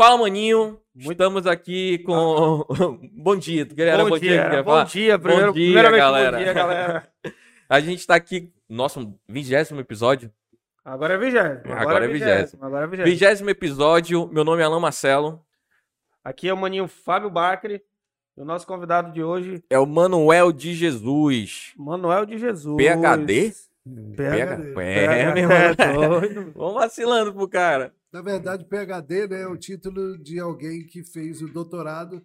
Fala, 0.00 0.16
maninho. 0.16 0.80
Estamos 0.96 1.46
aqui 1.46 1.98
com. 1.98 2.64
bom 3.12 3.36
dia. 3.36 3.66
Tu 3.66 3.74
queria, 3.74 3.98
bom, 3.98 4.08
bom 4.08 4.18
dia, 4.18 4.48
dia, 4.48 4.62
bom 4.62 4.84
dia, 4.84 5.18
primeiro, 5.18 5.52
bom 5.52 5.52
dia, 5.52 5.82
galera. 5.92 6.38
Bom 6.38 6.42
dia, 6.42 6.52
galera. 6.54 7.08
A 7.68 7.80
gente 7.80 8.06
tá 8.06 8.14
aqui, 8.14 8.50
nosso 8.66 9.14
vigésimo 9.28 9.78
episódio. 9.78 10.32
Agora 10.82 11.12
é 11.12 11.18
vigésimo. 11.18 11.74
Agora 11.74 12.06
é 12.06 12.08
vigésimo. 12.08 12.64
Agora 12.64 12.84
é 12.84 12.88
vigésimo. 12.88 13.12
Vigésimo 13.12 13.50
episódio. 13.50 14.26
Meu 14.32 14.42
nome 14.42 14.62
é 14.62 14.64
Alain 14.64 14.80
Marcelo. 14.80 15.44
Aqui 16.24 16.48
é 16.48 16.54
o 16.54 16.56
maninho 16.56 16.88
Fábio 16.88 17.28
Bacri. 17.28 17.82
E 18.38 18.40
o 18.40 18.44
nosso 18.46 18.66
convidado 18.66 19.12
de 19.12 19.22
hoje, 19.22 19.62
É 19.68 19.78
o 19.78 19.84
Manuel 19.84 20.50
de 20.50 20.72
Jesus. 20.72 21.74
Manuel 21.76 22.24
de 22.24 22.38
Jesus. 22.38 22.74
PHD? 22.74 23.52
PHD. 24.16 24.80
É, 24.82 25.34
meu 25.34 25.50
É, 25.50 25.70
irmão. 25.70 26.20
doido. 26.20 26.52
Vamos 26.56 26.74
vacilando 26.74 27.34
pro 27.34 27.46
cara. 27.46 27.92
Na 28.12 28.22
verdade, 28.22 28.64
PhD 28.64 29.28
né, 29.28 29.42
é 29.42 29.46
o 29.46 29.56
título 29.56 30.18
de 30.18 30.40
alguém 30.40 30.84
que 30.86 31.04
fez 31.04 31.40
o 31.42 31.48
doutorado 31.52 32.24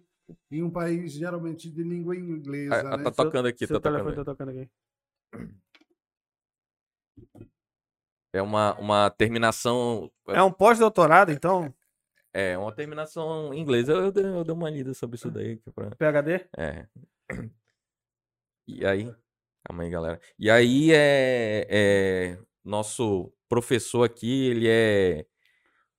em 0.50 0.62
um 0.62 0.70
país 0.70 1.12
geralmente 1.12 1.70
de 1.70 1.82
língua 1.82 2.16
inglesa. 2.16 2.80
Ah, 2.88 2.96
né? 2.96 3.04
tá 3.04 3.12
tocando 3.12 3.46
aqui, 3.46 3.66
Seu 3.66 3.80
tá 3.80 3.90
tocando. 3.92 4.14
tá 4.16 4.24
tocando 4.24 4.50
aqui. 4.50 4.68
É 8.32 8.42
uma, 8.42 8.74
uma 8.78 9.10
terminação. 9.10 10.10
É 10.28 10.42
um 10.42 10.52
pós-doutorado, 10.52 11.30
então? 11.32 11.72
É, 12.34 12.58
uma 12.58 12.74
terminação 12.74 13.54
em 13.54 13.60
inglês. 13.60 13.88
Eu, 13.88 13.96
eu, 13.96 14.12
dei- 14.12 14.24
eu 14.24 14.44
dei 14.44 14.52
uma 14.54 14.68
lida 14.68 14.92
sobre 14.92 15.16
isso 15.16 15.30
daí. 15.30 15.56
que 15.56 15.68
é 15.68 15.72
pra- 15.72 15.96
PHD? 15.96 16.46
É. 16.58 16.86
E 18.68 18.84
aí. 18.84 19.14
Calma 19.64 19.84
aí, 19.84 19.90
galera. 19.90 20.20
E 20.38 20.50
aí 20.50 20.90
é, 20.92 21.66
é. 21.70 22.38
Nosso 22.64 23.32
professor 23.48 24.02
aqui, 24.02 24.48
ele 24.48 24.66
é 24.68 25.24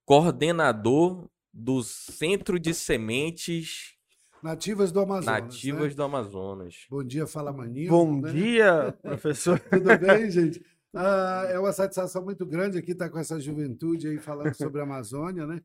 coordenador 0.08 1.30
do 1.54 1.84
Centro 1.84 2.58
de 2.58 2.74
Sementes 2.74 3.94
Nativas 4.42 4.90
do 4.90 5.02
Amazonas. 5.02 5.44
Nativas 5.44 5.90
né? 5.90 5.96
do 5.96 6.04
Amazonas. 6.04 6.86
Bom 6.90 7.04
dia, 7.04 7.28
Fala 7.28 7.52
Maninho. 7.52 7.90
Bom 7.90 8.22
né? 8.22 8.32
dia, 8.32 8.98
professor. 9.04 9.60
Tudo 9.60 9.98
bem, 10.00 10.30
gente? 10.32 10.66
Ah, 10.94 11.48
é 11.50 11.60
uma 11.60 11.74
satisfação 11.74 12.24
muito 12.24 12.46
grande 12.46 12.78
aqui 12.78 12.94
estar 12.94 13.10
com 13.10 13.20
essa 13.20 13.38
juventude 13.38 14.08
aí 14.08 14.18
falando 14.18 14.54
sobre 14.54 14.80
a 14.80 14.86
Amazônia, 14.86 15.46
né? 15.46 15.62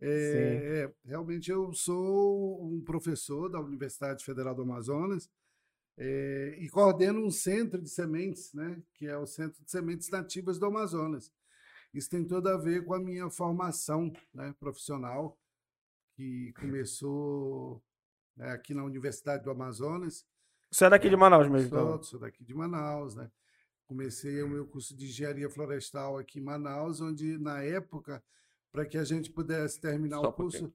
É, 0.00 0.90
é, 0.90 1.08
realmente 1.08 1.52
eu 1.52 1.72
sou 1.72 2.66
um 2.66 2.80
professor 2.80 3.48
da 3.48 3.60
Universidade 3.60 4.24
Federal 4.24 4.56
do 4.56 4.62
Amazonas 4.62 5.30
é, 5.96 6.56
e 6.58 6.68
coordeno 6.68 7.24
um 7.24 7.30
centro 7.30 7.80
de 7.80 7.90
sementes, 7.90 8.52
né? 8.54 8.76
Que 8.94 9.06
é 9.06 9.16
o 9.16 9.24
Centro 9.24 9.62
de 9.62 9.70
Sementes 9.70 10.10
Nativas 10.10 10.58
do 10.58 10.66
Amazonas. 10.66 11.30
Isso 11.94 12.10
tem 12.10 12.24
tudo 12.24 12.48
a 12.48 12.56
ver 12.56 12.84
com 12.84 12.92
a 12.92 12.98
minha 12.98 13.30
formação 13.30 14.12
né, 14.34 14.52
profissional, 14.58 15.38
que 16.16 16.52
começou 16.54 17.80
né, 18.36 18.50
aqui 18.50 18.74
na 18.74 18.82
Universidade 18.82 19.44
do 19.44 19.50
Amazonas. 19.50 20.26
Você 20.70 20.86
é 20.86 20.90
daqui 20.90 21.08
de 21.08 21.16
Manaus 21.16 21.48
mesmo, 21.48 21.68
então? 21.68 21.92
Sou, 21.92 22.02
sou 22.02 22.20
daqui 22.20 22.42
de 22.42 22.52
Manaus, 22.52 23.14
né? 23.14 23.30
Comecei 23.86 24.42
o 24.42 24.48
meu 24.48 24.66
curso 24.66 24.96
de 24.96 25.06
engenharia 25.06 25.48
florestal 25.48 26.18
aqui 26.18 26.40
em 26.40 26.42
Manaus, 26.42 27.00
onde 27.00 27.38
na 27.38 27.62
época, 27.62 28.20
para 28.72 28.84
que 28.84 28.98
a 28.98 29.04
gente 29.04 29.30
pudesse 29.30 29.80
terminar 29.80 30.18
Só 30.18 30.30
o 30.30 30.32
curso, 30.32 30.66
um 30.66 30.72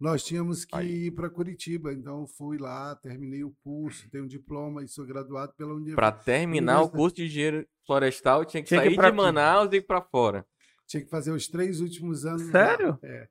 nós 0.00 0.24
tínhamos 0.24 0.64
que 0.64 0.74
Aí. 0.74 1.06
ir 1.06 1.10
para 1.10 1.28
Curitiba. 1.28 1.92
Então 1.92 2.26
fui 2.26 2.56
lá, 2.56 2.94
terminei 2.96 3.44
o 3.44 3.54
curso, 3.62 4.08
tenho 4.10 4.24
um 4.24 4.28
diploma 4.28 4.82
e 4.82 4.88
sou 4.88 5.04
graduado 5.04 5.52
pela 5.54 5.74
Universidade. 5.74 5.96
Pra 5.96 6.24
terminar 6.24 6.82
o 6.82 6.88
curso 6.90 7.16
de 7.16 7.24
engenheiro 7.26 7.66
florestal, 7.86 8.44
tinha 8.44 8.62
que 8.62 8.68
Tinha 8.68 8.80
que 8.80 8.86
ir 8.86 8.90
sair 8.90 8.96
pra 8.96 9.10
de 9.10 9.16
aqui. 9.16 9.16
Manaus 9.16 9.72
e 9.72 9.76
ir 9.76 9.82
pra 9.82 10.00
fora. 10.00 10.46
Tinha 10.86 11.02
que 11.02 11.10
fazer 11.10 11.32
os 11.32 11.48
três 11.48 11.80
últimos 11.80 12.26
anos. 12.26 12.46
lá. 12.46 12.52
Sério? 12.52 12.98
É. 13.02 13.28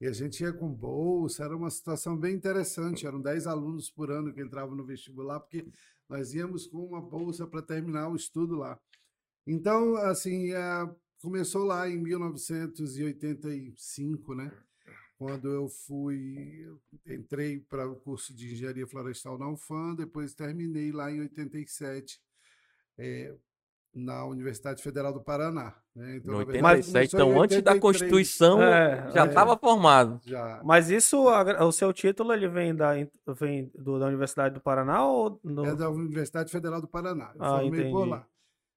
E 0.00 0.06
a 0.06 0.12
gente 0.12 0.40
ia 0.42 0.52
com 0.52 0.72
bolsa, 0.72 1.44
era 1.44 1.56
uma 1.56 1.70
situação 1.70 2.16
bem 2.16 2.34
interessante. 2.34 3.04
Eram 3.06 3.20
10 3.20 3.48
alunos 3.48 3.90
por 3.90 4.12
ano 4.12 4.32
que 4.32 4.40
entravam 4.40 4.76
no 4.76 4.86
vestibular, 4.86 5.40
porque 5.40 5.66
nós 6.08 6.32
íamos 6.34 6.68
com 6.68 6.84
uma 6.84 7.00
bolsa 7.00 7.44
para 7.46 7.62
terminar 7.62 8.08
o 8.08 8.14
estudo 8.14 8.54
lá. 8.54 8.78
Então, 9.44 9.96
assim, 9.96 10.52
eh, 10.52 10.94
começou 11.20 11.64
lá 11.64 11.88
em 11.88 11.98
1985, 11.98 14.34
né? 14.34 14.52
Quando 15.16 15.48
eu 15.48 15.68
fui, 15.68 16.64
entrei 17.04 17.58
para 17.58 17.90
o 17.90 17.96
curso 17.96 18.32
de 18.32 18.52
engenharia 18.52 18.86
florestal 18.86 19.36
na 19.36 19.50
UFAM, 19.50 19.96
depois 19.96 20.32
terminei 20.32 20.92
lá 20.92 21.10
em 21.10 21.18
87, 21.20 22.22
eh, 22.98 23.34
na 24.04 24.24
Universidade 24.24 24.82
Federal 24.82 25.12
do 25.12 25.20
Paraná. 25.20 25.74
Né? 25.94 26.16
Então, 26.16 26.36
verdade, 26.36 26.58
87, 26.58 27.10
começou 27.10 27.20
em 27.20 27.30
então 27.30 27.42
antes 27.42 27.62
da 27.62 27.72
83. 27.72 27.80
Constituição 27.80 28.62
É, 28.62 29.10
já 29.12 29.24
é. 29.24 29.28
estava 29.28 29.56
formado. 29.56 30.20
Já. 30.24 30.60
Mas 30.64 30.88
isso, 30.90 31.26
o 31.28 31.72
seu 31.72 31.92
título, 31.92 32.32
ele 32.32 32.48
vem 32.48 32.74
da, 32.74 32.92
vem 33.38 33.70
do- 33.74 33.98
da 33.98 34.06
Universidade 34.06 34.54
do 34.54 34.60
Paraná 34.60 35.04
ou... 35.06 35.40
No... 35.42 35.66
É 35.66 35.74
da 35.74 35.90
Universidade 35.90 36.50
Federal 36.50 36.80
do 36.80 36.86
Paraná. 36.88 37.32
Eu 37.34 37.44
Ah, 37.44 37.58
formei 37.60 37.90
por 37.90 37.98
entendi. 38.02 38.10
lá. 38.10 38.26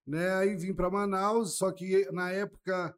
Né? 0.07 0.33
Aí 0.35 0.55
vim 0.55 0.73
para 0.73 0.89
Manaus, 0.89 1.57
só 1.57 1.71
que 1.71 2.09
na 2.11 2.31
época, 2.31 2.93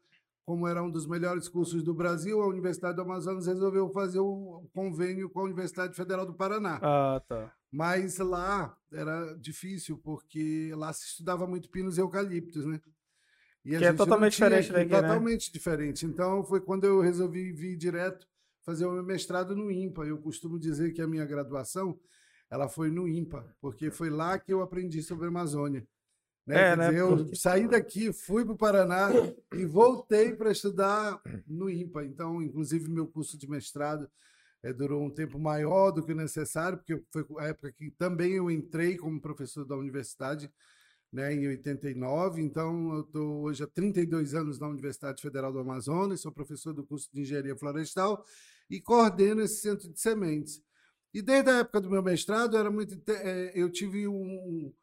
como 0.45 0.67
era 0.67 0.81
um 0.81 0.89
dos 0.89 1.05
melhores 1.05 1.49
cursos 1.49 1.83
do 1.83 1.93
Brasil, 1.93 2.41
a 2.41 2.47
Universidade 2.47 2.95
do 2.95 3.01
Amazonas 3.01 3.45
resolveu 3.45 3.89
fazer 3.89 4.19
o 4.19 4.63
convênio 4.73 5.29
com 5.29 5.41
a 5.41 5.43
Universidade 5.43 5.95
Federal 5.95 6.25
do 6.25 6.33
Paraná. 6.33 6.79
Ah, 6.81 7.21
tá. 7.27 7.51
Mas 7.73 8.19
lá 8.19 8.77
era 8.91 9.33
difícil, 9.33 9.97
porque 9.97 10.71
lá 10.75 10.93
se 10.93 11.07
estudava 11.07 11.47
muito 11.47 11.69
pinos 11.71 11.97
e 11.97 12.01
eucaliptos, 12.01 12.65
né? 12.67 12.79
E 13.65 13.69
Que 13.77 13.85
é 13.85 13.93
totalmente 13.93 14.35
tinha 14.35 14.47
diferente 14.47 14.65
aqui, 14.69 14.89
daqui, 14.89 15.01
né? 15.01 15.07
Totalmente 15.07 15.51
diferente. 15.51 16.05
Então 16.05 16.43
foi 16.43 16.61
quando 16.61 16.83
eu 16.83 17.01
resolvi 17.01 17.51
vir 17.51 17.75
direto 17.75 18.27
fazer 18.63 18.85
o 18.85 18.91
meu 18.91 19.03
mestrado 19.03 19.55
no 19.55 19.71
IMPA. 19.71 20.05
Eu 20.05 20.19
costumo 20.19 20.59
dizer 20.59 20.91
que 20.93 21.01
a 21.01 21.07
minha 21.07 21.25
graduação 21.25 21.99
ela 22.47 22.69
foi 22.69 22.91
no 22.91 23.07
IMPA, 23.07 23.43
porque 23.59 23.89
foi 23.89 24.11
lá 24.11 24.37
que 24.37 24.53
eu 24.53 24.61
aprendi 24.61 25.01
sobre 25.01 25.25
a 25.25 25.29
Amazônia. 25.29 25.87
Né? 26.45 26.73
É, 26.73 26.75
né? 26.75 26.89
dizer, 26.89 26.99
eu 26.99 27.17
Porque- 27.17 27.35
saí 27.35 27.67
daqui, 27.67 28.13
fui 28.13 28.43
para 28.45 28.53
o 28.53 28.57
Paraná 28.57 29.09
e 29.53 29.65
voltei 29.65 30.35
para 30.35 30.51
estudar 30.51 31.19
no 31.47 31.69
IMPA. 31.71 32.05
Então, 32.05 32.39
inclusive, 32.39 32.87
meu 32.87 33.07
curso 33.07 33.35
de 33.35 33.49
mestrado 33.49 34.07
eh, 34.63 34.73
durou 34.73 35.03
um 35.03 35.09
tempo 35.09 35.37
maior 35.37 35.91
do 35.91 36.03
que 36.03 36.13
o 36.13 36.15
necessário, 36.15 36.77
porque 36.77 37.03
foi 37.11 37.25
a 37.39 37.47
época 37.47 37.71
que 37.71 37.91
também 37.91 38.33
eu 38.33 38.49
entrei 38.49 38.97
como 38.97 39.21
professor 39.21 39.65
da 39.65 39.75
universidade, 39.75 40.51
né, 41.11 41.33
em 41.33 41.47
89. 41.47 42.41
Então, 42.41 42.93
eu 42.93 43.01
estou 43.01 43.43
hoje 43.43 43.63
há 43.63 43.67
32 43.67 44.33
anos 44.33 44.59
na 44.59 44.67
Universidade 44.67 45.21
Federal 45.21 45.51
do 45.51 45.59
Amazonas, 45.59 46.21
sou 46.21 46.31
professor 46.31 46.73
do 46.73 46.85
curso 46.85 47.09
de 47.13 47.21
Engenharia 47.21 47.55
Florestal 47.55 48.25
e 48.69 48.81
coordeno 48.81 49.41
esse 49.41 49.61
centro 49.61 49.91
de 49.91 49.99
sementes. 49.99 50.61
E 51.13 51.21
desde 51.21 51.51
a 51.51 51.59
época 51.59 51.79
do 51.81 51.91
meu 51.91 52.01
mestrado, 52.01 52.57
era 52.57 52.71
muito, 52.71 52.99
eh, 53.07 53.51
eu 53.53 53.69
tive 53.69 54.07
um, 54.07 54.73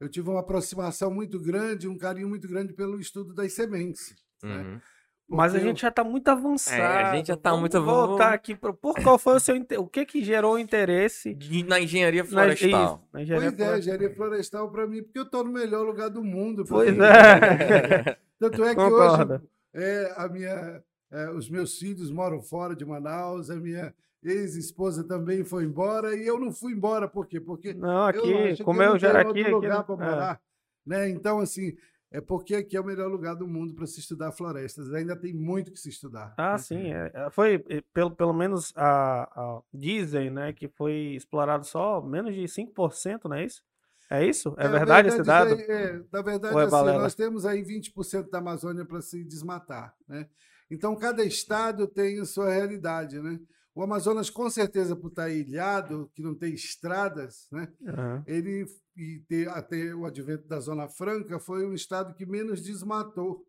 eu 0.00 0.08
tive 0.08 0.28
uma 0.28 0.40
aproximação 0.40 1.10
muito 1.12 1.38
grande, 1.38 1.86
um 1.88 1.96
carinho 1.96 2.28
muito 2.28 2.48
grande 2.48 2.72
pelo 2.72 2.98
estudo 2.98 3.32
das 3.32 3.52
sementes. 3.52 4.14
né? 4.42 4.80
Mas 5.28 5.54
a 5.54 5.58
eu- 5.58 5.62
gente 5.62 5.82
já 5.82 5.88
está 5.88 6.04
muito 6.04 6.28
avançado. 6.28 7.16
gente 7.16 7.26
já 7.26 7.36
tá 7.36 7.50
Vamos 7.50 7.62
muito- 7.62 7.82
voltar 7.84 8.24
vamos- 8.24 8.34
aqui 8.34 8.54
pro 8.54 8.72
por 8.72 8.94
qual 9.02 9.18
foi 9.18 9.34
o 9.36 9.40
seu 9.40 9.56
inte- 9.56 9.76
o 9.76 9.86
que 9.86 10.06
que 10.06 10.22
gerou 10.22 10.54
o 10.54 10.58
interesse 10.58 11.34
De- 11.34 11.64
Na 11.64 11.80
engenharia 11.80 12.22
na, 12.22 12.28
florestal. 12.28 12.68
isso, 12.68 13.00
na 13.12 13.22
engenharia 13.22 13.50
Pois 13.50 13.60
é, 13.60 13.64
florestal? 13.64 13.78
engenharia 13.78 14.14
florestal 14.16 14.70
para 14.70 14.86
mim, 14.86 15.02
porque 15.02 15.18
eu 15.18 15.24
estou 15.24 15.42
no 15.44 15.50
melhor 15.52 15.84
lugar 15.84 16.08
do 16.10 16.22
mundo. 16.22 16.64
Pois 16.68 16.96
é. 16.96 16.96
Tanto 18.38 18.64
é 18.64 18.68
que 18.68 18.74
Concordo. 18.76 19.34
hoje 19.34 19.42
é, 19.74 20.14
a 20.16 20.28
minha, 20.28 20.82
é, 21.10 21.30
os 21.30 21.50
meus 21.50 21.76
filhos 21.78 22.10
moram 22.10 22.40
fora 22.40 22.76
de 22.76 22.84
Manaus, 22.84 23.50
a 23.50 23.56
minha 23.56 23.92
ex-esposa 24.22 25.02
também 25.04 25.44
foi 25.44 25.64
embora 25.64 26.14
e 26.16 26.26
eu 26.26 26.38
não 26.38 26.52
fui 26.52 26.72
embora. 26.72 27.08
Por 27.08 27.26
quê? 27.26 27.40
Porque 27.40 27.74
Não, 27.74 27.90
eu 27.90 28.02
aqui, 28.04 28.54
que 28.56 28.64
como 28.64 28.80
eu 28.80 28.86
eu 28.86 28.92
não 28.92 28.98
já 28.98 29.08
era 29.08 29.20
aqui, 29.20 29.28
outro 29.28 29.42
aqui 29.42 29.50
lugar 29.52 29.78
né? 29.78 29.84
para 29.84 29.94
É. 29.94 30.10
morar. 30.10 30.40
Né? 30.86 31.08
Então, 31.10 31.38
assim, 31.40 31.76
é 32.10 32.20
porque 32.20 32.54
aqui 32.54 32.76
é 32.76 32.80
o 32.80 32.84
melhor 32.84 33.10
lugar 33.10 33.34
do 33.34 33.46
mundo 33.46 33.74
para 33.74 33.86
se 33.86 34.00
estudar 34.00 34.32
florestas. 34.32 34.92
Ainda 34.92 35.16
tem 35.16 35.32
muito 35.32 35.72
que 35.72 35.78
se 35.78 35.88
estudar. 35.88 36.34
Ah, 36.38 36.52
né? 36.52 36.58
sim. 36.58 36.92
é, 36.92 37.10
é, 37.12 37.30
foi, 37.30 37.64
eh, 37.68 37.82
pelo, 37.92 38.10
pelo 38.10 38.32
menos, 38.32 38.72
a, 38.76 39.22
a- 39.24 39.62
dizem, 39.72 40.30
né, 40.30 40.52
que 40.52 40.68
foi 40.68 41.14
explorado 41.14 41.64
só 41.66 42.00
menos 42.00 42.34
de 42.34 42.46
5%, 42.48 43.24
não 43.28 43.36
é 43.36 43.44
isso? 43.44 43.62
É 44.08 44.24
isso? 44.24 44.54
É, 44.56 44.66
a 44.66 44.68
verdade 44.68 45.08
esse 45.08 45.22
dado? 45.22 45.54
é- 45.60 45.64
é, 45.64 46.02
na 46.12 46.22
verdade, 46.22 46.56
é 46.56 46.62
assim, 46.62 46.98
nós 46.98 47.14
temos 47.14 47.44
aí 47.44 47.62
20% 47.62 48.30
da 48.30 48.38
Amazônia 48.38 48.84
para 48.84 49.00
se 49.00 49.24
desmatar. 49.24 49.94
Né? 50.08 50.28
Então, 50.70 50.94
cada 50.94 51.24
estado 51.24 51.88
tem 51.88 52.20
a 52.20 52.24
sua 52.24 52.50
realidade. 52.50 53.20
Né? 53.20 53.40
O 53.76 53.82
Amazonas, 53.82 54.30
com 54.30 54.48
certeza, 54.48 54.96
por 54.96 55.08
estar 55.08 55.28
ilhado, 55.28 56.10
que 56.14 56.22
não 56.22 56.34
tem 56.34 56.54
estradas, 56.54 57.46
né? 57.52 57.68
Aham. 57.86 58.24
ele 58.26 58.66
e 58.96 59.18
ter, 59.28 59.50
até 59.50 59.94
o 59.94 60.06
advento 60.06 60.48
da 60.48 60.58
Zona 60.58 60.88
Franca 60.88 61.38
foi 61.38 61.66
um 61.66 61.74
estado 61.74 62.14
que 62.14 62.24
menos 62.24 62.62
desmatou. 62.62 63.46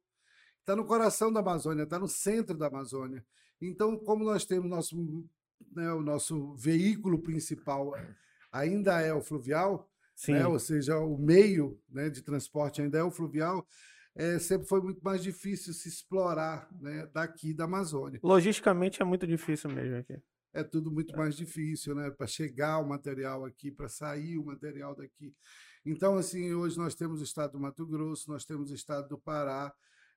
Está 0.59 0.75
no 0.75 0.83
coração 0.83 1.31
da 1.31 1.39
Amazônia, 1.39 1.83
está 1.83 1.97
no 1.97 2.09
centro 2.09 2.57
da 2.57 2.67
Amazônia. 2.67 3.25
Então, 3.61 3.97
como 3.97 4.25
nós 4.25 4.43
temos 4.43 4.69
nosso, 4.69 4.97
né, 5.73 5.93
o 5.93 6.01
nosso 6.01 6.53
veículo 6.55 7.19
principal 7.19 7.93
ainda 8.51 8.99
é 8.99 9.13
o 9.13 9.21
fluvial, 9.21 9.89
né, 10.27 10.45
ou 10.45 10.59
seja, 10.59 10.97
o 10.97 11.17
meio 11.17 11.79
né, 11.87 12.09
de 12.09 12.21
transporte 12.21 12.81
ainda 12.81 12.97
é 12.97 13.03
o 13.03 13.11
fluvial, 13.11 13.65
é, 14.17 14.39
sempre 14.39 14.67
foi 14.67 14.81
muito 14.81 14.99
mais 15.03 15.21
difícil 15.21 15.73
se 15.73 15.87
explorar 15.87 16.67
né, 16.81 17.07
daqui 17.13 17.53
da 17.53 17.65
Amazônia. 17.65 18.19
Logisticamente 18.23 19.01
é 19.01 19.05
muito 19.05 19.27
difícil 19.27 19.69
mesmo 19.69 19.97
aqui. 19.97 20.19
É 20.53 20.63
tudo 20.63 20.91
muito 20.91 21.15
mais 21.15 21.35
difícil, 21.35 21.93
né? 21.93 22.09
Para 22.09 22.25
chegar 22.25 22.79
o 22.79 22.87
material 22.87 23.45
aqui, 23.45 23.69
para 23.69 23.87
sair 23.87 24.39
o 24.39 24.45
material 24.45 24.95
daqui. 24.95 25.35
Então, 25.85 26.15
assim, 26.15 26.51
hoje 26.51 26.77
nós 26.77 26.95
temos 26.95 27.21
o 27.21 27.23
estado 27.23 27.51
do 27.51 27.59
Mato 27.59 27.85
Grosso, 27.85 28.31
nós 28.31 28.43
temos 28.43 28.71
o 28.71 28.73
estado 28.73 29.07
do 29.07 29.19
Pará, 29.19 29.71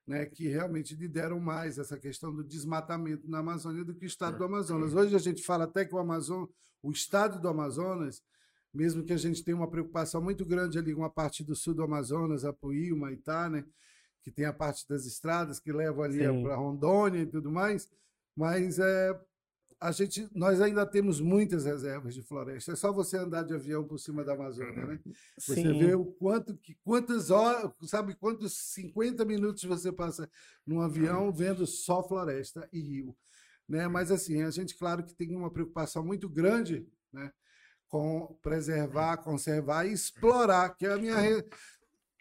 né, 0.07 0.25
que 0.25 0.47
realmente 0.47 0.95
lideram 0.95 1.39
mais 1.39 1.77
essa 1.77 1.97
questão 1.97 2.33
do 2.33 2.43
desmatamento 2.43 3.29
na 3.29 3.37
Amazônia 3.37 3.85
do 3.85 3.93
que 3.93 4.03
o 4.03 4.07
estado 4.07 4.37
do 4.37 4.43
Amazonas. 4.43 4.95
Hoje 4.95 5.15
a 5.15 5.19
gente 5.19 5.43
fala 5.43 5.65
até 5.65 5.85
que 5.85 5.93
o 5.93 5.99
Amazonas, 5.99 6.49
o 6.81 6.91
estado 6.91 7.39
do 7.39 7.47
Amazonas, 7.47 8.23
mesmo 8.73 9.03
que 9.03 9.13
a 9.13 9.17
gente 9.17 9.43
tenha 9.43 9.55
uma 9.55 9.69
preocupação 9.69 10.21
muito 10.21 10.43
grande 10.43 10.79
ali 10.79 10.95
com 10.95 11.03
a 11.03 11.09
parte 11.09 11.43
do 11.43 11.55
sul 11.55 11.75
do 11.75 11.83
Amazonas, 11.83 12.43
Apuí, 12.43 12.91
Maitá, 12.93 13.47
né, 13.47 13.63
que 14.21 14.31
tem 14.31 14.45
a 14.45 14.53
parte 14.53 14.87
das 14.87 15.05
estradas 15.05 15.59
que 15.59 15.71
levam 15.71 16.03
ali 16.03 16.19
para 16.43 16.55
Rondônia 16.55 17.21
e 17.21 17.25
tudo 17.25 17.51
mais, 17.51 17.89
mas 18.35 18.79
é, 18.79 19.19
a 19.81 19.91
gente, 19.91 20.29
nós 20.31 20.61
ainda 20.61 20.85
temos 20.85 21.19
muitas 21.19 21.65
reservas 21.65 22.13
de 22.13 22.21
floresta. 22.21 22.71
É 22.71 22.75
só 22.75 22.93
você 22.93 23.17
andar 23.17 23.41
de 23.41 23.55
avião 23.55 23.83
por 23.83 23.97
cima 23.97 24.23
da 24.23 24.33
Amazônia, 24.33 24.85
né? 24.85 24.99
Você 25.39 25.55
Sim. 25.55 25.79
vê 25.79 25.95
o 25.95 26.05
quanto 26.05 26.55
que 26.55 26.75
quantas 26.83 27.31
horas, 27.31 27.71
sabe 27.89 28.13
quantos 28.13 28.53
50 28.53 29.25
minutos 29.25 29.63
você 29.63 29.91
passa 29.91 30.29
num 30.65 30.81
avião 30.81 31.33
vendo 31.33 31.65
só 31.65 32.07
floresta 32.07 32.69
e 32.71 32.79
rio, 32.79 33.17
né? 33.67 33.87
Mas 33.87 34.11
assim, 34.11 34.43
a 34.43 34.51
gente 34.51 34.77
claro 34.77 35.03
que 35.03 35.15
tem 35.15 35.35
uma 35.35 35.49
preocupação 35.49 36.05
muito 36.05 36.29
grande, 36.29 36.87
né? 37.11 37.31
Com 37.87 38.37
preservar, 38.39 39.17
conservar 39.17 39.85
e 39.85 39.93
explorar, 39.93 40.69
que 40.77 40.85
é 40.85 40.93
a 40.93 40.97
minha 40.97 41.15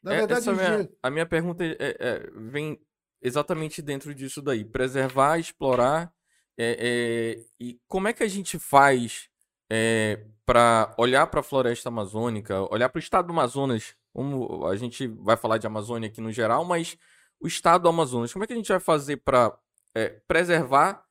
na 0.03 0.15
é, 0.15 0.19
verdade, 0.19 0.41
essa 0.41 0.53
minha, 0.53 0.89
a 1.03 1.11
minha 1.11 1.27
pergunta 1.27 1.65
é, 1.65 1.77
é, 1.79 2.31
vem 2.35 2.81
exatamente 3.23 3.83
dentro 3.83 4.15
disso 4.15 4.41
daí, 4.41 4.65
preservar, 4.65 5.39
explorar 5.39 6.13
é, 6.63 6.77
é, 6.79 7.45
e 7.59 7.81
como 7.89 8.07
é 8.07 8.13
que 8.13 8.23
a 8.23 8.29
gente 8.29 8.59
faz 8.59 9.31
é, 9.73 10.27
para 10.45 10.95
olhar 10.99 11.27
para 11.27 11.41
a 11.41 11.43
floresta 11.43 11.89
amazônica, 11.89 12.61
olhar 12.71 12.91
para 12.91 12.99
o 12.99 13.03
estado 13.03 13.27
do 13.27 13.33
Amazonas? 13.33 13.97
Como 14.13 14.67
a 14.67 14.77
gente 14.77 15.07
vai 15.07 15.39
falar 15.39 15.57
de 15.57 15.67
Amazônia 15.67 16.11
aqui 16.11 16.21
no 16.21 16.31
geral, 16.31 16.63
mas 16.65 16.99
o 17.41 17.47
estado 17.47 17.83
do 17.83 17.89
Amazonas, 17.89 18.31
como 18.31 18.45
é 18.45 18.47
que 18.47 18.53
a 18.53 18.57
gente 18.57 18.69
vai 18.69 18.79
fazer 18.79 19.19
para 19.19 19.57
é, 19.95 20.21
preservar 20.29 21.03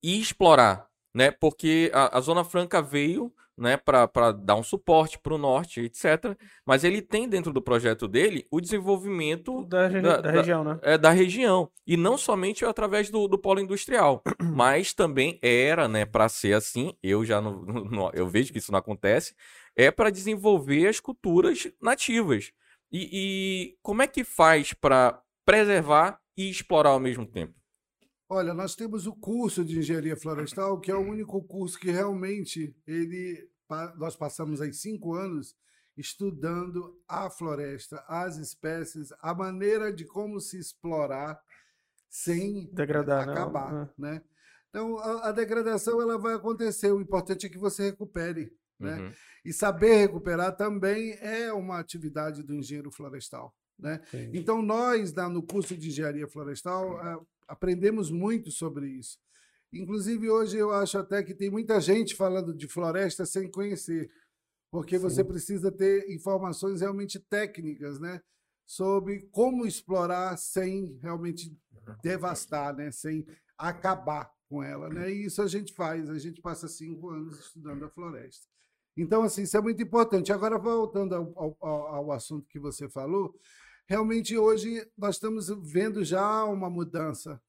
e 0.00 0.20
explorar? 0.20 0.88
Né? 1.12 1.32
Porque 1.32 1.90
a, 1.92 2.16
a 2.16 2.20
Zona 2.20 2.44
Franca 2.44 2.80
veio 2.80 3.34
né, 3.56 3.76
para 3.76 4.32
dar 4.32 4.56
um 4.56 4.62
suporte 4.62 5.18
para 5.18 5.34
o 5.34 5.38
norte, 5.38 5.80
etc. 5.80 6.36
Mas 6.66 6.84
ele 6.84 7.00
tem 7.00 7.28
dentro 7.28 7.52
do 7.52 7.62
projeto 7.62 8.08
dele 8.08 8.46
o 8.50 8.60
desenvolvimento 8.60 9.64
da, 9.64 9.88
da, 9.88 10.20
da 10.20 10.30
região, 10.30 10.64
né? 10.64 10.78
É, 10.82 10.98
da 10.98 11.10
região. 11.10 11.70
E 11.86 11.96
não 11.96 12.18
somente 12.18 12.64
através 12.64 13.10
do, 13.10 13.28
do 13.28 13.38
polo 13.38 13.60
industrial, 13.60 14.22
mas 14.42 14.92
também 14.92 15.38
era, 15.42 15.86
né, 15.86 16.04
para 16.04 16.28
ser 16.28 16.54
assim, 16.54 16.94
eu 17.02 17.24
já 17.24 17.40
não, 17.40 17.62
não, 17.90 18.10
eu 18.12 18.26
vejo 18.26 18.52
que 18.52 18.58
isso 18.58 18.72
não 18.72 18.78
acontece, 18.78 19.34
é 19.76 19.90
para 19.90 20.10
desenvolver 20.10 20.88
as 20.88 21.00
culturas 21.00 21.70
nativas. 21.80 22.52
E, 22.90 23.08
e 23.12 23.76
como 23.82 24.02
é 24.02 24.06
que 24.06 24.24
faz 24.24 24.72
para 24.72 25.20
preservar 25.44 26.20
e 26.36 26.48
explorar 26.48 26.90
ao 26.90 27.00
mesmo 27.00 27.26
tempo? 27.26 27.54
Olha, 28.34 28.52
nós 28.52 28.74
temos 28.74 29.06
o 29.06 29.14
curso 29.14 29.64
de 29.64 29.78
engenharia 29.78 30.16
florestal, 30.16 30.80
que 30.80 30.90
é 30.90 30.94
o 30.96 31.08
único 31.08 31.40
curso 31.44 31.78
que 31.78 31.88
realmente 31.88 32.76
ele 32.84 33.48
nós 33.96 34.16
passamos 34.16 34.60
aí 34.60 34.72
cinco 34.72 35.14
anos 35.14 35.56
estudando 35.96 37.00
a 37.06 37.30
floresta, 37.30 38.04
as 38.08 38.36
espécies, 38.36 39.12
a 39.20 39.32
maneira 39.32 39.92
de 39.92 40.04
como 40.04 40.40
se 40.40 40.58
explorar 40.58 41.40
sem 42.08 42.68
degradar, 42.72 43.28
acabar, 43.28 43.72
não. 43.72 43.90
né? 43.96 44.20
Então 44.68 44.98
a, 44.98 45.28
a, 45.28 45.32
degradação 45.32 46.02
ela 46.02 46.18
vai 46.18 46.34
acontecer. 46.34 46.90
O 46.90 47.00
importante 47.00 47.46
é 47.46 47.48
que 47.48 47.56
você 47.56 47.84
recupere, 47.84 48.52
né? 48.80 48.98
Uhum. 48.98 49.12
E 49.44 49.52
saber 49.52 49.94
recuperar 49.94 50.56
também 50.56 51.16
é 51.20 51.52
uma 51.52 51.78
atividade 51.78 52.42
do 52.42 52.52
engenheiro 52.52 52.90
florestal. 52.90 53.54
Né? 53.78 54.00
Então, 54.32 54.62
nós, 54.62 55.12
no 55.12 55.42
curso 55.42 55.76
de 55.76 55.88
engenharia 55.88 56.28
florestal, 56.28 57.26
aprendemos 57.48 58.10
muito 58.10 58.50
sobre 58.50 58.88
isso. 58.88 59.18
Inclusive, 59.72 60.30
hoje 60.30 60.56
eu 60.56 60.72
acho 60.72 60.98
até 60.98 61.22
que 61.22 61.34
tem 61.34 61.50
muita 61.50 61.80
gente 61.80 62.14
falando 62.14 62.54
de 62.54 62.68
floresta 62.68 63.26
sem 63.26 63.50
conhecer, 63.50 64.10
porque 64.70 64.96
Sim. 64.96 65.02
você 65.02 65.24
precisa 65.24 65.70
ter 65.72 66.08
informações 66.10 66.80
realmente 66.80 67.18
técnicas, 67.18 67.98
né? 67.98 68.20
Sobre 68.66 69.28
como 69.32 69.66
explorar 69.66 70.36
sem 70.36 70.98
realmente 71.02 71.56
devastar, 72.02 72.74
né? 72.74 72.90
Sem 72.90 73.26
acabar 73.58 74.30
com 74.48 74.62
ela, 74.62 74.88
né? 74.88 75.12
E 75.12 75.24
isso 75.24 75.42
a 75.42 75.46
gente 75.46 75.74
faz, 75.74 76.08
a 76.08 76.18
gente 76.18 76.40
passa 76.40 76.68
cinco 76.68 77.10
anos 77.10 77.38
estudando 77.38 77.84
a 77.84 77.90
floresta. 77.90 78.46
Então, 78.96 79.22
assim, 79.22 79.42
isso 79.42 79.56
é 79.56 79.60
muito 79.60 79.82
importante. 79.82 80.32
Agora, 80.32 80.56
voltando 80.56 81.14
ao, 81.14 81.56
ao, 81.60 81.86
ao 81.94 82.12
assunto 82.12 82.48
que 82.48 82.60
você 82.60 82.88
falou, 82.88 83.34
realmente 83.86 84.36
hoje 84.36 84.86
nós 84.96 85.16
estamos 85.16 85.48
vendo 85.48 86.04
já 86.04 86.44
uma 86.44 86.70
mudança 86.70 87.40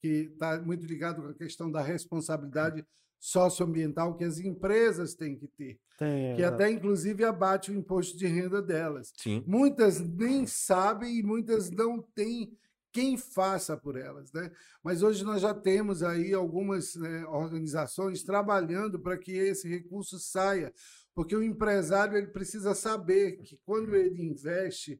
que 0.00 0.30
está 0.32 0.60
muito 0.60 0.86
ligado 0.86 1.22
com 1.22 1.28
a 1.28 1.34
questão 1.34 1.70
da 1.70 1.82
responsabilidade 1.82 2.86
socioambiental 3.18 4.16
que 4.16 4.24
as 4.24 4.38
empresas 4.38 5.14
têm 5.14 5.36
que 5.36 5.48
ter, 5.48 5.80
Tem, 5.98 6.36
que 6.36 6.42
é. 6.42 6.44
até 6.44 6.70
inclusive 6.70 7.24
abate 7.24 7.70
o 7.70 7.74
imposto 7.74 8.16
de 8.16 8.26
renda 8.26 8.62
delas. 8.62 9.12
Sim. 9.16 9.42
Muitas 9.46 10.00
nem 10.00 10.46
sabem 10.46 11.18
e 11.18 11.22
muitas 11.22 11.70
não 11.70 12.00
têm 12.00 12.56
quem 12.92 13.16
faça 13.16 13.76
por 13.76 13.96
elas, 13.96 14.32
né? 14.32 14.50
Mas 14.82 15.02
hoje 15.02 15.22
nós 15.22 15.42
já 15.42 15.52
temos 15.52 16.02
aí 16.02 16.32
algumas 16.32 16.94
né, 16.94 17.26
organizações 17.26 18.22
trabalhando 18.22 18.98
para 18.98 19.18
que 19.18 19.32
esse 19.32 19.68
recurso 19.68 20.18
saia, 20.18 20.72
porque 21.14 21.36
o 21.36 21.42
empresário 21.42 22.16
ele 22.16 22.28
precisa 22.28 22.74
saber 22.74 23.38
que 23.42 23.58
quando 23.66 23.94
ele 23.94 24.22
investe 24.22 24.98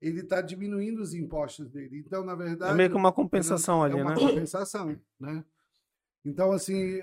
ele 0.00 0.20
está 0.20 0.40
diminuindo 0.40 1.02
os 1.02 1.12
impostos 1.12 1.68
dele. 1.68 1.98
Então, 1.98 2.24
na 2.24 2.34
verdade. 2.34 2.72
É 2.72 2.74
meio 2.74 2.90
que 2.90 2.96
uma 2.96 3.12
compensação 3.12 3.82
ali, 3.82 3.94
né? 3.94 4.00
É 4.00 4.02
uma 4.02 4.14
né? 4.14 4.20
compensação, 4.20 4.96
né? 5.18 5.44
Então, 6.24 6.52
assim, 6.52 7.02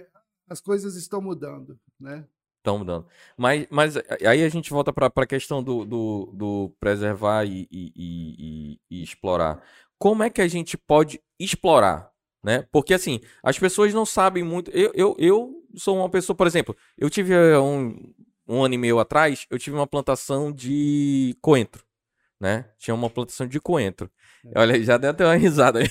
as 0.49 0.59
coisas 0.59 0.95
estão 0.95 1.21
mudando, 1.21 1.79
né? 1.99 2.25
Estão 2.57 2.79
mudando. 2.79 3.05
Mas, 3.37 3.67
mas 3.69 3.97
aí 4.25 4.43
a 4.43 4.49
gente 4.49 4.71
volta 4.71 4.91
para 4.91 5.11
a 5.15 5.27
questão 5.27 5.63
do, 5.63 5.85
do, 5.85 6.31
do 6.33 6.75
preservar 6.79 7.45
e, 7.45 7.67
e, 7.71 7.93
e, 7.95 8.79
e, 8.89 9.03
explorar. 9.03 9.63
Como 9.97 10.23
é 10.23 10.29
que 10.29 10.41
a 10.41 10.47
gente 10.47 10.77
pode 10.77 11.21
explorar? 11.39 12.11
Né? 12.43 12.67
Porque 12.71 12.93
assim, 12.93 13.21
as 13.43 13.57
pessoas 13.57 13.93
não 13.93 14.05
sabem 14.05 14.43
muito. 14.43 14.69
Eu, 14.71 14.91
eu, 14.95 15.15
eu 15.17 15.63
sou 15.75 15.97
uma 15.97 16.09
pessoa, 16.09 16.35
por 16.35 16.47
exemplo, 16.47 16.75
eu 16.97 17.09
tive 17.09 17.35
um, 17.57 18.13
um 18.47 18.63
ano 18.63 18.73
e 18.73 18.77
meio 18.77 18.99
atrás, 18.99 19.45
eu 19.49 19.57
tive 19.57 19.75
uma 19.75 19.87
plantação 19.87 20.51
de 20.51 21.37
coentro 21.41 21.86
né? 22.39 22.65
Tinha 22.77 22.93
uma 22.93 23.09
plantação 23.09 23.47
de 23.47 23.59
coentro. 23.59 24.09
É. 24.45 24.59
Olha, 24.59 24.81
já 24.83 24.97
deu 24.97 25.09
até 25.09 25.25
uma 25.25 25.35
risada 25.35 25.79
aí. 25.79 25.87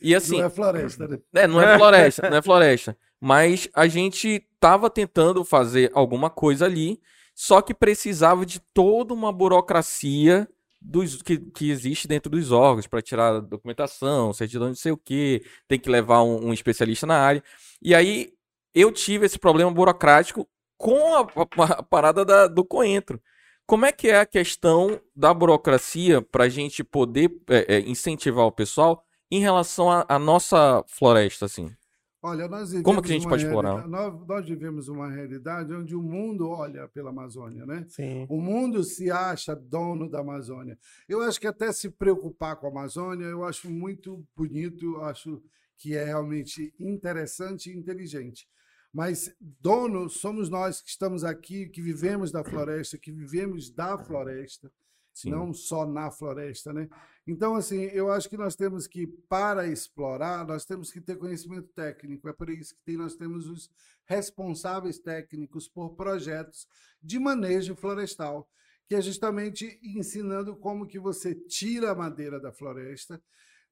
E 0.00 0.14
assim. 0.14 0.38
Não 0.38 0.46
é 0.46 0.50
floresta, 0.50 1.08
né? 1.08 1.18
É, 1.34 1.46
não 1.46 1.60
é 1.60 1.78
floresta, 1.78 2.28
não 2.28 2.36
é 2.36 2.42
floresta. 2.42 2.96
Mas 3.20 3.68
a 3.74 3.86
gente 3.86 4.46
tava 4.60 4.90
tentando 4.90 5.44
fazer 5.44 5.90
alguma 5.94 6.28
coisa 6.28 6.66
ali, 6.66 7.00
só 7.34 7.62
que 7.62 7.72
precisava 7.72 8.44
de 8.44 8.60
toda 8.74 9.14
uma 9.14 9.32
burocracia 9.32 10.46
dos, 10.80 11.22
que, 11.22 11.38
que 11.38 11.70
existe 11.70 12.06
dentro 12.06 12.30
dos 12.30 12.52
órgãos 12.52 12.86
para 12.86 13.00
tirar 13.00 13.40
documentação, 13.40 14.32
certidão 14.34 14.70
de 14.70 14.78
sei 14.78 14.92
o 14.92 14.96
que, 14.96 15.42
tem 15.66 15.80
que 15.80 15.88
levar 15.88 16.22
um, 16.22 16.48
um, 16.48 16.52
especialista 16.52 17.06
na 17.06 17.18
área. 17.18 17.42
E 17.80 17.94
aí 17.94 18.34
eu 18.74 18.92
tive 18.92 19.24
esse 19.24 19.38
problema 19.38 19.70
burocrático 19.70 20.46
com 20.76 21.14
a, 21.14 21.20
a, 21.20 21.64
a 21.78 21.82
parada 21.82 22.24
da, 22.24 22.46
do 22.46 22.64
coentro. 22.64 23.18
Como 23.66 23.86
é 23.86 23.92
que 23.92 24.08
é 24.08 24.20
a 24.20 24.26
questão 24.26 25.00
da 25.16 25.32
burocracia 25.32 26.20
para 26.20 26.44
a 26.44 26.48
gente 26.48 26.84
poder 26.84 27.30
é, 27.48 27.76
é, 27.76 27.80
incentivar 27.80 28.44
o 28.44 28.52
pessoal 28.52 29.02
em 29.30 29.40
relação 29.40 29.90
à 29.90 30.18
nossa 30.18 30.84
floresta, 30.86 31.46
assim? 31.46 31.74
Olha, 32.22 32.48
nós 32.48 32.72
Como 32.82 33.02
que 33.02 33.10
a 33.10 33.14
gente 33.14 33.28
pode 33.28 33.44
explorar? 33.44 33.86
Nós, 33.86 34.26
nós, 34.26 34.48
vivemos 34.48 34.88
uma 34.88 35.10
realidade 35.10 35.74
onde 35.74 35.94
o 35.94 36.02
mundo 36.02 36.48
olha 36.48 36.88
pela 36.88 37.10
Amazônia, 37.10 37.66
né? 37.66 37.84
Sim. 37.86 38.26
O 38.30 38.40
mundo 38.40 38.82
se 38.82 39.10
acha 39.10 39.54
dono 39.54 40.08
da 40.08 40.20
Amazônia. 40.20 40.78
Eu 41.06 41.20
acho 41.20 41.38
que 41.38 41.46
até 41.46 41.70
se 41.70 41.90
preocupar 41.90 42.56
com 42.56 42.66
a 42.66 42.70
Amazônia, 42.70 43.26
eu 43.26 43.44
acho 43.44 43.70
muito 43.70 44.26
bonito, 44.34 44.96
acho 45.02 45.42
que 45.76 45.94
é 45.94 46.04
realmente 46.04 46.72
interessante 46.80 47.70
e 47.70 47.76
inteligente. 47.76 48.48
Mas 48.94 49.34
dono 49.40 50.08
somos 50.08 50.48
nós 50.48 50.80
que 50.80 50.88
estamos 50.88 51.24
aqui, 51.24 51.68
que 51.68 51.82
vivemos 51.82 52.30
da 52.30 52.44
floresta, 52.44 52.96
que 52.96 53.10
vivemos 53.10 53.68
da 53.68 53.98
floresta, 53.98 54.70
Sim. 55.12 55.30
não 55.30 55.52
só 55.52 55.84
na 55.84 56.12
floresta, 56.12 56.72
né? 56.72 56.88
Então, 57.26 57.56
assim, 57.56 57.82
eu 57.86 58.08
acho 58.08 58.28
que 58.28 58.36
nós 58.36 58.54
temos 58.54 58.86
que, 58.86 59.08
para 59.28 59.66
explorar, 59.66 60.46
nós 60.46 60.64
temos 60.64 60.92
que 60.92 61.00
ter 61.00 61.16
conhecimento 61.18 61.68
técnico. 61.74 62.28
É 62.28 62.32
por 62.32 62.48
isso 62.48 62.76
que 62.84 62.96
nós 62.96 63.16
temos 63.16 63.48
os 63.48 63.68
responsáveis 64.06 65.00
técnicos 65.00 65.66
por 65.66 65.96
projetos 65.96 66.68
de 67.02 67.18
manejo 67.18 67.74
florestal. 67.74 68.48
que 68.86 68.94
é 68.94 69.00
justamente 69.00 69.80
ensinando 69.82 70.54
como 70.56 70.86
que 70.86 70.98
você 70.98 71.34
tira 71.34 71.90
a 71.90 71.94
madeira 71.94 72.38
da 72.38 72.52
floresta, 72.52 73.20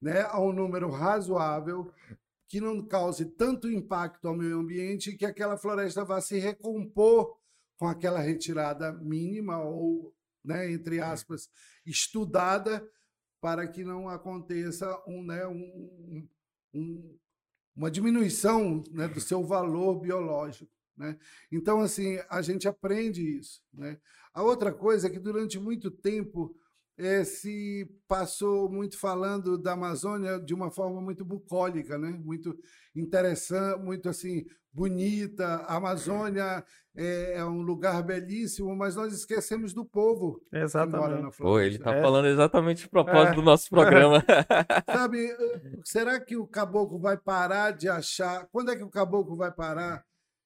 né, 0.01 0.21
a 0.23 0.41
um 0.41 0.51
número 0.51 0.89
razoável 0.89 1.93
que 2.53 2.61
não 2.61 2.85
cause 2.85 3.25
tanto 3.25 3.67
impacto 3.67 4.27
ao 4.27 4.37
meio 4.37 4.59
ambiente 4.59 5.17
que 5.17 5.25
aquela 5.25 5.57
floresta 5.57 6.05
vá 6.05 6.21
se 6.21 6.37
recompor 6.37 7.35
com 7.79 7.87
aquela 7.87 8.19
retirada 8.19 8.93
mínima 8.93 9.57
ou, 9.59 10.15
né, 10.45 10.71
entre 10.71 11.01
aspas, 11.01 11.49
estudada 11.83 12.87
para 13.41 13.67
que 13.67 13.83
não 13.83 14.07
aconteça 14.07 14.87
um, 15.07 15.23
né, 15.23 15.47
um, 15.47 16.27
um, 16.75 17.17
uma 17.75 17.89
diminuição 17.89 18.83
né, 18.91 19.07
do 19.07 19.19
seu 19.19 19.43
valor 19.43 19.99
biológico. 19.99 20.71
Né? 20.95 21.17
Então, 21.51 21.79
assim, 21.79 22.19
a 22.29 22.43
gente 22.43 22.67
aprende 22.67 23.35
isso. 23.35 23.63
Né? 23.73 23.99
A 24.31 24.43
outra 24.43 24.71
coisa 24.71 25.07
é 25.07 25.09
que 25.09 25.17
durante 25.17 25.57
muito 25.59 25.89
tempo 25.89 26.55
é, 26.97 27.23
se 27.23 27.89
passou 28.07 28.69
muito 28.69 28.99
falando 28.99 29.57
da 29.57 29.73
Amazônia 29.73 30.39
de 30.39 30.53
uma 30.53 30.69
forma 30.69 31.01
muito 31.01 31.25
bucólica, 31.25 31.97
né? 31.97 32.09
muito 32.23 32.55
interessante, 32.95 33.81
muito 33.81 34.09
assim 34.09 34.45
bonita. 34.71 35.45
A 35.45 35.75
Amazônia 35.77 36.63
é, 36.95 37.37
é, 37.37 37.45
um 37.45 37.61
lugar 37.61 38.01
belíssimo, 38.03 38.75
mas 38.75 38.95
nós 38.95 39.13
esquecemos 39.13 39.73
do 39.73 39.85
povo 39.85 40.41
exatamente. 40.51 40.93
que 40.93 40.99
mora 40.99 41.21
na 41.21 41.31
Pô, 41.31 41.59
ele 41.59 41.75
está 41.75 41.93
é. 41.93 42.01
falando 42.01 42.27
exatamente 42.27 42.85
o 42.85 42.89
propósito 42.89 43.33
é. 43.33 43.35
do 43.35 43.41
nosso 43.41 43.69
programa. 43.69 44.23
Sabe, 44.91 45.35
será 45.83 46.19
que 46.19 46.37
o 46.37 46.47
caboclo 46.47 46.99
vai 46.99 47.17
parar 47.17 47.71
de 47.71 47.89
achar... 47.89 48.47
Quando 48.51 48.71
é 48.71 48.75
que 48.75 48.83
o 48.83 48.89
caboclo 48.89 49.35
vai 49.35 49.51
parar 49.51 50.03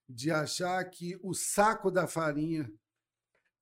de 0.08 0.30
achar 0.30 0.82
que 0.84 1.18
o 1.22 1.34
saco 1.34 1.90
da 1.90 2.06
farinha 2.06 2.70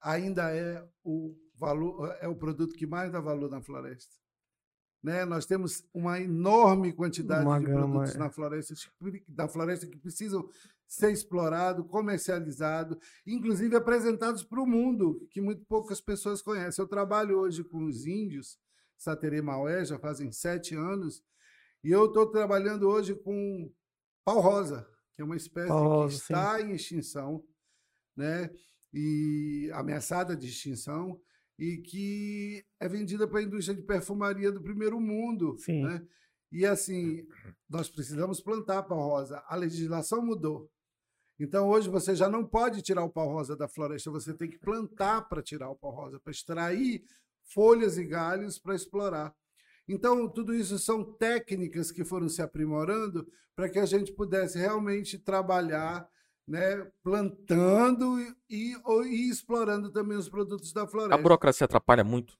ainda 0.00 0.55
é 0.55 0.85
o 1.02 1.35
valor, 1.59 2.17
é 2.21 2.29
o 2.29 2.37
produto 2.37 2.75
que 2.75 2.87
mais 2.87 3.11
dá 3.11 3.21
valor 3.21 3.51
na 3.51 3.63
floresta. 3.63 4.15
Né? 5.03 5.25
Nós 5.25 5.47
temos 5.47 5.85
uma 5.93 6.21
enorme 6.21 6.93
quantidade 6.93 7.45
uma 7.45 7.59
de 7.59 7.67
gama, 7.67 7.79
produtos 7.79 8.15
é. 8.15 8.19
na, 8.19 8.31
floresta, 8.31 8.75
na 9.29 9.49
floresta 9.49 9.87
que 9.87 9.97
precisam 9.97 10.49
ser 10.87 11.11
explorados, 11.13 11.87
comercializados, 11.89 12.97
inclusive 13.27 13.75
apresentados 13.77 14.43
para 14.43 14.61
o 14.61 14.67
mundo, 14.67 15.27
que 15.31 15.41
muito 15.41 15.65
poucas 15.65 16.01
pessoas 16.01 16.43
conhecem. 16.43 16.83
Eu 16.83 16.89
trabalho 16.89 17.39
hoje 17.39 17.65
com 17.65 17.85
os 17.85 18.07
índios, 18.07 18.59
Saterê 18.97 19.43
Maué, 19.43 19.85
já 19.85 19.99
fazem 19.99 20.31
sete 20.33 20.75
anos, 20.75 21.23
e 21.83 21.91
eu 21.91 22.07
estou 22.07 22.31
trabalhando 22.31 22.89
hoje 22.89 23.15
com 23.15 23.71
pau-rosa, 24.25 24.89
que 25.13 25.23
é 25.23 25.25
uma 25.25 25.37
espécie 25.37 25.69
que 25.69 26.15
está 26.15 26.59
sim. 26.59 26.65
em 26.65 26.75
extinção, 26.75 27.45
né? 28.17 28.51
e 28.93 29.71
ameaçada 29.75 30.35
de 30.35 30.47
extinção, 30.47 31.21
e 31.59 31.79
que 31.79 32.65
é 32.81 32.89
vendida 32.89 33.27
para 33.27 33.41
a 33.41 33.43
indústria 33.43 33.77
de 33.77 33.83
perfumaria 33.83 34.53
do 34.53 34.63
primeiro 34.63 35.01
mundo. 35.01 35.57
Sim. 35.59 35.83
Né? 35.83 36.07
E 36.53 36.65
assim, 36.65 37.27
nós 37.69 37.89
precisamos 37.89 38.41
plantar 38.41 38.83
pau-rosa. 38.85 39.43
A 39.47 39.57
legislação 39.57 40.25
mudou. 40.25 40.71
Então, 41.39 41.69
hoje, 41.69 41.89
você 41.89 42.15
já 42.15 42.31
não 42.31 42.47
pode 42.47 42.81
tirar 42.81 43.05
o 43.05 43.11
pau-rosa 43.11 43.55
da 43.55 43.69
floresta, 43.69 44.11
você 44.11 44.33
tem 44.33 44.49
que 44.49 44.59
plantar 44.59 45.29
para 45.29 45.43
tirar 45.43 45.69
o 45.69 45.77
pau-rosa, 45.77 46.19
para 46.19 46.31
extrair 46.31 47.05
folhas 47.53 47.99
e 47.99 48.05
galhos 48.05 48.59
para 48.59 48.75
explorar. 48.75 49.35
Então, 49.89 50.29
tudo 50.29 50.55
isso 50.55 50.79
são 50.79 51.05
técnicas 51.05 51.93
que 51.93 52.05
foram 52.05 52.29
se 52.29 52.43
aprimorando 52.43 53.27
para 53.55 53.69
que 53.69 53.79
a 53.79 53.87
gente 53.87 54.13
pudesse 54.13 54.59
realmente 54.59 55.19
trabalhar 55.19 56.09
né, 56.47 56.87
plantando 57.03 58.21
e, 58.49 58.76
e, 58.79 59.31
explorando 59.31 59.91
também 59.91 60.17
os 60.17 60.29
produtos 60.29 60.73
da 60.73 60.87
floresta. 60.87 61.15
A 61.15 61.23
burocracia 61.23 61.65
atrapalha 61.65 62.05
muito? 62.05 62.38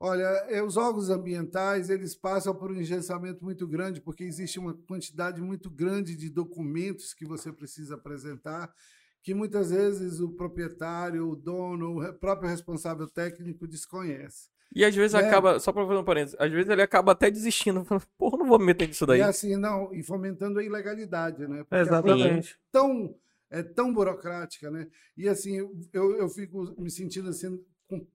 Olha, 0.00 0.26
é, 0.48 0.62
os 0.62 0.76
órgãos 0.76 1.10
ambientais 1.10 1.90
eles 1.90 2.14
passam 2.14 2.54
por 2.54 2.70
um 2.70 2.76
engessamento 2.76 3.42
muito 3.44 3.66
grande, 3.66 4.00
porque 4.00 4.22
existe 4.22 4.58
uma 4.58 4.74
quantidade 4.74 5.40
muito 5.40 5.68
grande 5.68 6.14
de 6.14 6.30
documentos 6.30 7.12
que 7.12 7.24
você 7.24 7.52
precisa 7.52 7.96
apresentar, 7.96 8.72
que 9.22 9.34
muitas 9.34 9.70
vezes 9.70 10.20
o 10.20 10.30
proprietário, 10.30 11.28
o 11.28 11.34
dono, 11.34 12.00
o 12.00 12.12
próprio 12.14 12.48
responsável 12.48 13.08
técnico 13.08 13.66
desconhece. 13.66 14.48
E 14.74 14.84
às 14.84 14.94
vezes 14.94 15.14
é. 15.14 15.26
acaba, 15.26 15.58
só 15.58 15.72
para 15.72 15.86
fazer 15.86 15.98
um 15.98 16.04
parênteses, 16.04 16.36
às 16.38 16.50
vezes 16.50 16.68
ele 16.68 16.82
acaba 16.82 17.12
até 17.12 17.30
desistindo, 17.30 17.84
falando, 17.86 18.06
porra, 18.18 18.38
não 18.38 18.46
vou 18.46 18.58
me 18.58 18.66
meter 18.66 18.88
nisso 18.88 19.06
daí. 19.06 19.20
E 19.20 19.22
assim, 19.22 19.56
não, 19.56 19.92
e 19.92 20.02
fomentando 20.02 20.58
a 20.58 20.64
ilegalidade, 20.64 21.46
né? 21.46 21.64
Porque 21.64 21.76
Exatamente. 21.76 22.52
É 22.52 22.56
tão, 22.70 23.14
é 23.50 23.62
tão 23.62 23.92
burocrática, 23.92 24.70
né? 24.70 24.86
E 25.16 25.28
assim, 25.28 25.56
eu, 25.92 26.16
eu 26.16 26.28
fico 26.28 26.74
me 26.78 26.90
sentindo 26.90 27.30
assim, 27.30 27.58
com, 27.88 28.06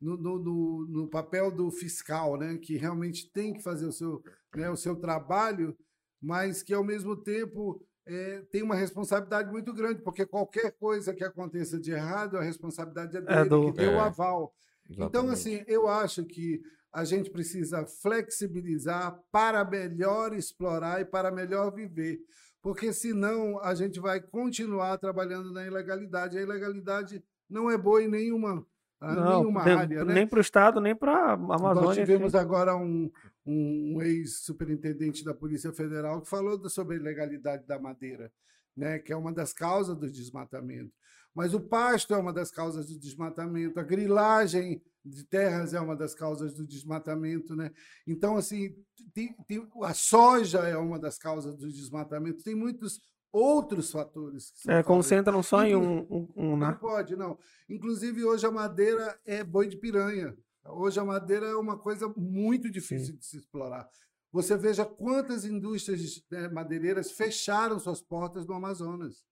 no, 0.00 0.16
no, 0.16 0.86
no, 0.88 1.08
papel 1.08 1.50
do 1.50 1.70
fiscal, 1.70 2.36
né? 2.36 2.58
Que 2.58 2.76
realmente 2.76 3.30
tem 3.30 3.52
que 3.52 3.62
fazer 3.62 3.86
o 3.86 3.92
seu, 3.92 4.22
né, 4.54 4.68
o 4.68 4.76
seu 4.76 4.96
trabalho, 4.96 5.76
mas 6.20 6.62
que 6.62 6.74
ao 6.74 6.82
mesmo 6.82 7.16
tempo 7.16 7.80
é, 8.04 8.42
tem 8.50 8.62
uma 8.62 8.74
responsabilidade 8.74 9.50
muito 9.50 9.72
grande, 9.72 10.02
porque 10.02 10.26
qualquer 10.26 10.72
coisa 10.72 11.14
que 11.14 11.22
aconteça 11.22 11.78
de 11.78 11.92
errado, 11.92 12.36
a 12.36 12.42
responsabilidade 12.42 13.16
é, 13.16 13.20
é 13.20 13.22
dele, 13.22 13.40
é 13.40 13.44
do... 13.44 13.66
que 13.66 13.78
deu 13.78 13.92
o 13.92 13.94
é. 13.94 14.00
aval. 14.00 14.52
Então, 14.92 15.06
Exatamente. 15.06 15.08
Então, 15.08 15.30
assim, 15.30 15.64
eu 15.66 15.88
acho 15.88 16.24
que 16.24 16.62
a 16.92 17.04
gente 17.04 17.30
precisa 17.30 17.86
flexibilizar 17.86 19.18
para 19.30 19.64
melhor 19.64 20.34
explorar 20.34 21.00
e 21.00 21.04
para 21.04 21.30
melhor 21.30 21.72
viver. 21.72 22.20
Porque 22.60 22.92
senão 22.92 23.58
a 23.60 23.74
gente 23.74 23.98
vai 23.98 24.20
continuar 24.20 24.98
trabalhando 24.98 25.52
na 25.52 25.66
ilegalidade. 25.66 26.38
A 26.38 26.42
ilegalidade 26.42 27.24
não 27.48 27.70
é 27.70 27.76
boa 27.76 28.02
em 28.02 28.08
nenhuma, 28.08 28.64
ah, 29.00 29.14
não, 29.14 29.40
nenhuma 29.40 29.64
nem, 29.64 29.74
área. 29.74 30.04
Né? 30.04 30.14
Nem 30.14 30.26
para 30.26 30.38
o 30.38 30.40
Estado, 30.40 30.80
nem 30.80 30.94
para 30.94 31.12
a 31.12 31.32
Amazônia. 31.32 31.82
Nós 31.82 31.96
tivemos 31.96 32.34
agora 32.34 32.76
um, 32.76 33.10
um, 33.44 33.96
um 33.96 34.02
ex-superintendente 34.02 35.24
da 35.24 35.34
Polícia 35.34 35.72
Federal 35.72 36.20
que 36.20 36.28
falou 36.28 36.68
sobre 36.68 36.96
a 36.96 37.00
ilegalidade 37.00 37.66
da 37.66 37.80
madeira, 37.80 38.30
né? 38.76 39.00
que 39.00 39.12
é 39.12 39.16
uma 39.16 39.32
das 39.32 39.52
causas 39.52 39.96
do 39.96 40.08
desmatamento. 40.08 40.92
Mas 41.34 41.54
o 41.54 41.60
pasto 41.60 42.14
é 42.14 42.18
uma 42.18 42.32
das 42.32 42.50
causas 42.50 42.86
do 42.86 42.98
desmatamento, 42.98 43.80
a 43.80 43.82
grilagem 43.82 44.82
de 45.04 45.24
terras 45.24 45.74
é 45.74 45.80
uma 45.80 45.96
das 45.96 46.14
causas 46.14 46.54
do 46.54 46.66
desmatamento, 46.66 47.56
né? 47.56 47.72
Então, 48.06 48.36
assim, 48.36 48.74
tem, 49.12 49.34
tem, 49.48 49.66
a 49.82 49.94
soja 49.94 50.60
é 50.60 50.76
uma 50.76 50.98
das 50.98 51.18
causas 51.18 51.56
do 51.56 51.68
desmatamento. 51.68 52.44
Tem 52.44 52.54
muitos 52.54 53.00
outros 53.32 53.90
fatores. 53.90 54.52
é, 54.68 54.82
concentram 54.82 55.42
só 55.42 55.64
em 55.64 55.74
um, 55.74 56.00
um, 56.08 56.28
um 56.36 56.56
né? 56.56 56.66
Não 56.66 56.76
pode, 56.76 57.16
não. 57.16 57.38
Inclusive, 57.68 58.24
hoje 58.24 58.46
a 58.46 58.50
madeira 58.50 59.18
é 59.24 59.42
boi 59.42 59.66
de 59.66 59.76
piranha. 59.76 60.36
Hoje 60.64 61.00
a 61.00 61.04
madeira 61.04 61.46
é 61.46 61.56
uma 61.56 61.76
coisa 61.76 62.12
muito 62.16 62.70
difícil 62.70 63.14
Sim. 63.14 63.16
de 63.16 63.24
se 63.24 63.36
explorar. 63.38 63.88
Você 64.30 64.56
veja 64.56 64.84
quantas 64.84 65.44
indústrias 65.44 66.22
né, 66.30 66.48
madeireiras 66.48 67.10
fecharam 67.10 67.78
suas 67.78 68.00
portas 68.00 68.46
no 68.46 68.54
Amazonas. 68.54 69.24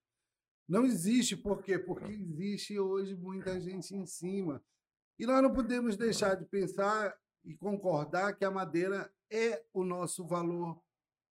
Não 0.71 0.85
existe, 0.85 1.37
por 1.37 1.65
quê? 1.65 1.81
Porque 1.81 2.13
existe 2.13 2.79
hoje 2.79 3.17
muita 3.17 3.61
gente 3.61 3.93
em 3.93 4.07
cima. 4.07 4.63
E 5.19 5.27
nós 5.27 5.43
não 5.43 5.53
podemos 5.53 5.97
deixar 5.97 6.37
de 6.37 6.45
pensar 6.45 7.13
e 7.45 7.57
concordar 7.57 8.37
que 8.37 8.45
a 8.45 8.53
madeira 8.53 9.13
é 9.29 9.65
o 9.75 9.83
nosso 9.83 10.25
valor 10.25 10.81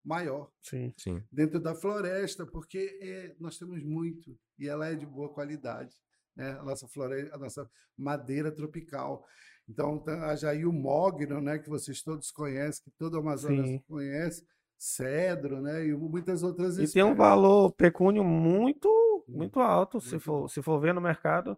maior 0.03 0.51
sim, 0.61 0.93
sim. 0.97 1.23
dentro 1.31 1.57
da 1.57 1.73
floresta, 1.73 2.45
porque 2.45 2.99
é, 3.01 3.35
nós 3.39 3.57
temos 3.57 3.81
muito 3.81 4.37
e 4.57 4.67
ela 4.67 4.87
é 4.87 4.95
de 4.95 5.05
boa 5.05 5.29
qualidade. 5.29 5.95
Né? 6.35 6.51
A, 6.59 6.63
nossa 6.63 6.85
floresta, 6.89 7.33
a 7.33 7.39
nossa 7.39 7.71
madeira 7.97 8.51
tropical. 8.51 9.25
Então, 9.69 9.99
tá, 9.99 10.35
aí 10.49 10.65
o 10.65 10.73
mogno, 10.73 11.39
né, 11.39 11.59
que 11.59 11.69
vocês 11.69 12.01
todos 12.01 12.29
conhecem, 12.29 12.83
que 12.83 12.91
todo 12.91 13.13
o 13.13 13.19
Amazonas 13.19 13.67
sim. 13.67 13.83
conhece, 13.87 14.45
cedro, 14.77 15.61
né, 15.61 15.85
e 15.85 15.93
muitas 15.93 16.43
outras 16.43 16.71
espécies. 16.71 16.91
E 16.91 16.93
tem 16.95 17.03
um 17.03 17.15
valor 17.15 17.71
pecúnio 17.71 18.23
muito 18.23 18.98
muito 19.37 19.59
alto, 19.59 19.97
muito 19.97 20.07
se, 20.07 20.19
for, 20.19 20.49
se 20.49 20.61
for 20.61 20.79
ver 20.79 20.93
no 20.93 21.01
mercado. 21.01 21.57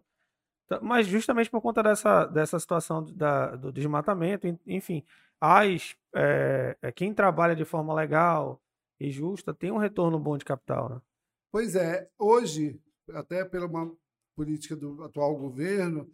Tá, 0.68 0.80
mas 0.80 1.06
justamente 1.06 1.50
por 1.50 1.60
conta 1.60 1.82
dessa, 1.82 2.26
dessa 2.26 2.58
situação 2.58 3.04
da, 3.12 3.56
do 3.56 3.72
desmatamento, 3.72 4.46
enfim, 4.66 5.04
as, 5.40 5.96
é, 6.14 6.76
quem 6.94 7.12
trabalha 7.12 7.54
de 7.54 7.64
forma 7.64 7.92
legal 7.92 8.60
e 8.98 9.10
justa 9.10 9.52
tem 9.52 9.70
um 9.70 9.76
retorno 9.76 10.18
bom 10.18 10.38
de 10.38 10.44
capital. 10.44 10.88
Né? 10.88 11.00
Pois 11.50 11.74
é, 11.74 12.08
hoje, 12.18 12.80
até 13.12 13.44
pela 13.44 13.66
uma 13.66 13.92
política 14.34 14.76
do 14.76 15.02
atual 15.02 15.36
governo, 15.36 16.08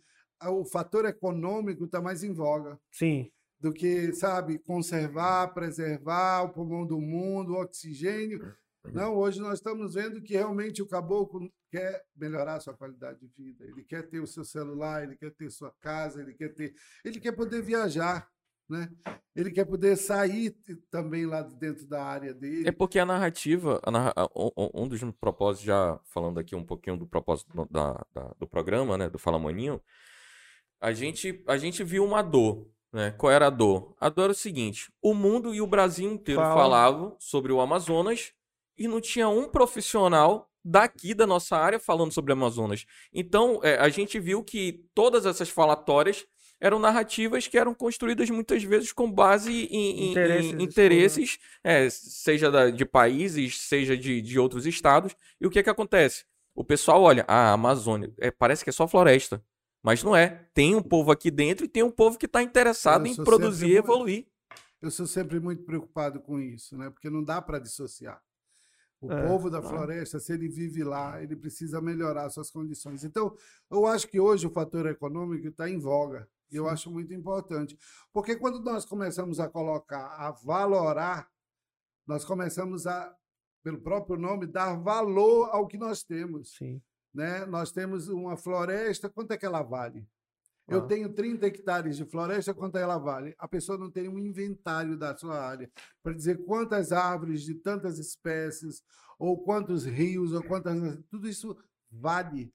o 0.47 0.65
fator 0.65 1.05
econômico 1.05 1.85
está 1.85 2.01
mais 2.01 2.23
em 2.23 2.33
voga. 2.33 2.79
Sim. 2.91 3.31
Do 3.61 3.73
que, 3.73 4.13
sabe, 4.13 4.59
conservar, 4.61 5.53
preservar 5.53 6.43
o 6.43 6.49
pulmão 6.51 6.87
do 6.87 7.01
mundo, 7.01 7.55
o 7.55 7.61
oxigênio. 7.61 8.55
Não, 8.93 9.17
hoje 9.17 9.41
nós 9.41 9.55
estamos 9.55 9.95
vendo 9.95 10.23
que 10.23 10.35
realmente 10.35 10.81
o 10.81 10.87
caboclo 10.87 11.51
quer 11.71 12.03
melhorar 12.17 12.57
a 12.57 12.61
sua 12.61 12.75
qualidade 12.75 13.21
de 13.21 13.29
vida. 13.29 13.65
Ele 13.65 13.85
quer 13.85 14.09
ter 14.09 14.21
o 14.21 14.27
seu 14.27 14.45
celular, 14.45 15.03
ele 15.03 15.17
quer 15.17 15.31
ter 15.31 15.51
sua 15.51 15.73
casa, 15.81 16.21
ele 16.21 16.35
quer 16.35 16.55
ter, 16.55 16.75
ele 17.05 17.21
quer 17.21 17.33
poder 17.33 17.63
viajar, 17.63 18.29
né? 18.69 18.91
Ele 19.35 19.51
quer 19.51 19.65
poder 19.65 19.97
sair 19.97 20.57
também 20.91 21.27
lá 21.27 21.43
dentro 21.43 21.87
da 21.87 22.03
área 22.03 22.35
dele. 22.35 22.69
É 22.69 22.73
porque 22.73 22.99
a 22.99 23.07
narrativa, 23.07 23.81
a 23.85 23.91
narra... 23.91 24.13
um 24.35 24.89
dos 24.89 25.01
propósitos 25.21 25.65
já 25.65 26.01
falando 26.05 26.39
aqui 26.39 26.57
um 26.57 26.65
pouquinho 26.65 26.97
do 26.97 27.07
propósito 27.07 27.67
da, 27.71 28.05
da, 28.13 28.35
do 28.39 28.49
programa, 28.49 28.99
né, 28.99 29.09
do 29.09 29.19
Fala 29.19 29.39
Maninho, 29.39 29.81
a 30.81 30.93
gente, 30.93 31.43
a 31.47 31.57
gente 31.57 31.85
viu 31.85 32.05
uma 32.05 32.23
dor. 32.23 32.69
Né? 32.93 33.11
Qual 33.13 33.31
era 33.31 33.49
a 33.49 33.51
dor? 33.51 33.95
A 34.01 34.09
dor 34.09 34.25
era 34.25 34.33
o 34.33 34.37
seguinte: 34.37 34.91
o 35.03 35.13
mundo 35.13 35.55
e 35.55 35.61
o 35.61 35.67
Brasil 35.67 36.11
inteiro 36.11 36.41
Fala. 36.41 36.55
falavam 36.55 37.17
sobre 37.21 37.53
o 37.53 37.61
Amazonas 37.61 38.33
e 38.79 38.87
não 38.87 39.01
tinha 39.01 39.29
um 39.29 39.49
profissional 39.49 40.49
daqui 40.65 41.15
da 41.15 41.27
nossa 41.27 41.57
área 41.57 41.79
falando 41.79 42.13
sobre 42.13 42.33
Amazonas. 42.33 42.85
Então, 43.13 43.61
é, 43.63 43.79
a 43.79 43.89
gente 43.89 44.19
viu 44.21 44.43
que 44.43 44.85
todas 44.95 45.27
essas 45.27 45.49
falatórias 45.49 46.27
eram 46.61 46.79
narrativas 46.79 47.47
que 47.47 47.57
eram 47.57 47.73
construídas 47.73 48.29
muitas 48.31 48.63
vezes 48.63 48.93
com 48.93 49.11
base 49.11 49.67
em, 49.71 50.11
interesses, 50.11 50.53
em 50.53 50.63
interesses 50.63 51.39
é, 51.63 51.89
seja 51.89 52.51
da, 52.51 52.71
de 52.71 52.85
países, 52.85 53.59
seja 53.61 53.97
de, 53.97 54.21
de 54.21 54.39
outros 54.39 54.67
estados. 54.67 55.15
E 55.41 55.47
o 55.47 55.51
que 55.51 55.61
é 55.61 55.63
que 55.63 55.71
acontece? 55.71 56.25
O 56.55 56.65
pessoal 56.65 57.03
olha, 57.03 57.25
ah, 57.29 57.51
a 57.51 57.53
Amazônia, 57.53 58.13
é, 58.19 58.31
parece 58.31 58.65
que 58.65 58.71
é 58.71 58.73
só 58.73 58.89
floresta. 58.89 59.43
Mas 59.83 60.03
não 60.03 60.15
é. 60.15 60.45
Tem 60.53 60.75
um 60.75 60.83
povo 60.83 61.13
aqui 61.13 61.31
dentro 61.31 61.65
e 61.65 61.69
tem 61.69 61.85
um 61.85 61.91
povo 61.91 62.19
que 62.19 62.27
está 62.27 62.43
interessado 62.43 63.07
em 63.07 63.15
produzir 63.15 63.69
e 63.69 63.77
evoluir. 63.77 64.27
Eu 64.83 64.91
sou 64.91 65.07
sempre 65.07 65.39
muito 65.39 65.63
preocupado 65.63 66.21
com 66.21 66.39
isso, 66.41 66.77
né? 66.77 66.91
Porque 66.91 67.09
não 67.09 67.23
dá 67.23 67.41
para 67.41 67.61
dissociar. 67.61 68.21
O 69.01 69.13
é, 69.13 69.29
povo 69.29 69.49
da 69.49 69.63
floresta, 69.63 70.19
se 70.19 70.33
ele 70.33 70.49
vive 70.49 70.83
lá, 70.83 71.23
ele 71.23 71.37
precisa 71.37 71.81
melhorar 71.81 72.29
suas 72.31 72.51
condições. 72.51 73.05
Então, 73.05 73.37
eu 73.71 73.87
acho 73.87 74.09
que 74.09 74.19
hoje 74.19 74.47
o 74.47 74.51
fator 74.51 74.87
econômico 74.87 75.47
está 75.47 75.71
em 75.71 75.79
voga. 75.79 76.29
E 76.51 76.57
eu 76.57 76.69
acho 76.69 76.91
muito 76.91 77.13
importante. 77.15 77.79
Porque 78.13 78.35
quando 78.35 78.61
nós 78.61 78.85
começamos 78.85 79.39
a 79.39 79.49
colocar, 79.49 80.07
a 80.17 80.33
valorar, 80.33 81.29
nós 82.07 82.25
começamos 82.25 82.87
a, 82.87 83.15
pelo 83.63 83.81
próprio 83.81 84.19
nome, 84.19 84.47
dar 84.47 84.75
valor 84.75 85.51
ao 85.53 85.67
que 85.67 85.77
nós 85.77 86.03
temos. 86.03 86.57
Sim. 86.57 86.83
Né? 87.15 87.45
Nós 87.47 87.71
temos 87.71 88.09
uma 88.09 88.37
floresta, 88.37 89.09
quanto 89.09 89.33
é 89.33 89.37
que 89.37 89.47
ela 89.47 89.63
vale? 89.63 90.07
Ah. 90.69 90.75
Eu 90.75 90.83
tenho 90.83 91.13
30 91.13 91.47
hectares 91.47 91.97
de 91.97 92.05
floresta, 92.05 92.55
quanto 92.55 92.79
ela 92.79 92.99
vale? 92.99 93.35
A 93.39 93.49
pessoa 93.49 93.79
não 93.79 93.91
tem 93.91 94.09
um 94.09 94.19
inventário 94.19 94.97
da 94.97 95.17
sua 95.17 95.41
área 95.41 95.71
para 96.03 96.13
dizer 96.13 96.45
quantas 96.45 96.93
árvores 96.93 97.43
de 97.43 97.55
tantas 97.55 97.99
espécies, 97.99 98.83
ou 99.19 99.43
quantos 99.43 99.85
rios, 99.85 100.33
ou 100.33 100.43
quantas. 100.43 100.99
Tudo 101.11 101.29
isso 101.29 101.57
vale. 101.91 102.53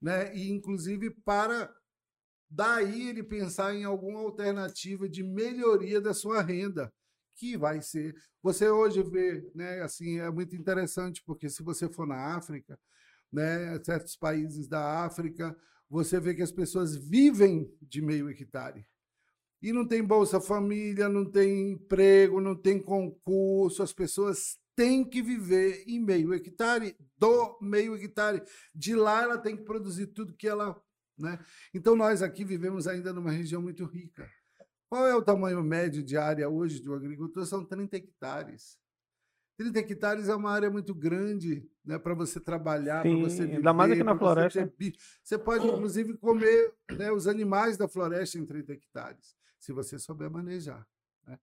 Né? 0.00 0.34
E, 0.36 0.50
inclusive, 0.50 1.10
para 1.10 1.74
Daí 2.54 3.08
ele 3.08 3.24
pensar 3.24 3.74
em 3.74 3.82
alguma 3.82 4.20
alternativa 4.20 5.08
de 5.08 5.24
melhoria 5.24 6.00
da 6.00 6.14
sua 6.14 6.40
renda, 6.40 6.92
que 7.34 7.56
vai 7.56 7.82
ser. 7.82 8.14
Você 8.40 8.68
hoje 8.68 9.02
vê, 9.02 9.50
né, 9.52 9.82
assim, 9.82 10.20
é 10.20 10.30
muito 10.30 10.54
interessante, 10.54 11.20
porque 11.26 11.48
se 11.48 11.64
você 11.64 11.88
for 11.88 12.06
na 12.06 12.36
África, 12.36 12.78
né, 13.32 13.82
certos 13.82 14.14
países 14.14 14.68
da 14.68 15.04
África, 15.04 15.56
você 15.94 16.18
vê 16.18 16.34
que 16.34 16.42
as 16.42 16.50
pessoas 16.50 16.96
vivem 16.96 17.72
de 17.80 18.02
meio 18.02 18.28
hectare. 18.28 18.84
E 19.62 19.72
não 19.72 19.86
tem 19.86 20.04
Bolsa 20.04 20.40
Família, 20.40 21.08
não 21.08 21.24
tem 21.24 21.70
emprego, 21.70 22.40
não 22.40 22.56
tem 22.56 22.80
concurso, 22.80 23.82
as 23.82 23.92
pessoas 23.92 24.58
têm 24.74 25.04
que 25.04 25.22
viver 25.22 25.84
em 25.86 26.00
meio 26.00 26.34
hectare, 26.34 26.96
do 27.16 27.58
meio 27.62 27.94
hectare. 27.94 28.42
De 28.74 28.94
lá 28.94 29.22
ela 29.22 29.38
tem 29.38 29.56
que 29.56 29.62
produzir 29.62 30.08
tudo 30.08 30.34
que 30.34 30.48
ela 30.48 30.76
né? 31.16 31.38
Então, 31.72 31.94
nós 31.94 32.22
aqui 32.22 32.44
vivemos 32.44 32.88
ainda 32.88 33.12
numa 33.12 33.30
região 33.30 33.62
muito 33.62 33.84
rica. 33.84 34.28
Qual 34.88 35.06
é 35.06 35.14
o 35.14 35.22
tamanho 35.22 35.62
médio 35.62 36.02
de 36.02 36.16
área 36.16 36.48
hoje 36.48 36.80
do 36.80 36.92
agricultor? 36.92 37.46
São 37.46 37.64
30 37.64 37.96
hectares. 37.96 38.76
30 39.56 39.78
hectares 39.78 40.28
é 40.28 40.34
uma 40.34 40.50
área 40.50 40.70
muito 40.70 40.94
grande 40.94 41.68
né, 41.84 41.98
para 41.98 42.14
você 42.14 42.40
trabalhar, 42.40 43.02
para 43.02 43.16
você 43.16 43.42
viver. 43.42 43.56
Ainda 43.56 43.72
mais 43.72 43.92
aqui 43.92 44.02
na 44.02 44.18
floresta. 44.18 44.72
Você, 44.78 44.92
você, 45.22 45.38
pode, 45.38 45.66
inclusive, 45.66 46.16
comer 46.16 46.72
né, 46.90 47.12
os 47.12 47.26
animais 47.26 47.76
da 47.76 47.86
floresta 47.86 48.38
em 48.38 48.44
30 48.44 48.72
hectares, 48.72 49.36
se 49.58 49.72
você 49.72 49.98
souber 49.98 50.30
manejar. 50.30 50.86
Né? 51.26 51.38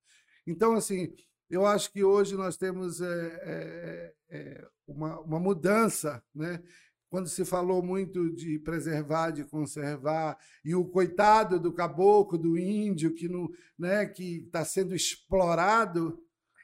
Então, 0.45 0.73
assim, 0.73 1.13
eu 1.49 1.65
acho 1.65 1.91
que 1.91 2.03
hoje 2.03 2.35
nós 2.35 2.57
temos 2.57 3.01
é, 3.01 3.41
é, 3.43 4.13
é, 4.29 4.67
uma, 4.87 5.19
uma 5.19 5.39
mudança 5.39 6.23
né, 6.33 6.61
quando 7.09 7.27
se 7.27 7.43
falou 7.43 7.83
muito 7.83 8.33
de 8.33 8.57
preservar, 8.59 9.31
de 9.31 9.43
conservar, 9.43 10.37
e 10.63 10.73
o 10.73 10.85
coitado 10.85 11.59
do 11.59 11.73
caboclo, 11.73 12.37
do 12.37 12.57
índio, 12.57 13.13
que 13.13 13.27
não, 13.27 13.49
né, 13.77 14.05
que 14.05 14.45
está 14.45 14.63
sendo 14.63 14.95
explorado. 14.95 16.17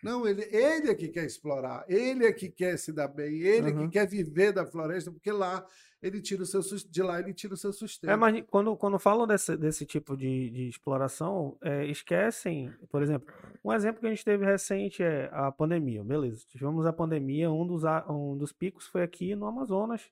Não, 0.03 0.27
ele, 0.27 0.43
ele 0.43 0.89
é 0.89 0.95
que 0.95 1.07
quer 1.07 1.25
explorar, 1.25 1.86
ele 1.88 2.25
é 2.25 2.31
que 2.31 2.49
quer 2.49 2.77
se 2.77 2.91
dar 2.91 3.07
bem, 3.07 3.41
ele 3.41 3.71
uhum. 3.71 3.79
é 3.79 3.86
que 3.86 3.89
quer 3.93 4.07
viver 4.07 4.51
da 4.51 4.65
floresta, 4.65 5.12
porque 5.12 5.31
lá 5.31 5.65
ele 6.01 6.21
tira 6.21 6.43
o 6.43 6.45
seu 6.45 6.62
de 6.62 7.01
lá 7.01 7.19
ele 7.19 7.33
tira 7.33 7.53
o 7.53 7.57
seu 7.57 7.73
sustento. 7.73 8.10
É, 8.10 8.15
mas 8.15 8.43
quando, 8.47 8.75
quando 8.77 8.99
falam 8.99 9.25
desse, 9.25 9.57
desse 9.57 9.86
tipo 9.86 10.15
de, 10.15 10.49
de 10.51 10.67
exploração, 10.67 11.57
é, 11.62 11.86
esquecem, 11.86 12.71
por 12.89 13.01
exemplo, 13.01 13.33
um 13.63 13.73
exemplo 13.73 13.99
que 13.99 14.07
a 14.07 14.10
gente 14.10 14.23
teve 14.23 14.45
recente 14.45 15.01
é 15.01 15.29
a 15.33 15.51
pandemia, 15.51 16.03
beleza? 16.03 16.45
Tivemos 16.47 16.86
a 16.86 16.93
pandemia, 16.93 17.49
um 17.49 17.65
dos, 17.65 17.83
um 18.10 18.38
dos 18.38 18.53
picos 18.53 18.88
foi 18.88 19.01
aqui 19.01 19.36
no 19.36 19.47
Amazonas, 19.47 20.12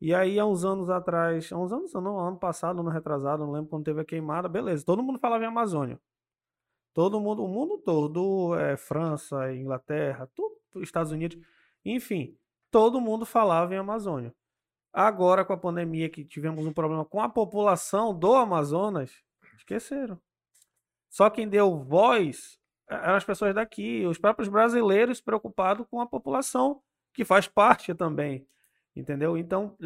e 0.00 0.14
aí, 0.14 0.38
há 0.38 0.46
uns 0.46 0.64
anos 0.64 0.88
atrás, 0.88 1.52
há 1.52 1.58
uns 1.58 1.70
anos, 1.72 1.92
não, 1.92 2.18
ano 2.18 2.38
passado, 2.38 2.80
ano 2.80 2.88
retrasado, 2.88 3.44
não 3.44 3.52
lembro 3.52 3.68
quando 3.68 3.84
teve 3.84 4.00
a 4.00 4.04
queimada, 4.04 4.48
beleza, 4.48 4.82
todo 4.82 5.02
mundo 5.02 5.18
falava 5.18 5.44
em 5.44 5.46
Amazônia. 5.46 6.00
Todo 6.92 7.20
mundo, 7.20 7.44
o 7.44 7.48
mundo 7.48 7.78
todo, 7.78 8.54
é, 8.58 8.76
França, 8.76 9.54
Inglaterra, 9.54 10.28
tudo, 10.34 10.56
Estados 10.82 11.12
Unidos, 11.12 11.38
enfim, 11.84 12.36
todo 12.70 13.00
mundo 13.00 13.24
falava 13.24 13.74
em 13.74 13.78
Amazônia. 13.78 14.34
Agora, 14.92 15.44
com 15.44 15.52
a 15.52 15.56
pandemia, 15.56 16.08
que 16.08 16.24
tivemos 16.24 16.66
um 16.66 16.72
problema 16.72 17.04
com 17.04 17.20
a 17.20 17.28
população 17.28 18.16
do 18.16 18.34
Amazonas, 18.34 19.12
esqueceram. 19.56 20.20
Só 21.08 21.30
quem 21.30 21.48
deu 21.48 21.78
voz 21.78 22.58
eram 22.88 23.14
as 23.14 23.24
pessoas 23.24 23.54
daqui, 23.54 24.04
os 24.06 24.18
próprios 24.18 24.48
brasileiros 24.48 25.20
preocupados 25.20 25.86
com 25.88 26.00
a 26.00 26.06
população, 26.06 26.82
que 27.12 27.24
faz 27.24 27.46
parte 27.46 27.94
também 27.94 28.46
Entendeu? 28.94 29.38
Então, 29.38 29.76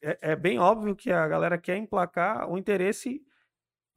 é, 0.00 0.32
é, 0.32 0.36
bem 0.36 0.58
óbvio 0.58 0.94
que 0.94 1.10
a 1.10 1.26
galera 1.26 1.58
quer 1.58 1.76
emplacar 1.76 2.48
o 2.48 2.56
interesse 2.56 3.22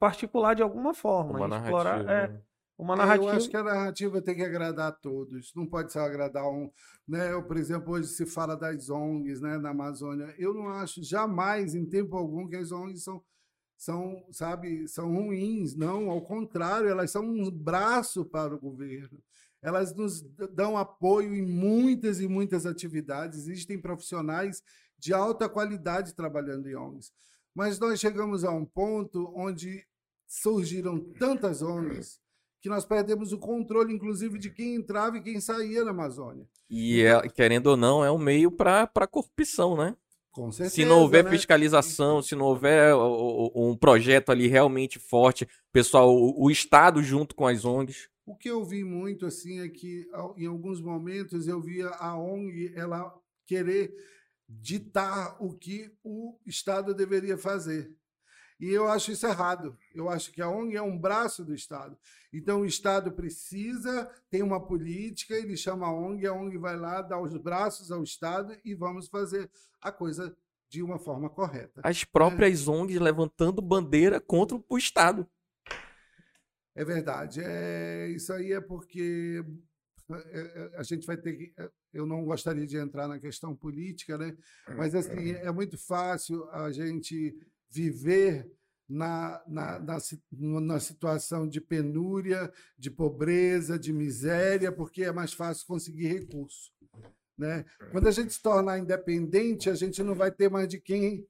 particular 0.04 0.54
de 0.54 0.62
alguma 0.62 0.92
forma. 0.92 1.46
Uma 1.46 1.56
explorar, 1.56 2.02
narrativa. 2.02 2.12
É, 2.12 2.28
né? 2.28 2.42
uma 2.76 2.96
narrativa. 2.96 3.30
Eu 3.30 3.36
acho 3.36 3.48
que 3.48 3.56
a 3.56 3.62
narrativa 3.62 4.22
tem 4.22 4.34
que 4.34 4.42
agradar 4.42 4.88
a 4.88 4.92
todos. 4.92 5.52
Não 5.54 5.66
pode 5.66 5.92
só 5.92 6.00
agradar 6.00 6.46
um. 6.48 6.70
Né? 7.08 7.32
Eu, 7.32 7.42
por 7.42 7.56
exemplo, 7.56 7.94
hoje 7.94 8.08
se 8.08 8.26
fala 8.26 8.56
das 8.56 8.90
ONGs 8.90 9.40
né, 9.40 9.56
na 9.58 9.70
Amazônia. 9.70 10.34
Eu 10.36 10.52
não 10.52 10.68
acho 10.68 11.02
jamais, 11.02 11.74
em 11.74 11.86
tempo 11.86 12.16
algum, 12.16 12.46
que 12.48 12.56
as 12.56 12.72
ONGs 12.72 13.02
são 13.02 13.22
são, 13.76 14.24
sabe, 14.30 14.86
são 14.86 15.12
ruins, 15.12 15.74
não, 15.74 16.08
ao 16.08 16.22
contrário, 16.22 16.88
elas 16.88 17.10
são 17.10 17.24
um 17.24 17.50
braço 17.50 18.24
para 18.24 18.54
o 18.54 18.58
governo 18.58 19.20
elas 19.64 19.94
nos 19.94 20.20
dão 20.52 20.76
apoio 20.76 21.34
em 21.34 21.42
muitas 21.42 22.20
e 22.20 22.28
muitas 22.28 22.66
atividades. 22.66 23.38
Existem 23.38 23.80
profissionais 23.80 24.62
de 24.98 25.14
alta 25.14 25.48
qualidade 25.48 26.14
trabalhando 26.14 26.68
em 26.68 26.76
ONGs. 26.76 27.10
Mas 27.54 27.78
nós 27.78 27.98
chegamos 27.98 28.44
a 28.44 28.50
um 28.50 28.66
ponto 28.66 29.32
onde 29.34 29.82
surgiram 30.40 30.98
tantas 30.98 31.62
ONGs 31.62 32.20
que 32.60 32.68
nós 32.68 32.84
perdemos 32.84 33.32
o 33.32 33.38
controle, 33.38 33.92
inclusive, 33.92 34.38
de 34.38 34.50
quem 34.50 34.74
entrava 34.74 35.18
e 35.18 35.22
quem 35.22 35.38
saía 35.38 35.84
na 35.84 35.90
Amazônia. 35.90 36.48
E, 36.68 37.02
é, 37.02 37.28
querendo 37.28 37.68
ou 37.68 37.76
não, 37.76 38.04
é 38.04 38.10
um 38.10 38.18
meio 38.18 38.50
para 38.50 39.06
corrupção, 39.06 39.76
né? 39.76 39.94
Com 40.32 40.50
certeza, 40.50 40.74
se 40.74 40.84
não 40.84 41.00
houver 41.00 41.22
né? 41.24 41.30
fiscalização, 41.30 42.20
se 42.20 42.34
não 42.34 42.46
houver 42.46 42.92
um 43.54 43.76
projeto 43.76 44.30
ali 44.30 44.48
realmente 44.48 44.98
forte, 44.98 45.46
pessoal, 45.70 46.12
o, 46.12 46.50
Estado 46.50 47.02
junto 47.02 47.36
com 47.36 47.46
as 47.46 47.64
ONGs. 47.64 48.08
O 48.26 48.34
que 48.34 48.50
eu 48.50 48.64
vi 48.64 48.82
muito 48.82 49.26
assim 49.26 49.60
é 49.60 49.68
que 49.68 50.08
em 50.36 50.46
alguns 50.46 50.80
momentos 50.80 51.46
eu 51.46 51.60
via 51.60 51.88
a 51.90 52.18
ONG 52.18 52.72
ela 52.74 53.14
querer 53.46 53.94
ditar 54.48 55.36
o 55.38 55.52
que 55.52 55.92
o 56.02 56.36
Estado 56.46 56.94
deveria 56.94 57.38
fazer. 57.38 57.94
E 58.64 58.70
eu 58.70 58.88
acho 58.88 59.12
isso 59.12 59.26
errado. 59.26 59.76
Eu 59.94 60.08
acho 60.08 60.32
que 60.32 60.40
a 60.40 60.48
ONG 60.48 60.74
é 60.74 60.80
um 60.80 60.98
braço 60.98 61.44
do 61.44 61.54
Estado. 61.54 61.98
Então 62.32 62.62
o 62.62 62.64
Estado 62.64 63.12
precisa, 63.12 64.10
tem 64.30 64.42
uma 64.42 64.58
política, 64.58 65.34
ele 65.34 65.54
chama 65.54 65.86
a 65.86 65.92
ONG, 65.92 66.26
a 66.26 66.32
ONG 66.32 66.56
vai 66.56 66.74
lá, 66.74 67.02
dá 67.02 67.20
os 67.20 67.36
braços 67.36 67.92
ao 67.92 68.02
Estado 68.02 68.56
e 68.64 68.74
vamos 68.74 69.06
fazer 69.06 69.50
a 69.82 69.92
coisa 69.92 70.34
de 70.66 70.82
uma 70.82 70.98
forma 70.98 71.28
correta. 71.28 71.82
As 71.84 72.04
próprias 72.04 72.66
é. 72.66 72.70
ONGs 72.70 72.98
levantando 72.98 73.60
bandeira 73.60 74.18
contra 74.18 74.58
o 74.66 74.78
Estado. 74.78 75.28
É 76.74 76.82
verdade. 76.86 77.42
É, 77.44 78.08
isso 78.08 78.32
aí 78.32 78.52
é 78.52 78.62
porque 78.62 79.44
é, 80.10 80.40
é, 80.40 80.78
a 80.78 80.82
gente 80.82 81.06
vai 81.06 81.18
ter 81.18 81.34
que. 81.34 81.52
É, 81.58 81.70
eu 81.92 82.06
não 82.06 82.24
gostaria 82.24 82.66
de 82.66 82.78
entrar 82.78 83.06
na 83.06 83.20
questão 83.20 83.54
política, 83.54 84.16
né? 84.16 84.34
mas 84.74 84.94
assim, 84.94 85.32
é 85.32 85.52
muito 85.52 85.76
fácil 85.76 86.48
a 86.50 86.72
gente 86.72 87.36
viver 87.74 88.48
na, 88.88 89.42
na, 89.46 89.80
na, 89.80 89.98
na, 90.60 90.80
situação 90.80 91.48
de 91.48 91.60
penúria, 91.60 92.52
de 92.78 92.90
pobreza, 92.90 93.78
de 93.78 93.92
miséria, 93.92 94.70
porque 94.70 95.02
é 95.02 95.12
mais 95.12 95.32
fácil 95.32 95.66
conseguir 95.66 96.06
recurso. 96.06 96.70
Né? 97.36 97.64
Quando 97.90 98.06
a 98.06 98.12
gente 98.12 98.32
se 98.32 98.40
tornar 98.40 98.78
independente, 98.78 99.68
a 99.68 99.74
gente 99.74 100.02
não 100.02 100.14
vai 100.14 100.30
ter 100.30 100.48
mais 100.48 100.68
de 100.68 100.80
quem 100.80 101.26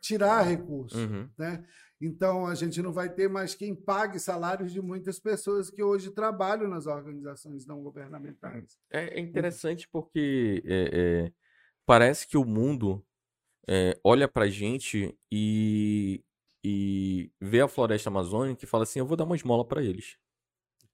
tirar 0.00 0.42
recursos, 0.42 0.98
uhum. 1.00 1.28
né? 1.36 1.64
Então 2.00 2.46
a 2.46 2.54
gente 2.54 2.80
não 2.80 2.92
vai 2.92 3.12
ter 3.12 3.28
mais 3.28 3.54
quem 3.54 3.74
pague 3.74 4.20
salários 4.20 4.72
de 4.72 4.80
muitas 4.80 5.18
pessoas 5.18 5.68
que 5.68 5.82
hoje 5.82 6.12
trabalham 6.12 6.68
nas 6.68 6.86
organizações 6.86 7.66
não 7.66 7.82
governamentais. 7.82 8.78
É, 8.88 9.18
é 9.18 9.20
interessante 9.20 9.88
porque 9.90 10.62
é, 10.64 10.90
é, 10.92 11.32
parece 11.84 12.28
que 12.28 12.36
o 12.36 12.44
mundo 12.44 13.04
é, 13.68 13.98
olha 14.02 14.26
para 14.26 14.46
a 14.46 14.48
gente 14.48 15.14
e, 15.30 16.24
e 16.64 17.30
vê 17.40 17.60
a 17.60 17.68
floresta 17.68 18.08
amazônica 18.08 18.64
e 18.64 18.68
fala 18.68 18.84
assim: 18.84 18.98
eu 18.98 19.06
vou 19.06 19.16
dar 19.16 19.24
uma 19.24 19.36
esmola 19.36 19.64
para 19.66 19.82
eles. 19.82 20.16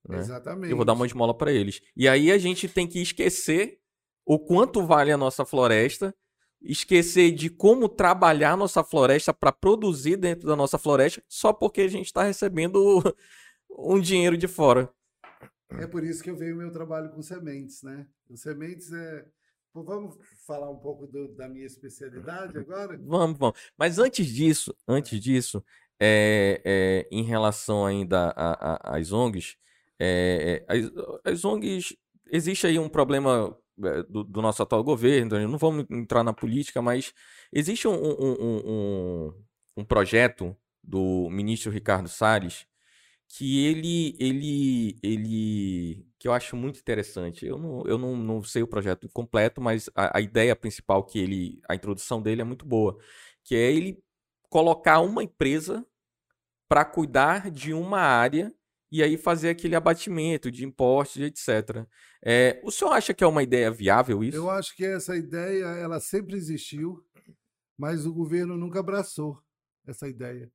Né? 0.08 0.18
Exatamente. 0.18 0.70
Eu 0.70 0.76
vou 0.76 0.84
dar 0.84 0.94
uma 0.94 1.06
esmola 1.06 1.36
para 1.36 1.52
eles. 1.52 1.80
E 1.96 2.08
aí 2.08 2.30
a 2.32 2.38
gente 2.38 2.68
tem 2.68 2.86
que 2.86 3.00
esquecer 3.00 3.78
o 4.26 4.38
quanto 4.38 4.84
vale 4.84 5.12
a 5.12 5.16
nossa 5.16 5.44
floresta 5.44 6.14
esquecer 6.64 7.30
de 7.32 7.50
como 7.50 7.88
trabalhar 7.88 8.52
a 8.52 8.56
nossa 8.56 8.82
floresta 8.82 9.34
para 9.34 9.52
produzir 9.52 10.16
dentro 10.16 10.48
da 10.48 10.56
nossa 10.56 10.78
floresta 10.78 11.22
só 11.28 11.52
porque 11.52 11.82
a 11.82 11.88
gente 11.88 12.06
está 12.06 12.22
recebendo 12.22 13.02
um 13.70 14.00
dinheiro 14.00 14.36
de 14.36 14.48
fora. 14.48 14.90
É 15.70 15.86
por 15.86 16.02
isso 16.02 16.22
que 16.22 16.30
eu 16.30 16.36
venho 16.36 16.56
meu 16.56 16.70
trabalho 16.70 17.10
com 17.10 17.20
sementes, 17.22 17.82
né? 17.82 18.06
Os 18.28 18.40
sementes 18.40 18.92
é. 18.92 19.26
Vamos 19.74 20.16
falar 20.46 20.70
um 20.70 20.78
pouco 20.78 21.06
do, 21.06 21.34
da 21.34 21.48
minha 21.48 21.66
especialidade 21.66 22.56
agora? 22.56 22.96
Vamos, 23.02 23.38
vamos. 23.38 23.58
Mas 23.76 23.98
antes 23.98 24.26
disso, 24.28 24.74
antes 24.86 25.20
disso, 25.20 25.64
é, 25.98 26.60
é, 26.64 27.08
em 27.10 27.24
relação 27.24 27.84
ainda 27.84 28.32
às 28.82 29.10
ONGs, 29.10 29.56
é, 29.98 30.64
as, 30.68 31.32
as 31.32 31.44
ONGs, 31.44 31.96
existe 32.30 32.66
aí 32.68 32.78
um 32.78 32.88
problema 32.88 33.56
do, 34.08 34.22
do, 34.22 34.40
nosso 34.40 34.62
atual 34.62 34.84
governo, 34.84 35.48
não 35.48 35.58
vamos 35.58 35.84
entrar 35.90 36.22
na 36.22 36.32
política, 36.32 36.80
mas 36.80 37.12
existe 37.52 37.88
um, 37.88 37.94
um, 37.94 38.36
um, 38.40 39.44
um 39.78 39.84
projeto 39.84 40.56
do 40.82 41.28
ministro 41.30 41.72
Ricardo 41.72 42.08
Salles 42.08 42.66
que 43.28 43.64
ele, 43.64 44.16
ele, 44.18 44.98
ele, 45.02 46.06
que 46.18 46.28
eu 46.28 46.32
acho 46.32 46.56
muito 46.56 46.78
interessante. 46.78 47.46
Eu 47.46 47.58
não, 47.58 47.86
eu 47.86 47.98
não, 47.98 48.16
não 48.16 48.42
sei 48.42 48.62
o 48.62 48.68
projeto 48.68 49.08
completo, 49.12 49.60
mas 49.60 49.90
a, 49.94 50.18
a 50.18 50.20
ideia 50.20 50.54
principal 50.54 51.04
que 51.04 51.18
ele, 51.18 51.60
a 51.68 51.74
introdução 51.74 52.22
dele 52.22 52.42
é 52.42 52.44
muito 52.44 52.64
boa, 52.64 52.96
que 53.42 53.54
é 53.54 53.72
ele 53.72 54.02
colocar 54.48 55.00
uma 55.00 55.22
empresa 55.22 55.84
para 56.68 56.84
cuidar 56.84 57.50
de 57.50 57.72
uma 57.72 58.00
área 58.00 58.54
e 58.90 59.02
aí 59.02 59.16
fazer 59.16 59.48
aquele 59.48 59.74
abatimento 59.74 60.50
de 60.50 60.64
impostos, 60.64 61.20
etc. 61.20 61.84
É, 62.24 62.60
o 62.62 62.70
senhor 62.70 62.92
acha 62.92 63.12
que 63.12 63.24
é 63.24 63.26
uma 63.26 63.42
ideia 63.42 63.70
viável 63.70 64.22
isso? 64.22 64.36
Eu 64.36 64.48
acho 64.48 64.76
que 64.76 64.84
essa 64.84 65.16
ideia 65.16 65.64
ela 65.64 65.98
sempre 65.98 66.36
existiu, 66.36 67.04
mas 67.76 68.06
o 68.06 68.14
governo 68.14 68.56
nunca 68.56 68.78
abraçou 68.78 69.42
essa 69.84 70.08
ideia. 70.08 70.48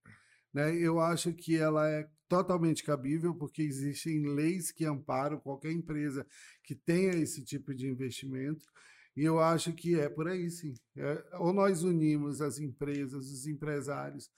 Né? 0.54 0.74
Eu 0.76 1.00
acho 1.00 1.34
que 1.34 1.58
ela 1.58 1.90
é 1.90 2.08
totalmente 2.30 2.84
cabível, 2.84 3.34
porque 3.34 3.64
existem 3.64 4.24
leis 4.28 4.72
que 4.72 4.86
amparam 4.86 5.40
qualquer 5.40 5.72
empresa 5.72 6.26
que 6.64 6.76
tenha 6.76 7.12
esse 7.16 7.44
tipo 7.44 7.74
de 7.74 7.88
investimento. 7.90 8.66
E 9.18 9.24
eu 9.24 9.40
acho 9.40 9.74
que 9.74 10.00
é 10.00 10.08
por 10.08 10.28
aí, 10.28 10.50
sim. 10.50 10.76
É, 10.96 11.26
ou 11.40 11.52
nós 11.52 11.84
unimos 11.84 12.40
as 12.40 12.60
empresas, 12.60 13.26
os 13.26 13.48
empresários, 13.48 14.30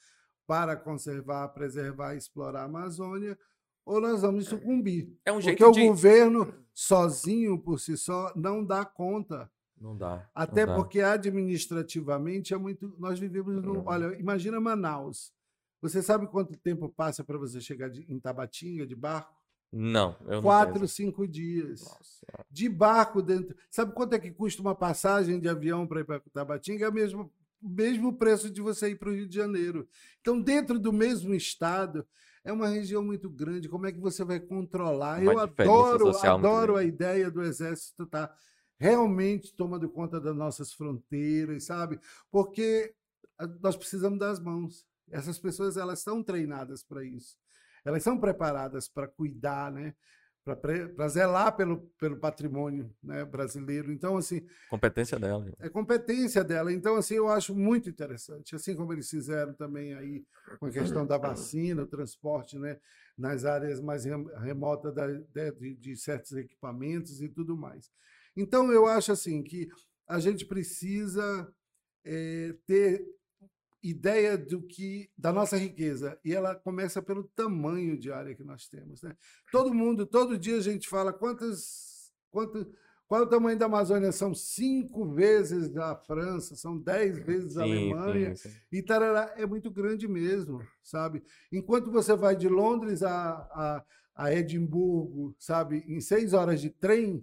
para 0.48 0.76
conservar, 0.76 1.50
preservar 1.50 2.16
e 2.16 2.18
explorar 2.18 2.62
a 2.62 2.66
Amazônia, 2.66 3.38
ou 3.86 4.00
nós 4.00 4.22
vamos 4.22 4.46
sucumbir. 4.46 5.14
É 5.26 5.32
um 5.32 5.42
jeito 5.42 5.64
Porque 5.64 5.80
de... 5.80 5.86
o 5.86 5.90
governo, 5.90 6.54
sozinho, 6.74 7.60
por 7.60 7.80
si 7.80 7.98
só, 7.98 8.32
não 8.36 8.64
dá 8.64 8.86
conta. 8.86 9.52
Não 9.80 9.98
dá. 9.98 10.30
Até 10.34 10.66
não 10.66 10.76
porque 10.76 11.02
administrativamente 11.02 12.54
é 12.54 12.58
muito. 12.58 12.96
Nós 13.00 13.20
vivemos 13.20 13.62
no. 13.62 13.80
Uhum. 13.80 13.84
Olha, 13.86 14.20
imagina 14.20 14.60
Manaus. 14.62 15.34
Você 15.82 16.02
sabe 16.02 16.28
quanto 16.28 16.58
tempo 16.58 16.88
passa 16.90 17.24
para 17.24 17.38
você 17.38 17.60
chegar 17.60 17.90
de, 17.90 18.06
em 18.08 18.20
Tabatinga 18.20 18.86
de 18.86 18.96
barco? 18.96 19.42
Não, 19.72 20.18
eu 20.28 20.42
Quatro, 20.42 20.86
cinco 20.88 21.28
dias. 21.28 21.82
Nossa. 21.82 22.46
De 22.50 22.68
barco 22.68 23.22
dentro. 23.22 23.56
Sabe 23.70 23.94
quanto 23.94 24.14
é 24.14 24.20
que 24.20 24.30
custa 24.30 24.62
uma 24.62 24.76
passagem 24.76 25.40
de 25.40 25.48
avião 25.48 25.88
para 25.88 26.02
ir 26.02 26.04
para 26.04 26.22
Tabatinga? 26.34 26.86
É 26.86 26.90
o 26.90 26.94
mesmo, 26.94 27.34
mesmo 27.62 28.14
preço 28.18 28.50
de 28.50 28.62
você 28.62 28.90
ir 28.90 28.96
para 28.96 29.10
o 29.10 29.14
Rio 29.14 29.28
de 29.28 29.36
Janeiro. 29.36 29.88
Então, 30.20 30.40
dentro 30.42 30.78
do 30.78 30.92
mesmo 30.92 31.34
estado, 31.34 32.06
é 32.44 32.52
uma 32.52 32.68
região 32.68 33.02
muito 33.02 33.30
grande. 33.30 33.70
Como 33.70 33.88
é 33.88 33.92
que 33.92 34.00
você 34.00 34.26
vai 34.26 34.40
controlar? 34.40 35.22
Uma 35.22 35.34
Eu 35.34 35.40
adoro, 35.40 36.18
adoro 36.18 36.76
a 36.76 36.84
ideia 36.84 37.32
do 37.32 37.42
exército 37.42 38.04
estar 38.04 38.28
tá 38.28 38.36
realmente 38.78 39.56
tomando 39.56 39.88
conta 39.88 40.20
das 40.20 40.36
nossas 40.36 40.74
fronteiras, 40.74 41.66
sabe? 41.66 42.00
Porque 42.30 42.94
ah, 43.38 43.48
nós 43.62 43.78
precisamos 43.78 44.20
das 44.20 44.40
mãos. 44.40 44.86
Essas 45.12 45.38
pessoas 45.38 45.78
elas 45.78 46.00
estão 46.00 46.24
treinadas 46.24 46.84
para 46.84 47.04
isso. 47.04 47.38
Elas 47.84 48.04
são 48.04 48.20
preparadas 48.20 48.88
para 48.88 49.08
cuidar, 49.08 49.72
né? 49.72 49.94
para 50.44 51.08
zelar 51.08 51.56
pelo, 51.56 51.82
pelo 52.00 52.18
patrimônio 52.18 52.92
né, 53.04 53.24
brasileiro. 53.24 53.92
Então, 53.92 54.18
assim. 54.18 54.46
Competência 54.70 55.20
dela. 55.20 55.52
É 55.60 55.70
competência 55.70 56.44
dela. 56.44 56.74
Então, 56.74 56.96
assim, 56.96 57.16
eu 57.16 57.28
acho 57.28 57.54
muito 57.54 57.90
interessante. 57.90 58.56
Assim 58.56 58.76
como 58.76 58.92
eles 58.92 59.10
fizeram 59.10 59.54
também 59.54 59.94
aí 59.94 60.26
com 60.60 60.66
a 60.66 60.72
questão 60.72 61.06
da 61.06 61.18
vacina, 61.18 61.84
o 61.84 61.88
transporte 61.88 62.58
né, 62.58 62.80
nas 63.16 63.46
áreas 63.46 63.80
mais 63.80 64.04
remotas 64.04 64.94
da, 64.94 65.08
de, 65.08 65.76
de 65.76 65.96
certos 65.96 66.32
equipamentos 66.32 67.22
e 67.22 67.30
tudo 67.30 67.56
mais. 67.56 67.92
Então, 68.36 68.72
eu 68.72 68.88
acho 68.88 69.12
assim 69.12 69.44
que 69.44 69.70
a 70.08 70.20
gente 70.20 70.46
precisa 70.46 71.54
é, 72.04 72.56
ter 72.66 73.06
ideia 73.84 74.38
do 74.38 74.62
que 74.62 75.10
da 75.18 75.34
nossa 75.34 75.58
riqueza 75.58 76.20
e 76.24 76.34
ela 76.34 76.56
começa 76.56 77.02
pelo 77.02 77.24
tamanho 77.24 77.98
de 77.98 78.12
área 78.12 78.36
que 78.36 78.44
nós 78.44 78.68
temos, 78.68 79.02
né? 79.02 79.16
Todo 79.52 79.74
mundo, 79.74 80.06
todo 80.06 80.38
dia 80.38 80.58
a 80.58 80.62
gente 80.62 80.88
fala 80.88 81.12
quantas, 81.12 82.12
quanto, 82.30 82.72
qual 83.08 83.22
é 83.22 83.24
o 83.26 83.30
tamanho 83.30 83.58
da 83.58 83.66
Amazônia? 83.66 84.12
São 84.12 84.34
cinco 84.34 85.06
vezes 85.14 85.70
da 85.70 85.96
França, 85.96 86.56
são 86.56 86.78
dez 86.78 87.20
vezes 87.20 87.56
da 87.56 87.64
Alemanha 87.64 88.36
sim, 88.36 88.50
sim. 88.50 88.56
e 88.72 88.82
tarará, 88.84 89.34
é 89.36 89.46
muito 89.46 89.72
grande 89.72 90.08
mesmo, 90.08 90.62
sabe? 90.84 91.24
Enquanto 91.52 91.92
você 91.92 92.16
vai 92.16 92.36
de 92.36 92.48
Londres 92.48 93.04
a, 93.04 93.10
a, 93.12 93.86
a 94.16 94.34
Edimburgo, 94.34 95.36
sabe, 95.40 95.84
em 95.88 96.00
seis 96.00 96.34
horas 96.34 96.62
de 96.62 96.70
trem, 96.70 97.22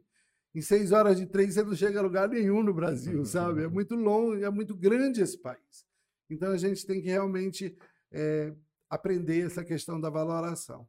em 0.54 0.60
seis 0.60 0.92
horas 0.92 1.16
de 1.16 1.24
trem 1.24 1.50
você 1.50 1.62
não 1.62 1.74
chega 1.74 2.00
a 2.00 2.02
lugar 2.02 2.28
nenhum 2.28 2.62
no 2.62 2.74
Brasil, 2.74 3.24
sabe? 3.24 3.62
É 3.62 3.68
muito 3.68 3.94
longe, 3.94 4.42
é 4.42 4.50
muito 4.50 4.74
grande 4.74 5.22
esse 5.22 5.38
país. 5.38 5.87
Então 6.30 6.52
a 6.52 6.56
gente 6.56 6.86
tem 6.86 7.00
que 7.00 7.08
realmente 7.08 7.76
é, 8.12 8.52
aprender 8.88 9.46
essa 9.46 9.64
questão 9.64 10.00
da 10.00 10.10
valoração. 10.10 10.86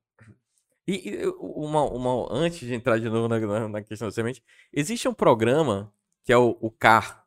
E, 0.88 1.10
e 1.10 1.28
uma, 1.39 1.84
uma, 1.84 2.28
antes 2.32 2.60
de 2.60 2.73
entrar 2.73 2.99
de 2.99 3.10
novo 3.10 3.28
na, 3.28 3.69
na, 3.69 3.84
questão 3.84 4.08
da 4.08 4.12
semente, 4.12 4.43
existe 4.73 5.08
um 5.08 5.13
programa 5.13 5.93
que 6.23 6.34
é 6.34 6.38
o, 6.38 6.58
o 6.60 6.71
CAR, 6.71 7.25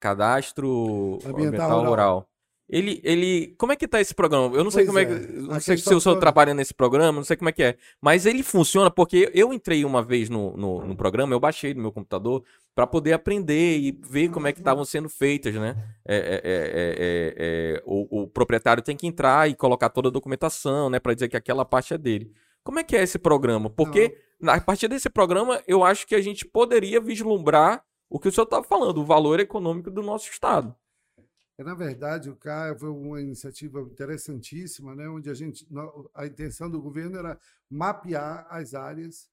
Cadastro 0.00 1.18
Ambiental, 1.24 1.30
Ambiental 1.30 1.68
Rural. 1.68 1.88
Rural. 1.88 2.30
Ele, 2.68 2.98
ele, 3.04 3.54
como 3.58 3.72
é 3.72 3.76
que 3.76 3.86
tá 3.86 4.00
esse 4.00 4.14
programa? 4.14 4.46
Eu 4.56 4.64
não 4.64 4.70
pois 4.70 4.74
sei 4.74 4.86
como 4.86 4.98
é, 4.98 5.02
é 5.02 5.06
que, 5.06 5.32
não 5.32 5.60
sei 5.60 5.76
se 5.76 5.94
o 5.94 6.00
senhor 6.00 6.18
trabalha 6.18 6.54
nesse 6.54 6.72
programa, 6.72 7.16
não 7.16 7.24
sei 7.24 7.36
como 7.36 7.50
é 7.50 7.52
que 7.52 7.62
é, 7.62 7.76
mas 8.00 8.24
ele 8.24 8.42
funciona 8.42 8.90
porque 8.90 9.30
eu 9.34 9.52
entrei 9.52 9.84
uma 9.84 10.02
vez 10.02 10.30
no, 10.30 10.56
no, 10.56 10.86
no 10.86 10.96
programa, 10.96 11.34
eu 11.34 11.40
baixei 11.40 11.74
no 11.74 11.82
meu 11.82 11.92
computador 11.92 12.42
para 12.74 12.86
poder 12.86 13.12
aprender 13.12 13.78
e 13.78 13.92
ver 13.92 14.30
como 14.30 14.46
é 14.46 14.52
que 14.52 14.60
estavam 14.60 14.84
sendo 14.84 15.10
feitas, 15.10 15.54
né? 15.54 15.76
É, 16.06 16.16
é, 16.16 16.40
é, 16.44 17.34
é, 17.36 17.82
o, 17.84 18.22
o, 18.22 18.26
proprietário 18.26 18.82
tem 18.82 18.96
que 18.96 19.06
entrar 19.06 19.48
e 19.48 19.54
colocar 19.54 19.90
toda 19.90 20.08
a 20.08 20.12
documentação, 20.12 20.88
né, 20.88 20.98
para 20.98 21.12
dizer 21.12 21.28
que 21.28 21.36
aquela 21.36 21.66
parte 21.66 21.92
é 21.92 21.98
dele. 21.98 22.32
Como 22.62 22.78
é 22.78 22.82
que 22.82 22.96
é 22.96 23.02
esse 23.02 23.18
programa? 23.18 23.68
Porque 23.68 24.16
não. 24.40 24.54
a 24.54 24.60
partir 24.60 24.88
desse 24.88 25.10
programa 25.10 25.62
eu 25.68 25.84
acho 25.84 26.06
que 26.06 26.14
a 26.14 26.20
gente 26.22 26.46
poderia 26.46 26.98
vislumbrar 26.98 27.84
o 28.08 28.18
que 28.18 28.28
o 28.28 28.32
senhor 28.32 28.44
estava 28.44 28.64
falando, 28.64 28.98
o 29.02 29.04
valor 29.04 29.38
econômico 29.38 29.90
do 29.90 30.02
nosso 30.02 30.30
estado. 30.30 30.74
É, 31.56 31.62
na 31.62 31.74
verdade, 31.74 32.28
o 32.28 32.36
CAR 32.36 32.76
foi 32.78 32.88
uma 32.88 33.20
iniciativa 33.20 33.80
interessantíssima, 33.80 34.94
né, 34.94 35.08
onde 35.08 35.30
a 35.30 35.34
gente 35.34 35.66
a 36.14 36.26
intenção 36.26 36.68
do 36.68 36.82
governo 36.82 37.18
era 37.18 37.38
mapear 37.70 38.46
as 38.50 38.74
áreas 38.74 39.28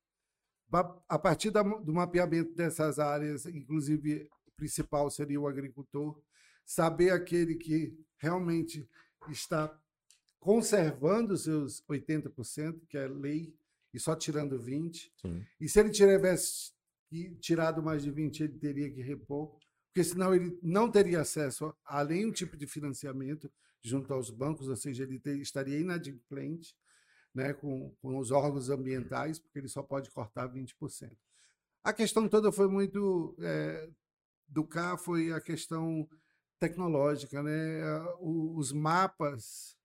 a 1.09 1.19
partir 1.19 1.51
do 1.51 1.93
mapeamento 1.93 2.53
dessas 2.55 2.97
áreas, 2.97 3.45
inclusive 3.45 4.29
o 4.47 4.51
principal 4.55 5.09
seria 5.09 5.39
o 5.39 5.47
agricultor, 5.47 6.21
saber 6.65 7.09
aquele 7.09 7.55
que 7.55 7.93
realmente 8.17 8.87
está 9.29 9.77
conservando 10.39 11.33
os 11.33 11.43
seus 11.43 11.83
80%, 11.83 12.87
que 12.87 12.97
é 12.97 13.07
lei, 13.07 13.53
e 13.93 13.99
só 13.99 14.15
tirando 14.15 14.57
20%. 14.57 15.11
Sim. 15.21 15.45
E 15.59 15.67
se 15.67 15.79
ele 15.79 15.89
tivesse 15.89 16.71
tirado 17.41 17.83
mais 17.83 18.01
de 18.03 18.11
20%, 18.11 18.39
ele 18.39 18.57
teria 18.57 18.89
que 18.89 19.01
repor 19.01 19.53
porque 19.91 20.05
senão 20.05 20.33
ele 20.33 20.57
não 20.63 20.89
teria 20.89 21.19
acesso 21.19 21.75
a 21.85 22.03
nenhum 22.05 22.31
tipo 22.31 22.55
de 22.55 22.65
financiamento 22.65 23.51
junto 23.81 24.13
aos 24.13 24.29
bancos, 24.29 24.69
ou 24.69 24.75
seja, 24.75 25.03
ele 25.03 25.19
ter, 25.19 25.37
estaria 25.37 25.77
inadimplente 25.77 26.73
né, 27.35 27.53
com, 27.53 27.93
com 28.01 28.17
os 28.17 28.31
órgãos 28.31 28.69
ambientais, 28.69 29.37
porque 29.37 29.59
ele 29.59 29.67
só 29.67 29.83
pode 29.83 30.09
cortar 30.09 30.47
20%. 30.47 31.11
A 31.83 31.91
questão 31.91 32.27
toda 32.29 32.51
foi 32.51 32.69
muito. 32.69 33.35
É, 33.39 33.89
do 34.47 34.63
cá 34.65 34.97
foi 34.97 35.33
a 35.33 35.41
questão 35.41 36.07
tecnológica, 36.59 37.41
né? 37.41 37.81
Os 38.19 38.71
mapas 38.71 39.75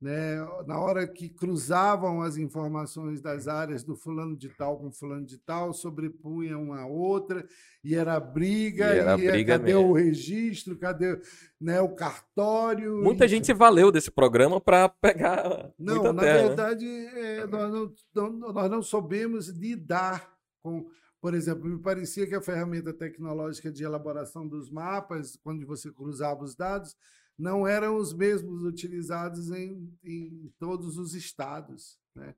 né? 0.00 0.36
Na 0.66 0.80
hora 0.80 1.06
que 1.06 1.28
cruzavam 1.28 2.22
as 2.22 2.38
informações 2.38 3.20
das 3.20 3.46
áreas 3.46 3.84
do 3.84 3.94
fulano 3.94 4.34
de 4.34 4.48
tal 4.48 4.78
com 4.78 4.90
fulano 4.90 5.26
de 5.26 5.36
tal, 5.36 5.74
sobrepunha 5.74 6.56
uma 6.56 6.86
outra 6.86 7.46
e 7.84 7.94
era 7.94 8.18
briga, 8.18 8.94
e 8.94 8.98
era 8.98 9.18
e 9.18 9.30
briga 9.30 9.58
cadê 9.58 9.74
mesmo. 9.74 9.90
o 9.90 9.92
registro, 9.92 10.78
cadê 10.78 11.20
né, 11.60 11.82
o 11.82 11.90
cartório? 11.90 13.02
Muita 13.02 13.26
e... 13.26 13.28
gente 13.28 13.44
se 13.44 13.52
valeu 13.52 13.92
desse 13.92 14.10
programa 14.10 14.58
para 14.58 14.88
pegar. 14.88 15.70
Não, 15.78 16.12
na 16.12 16.22
terra, 16.22 16.42
né? 16.42 16.48
verdade, 16.48 16.86
né? 16.86 17.36
é, 17.36 17.46
nós, 17.46 17.70
não, 18.14 18.32
não, 18.32 18.52
nós 18.52 18.70
não 18.70 18.82
soubemos 18.82 19.48
lidar 19.48 20.32
com. 20.62 20.88
Por 21.20 21.34
exemplo, 21.34 21.68
me 21.68 21.78
parecia 21.78 22.26
que 22.26 22.34
a 22.34 22.40
ferramenta 22.40 22.94
tecnológica 22.94 23.70
de 23.70 23.84
elaboração 23.84 24.48
dos 24.48 24.70
mapas, 24.70 25.36
quando 25.44 25.66
você 25.66 25.92
cruzava 25.92 26.42
os 26.42 26.56
dados, 26.56 26.96
não 27.40 27.66
eram 27.66 27.96
os 27.96 28.12
mesmos 28.12 28.62
utilizados 28.64 29.50
em, 29.50 29.98
em 30.04 30.52
todos 30.58 30.98
os 30.98 31.14
estados. 31.14 31.98
Né? 32.14 32.34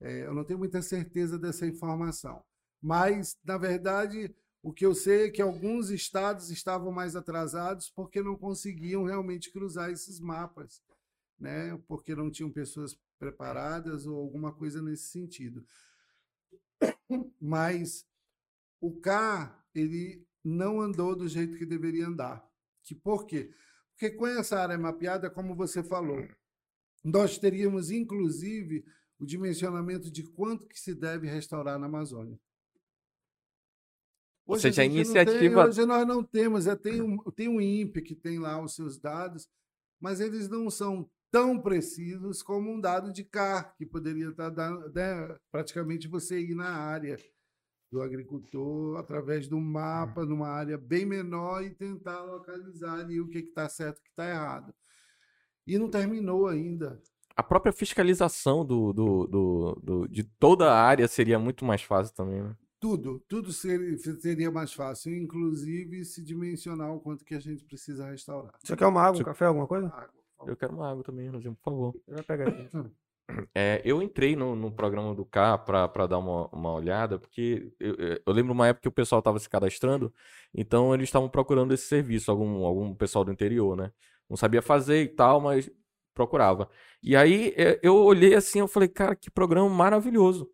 É, 0.00 0.26
eu 0.26 0.34
não 0.34 0.44
tenho 0.44 0.58
muita 0.58 0.82
certeza 0.82 1.38
dessa 1.38 1.66
informação. 1.66 2.44
Mas, 2.80 3.38
na 3.42 3.56
verdade, 3.56 4.34
o 4.62 4.70
que 4.70 4.84
eu 4.84 4.94
sei 4.94 5.26
é 5.26 5.30
que 5.30 5.40
alguns 5.40 5.88
estados 5.88 6.50
estavam 6.50 6.92
mais 6.92 7.16
atrasados 7.16 7.88
porque 7.88 8.22
não 8.22 8.36
conseguiam 8.36 9.04
realmente 9.04 9.50
cruzar 9.50 9.90
esses 9.90 10.20
mapas, 10.20 10.82
né? 11.38 11.80
porque 11.88 12.14
não 12.14 12.30
tinham 12.30 12.52
pessoas 12.52 12.98
preparadas 13.18 14.06
ou 14.06 14.18
alguma 14.18 14.52
coisa 14.52 14.82
nesse 14.82 15.04
sentido. 15.04 15.64
Mas 17.40 18.06
o 18.78 18.92
K 19.00 19.58
ele 19.74 20.26
não 20.44 20.82
andou 20.82 21.16
do 21.16 21.26
jeito 21.26 21.56
que 21.56 21.64
deveria 21.64 22.08
andar. 22.08 22.46
Que 22.82 22.94
por 22.94 23.24
quê? 23.24 23.44
Porque 23.44 23.64
com 24.16 24.26
essa 24.26 24.60
área 24.60 24.76
mapeada, 24.76 25.30
como 25.30 25.54
você 25.54 25.82
falou, 25.82 26.26
nós 27.02 27.38
teríamos, 27.38 27.90
inclusive, 27.90 28.84
o 29.18 29.26
dimensionamento 29.26 30.10
de 30.10 30.22
quanto 30.22 30.66
que 30.66 30.78
se 30.78 30.94
deve 30.94 31.28
restaurar 31.28 31.78
na 31.78 31.86
Amazônia. 31.86 32.38
Hoje 34.46 34.58
Ou 34.58 34.58
seja, 34.58 34.82
a, 34.82 34.84
iniciativa... 34.84 35.38
Tem, 35.38 35.56
hoje 35.56 35.86
nós 35.86 36.06
não 36.06 36.22
temos, 36.22 36.66
é, 36.66 36.76
tem, 36.76 37.00
um, 37.00 37.16
tem 37.30 37.48
um 37.48 37.60
INPE 37.60 38.02
que 38.02 38.14
tem 38.14 38.38
lá 38.38 38.60
os 38.62 38.74
seus 38.74 38.98
dados, 38.98 39.48
mas 40.00 40.20
eles 40.20 40.48
não 40.48 40.68
são 40.68 41.08
tão 41.30 41.58
precisos 41.60 42.42
como 42.42 42.70
um 42.70 42.80
dado 42.80 43.12
de 43.12 43.24
CAR, 43.24 43.74
que 43.76 43.86
poderia 43.86 44.28
estar 44.28 44.50
dando, 44.50 44.92
né, 44.92 45.36
praticamente 45.50 46.06
você 46.06 46.40
ir 46.40 46.54
na 46.54 46.68
área 46.68 47.18
do 47.94 48.02
agricultor 48.02 48.98
através 48.98 49.48
de 49.48 49.54
um 49.54 49.60
mapa 49.60 50.26
numa 50.26 50.48
área 50.48 50.76
bem 50.76 51.06
menor 51.06 51.62
e 51.62 51.70
tentar 51.70 52.22
localizar 52.22 52.98
ali 52.98 53.20
o 53.20 53.28
que 53.28 53.38
está 53.38 53.68
certo 53.68 53.98
e 53.98 54.00
o 54.00 54.02
que 54.02 54.10
está 54.10 54.28
errado. 54.28 54.74
E 55.64 55.78
não 55.78 55.88
terminou 55.88 56.48
ainda. 56.48 57.00
A 57.36 57.42
própria 57.42 57.72
fiscalização 57.72 58.64
do, 58.64 58.92
do, 58.92 59.26
do, 59.28 59.80
do, 59.80 60.08
de 60.08 60.24
toda 60.24 60.72
a 60.72 60.82
área 60.82 61.06
seria 61.06 61.38
muito 61.38 61.64
mais 61.64 61.82
fácil 61.82 62.12
também, 62.14 62.42
né? 62.42 62.56
Tudo, 62.80 63.20
tudo 63.28 63.52
seria, 63.52 63.96
seria 63.96 64.50
mais 64.50 64.72
fácil, 64.72 65.14
inclusive 65.16 66.04
se 66.04 66.22
dimensionar 66.22 66.92
o 66.92 67.00
quanto 67.00 67.24
que 67.24 67.34
a 67.34 67.40
gente 67.40 67.64
precisa 67.64 68.10
restaurar. 68.10 68.52
Você 68.62 68.76
quer 68.76 68.86
uma 68.86 69.02
água, 69.02 69.20
um 69.20 69.24
café, 69.24 69.46
alguma 69.46 69.68
coisa? 69.68 69.86
Água, 69.86 70.10
Eu 70.46 70.56
quero 70.56 70.74
uma 70.74 70.90
água 70.90 71.04
também, 71.04 71.28
Rosinho, 71.28 71.54
por 71.54 71.62
favor. 71.62 71.94
Eu 72.08 72.16
vou 72.16 72.24
pegar 72.24 72.48
aqui. 72.48 72.68
É, 73.54 73.80
eu 73.84 74.02
entrei 74.02 74.36
no, 74.36 74.54
no, 74.54 74.70
programa 74.70 75.14
do 75.14 75.24
K 75.24 75.56
para 75.58 76.06
dar 76.06 76.18
uma, 76.18 76.46
uma 76.48 76.72
olhada, 76.72 77.18
porque 77.18 77.72
eu, 77.80 77.96
eu, 78.26 78.32
lembro 78.32 78.52
uma 78.52 78.68
época 78.68 78.82
que 78.82 78.88
o 78.88 78.92
pessoal 78.92 79.20
estava 79.20 79.38
se 79.38 79.48
cadastrando, 79.48 80.12
então 80.54 80.94
eles 80.94 81.08
estavam 81.08 81.28
procurando 81.28 81.72
esse 81.72 81.84
serviço, 81.86 82.30
algum, 82.30 82.64
algum 82.64 82.94
pessoal 82.94 83.24
do 83.24 83.32
interior, 83.32 83.76
né? 83.76 83.90
Não 84.28 84.36
sabia 84.36 84.60
fazer 84.60 85.02
e 85.02 85.08
tal, 85.08 85.40
mas 85.40 85.70
procurava. 86.14 86.68
E 87.02 87.16
aí 87.16 87.54
é, 87.56 87.80
eu 87.82 87.96
olhei 87.96 88.34
assim, 88.34 88.60
eu 88.60 88.68
falei, 88.68 88.88
cara, 88.88 89.16
que 89.16 89.30
programa 89.30 89.68
maravilhoso. 89.68 90.50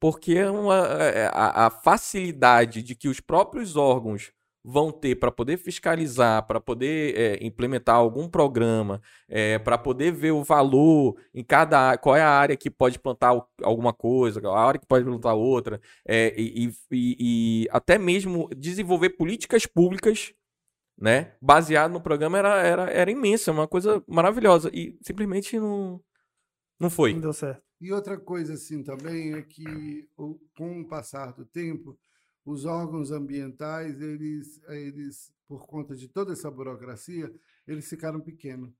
Porque 0.00 0.34
é 0.34 0.50
uma, 0.50 0.76
é, 0.76 1.26
a, 1.32 1.66
a 1.66 1.70
facilidade 1.70 2.82
de 2.82 2.94
que 2.94 3.08
os 3.08 3.20
próprios 3.20 3.76
órgãos 3.76 4.32
vão 4.70 4.92
ter 4.92 5.16
para 5.16 5.32
poder 5.32 5.56
fiscalizar, 5.56 6.46
para 6.46 6.60
poder 6.60 7.16
é, 7.16 7.38
implementar 7.46 7.96
algum 7.96 8.28
programa, 8.28 9.00
é, 9.26 9.58
para 9.58 9.78
poder 9.78 10.12
ver 10.12 10.32
o 10.32 10.44
valor 10.44 11.18
em 11.32 11.42
cada 11.42 11.96
qual 11.96 12.14
é 12.14 12.20
a 12.20 12.28
área 12.28 12.54
que 12.54 12.70
pode 12.70 12.98
plantar 12.98 13.34
alguma 13.62 13.94
coisa, 13.94 14.46
a 14.46 14.60
área 14.60 14.78
que 14.78 14.86
pode 14.86 15.06
plantar 15.06 15.32
outra, 15.32 15.80
é, 16.06 16.34
e, 16.38 16.68
e, 16.90 17.16
e, 17.18 17.68
até 17.70 17.96
mesmo 17.96 18.50
desenvolver 18.54 19.10
políticas 19.10 19.64
públicas, 19.64 20.34
né, 21.00 21.32
baseado 21.40 21.92
no 21.92 22.00
programa 22.00 22.36
era, 22.36 22.62
era, 22.62 22.90
era 22.90 23.10
imensa, 23.10 23.50
uma 23.50 23.66
coisa 23.66 24.04
maravilhosa 24.06 24.70
e 24.74 24.98
simplesmente 25.00 25.58
não 25.58 25.98
não 26.78 26.90
foi. 26.90 27.12
Não 27.12 27.20
deu 27.20 27.32
certo. 27.32 27.60
E 27.80 27.92
outra 27.92 28.16
coisa 28.18 28.54
assim 28.54 28.84
também 28.84 29.34
é 29.34 29.42
que 29.42 30.08
com 30.56 30.80
o 30.80 30.86
passar 30.86 31.32
do 31.32 31.44
tempo 31.44 31.98
os 32.48 32.64
órgãos 32.64 33.10
ambientais, 33.10 34.00
eles, 34.00 34.60
eles, 34.68 35.30
por 35.46 35.66
conta 35.66 35.94
de 35.94 36.08
toda 36.08 36.32
essa 36.32 36.50
burocracia, 36.50 37.32
eles 37.66 37.86
ficaram 37.86 38.20
pequenos. 38.20 38.72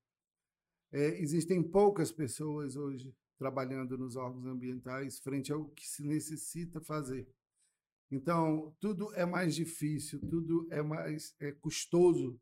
É, 0.90 1.20
existem 1.20 1.62
poucas 1.62 2.10
pessoas 2.10 2.76
hoje 2.76 3.14
trabalhando 3.36 3.98
nos 3.98 4.16
órgãos 4.16 4.46
ambientais 4.46 5.18
frente 5.18 5.52
ao 5.52 5.66
que 5.66 5.86
se 5.86 6.02
necessita 6.02 6.80
fazer. 6.80 7.28
Então, 8.10 8.74
tudo 8.80 9.12
é 9.14 9.26
mais 9.26 9.54
difícil, 9.54 10.18
tudo 10.18 10.66
é 10.70 10.82
mais 10.82 11.36
é 11.38 11.52
custoso 11.52 12.40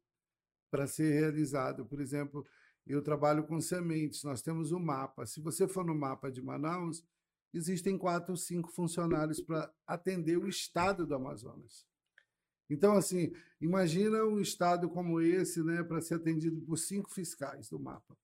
para 0.70 0.86
ser 0.86 1.12
realizado. 1.12 1.84
Por 1.84 2.00
exemplo, 2.00 2.46
eu 2.86 3.02
trabalho 3.02 3.44
com 3.44 3.60
sementes, 3.60 4.22
nós 4.22 4.42
temos 4.42 4.70
um 4.70 4.78
mapa. 4.78 5.26
Se 5.26 5.40
você 5.40 5.66
for 5.66 5.84
no 5.84 5.94
mapa 5.94 6.30
de 6.30 6.40
Manaus, 6.40 7.04
existem 7.52 7.96
quatro 7.96 8.32
ou 8.32 8.36
cinco 8.36 8.70
funcionários 8.70 9.40
para 9.40 9.72
atender 9.86 10.36
o 10.36 10.48
estado 10.48 11.06
do 11.06 11.14
Amazonas. 11.14 11.86
Então, 12.68 12.94
assim, 12.94 13.32
imagina 13.60 14.24
um 14.24 14.40
estado 14.40 14.88
como 14.88 15.20
esse, 15.20 15.62
né, 15.62 15.82
para 15.82 16.00
ser 16.00 16.14
atendido 16.14 16.60
por 16.62 16.76
cinco 16.76 17.10
fiscais 17.10 17.68
do 17.68 17.78
mapa, 17.78 18.16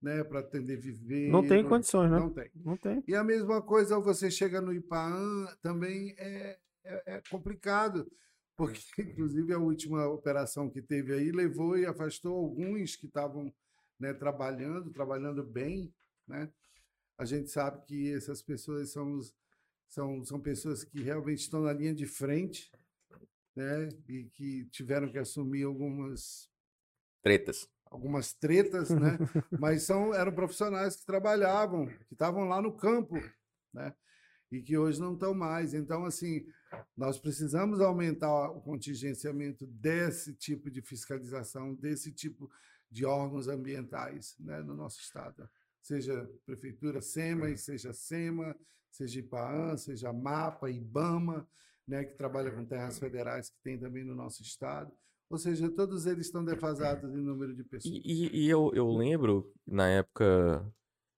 né, 0.00 0.22
para 0.22 0.40
atender 0.40 0.76
viver. 0.76 1.30
Não 1.30 1.46
tem 1.46 1.64
condições, 1.64 2.10
né? 2.10 2.18
Não 2.18 2.30
tem. 2.30 2.50
Não 2.54 2.76
tem. 2.76 3.02
E 3.06 3.14
a 3.14 3.24
mesma 3.24 3.60
coisa, 3.60 3.98
você 3.98 4.30
chega 4.30 4.60
no 4.60 4.72
IPAAN, 4.72 5.46
também 5.60 6.14
é, 6.16 6.58
é, 6.84 7.02
é 7.16 7.22
complicado, 7.28 8.10
porque, 8.56 8.80
inclusive, 9.02 9.52
a 9.52 9.58
última 9.58 10.06
operação 10.06 10.70
que 10.70 10.80
teve 10.80 11.12
aí 11.12 11.32
levou 11.32 11.76
e 11.76 11.84
afastou 11.84 12.36
alguns 12.36 12.94
que 12.94 13.06
estavam 13.06 13.52
né, 13.98 14.14
trabalhando, 14.14 14.90
trabalhando 14.90 15.42
bem, 15.42 15.92
né? 16.26 16.48
A 17.18 17.24
gente 17.24 17.50
sabe 17.50 17.84
que 17.84 18.14
essas 18.14 18.40
pessoas 18.40 18.92
são, 18.92 19.20
são, 19.88 20.24
são 20.24 20.40
pessoas 20.40 20.84
que 20.84 21.02
realmente 21.02 21.40
estão 21.40 21.60
na 21.62 21.72
linha 21.72 21.92
de 21.92 22.06
frente, 22.06 22.70
né? 23.56 23.88
E 24.08 24.24
que 24.26 24.66
tiveram 24.66 25.10
que 25.10 25.18
assumir 25.18 25.64
algumas 25.64 26.48
tretas. 27.20 27.68
Algumas 27.86 28.32
tretas, 28.32 28.90
né? 28.90 29.18
Mas 29.58 29.82
são, 29.82 30.14
eram 30.14 30.32
profissionais 30.32 30.94
que 30.94 31.04
trabalhavam, 31.04 31.88
que 32.06 32.14
estavam 32.14 32.44
lá 32.44 32.62
no 32.62 32.76
campo, 32.76 33.16
né? 33.74 33.92
E 34.52 34.62
que 34.62 34.78
hoje 34.78 35.00
não 35.00 35.14
estão 35.14 35.34
mais. 35.34 35.74
Então, 35.74 36.04
assim, 36.04 36.46
nós 36.96 37.18
precisamos 37.18 37.80
aumentar 37.80 38.50
o 38.50 38.60
contingenciamento 38.60 39.66
desse 39.66 40.34
tipo 40.34 40.70
de 40.70 40.80
fiscalização, 40.80 41.74
desse 41.74 42.12
tipo 42.12 42.48
de 42.88 43.04
órgãos 43.04 43.48
ambientais 43.48 44.36
né, 44.38 44.62
no 44.62 44.74
nosso 44.74 45.00
estado 45.00 45.50
seja 45.88 46.30
Prefeitura 46.44 47.00
SEMA, 47.00 47.56
seja 47.56 47.94
SEMA, 47.94 48.54
seja 48.90 49.20
IPAAN, 49.20 49.76
seja 49.78 50.12
MAPA, 50.12 50.70
IBAMA, 50.70 51.48
né, 51.86 52.04
que 52.04 52.14
trabalha 52.14 52.50
com 52.50 52.64
terras 52.66 52.98
federais, 52.98 53.48
que 53.48 53.56
tem 53.64 53.78
também 53.78 54.04
no 54.04 54.14
nosso 54.14 54.42
estado. 54.42 54.92
Ou 55.30 55.38
seja, 55.38 55.70
todos 55.70 56.06
eles 56.06 56.26
estão 56.26 56.44
defasados 56.44 57.10
em 57.14 57.22
número 57.22 57.54
de 57.54 57.64
pessoas. 57.64 57.94
E, 58.04 58.44
e 58.44 58.48
eu, 58.48 58.70
eu 58.74 58.90
lembro, 58.90 59.50
na 59.66 59.88
época, 59.88 60.70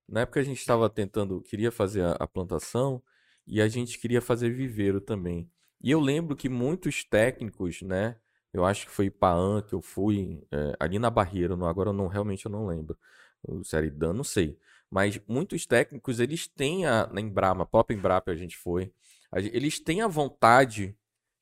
na 0.09 0.20
época 0.20 0.40
a 0.40 0.42
gente 0.42 0.59
estava 0.59 0.88
tentando, 0.88 1.42
queria 1.42 1.72
fazer 1.72 2.02
a, 2.02 2.12
a, 2.12 2.26
plantação 2.26 3.02
e 3.46 3.61
a 3.61 3.68
gente 3.68 3.98
queria 3.98 4.20
fazer 4.20 4.50
viveiro 4.50 5.00
também. 5.00 5.50
E 5.80 5.90
eu 5.90 6.00
lembro 6.00 6.37
que 6.37 6.48
muitos 6.48 7.04
técnicos, 7.04 7.83
né, 7.83 8.16
eu 8.52 8.64
acho 8.64 8.87
que 8.87 8.92
foi 8.92 9.06
IPAAN 9.06 9.62
que 9.62 9.74
eu 9.74 9.80
fui, 9.80 10.44
é, 10.52 10.76
ali 10.78 10.98
na 10.98 11.11
Barreira, 11.11 11.56
não, 11.56 11.66
agora 11.66 11.90
eu 11.90 11.94
não, 11.94 12.06
realmente 12.06 12.46
eu 12.46 12.52
não 12.52 12.66
lembro 12.66 12.96
o 13.42 13.64
Seridan, 13.64 14.12
não 14.12 14.24
sei. 14.24 14.59
Mas 14.90 15.20
muitos 15.29 15.66
técnicos, 15.66 16.18
eles 16.20 16.48
têm 16.48 16.87
a, 16.87 17.07
na 17.07 17.20
Embrapa, 17.20 17.62
a 17.62 17.66
própria 17.66 17.94
Embrapa 17.94 18.31
a 18.31 18.37
gente 18.37 18.57
foi, 18.57 18.92
eles 19.35 19.79
têm 19.79 20.03
a 20.03 20.09
vontade 20.09 20.96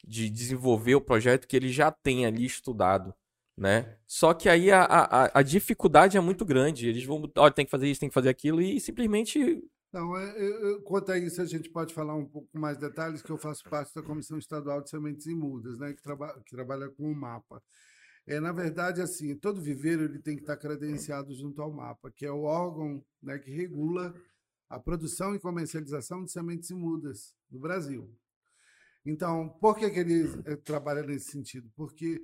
de 0.05 0.29
desenvolver 0.29 0.95
o 0.95 1.01
projeto 1.01 1.47
que 1.47 1.57
eles 1.57 1.73
já 1.73 1.91
têm 1.91 2.27
ali 2.27 2.45
estudado, 2.45 3.15
né? 3.57 3.97
Só 4.07 4.35
que 4.35 4.49
aí 4.49 4.71
a, 4.71 4.85
a, 4.85 5.39
a 5.41 5.43
dificuldade 5.43 6.17
é 6.17 6.21
muito 6.21 6.45
grande. 6.45 6.89
Eles 6.89 7.05
vão, 7.05 7.31
olha, 7.37 7.53
tem 7.53 7.65
que 7.65 7.71
fazer 7.71 7.89
isso, 7.89 8.01
tem 8.01 8.09
que 8.09 8.15
fazer 8.15 8.29
aquilo 8.29 8.61
e 8.61 8.79
simplesmente 8.81 9.63
não, 9.93 10.15
é, 10.17 10.39
eu, 10.39 10.83
quanto 10.83 11.11
a 11.13 11.19
isso, 11.19 11.41
a 11.41 11.47
gente 11.47 11.71
pode 11.71 11.95
falar 11.95 12.15
um 12.15 12.27
pouco 12.27 12.49
mais 12.59 12.77
detalhes, 12.77 13.23
que 13.23 13.31
eu 13.31 13.39
faço 13.39 13.65
parte 13.65 13.95
da 13.95 14.03
Comissão 14.03 14.37
Estadual 14.37 14.83
de 14.83 14.91
Sementes 14.91 15.27
e 15.27 15.35
Mudas, 15.35 15.79
né, 15.79 15.95
que, 15.95 16.03
traba, 16.03 16.39
que 16.45 16.55
trabalha 16.55 16.91
com 16.91 17.11
o 17.11 17.15
mapa. 17.15 17.63
É, 18.29 18.39
na 18.41 18.53
verdade, 18.53 19.01
assim, 19.01 19.35
todo 19.35 19.59
viveiro 19.59 20.05
ele 20.05 20.19
tem 20.19 20.37
que 20.37 20.43
estar 20.43 20.59
credenciado 20.59 21.35
junto 21.35 21.63
ao 21.63 21.73
MAPA, 21.73 22.11
que 22.11 22.27
é 22.27 22.31
o 22.31 22.43
órgão 22.43 23.03
né, 23.23 23.39
que 23.39 23.51
regula 23.51 24.15
a 24.69 24.79
produção 24.79 25.35
e 25.35 25.41
comercialização 25.41 26.23
de 26.23 26.31
sementes 26.31 26.69
e 26.69 26.75
mudas 26.75 27.35
no 27.51 27.59
Brasil. 27.59 28.15
Então, 29.03 29.49
por 29.49 29.79
que, 29.79 29.89
que 29.89 30.01
ele 30.01 30.25
é, 30.45 30.57
trabalha 30.57 31.03
nesse 31.03 31.31
sentido? 31.31 31.73
Porque 31.75 32.21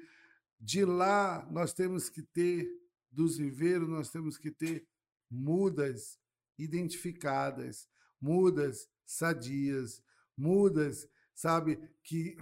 de 0.61 0.85
lá 0.85 1.49
nós 1.51 1.73
temos 1.73 2.11
que 2.11 2.23
ter, 2.23 2.69
dos 3.11 3.39
viveiros, 3.39 3.89
nós 3.89 4.11
temos 4.11 4.37
que 4.37 4.51
ter 4.51 4.87
mudas 5.31 6.19
identificadas, 6.59 7.89
mudas 8.21 8.91
sadias, 9.07 10.03
mudas, 10.37 11.09
sabe, 11.35 11.79
que, 12.03 12.37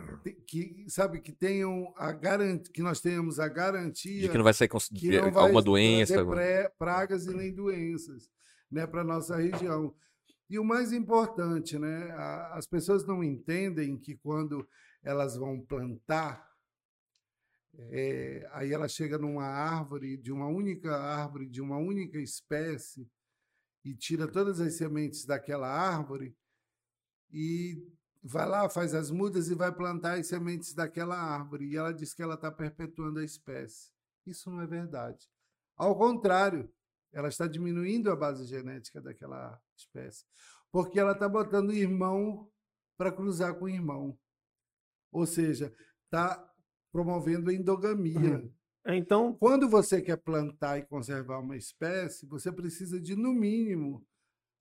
que 0.46 0.84
sabe 0.88 1.20
que 1.20 1.32
tenham 1.32 1.92
a 1.96 2.12
garantia, 2.12 2.72
que 2.72 2.82
nós 2.82 3.00
tenhamos 3.00 3.40
a 3.40 3.48
garantia 3.48 4.22
de 4.22 4.28
que 4.28 4.36
não 4.36 4.44
vai 4.44 4.52
ser 4.52 4.68
que 4.68 5.20
não 5.20 5.32
vai 5.32 5.42
alguma 5.44 5.62
doença, 5.62 6.24
pré, 6.26 6.68
pragas 6.78 7.26
e 7.26 7.34
nem 7.34 7.52
doenças, 7.52 8.30
né, 8.70 8.86
para 8.86 9.02
nossa 9.02 9.36
região. 9.36 9.94
E 10.48 10.58
o 10.58 10.64
mais 10.64 10.92
importante, 10.92 11.78
né, 11.78 12.12
as 12.52 12.66
pessoas 12.66 13.06
não 13.06 13.24
entendem 13.24 13.96
que 13.96 14.16
quando 14.16 14.68
elas 15.02 15.36
vão 15.36 15.60
plantar 15.60 16.52
é, 17.74 18.46
aí 18.52 18.72
ela 18.72 18.86
chega 18.86 19.16
numa 19.16 19.44
árvore, 19.44 20.16
de 20.18 20.30
uma 20.30 20.46
única 20.46 20.94
árvore, 20.94 21.48
de 21.48 21.60
uma 21.60 21.78
única 21.78 22.18
espécie, 22.18 23.10
e 23.84 23.94
tira 23.94 24.28
todas 24.28 24.60
as 24.60 24.74
sementes 24.74 25.24
daquela 25.24 25.68
árvore 25.68 26.36
e 27.30 27.82
vai 28.22 28.48
lá, 28.48 28.68
faz 28.68 28.94
as 28.94 29.10
mudas 29.10 29.48
e 29.48 29.54
vai 29.54 29.72
plantar 29.72 30.18
as 30.18 30.28
sementes 30.28 30.72
daquela 30.74 31.16
árvore. 31.16 31.66
E 31.66 31.76
ela 31.76 31.92
diz 31.92 32.14
que 32.14 32.22
ela 32.22 32.34
está 32.34 32.50
perpetuando 32.50 33.18
a 33.18 33.24
espécie. 33.24 33.90
Isso 34.26 34.50
não 34.50 34.60
é 34.60 34.66
verdade. 34.66 35.28
Ao 35.76 35.96
contrário, 35.96 36.72
ela 37.12 37.28
está 37.28 37.46
diminuindo 37.46 38.10
a 38.10 38.16
base 38.16 38.44
genética 38.44 39.00
daquela 39.00 39.60
espécie, 39.76 40.24
porque 40.70 40.98
ela 40.98 41.12
está 41.12 41.28
botando 41.28 41.72
irmão 41.72 42.48
para 42.96 43.12
cruzar 43.12 43.54
com 43.54 43.68
irmão. 43.68 44.16
Ou 45.10 45.26
seja, 45.26 45.74
está 46.04 46.48
promovendo 46.90 47.50
a 47.50 47.54
endogamia. 47.54 48.38
Uhum. 48.38 48.52
Então, 48.86 49.34
quando 49.34 49.68
você 49.68 50.00
quer 50.00 50.16
plantar 50.16 50.78
e 50.78 50.86
conservar 50.86 51.38
uma 51.38 51.56
espécie, 51.56 52.26
você 52.26 52.50
precisa 52.50 53.00
de 53.00 53.14
no 53.14 53.32
mínimo 53.32 54.04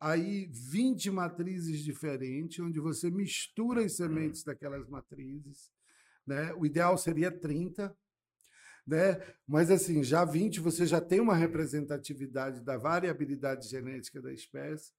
aí 0.02 0.50
20 0.52 1.12
matrizes 1.12 1.84
diferentes, 1.84 2.60
onde 2.60 2.80
você 2.80 3.12
mistura 3.12 3.86
as 3.86 3.96
sementes 3.96 4.44
daquelas 4.44 4.90
matrizes, 4.90 5.72
né? 6.26 6.52
O 6.56 6.66
ideal 6.66 6.98
seria 6.98 7.32
30, 7.32 7.96
né? 8.86 9.22
Mas 9.48 9.70
assim, 9.70 10.04
já 10.04 10.26
20 10.26 10.60
você 10.60 10.88
já 10.88 11.00
tem 11.00 11.20
uma 11.20 11.36
representatividade 11.36 12.62
da 12.62 12.78
variabilidade 12.78 13.70
genética 13.70 14.20
da 14.20 14.34
espécie, 14.34 14.92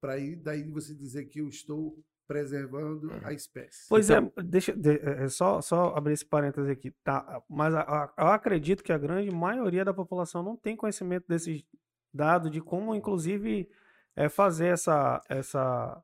para 0.00 0.14
aí 0.14 0.34
daí 0.34 0.64
você 0.64 0.96
dizer 0.96 1.26
que 1.26 1.40
eu 1.40 1.48
estou 1.48 1.96
preservando 2.26 3.10
a 3.24 3.32
espécie. 3.32 3.86
Pois 3.88 4.10
então, 4.10 4.32
é, 4.36 4.42
deixa 4.42 4.74
de, 4.74 4.98
é, 4.98 5.24
é 5.24 5.28
só, 5.28 5.60
só 5.60 5.94
abrir 5.96 6.14
esse 6.14 6.24
parênteses 6.24 6.70
aqui, 6.70 6.92
tá? 7.04 7.40
Mas 7.48 7.72
a, 7.74 7.82
a, 7.82 8.12
eu 8.18 8.26
acredito 8.28 8.82
que 8.82 8.92
a 8.92 8.98
grande 8.98 9.30
maioria 9.30 9.84
da 9.84 9.94
população 9.94 10.42
não 10.42 10.56
tem 10.56 10.76
conhecimento 10.76 11.26
desses 11.28 11.64
dados, 12.12 12.50
de 12.50 12.60
como, 12.60 12.94
inclusive, 12.94 13.68
é, 14.16 14.28
fazer 14.28 14.68
essa. 14.68 15.22
essa 15.28 16.02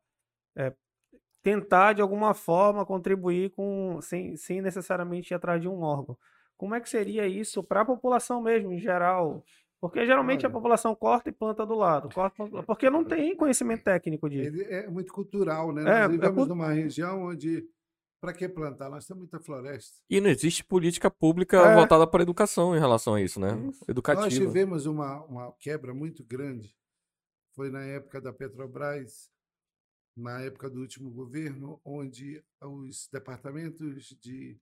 é, 0.57 0.73
tentar, 1.43 1.93
de 1.93 2.03
alguma 2.03 2.35
forma, 2.35 2.85
contribuir 2.85 3.51
com 3.51 4.01
sem, 4.03 4.37
sem 4.37 4.61
necessariamente 4.61 5.33
ir 5.33 5.37
atrás 5.37 5.61
de 5.61 5.69
um 5.69 5.81
órgão. 5.81 6.19
Como 6.57 6.75
é 6.75 6.81
que 6.81 6.89
seria 6.89 7.27
isso 7.29 7.63
para 7.63 7.83
a 7.83 7.85
população 7.85 8.43
mesmo, 8.43 8.73
em 8.73 8.81
geral? 8.81 9.45
Porque 9.81 10.05
geralmente 10.05 10.45
Olha, 10.45 10.49
a 10.49 10.53
população 10.53 10.95
corta 10.95 11.29
e 11.29 11.33
planta 11.33 11.65
do 11.67 11.75
lado. 11.75 12.09
Corta, 12.13 12.63
porque 12.65 12.89
não 12.89 13.05
tem 13.05 13.37
conhecimento 13.37 13.85
técnico 13.85 14.29
disso. 14.29 14.61
é 14.69 14.89
muito 14.89 15.13
cultural, 15.13 15.73
né? 15.73 15.83
É, 15.83 16.01
Nós 16.01 16.11
vivemos 16.11 16.45
é, 16.45 16.49
numa 16.49 16.73
região 16.73 17.25
onde. 17.25 17.65
Para 18.19 18.33
que 18.33 18.49
plantar? 18.49 18.89
Nós 18.89 19.07
temos 19.07 19.21
muita 19.21 19.39
floresta. 19.39 20.01
E 20.09 20.21
não 20.21 20.31
existe 20.31 20.65
política 20.65 21.11
pública 21.11 21.59
é. 21.59 21.75
voltada 21.75 22.07
para 22.07 22.23
a 22.23 22.25
educação 22.25 22.75
em 22.75 22.81
relação 22.81 23.15
a 23.15 23.21
isso, 23.21 23.39
né? 23.39 23.51
Educativa. 23.87 24.25
Nós 24.25 24.35
tivemos 24.35 24.87
uma, 24.87 25.23
uma 25.27 25.53
quebra 25.61 25.93
muito 25.93 26.25
grande. 26.25 26.75
Foi 27.57 27.71
na 27.71 27.83
época 27.83 28.21
da 28.21 28.35
Petrobras, 28.35 29.33
na 30.15 30.43
época 30.43 30.69
do 30.69 30.81
último 30.81 31.11
governo, 31.11 31.81
onde 31.83 32.45
os 32.61 33.09
departamentos 33.09 34.15
de, 34.21 34.61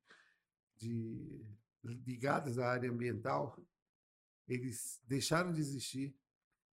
de 0.76 1.44
ligados 1.82 2.56
à 2.56 2.70
área 2.70 2.88
ambiental 2.88 3.60
eles 4.46 5.02
deixaram 5.06 5.52
de 5.52 5.60
existir 5.60 6.14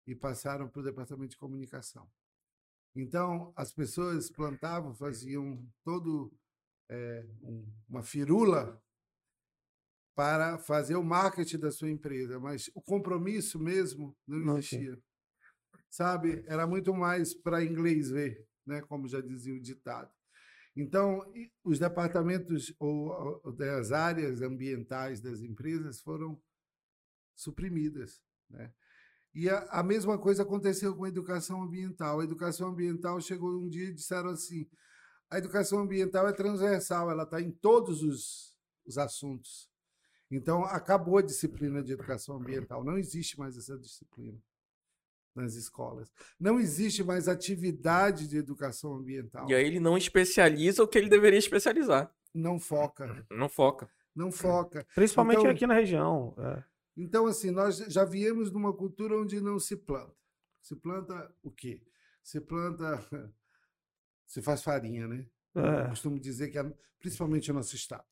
e 0.07 0.15
passaram 0.15 0.69
para 0.69 0.81
o 0.81 0.85
departamento 0.85 1.31
de 1.31 1.37
comunicação. 1.37 2.09
Então, 2.95 3.53
as 3.57 3.73
pessoas 3.73 4.31
plantavam, 4.31 4.95
faziam 4.95 5.67
todo 5.83 6.33
é, 6.89 7.27
um, 7.43 7.67
uma 7.89 8.03
firula 8.05 8.81
para 10.15 10.59
fazer 10.59 10.95
o 10.95 11.03
marketing 11.03 11.59
da 11.59 11.73
sua 11.73 11.91
empresa, 11.91 12.39
mas 12.39 12.71
o 12.73 12.81
compromisso 12.81 13.59
mesmo 13.59 14.17
não 14.25 14.59
existia. 14.59 15.03
Sabe? 15.95 16.43
Era 16.49 16.67
muito 16.67 16.93
mais 16.93 17.33
para 17.33 17.65
inglês 17.65 18.11
ver, 18.11 18.45
né? 18.67 18.81
como 18.81 19.07
já 19.07 19.21
dizia 19.21 19.55
o 19.55 19.61
ditado. 19.61 20.13
Então, 20.75 21.25
os 21.63 21.79
departamentos 21.79 22.75
ou, 22.81 23.41
das 23.53 23.93
áreas 23.93 24.43
ambientais 24.43 25.21
das 25.21 25.41
empresas 25.41 26.01
foram 26.01 26.37
suprimidas. 27.33 28.21
Né? 28.51 28.73
E 29.33 29.49
a, 29.49 29.61
a, 29.71 29.85
mesma 29.85 30.19
coisa 30.19 30.43
aconteceu 30.43 30.97
com 30.97 31.05
a 31.05 31.09
educação 31.09 31.63
ambiental. 31.63 32.19
A 32.19 32.25
educação 32.25 32.71
ambiental 32.71 33.21
chegou 33.21 33.53
um 33.53 33.69
dia 33.69 33.91
e 33.91 33.95
disseram 33.95 34.31
assim: 34.31 34.69
a 35.31 35.39
educação 35.39 35.79
ambiental 35.79 36.27
é 36.27 36.33
transversal, 36.33 37.09
ela 37.09 37.23
está 37.23 37.41
em 37.41 37.53
todos 37.53 38.03
os, 38.03 38.59
os 38.85 38.99
assuntos. 38.99 39.71
Então, 40.29 40.65
acabou 40.65 41.19
a 41.19 41.23
disciplina 41.23 41.85
de 41.85 41.93
educação 41.93 42.35
ambiental, 42.35 42.83
não 42.83 42.99
existe 42.99 43.39
mais 43.39 43.57
essa 43.57 43.79
disciplina 43.79 44.43
nas 45.35 45.55
escolas. 45.55 46.13
Não 46.39 46.61
existe 46.61 47.03
mais 47.03 47.29
atividade 47.29 48.29
de 48.29 48.37
educação 48.37 48.95
ambiental. 48.95 49.49
E 49.49 49.55
aí 49.55 49.67
ele 49.67 49.81
não 49.81 49.97
especializa 49.97 50.83
o 50.83 50.89
que 50.89 50.99
ele 50.99 51.09
deveria 51.09 51.39
especializar. 51.39 52.15
Não 52.33 52.59
foca. 52.59 53.27
Não 53.31 53.49
foca. 53.49 53.89
Não 54.15 54.31
foca. 54.31 54.87
Principalmente 54.95 55.41
então, 55.41 55.51
aqui 55.51 55.67
na 55.67 55.75
região. 55.75 56.35
É. 56.39 56.63
Então, 56.97 57.27
assim, 57.27 57.51
nós 57.51 57.79
já 57.79 58.05
viemos 58.05 58.51
de 58.51 58.57
uma 58.57 58.73
cultura 58.73 59.19
onde 59.19 59.41
não 59.41 59.59
se 59.59 59.77
planta. 59.77 60.15
Se 60.63 60.77
planta 60.77 61.35
o 61.43 61.51
quê? 61.51 61.83
Se 62.23 62.41
planta. 62.41 63.05
Se 64.27 64.41
faz 64.41 64.63
farinha, 64.63 65.07
né? 65.07 65.27
É. 65.55 65.83
Eu 65.83 65.89
costumo 65.91 66.19
dizer 66.19 66.49
que, 66.49 66.59
é, 66.59 66.75
principalmente 66.99 67.49
no 67.51 67.57
nosso 67.57 67.77
estado. 67.77 68.05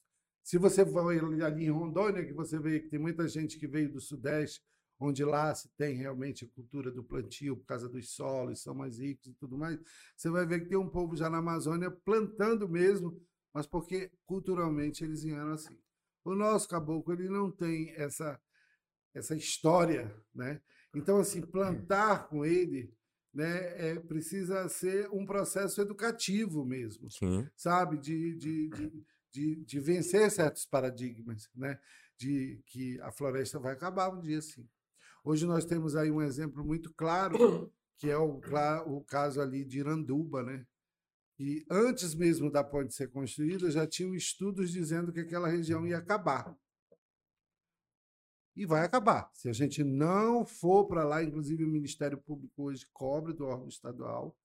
Se 0.42 0.58
você 0.58 0.84
vai 0.84 1.18
ali 1.18 1.64
em 1.64 1.70
Rondônia, 1.70 2.24
que 2.24 2.34
você 2.34 2.58
vê 2.58 2.80
que 2.80 2.88
tem 2.88 2.98
muita 2.98 3.26
gente 3.26 3.58
que 3.58 3.66
veio 3.66 3.90
do 3.90 4.00
Sudeste, 4.00 4.62
onde 5.02 5.24
lá 5.24 5.54
se 5.54 5.68
tem 5.76 5.94
realmente 5.94 6.44
a 6.44 6.48
cultura 6.48 6.90
do 6.90 7.02
plantio 7.02 7.56
por 7.56 7.66
causa 7.66 7.88
dos 7.88 8.10
solos, 8.14 8.62
são 8.62 8.74
mais 8.74 8.98
ricos 8.98 9.26
e 9.26 9.34
tudo 9.34 9.58
mais, 9.58 9.78
você 10.16 10.30
vai 10.30 10.46
ver 10.46 10.60
que 10.60 10.68
tem 10.68 10.78
um 10.78 10.88
povo 10.88 11.16
já 11.16 11.28
na 11.28 11.38
Amazônia 11.38 11.90
plantando 11.90 12.68
mesmo, 12.68 13.20
mas 13.52 13.66
porque 13.66 14.10
culturalmente 14.24 15.04
eles 15.04 15.22
vieram 15.22 15.52
assim. 15.52 15.78
O 16.24 16.34
nosso 16.34 16.68
caboclo 16.68 17.12
ele 17.12 17.28
não 17.28 17.50
tem 17.50 17.90
essa 17.96 18.40
essa 19.14 19.36
história, 19.36 20.14
né? 20.34 20.60
Então, 20.94 21.18
assim, 21.18 21.42
plantar 21.42 22.28
com 22.28 22.44
ele 22.44 22.94
né, 23.32 23.90
é, 23.90 23.98
precisa 23.98 24.68
ser 24.68 25.08
um 25.10 25.24
processo 25.24 25.80
educativo 25.80 26.64
mesmo, 26.64 27.10
Sim. 27.10 27.48
sabe? 27.56 27.98
De, 27.98 28.36
de, 28.36 28.68
de, 28.68 29.04
de, 29.30 29.64
de 29.64 29.80
vencer 29.80 30.30
certos 30.30 30.66
paradigmas, 30.66 31.48
né? 31.54 31.78
De 32.16 32.62
que 32.66 33.00
a 33.00 33.10
floresta 33.10 33.58
vai 33.58 33.72
acabar 33.72 34.10
um 34.10 34.20
dia, 34.20 34.40
sim. 34.42 34.68
Hoje 35.24 35.46
nós 35.46 35.64
temos 35.64 35.94
aí 35.94 36.10
um 36.10 36.20
exemplo 36.20 36.64
muito 36.64 36.92
claro, 36.94 37.72
que 37.98 38.10
é 38.10 38.18
o, 38.18 38.40
o 38.86 39.04
caso 39.04 39.40
ali 39.40 39.64
de 39.64 39.78
Iranduba, 39.78 40.42
né? 40.42 40.66
E 41.38 41.64
antes 41.70 42.14
mesmo 42.14 42.50
da 42.50 42.62
ponte 42.62 42.94
ser 42.94 43.10
construída, 43.10 43.70
já 43.70 43.86
tinham 43.86 44.14
estudos 44.14 44.70
dizendo 44.70 45.12
que 45.12 45.20
aquela 45.20 45.48
região 45.48 45.86
ia 45.86 45.98
acabar 45.98 46.56
e 48.54 48.66
vai 48.66 48.84
acabar. 48.84 49.30
Se 49.32 49.48
a 49.48 49.52
gente 49.52 49.82
não 49.82 50.44
for 50.44 50.86
para 50.86 51.04
lá, 51.04 51.22
inclusive 51.22 51.64
o 51.64 51.68
Ministério 51.68 52.18
Público 52.18 52.64
hoje 52.64 52.86
cobre 52.92 53.32
do 53.32 53.44
órgão 53.44 53.68
estadual, 53.68 54.36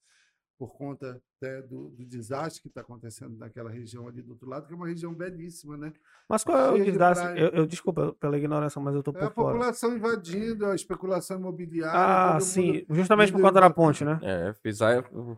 por 0.58 0.76
conta 0.76 1.22
né, 1.41 1.62
do, 1.62 1.89
do, 1.89 2.05
desastre 2.05 2.62
que 2.62 2.68
está 2.68 2.82
acontecendo 2.82 3.38
naquela 3.38 3.70
região 3.70 4.08
ali 4.08 4.22
do 4.22 4.32
outro 4.32 4.49
lado, 4.49 4.66
que 4.66 4.74
é 4.74 4.76
uma 4.76 4.88
região 4.88 5.14
belíssima, 5.14 5.78
né? 5.78 5.93
Mas 6.28 6.43
qual 6.43 6.58
é 6.58 6.72
o 6.72 6.84
desastre? 6.84 7.39
Eu, 7.39 7.49
eu, 7.49 7.68
desculpa 7.68 8.14
pela 8.20 8.38
ignorância, 8.38 8.82
mas 8.82 8.95
eu 8.95 8.99
estou 8.99 9.14
por 9.14 9.22
é 9.22 9.26
a 9.26 9.30
fora. 9.30 9.53
população 9.53 9.95
invadindo, 9.95 10.66
a 10.66 10.74
especulação 10.74 11.38
imobiliária. 11.38 12.36
Ah, 12.36 12.39
sim, 12.39 12.86
justamente 12.89 13.32
por 13.32 13.41
conta 13.41 13.62
da 13.62 13.70
ponte, 13.70 14.03
né? 14.03 14.20
É, 14.24 14.53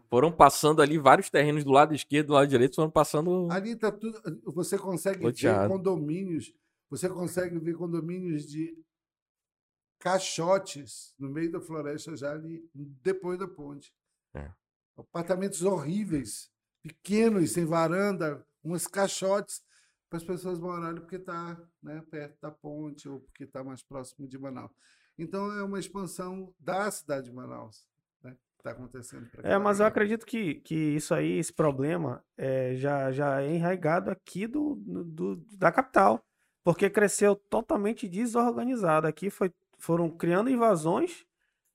foram 0.10 0.32
passando 0.32 0.82
ali 0.82 0.98
vários 0.98 1.30
terrenos 1.30 1.64
do 1.64 1.72
lado 1.72 1.94
esquerdo, 1.94 2.28
do 2.28 2.34
lado 2.34 2.48
direito, 2.48 2.76
foram 2.76 2.90
passando. 2.90 3.48
Ali 3.52 3.72
está 3.72 3.92
tudo. 3.92 4.18
Você 4.46 4.78
consegue 4.78 5.30
ver 5.30 5.68
condomínios 5.68 6.54
você 6.90 7.08
consegue 7.08 7.60
ver 7.60 7.76
condomínios 7.76 8.48
de 8.48 8.76
caixotes 10.00 11.14
no 11.20 11.30
meio 11.30 11.52
da 11.52 11.62
floresta 11.62 12.16
já 12.16 12.32
ali 12.32 12.68
depois 12.74 13.38
da 13.38 13.48
ponte. 13.48 13.94
É. 14.34 14.52
Apartamentos 15.02 15.64
horríveis, 15.64 16.52
pequenos, 16.82 17.52
sem 17.52 17.66
varanda, 17.66 18.46
uns 18.64 18.88
caixotes 18.88 19.64
para 20.10 20.18
as 20.18 20.24
pessoas 20.24 20.60
morarem 20.60 21.00
porque 21.00 21.18
está 21.18 21.58
né, 21.82 22.04
perto 22.10 22.38
da 22.42 22.52
ponte 22.52 23.08
ou 23.08 23.20
porque 23.20 23.44
está 23.44 23.64
mais 23.64 23.84
próximo 23.84 24.28
de 24.28 24.38
Manaus. 24.38 24.72
Então 25.18 25.52
é 25.52 25.64
uma 25.64 25.80
expansão 25.80 26.54
da 26.60 26.90
cidade 26.90 27.30
de 27.30 27.36
Manaus. 27.36 27.88
Né, 28.24 28.36
está 28.58 28.72
acontecendo. 28.72 29.30
É, 29.44 29.58
mas 29.58 29.80
eu 29.80 29.86
acredito 29.86 30.26
que, 30.26 30.56
que 30.56 30.76
isso 30.76 31.14
aí, 31.14 31.38
esse 31.38 31.54
problema, 31.54 32.24
é, 32.38 32.76
já, 32.76 33.12
já 33.12 33.42
é 33.42 33.54
enraigado 33.54 34.10
aqui 34.10 34.48
do, 34.48 34.76
do, 34.76 35.36
da 35.58 35.72
capital, 35.72 36.24
porque 36.64 36.90
cresceu 36.90 37.36
totalmente 37.36 38.08
desorganizado. 38.08 39.06
Aqui 39.06 39.30
foi, 39.30 39.54
foram 39.78 40.10
criando 40.10 40.50
invasões 40.50 41.26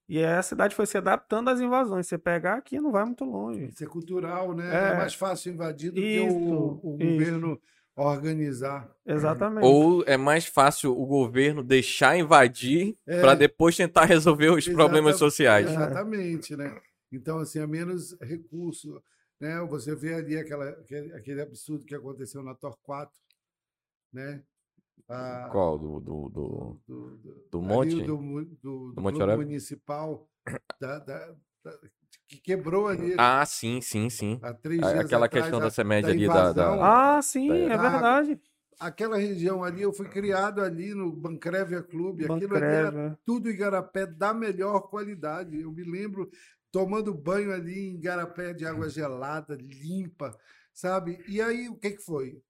e 0.09 0.23
a 0.23 0.43
cidade 0.43 0.75
foi 0.75 0.87
se 0.87 0.99
adaptando 0.99 1.49
às 1.49 1.61
invasões. 1.61 2.07
Você 2.07 2.19
pegar 2.19 2.55
aqui 2.55 2.79
não 2.79 2.93
vai 2.93 3.05
muito 3.05 3.25
longe. 3.25 3.65
Isso 3.65 3.83
é 3.83 3.87
cultural, 3.87 4.55
né? 4.55 4.69
É, 4.75 4.93
é 4.93 4.97
mais 4.97 5.15
fácil 5.15 5.53
invadir 5.53 5.91
do 5.91 6.01
isso, 6.01 6.27
que 6.27 6.33
o, 6.35 6.81
o 6.83 6.99
governo 6.99 7.61
organizar. 7.97 8.91
Exatamente. 9.07 9.65
Ou 9.65 10.03
é 10.07 10.17
mais 10.17 10.47
fácil 10.47 10.99
o 10.99 11.07
governo 11.07 11.63
deixar 11.63 12.19
invadir 12.19 12.97
é. 13.07 13.21
para 13.21 13.35
depois 13.35 13.77
tentar 13.77 14.05
resolver 14.05 14.51
os 14.51 14.69
problemas 14.69 15.17
sociais. 15.17 15.71
Exatamente, 15.71 16.57
né? 16.57 16.81
Então, 17.11 17.39
assim, 17.39 17.61
é 17.61 17.67
menos 17.67 18.17
recurso. 18.21 19.03
Né? 19.41 19.61
Você 19.69 19.95
vê 19.95 20.15
ali 20.15 20.37
aquela, 20.37 20.69
aquele, 20.71 21.13
aquele 21.15 21.41
absurdo 21.41 21.87
que 21.87 21.95
aconteceu 21.95 22.43
na 22.43 22.55
Torquato, 22.55 23.19
né? 24.13 24.43
A, 25.09 25.49
Qual? 25.53 25.79
Do, 25.79 26.01
do, 26.01 26.29
do, 26.29 26.81
do, 26.87 27.49
do 27.51 27.63
Monte? 27.63 28.03
Do, 28.03 28.17
do, 28.63 28.93
do, 28.93 29.01
Monte 29.03 29.21
Municipal 29.37 30.29
da, 30.81 30.99
da, 30.99 31.35
da, 31.63 31.79
que 32.27 32.39
quebrou 32.39 32.89
ali. 32.89 33.15
Ah, 33.19 33.45
sim, 33.45 33.81
sim, 33.81 34.09
sim. 34.09 34.41
Aquela 34.99 35.29
questão 35.29 35.61
da 35.61 35.71
semente 35.71 36.09
ali 36.09 36.27
da, 36.27 36.53
da, 36.53 37.17
Ah, 37.17 37.23
sim, 37.23 37.49
da, 37.49 37.75
é 37.75 37.79
verdade. 37.79 38.41
Aquela 38.81 39.17
região 39.17 39.63
ali, 39.63 39.83
eu 39.83 39.93
fui 39.93 40.09
criado 40.09 40.61
ali 40.61 40.95
no 40.95 41.13
Bancrévia 41.13 41.83
Clube. 41.83 42.25
Aquilo 42.25 42.57
ali 42.57 42.75
era 42.75 43.19
tudo 43.25 43.49
igarapé 43.49 44.07
da 44.07 44.35
melhor 44.35 44.89
qualidade. 44.89 45.61
Eu 45.61 45.71
me 45.71 45.85
lembro 45.85 46.29
tomando 46.73 47.15
banho 47.15 47.53
ali 47.53 47.91
em 47.91 47.95
igarapé 47.95 48.53
de 48.53 48.67
água 48.67 48.89
gelada, 48.89 49.57
limpa, 49.61 50.37
sabe? 50.73 51.23
E 51.29 51.41
aí, 51.41 51.69
o 51.69 51.77
que, 51.77 51.93
que 51.93 52.03
foi? 52.03 52.43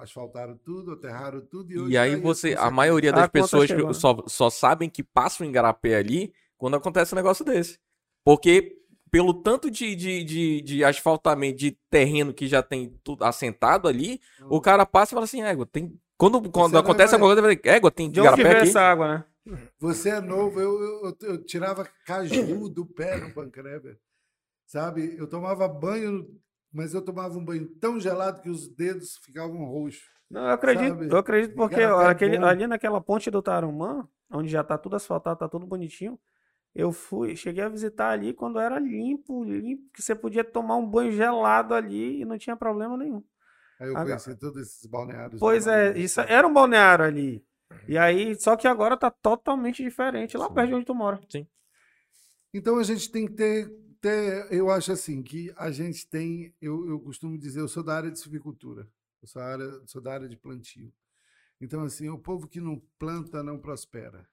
Asfaltaram 0.00 0.56
tudo, 0.56 0.92
aterraram 0.92 1.40
tudo. 1.40 1.88
E, 1.88 1.92
e 1.92 1.98
aí 1.98 2.16
você, 2.16 2.54
a 2.58 2.70
maioria 2.70 3.12
das 3.12 3.28
pessoas 3.28 3.68
só, 3.96 4.22
só 4.26 4.50
sabem 4.50 4.88
que 4.88 5.02
passam 5.02 5.46
em 5.46 5.52
Garapé 5.52 5.96
ali 5.96 6.32
quando 6.56 6.76
acontece 6.76 7.14
um 7.14 7.16
negócio 7.16 7.44
desse. 7.44 7.78
Porque 8.24 8.78
pelo 9.10 9.34
tanto 9.34 9.70
de, 9.70 9.94
de, 9.94 10.24
de, 10.24 10.60
de, 10.62 10.84
asfaltamento 10.84 11.58
de 11.58 11.72
terreno 11.90 12.32
que 12.32 12.46
já 12.46 12.62
tem 12.62 12.98
tudo 13.04 13.24
assentado 13.24 13.86
ali, 13.86 14.18
hum. 14.40 14.46
o 14.48 14.60
cara 14.60 14.86
passa 14.86 15.12
e 15.12 15.14
fala 15.14 15.24
assim, 15.24 15.42
égua, 15.42 15.66
tem... 15.66 16.00
Quando, 16.16 16.50
quando 16.50 16.78
acontece 16.78 17.14
alguma 17.14 17.34
coisa, 17.34 17.60
égua, 17.64 17.90
tem 17.90 18.10
de 18.10 18.20
onde 18.20 18.42
vem 18.42 18.52
essa 18.52 18.80
água, 18.80 19.08
né? 19.08 19.24
Você 19.78 20.10
é 20.10 20.20
novo, 20.20 20.60
eu, 20.60 20.80
eu, 20.80 21.16
eu 21.22 21.44
tirava 21.44 21.84
caju 22.06 22.68
do 22.68 22.86
pé 22.86 23.16
no 23.16 23.34
pancreber, 23.34 23.98
sabe? 24.66 25.16
Eu 25.18 25.26
tomava 25.26 25.66
banho, 25.66 26.28
mas 26.72 26.94
eu 26.94 27.02
tomava 27.02 27.36
um 27.36 27.44
banho 27.44 27.66
tão 27.80 28.00
gelado 28.00 28.40
que 28.40 28.48
os 28.48 28.68
dedos 28.68 29.16
ficavam 29.18 29.64
roxos. 29.64 30.02
Não, 30.30 30.46
eu 30.46 30.50
acredito, 30.50 30.88
sabe? 30.88 31.08
eu 31.10 31.16
acredito 31.16 31.54
porque 31.54 31.82
aquele, 31.82 32.36
ali 32.38 32.66
naquela 32.66 33.00
ponte 33.00 33.30
do 33.30 33.42
Tarumã, 33.42 34.08
onde 34.30 34.50
já 34.50 34.64
tá 34.64 34.78
tudo 34.78 34.96
asfaltado, 34.96 35.38
tá 35.38 35.48
tudo 35.48 35.66
bonitinho, 35.66 36.18
eu 36.74 36.90
fui, 36.90 37.36
cheguei 37.36 37.62
a 37.62 37.68
visitar 37.68 38.10
ali 38.10 38.32
quando 38.32 38.58
era 38.58 38.78
limpo, 38.78 39.44
limpo, 39.44 39.90
que 39.92 40.00
você 40.00 40.14
podia 40.14 40.42
tomar 40.42 40.76
um 40.76 40.88
banho 40.88 41.12
gelado 41.12 41.74
ali 41.74 42.22
e 42.22 42.24
não 42.24 42.38
tinha 42.38 42.56
problema 42.56 42.96
nenhum. 42.96 43.22
Aí 43.78 43.88
eu 43.88 43.94
conheci 43.94 44.30
agora, 44.30 44.40
todos 44.40 44.62
esses 44.62 44.86
balneários. 44.86 45.38
Pois 45.38 45.66
é, 45.66 45.98
isso 45.98 46.20
era 46.22 46.46
um 46.46 46.52
balneário 46.52 47.04
ali. 47.04 47.44
E 47.86 47.98
aí, 47.98 48.34
só 48.36 48.56
que 48.56 48.66
agora 48.66 48.96
tá 48.96 49.10
totalmente 49.10 49.82
diferente 49.82 50.36
lá 50.36 50.48
Sim. 50.48 50.54
perto 50.54 50.68
de 50.68 50.74
onde 50.74 50.86
tu 50.86 50.94
mora. 50.94 51.20
Sim. 51.28 51.46
Então 52.54 52.78
a 52.78 52.82
gente 52.82 53.10
tem 53.10 53.26
que 53.26 53.32
ter, 53.32 53.70
ter 54.02 54.52
eu 54.52 54.70
acho 54.70 54.92
assim, 54.92 55.22
que 55.22 55.52
a 55.56 55.70
gente 55.70 56.06
tem, 56.08 56.54
eu, 56.60 56.88
eu 56.90 57.00
costumo 57.00 57.38
dizer, 57.38 57.60
eu 57.60 57.68
sou 57.68 57.82
da 57.82 57.96
área 57.96 58.10
de 58.10 58.18
silvicultura, 58.20 58.86
eu 59.22 59.28
sou, 59.28 59.40
área, 59.40 59.82
sou 59.86 60.02
da 60.02 60.12
área 60.12 60.28
de 60.28 60.36
plantio. 60.36 60.92
Então, 61.60 61.84
assim, 61.84 62.08
o 62.08 62.18
povo 62.18 62.48
que 62.48 62.60
não 62.60 62.82
planta 62.98 63.42
não 63.42 63.58
prospera. 63.58 64.28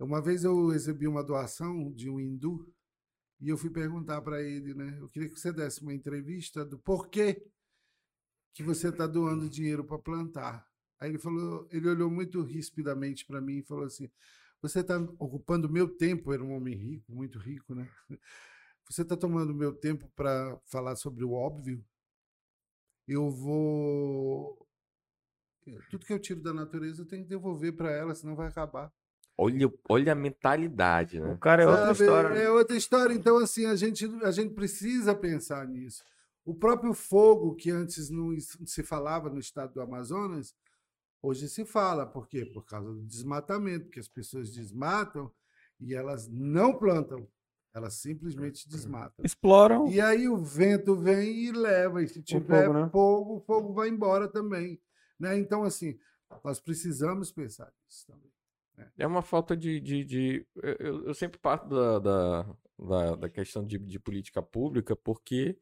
Uma 0.00 0.20
vez 0.20 0.44
eu 0.44 0.68
recebi 0.68 1.06
uma 1.06 1.22
doação 1.22 1.92
de 1.92 2.10
um 2.10 2.18
hindu 2.18 2.74
e 3.40 3.48
eu 3.48 3.58
fui 3.58 3.70
perguntar 3.70 4.20
para 4.22 4.42
ele, 4.42 4.74
né? 4.74 4.98
Eu 5.00 5.08
queria 5.08 5.28
que 5.28 5.38
você 5.38 5.52
desse 5.52 5.82
uma 5.82 5.94
entrevista 5.94 6.64
do 6.64 6.78
porquê 6.78 7.44
que 8.54 8.62
você 8.62 8.88
está 8.88 9.06
doando 9.06 9.48
dinheiro 9.48 9.84
para 9.84 9.98
plantar. 9.98 10.66
Aí 10.98 11.10
ele 11.10 11.18
falou, 11.18 11.68
ele 11.70 11.88
olhou 11.88 12.10
muito 12.10 12.42
rispidamente 12.42 13.26
para 13.26 13.40
mim 13.40 13.58
e 13.58 13.62
falou 13.62 13.84
assim: 13.84 14.10
"Você 14.60 14.80
está 14.80 14.98
ocupando 15.18 15.68
meu 15.70 15.88
tempo". 15.88 16.32
Era 16.32 16.42
um 16.42 16.52
homem 16.52 16.74
rico, 16.74 17.12
muito 17.12 17.38
rico, 17.38 17.74
né? 17.74 17.88
Você 18.88 19.02
está 19.02 19.16
tomando 19.16 19.54
meu 19.54 19.72
tempo 19.72 20.08
para 20.14 20.58
falar 20.66 20.96
sobre 20.96 21.24
o 21.24 21.32
óbvio? 21.32 21.84
Eu 23.06 23.30
vou 23.30 24.62
tudo 25.90 26.04
que 26.04 26.12
eu 26.12 26.18
tiro 26.18 26.40
da 26.40 26.52
natureza 26.52 27.02
eu 27.02 27.06
tenho 27.06 27.22
que 27.22 27.28
devolver 27.28 27.72
para 27.72 27.90
ela, 27.90 28.14
senão 28.14 28.34
vai 28.34 28.48
acabar. 28.48 28.92
Olha, 29.38 29.72
olha 29.88 30.12
a 30.12 30.16
mentalidade, 30.16 31.20
né? 31.20 31.32
O 31.32 31.38
cara 31.38 31.62
é 31.62 31.66
Sabe, 31.66 31.78
outra 31.78 31.92
história. 31.92 32.30
Né? 32.30 32.44
É 32.44 32.50
outra 32.50 32.76
história. 32.76 33.14
Então, 33.14 33.38
assim, 33.38 33.66
a 33.66 33.74
gente, 33.76 34.04
a 34.22 34.30
gente 34.30 34.54
precisa 34.54 35.14
pensar 35.14 35.66
nisso. 35.66 36.02
O 36.44 36.54
próprio 36.54 36.92
fogo, 36.92 37.54
que 37.54 37.70
antes 37.70 38.10
não 38.10 38.36
se 38.66 38.82
falava 38.82 39.30
no 39.30 39.38
estado 39.38 39.72
do 39.72 39.80
Amazonas, 39.80 40.54
hoje 41.22 41.48
se 41.48 41.64
fala. 41.64 42.04
Por 42.04 42.28
quê? 42.28 42.44
Por 42.44 42.64
causa 42.64 42.92
do 42.92 43.02
desmatamento, 43.04 43.88
que 43.88 44.00
as 44.00 44.08
pessoas 44.08 44.52
desmatam 44.52 45.32
e 45.80 45.94
elas 45.94 46.28
não 46.28 46.76
plantam. 46.76 47.26
Elas 47.74 47.94
simplesmente 47.94 48.68
desmatam. 48.68 49.24
Exploram. 49.24 49.88
E 49.88 50.00
aí 50.00 50.28
o 50.28 50.36
vento 50.36 50.94
vem 50.94 51.46
e 51.46 51.52
leva. 51.52 52.02
E 52.02 52.08
se 52.08 52.22
tiver 52.22 52.66
fogo, 52.66 52.78
né? 52.78 52.88
fogo, 52.90 53.36
o 53.36 53.40
fogo 53.40 53.72
vai 53.72 53.88
embora 53.88 54.28
também. 54.28 54.80
Né? 55.18 55.38
Então, 55.38 55.62
assim, 55.62 55.98
nós 56.44 56.60
precisamos 56.60 57.32
pensar 57.32 57.72
nisso 57.84 58.06
também. 58.06 58.32
É 58.98 59.06
uma 59.06 59.22
falta 59.22 59.56
de. 59.56 59.80
de, 59.80 60.04
de 60.04 60.46
eu, 60.56 61.06
eu, 61.06 61.14
sempre 61.14 61.38
parto 61.38 61.68
da, 61.68 61.98
da, 61.98 62.56
da, 62.78 63.16
da 63.16 63.28
questão 63.28 63.64
de, 63.64 63.78
de, 63.78 63.98
política 63.98 64.42
pública, 64.42 64.96
porque 64.96 65.58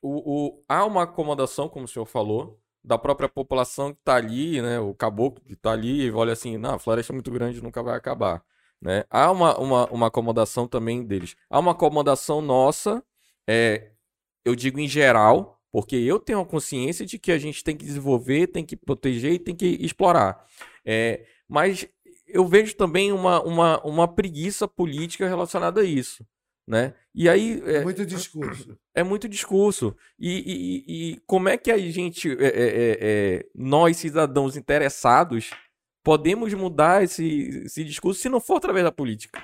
o, 0.00 0.46
o, 0.46 0.64
há 0.68 0.84
uma 0.84 1.02
acomodação, 1.02 1.68
como 1.68 1.84
o 1.84 1.88
senhor 1.88 2.06
falou, 2.06 2.60
da 2.82 2.98
própria 2.98 3.28
população 3.28 3.92
que 3.92 4.00
está 4.00 4.16
ali, 4.16 4.62
né? 4.62 4.78
O 4.78 4.94
caboclo 4.94 5.44
que 5.44 5.54
está 5.54 5.72
ali, 5.72 6.10
olha 6.10 6.32
assim, 6.32 6.56
não, 6.56 6.74
a 6.74 6.78
floresta 6.78 7.12
é 7.12 7.14
muito 7.14 7.30
grande, 7.30 7.62
nunca 7.62 7.82
vai 7.82 7.96
acabar. 7.96 8.44
Né? 8.84 9.02
Há 9.08 9.32
uma, 9.32 9.58
uma, 9.58 9.86
uma 9.86 10.06
acomodação 10.08 10.68
também 10.68 11.02
deles. 11.02 11.34
Há 11.48 11.58
uma 11.58 11.72
acomodação 11.72 12.42
nossa, 12.42 13.02
é, 13.48 13.92
eu 14.44 14.54
digo 14.54 14.78
em 14.78 14.86
geral, 14.86 15.58
porque 15.72 15.96
eu 15.96 16.20
tenho 16.20 16.40
a 16.40 16.44
consciência 16.44 17.06
de 17.06 17.18
que 17.18 17.32
a 17.32 17.38
gente 17.38 17.64
tem 17.64 17.74
que 17.74 17.86
desenvolver, 17.86 18.48
tem 18.48 18.62
que 18.62 18.76
proteger 18.76 19.32
e 19.32 19.38
tem 19.38 19.56
que 19.56 19.66
explorar. 19.80 20.44
É, 20.84 21.24
mas 21.48 21.88
eu 22.28 22.46
vejo 22.46 22.76
também 22.76 23.10
uma, 23.10 23.42
uma, 23.42 23.80
uma 23.82 24.06
preguiça 24.06 24.68
política 24.68 25.26
relacionada 25.26 25.80
a 25.80 25.84
isso. 25.84 26.22
Né? 26.66 26.94
E 27.14 27.28
aí 27.28 27.62
é, 27.64 27.82
muito 27.82 28.04
discurso. 28.04 28.78
É 28.94 29.02
muito 29.02 29.28
discurso. 29.28 29.96
E, 30.18 30.30
e, 30.30 31.12
e 31.12 31.20
como 31.26 31.48
é 31.48 31.56
que 31.56 31.70
a 31.70 31.78
gente, 31.78 32.30
é, 32.30 32.34
é, 32.34 32.46
é, 32.46 32.98
é, 33.00 33.46
nós 33.54 33.96
cidadãos 33.96 34.56
interessados, 34.56 35.50
podemos 36.04 36.54
mudar 36.54 37.02
esse, 37.02 37.24
esse 37.64 37.82
discurso 37.82 38.20
se 38.20 38.28
não 38.28 38.40
for 38.40 38.56
através 38.56 38.84
da 38.84 38.92
política? 38.92 39.42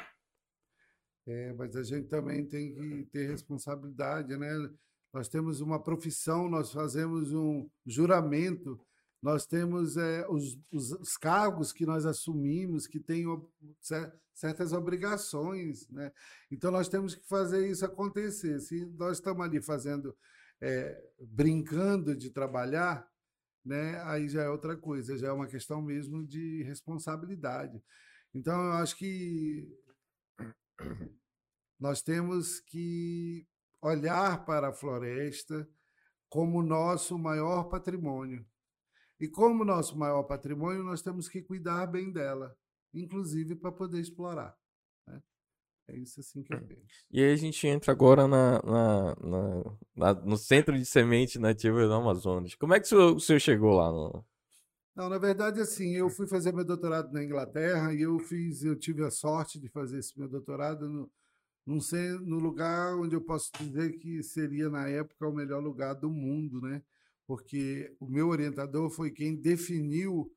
É, 1.26 1.52
mas 1.54 1.74
a 1.74 1.82
gente 1.82 2.06
também 2.06 2.46
tem 2.46 2.72
que 2.72 3.08
ter 3.11 3.28
responsabilidade, 3.28 4.36
né? 4.36 4.70
Nós 5.12 5.28
temos 5.28 5.61
uma 5.61 5.82
profissão, 5.82 6.48
nós 6.48 6.72
fazemos 6.72 7.32
um 7.32 7.68
juramento 7.84 8.80
nós 9.22 9.46
temos 9.46 9.96
é, 9.96 10.26
os, 10.28 10.58
os, 10.72 10.92
os, 10.92 11.16
cargos 11.16 11.72
que 11.72 11.84
nós 11.84 12.06
assumimos, 12.06 12.86
que 12.86 12.98
têm 12.98 13.26
certas 14.32 14.72
obrigações. 14.72 15.86
Né? 15.90 16.11
Então, 16.50 16.70
nós 16.70 16.88
temos 16.88 17.14
que 17.14 17.26
fazer 17.28 17.68
isso 17.68 17.84
acontecer. 17.84 18.58
Se 18.61 18.86
nós 18.96 19.18
estamos 19.18 19.44
ali 19.44 19.61
fazendo, 19.61 20.16
é, 20.61 20.98
brincando 21.20 22.16
de 22.16 22.30
trabalhar, 22.30 23.06
né, 23.64 24.00
aí 24.04 24.28
já 24.28 24.42
é 24.42 24.48
outra 24.48 24.76
coisa, 24.76 25.18
já 25.18 25.28
é 25.28 25.32
uma 25.32 25.46
questão 25.46 25.82
mesmo 25.82 26.26
de 26.26 26.62
responsabilidade. 26.64 27.82
Então, 28.34 28.54
eu 28.66 28.72
acho 28.74 28.96
que 28.96 29.68
nós 31.78 32.02
temos 32.02 32.61
que 32.61 33.46
olhar 33.82 34.44
para 34.44 34.68
a 34.68 34.72
floresta 34.72 35.68
como 36.28 36.62
nosso 36.62 37.18
maior 37.18 37.64
patrimônio 37.64 38.46
E 39.20 39.28
como 39.28 39.64
nosso 39.64 39.98
maior 39.98 40.24
patrimônio, 40.24 40.82
nós 40.84 41.02
temos 41.02 41.28
que 41.28 41.42
cuidar 41.42 41.86
bem 41.86 42.12
dela, 42.12 42.56
inclusive 42.94 43.54
para 43.56 43.72
poder 43.72 44.00
explorar. 44.00 44.56
É 45.91 45.99
isso 45.99 46.20
assim 46.20 46.43
que 46.43 46.55
eu 46.55 46.61
penso. 46.61 46.82
E 47.11 47.22
aí 47.22 47.32
a 47.32 47.36
gente 47.36 47.66
entra 47.66 47.93
agora 47.93 48.26
na, 48.26 48.62
na, 48.62 49.16
na, 49.16 49.76
na 49.97 50.14
no 50.22 50.36
Centro 50.36 50.76
de 50.76 50.84
Semente 50.84 51.38
Nativa 51.38 51.86
do 51.86 51.93
Amazonas. 51.93 52.55
Como 52.55 52.74
é 52.74 52.80
que 52.80 52.86
o 52.86 52.88
senhor, 52.88 53.16
o 53.16 53.20
senhor 53.20 53.38
chegou 53.41 53.74
lá? 53.74 53.91
No... 53.91 54.24
Não, 54.95 55.09
na 55.09 55.18
verdade, 55.18 55.61
assim, 55.61 55.95
eu 55.95 56.09
fui 56.09 56.26
fazer 56.26 56.53
meu 56.53 56.64
doutorado 56.64 57.12
na 57.12 57.24
Inglaterra 57.24 57.93
e 57.93 58.03
eu 58.03 58.18
fiz, 58.18 58.62
eu 58.62 58.76
tive 58.76 59.05
a 59.05 59.11
sorte 59.11 59.59
de 59.59 59.68
fazer 59.68 59.99
esse 59.99 60.18
meu 60.18 60.28
doutorado 60.28 60.88
no, 60.88 61.11
num, 61.66 61.78
no 62.22 62.38
lugar 62.38 62.97
onde 62.97 63.14
eu 63.14 63.20
posso 63.20 63.51
dizer 63.59 63.99
que 63.99 64.22
seria, 64.22 64.68
na 64.68 64.88
época, 64.88 65.28
o 65.28 65.34
melhor 65.34 65.62
lugar 65.62 65.95
do 65.95 66.11
mundo, 66.11 66.61
né? 66.61 66.82
porque 67.30 67.95
o 68.01 68.09
meu 68.09 68.26
orientador 68.26 68.91
foi 68.91 69.09
quem 69.09 69.36
definiu 69.36 70.28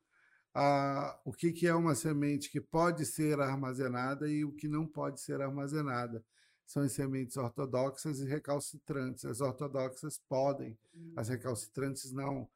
a, 0.53 1.19
o 1.25 1.31
que, 1.31 1.51
que 1.51 1.67
é 1.67 1.73
uma 1.73 1.95
semente 1.95 2.49
que 2.49 2.61
pode 2.61 3.05
ser 3.05 3.39
armazenada 3.39 4.29
e 4.29 4.45
o 4.45 4.51
que 4.51 4.67
não 4.67 4.85
pode 4.85 5.19
ser 5.19 5.41
armazenada. 5.41 6.23
São 6.65 6.83
as 6.83 6.91
sementes 6.91 7.35
ortodoxas 7.37 8.19
e 8.19 8.25
recalcitrantes. 8.25 9.25
As 9.25 9.41
ortodoxas 9.41 10.19
podem, 10.29 10.77
as 11.15 11.27
hum. 11.27 11.31
recalcitrantes 11.31 12.11
não. 12.11 12.49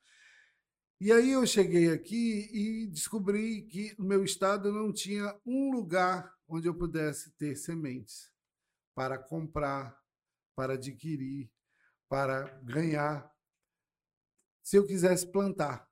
E 0.99 1.11
aí 1.11 1.31
eu 1.31 1.45
cheguei 1.45 1.91
aqui 1.91 2.49
e 2.51 2.87
descobri 2.87 3.63
que 3.63 3.95
no 3.99 4.05
meu 4.05 4.23
estado 4.23 4.71
não 4.71 4.91
tinha 4.91 5.35
um 5.45 5.71
lugar 5.71 6.33
onde 6.47 6.67
eu 6.67 6.73
pudesse 6.73 7.31
ter 7.31 7.55
sementes 7.55 8.31
para 8.95 9.17
comprar, 9.17 9.95
para 10.55 10.73
adquirir, 10.73 11.51
para 12.09 12.47
ganhar 12.63 13.31
se 14.63 14.75
eu 14.75 14.87
quisesse 14.87 15.31
plantar. 15.31 15.87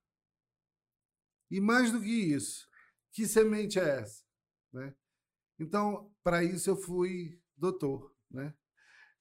E 1.50 1.60
mais 1.60 1.92
do 1.92 2.02
que 2.02 2.34
isso, 2.34 2.68
que 3.12 3.28
semente 3.28 3.80
é 3.80 4.00
essa? 4.00 4.24
Né? 4.74 4.94
Então, 5.60 6.12
para 6.24 6.44
isso 6.44 6.70
eu 6.70 6.76
fui 6.76 7.40
doutor. 7.56 8.14
Né? 8.30 8.54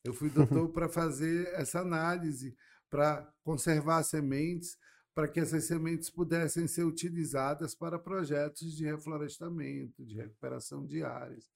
Eu 0.03 0.13
fui 0.13 0.31
doutor 0.31 0.69
para 0.73 0.89
fazer 0.89 1.47
essa 1.55 1.81
análise, 1.81 2.57
para 2.91 3.31
conservar 3.43 4.03
sementes, 4.03 4.77
para 5.15 5.29
que 5.29 5.39
essas 5.39 5.65
sementes 5.65 6.11
pudessem 6.11 6.67
ser 6.67 6.83
utilizadas 6.83 7.75
para 7.75 7.99
projetos 7.99 8.77
de 8.77 8.85
reflorestamento, 8.85 10.05
de 10.05 10.17
recuperação 10.17 10.85
de 10.85 11.05
áreas. 11.05 11.49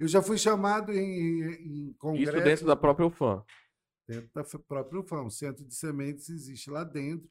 Eu 0.00 0.08
já 0.08 0.22
fui 0.22 0.38
chamado 0.38 0.92
em, 0.92 1.42
em 1.42 1.92
congresso... 1.94 2.36
Isso 2.36 2.44
dentro 2.44 2.66
da 2.66 2.74
própria 2.74 3.06
UFAM? 3.06 3.44
Dentro 4.08 4.30
da 4.34 4.42
própria 4.42 5.00
UFAM. 5.00 5.24
O 5.24 5.30
centro 5.30 5.64
de 5.64 5.74
sementes 5.74 6.30
existe 6.30 6.70
lá 6.70 6.84
dentro 6.84 7.30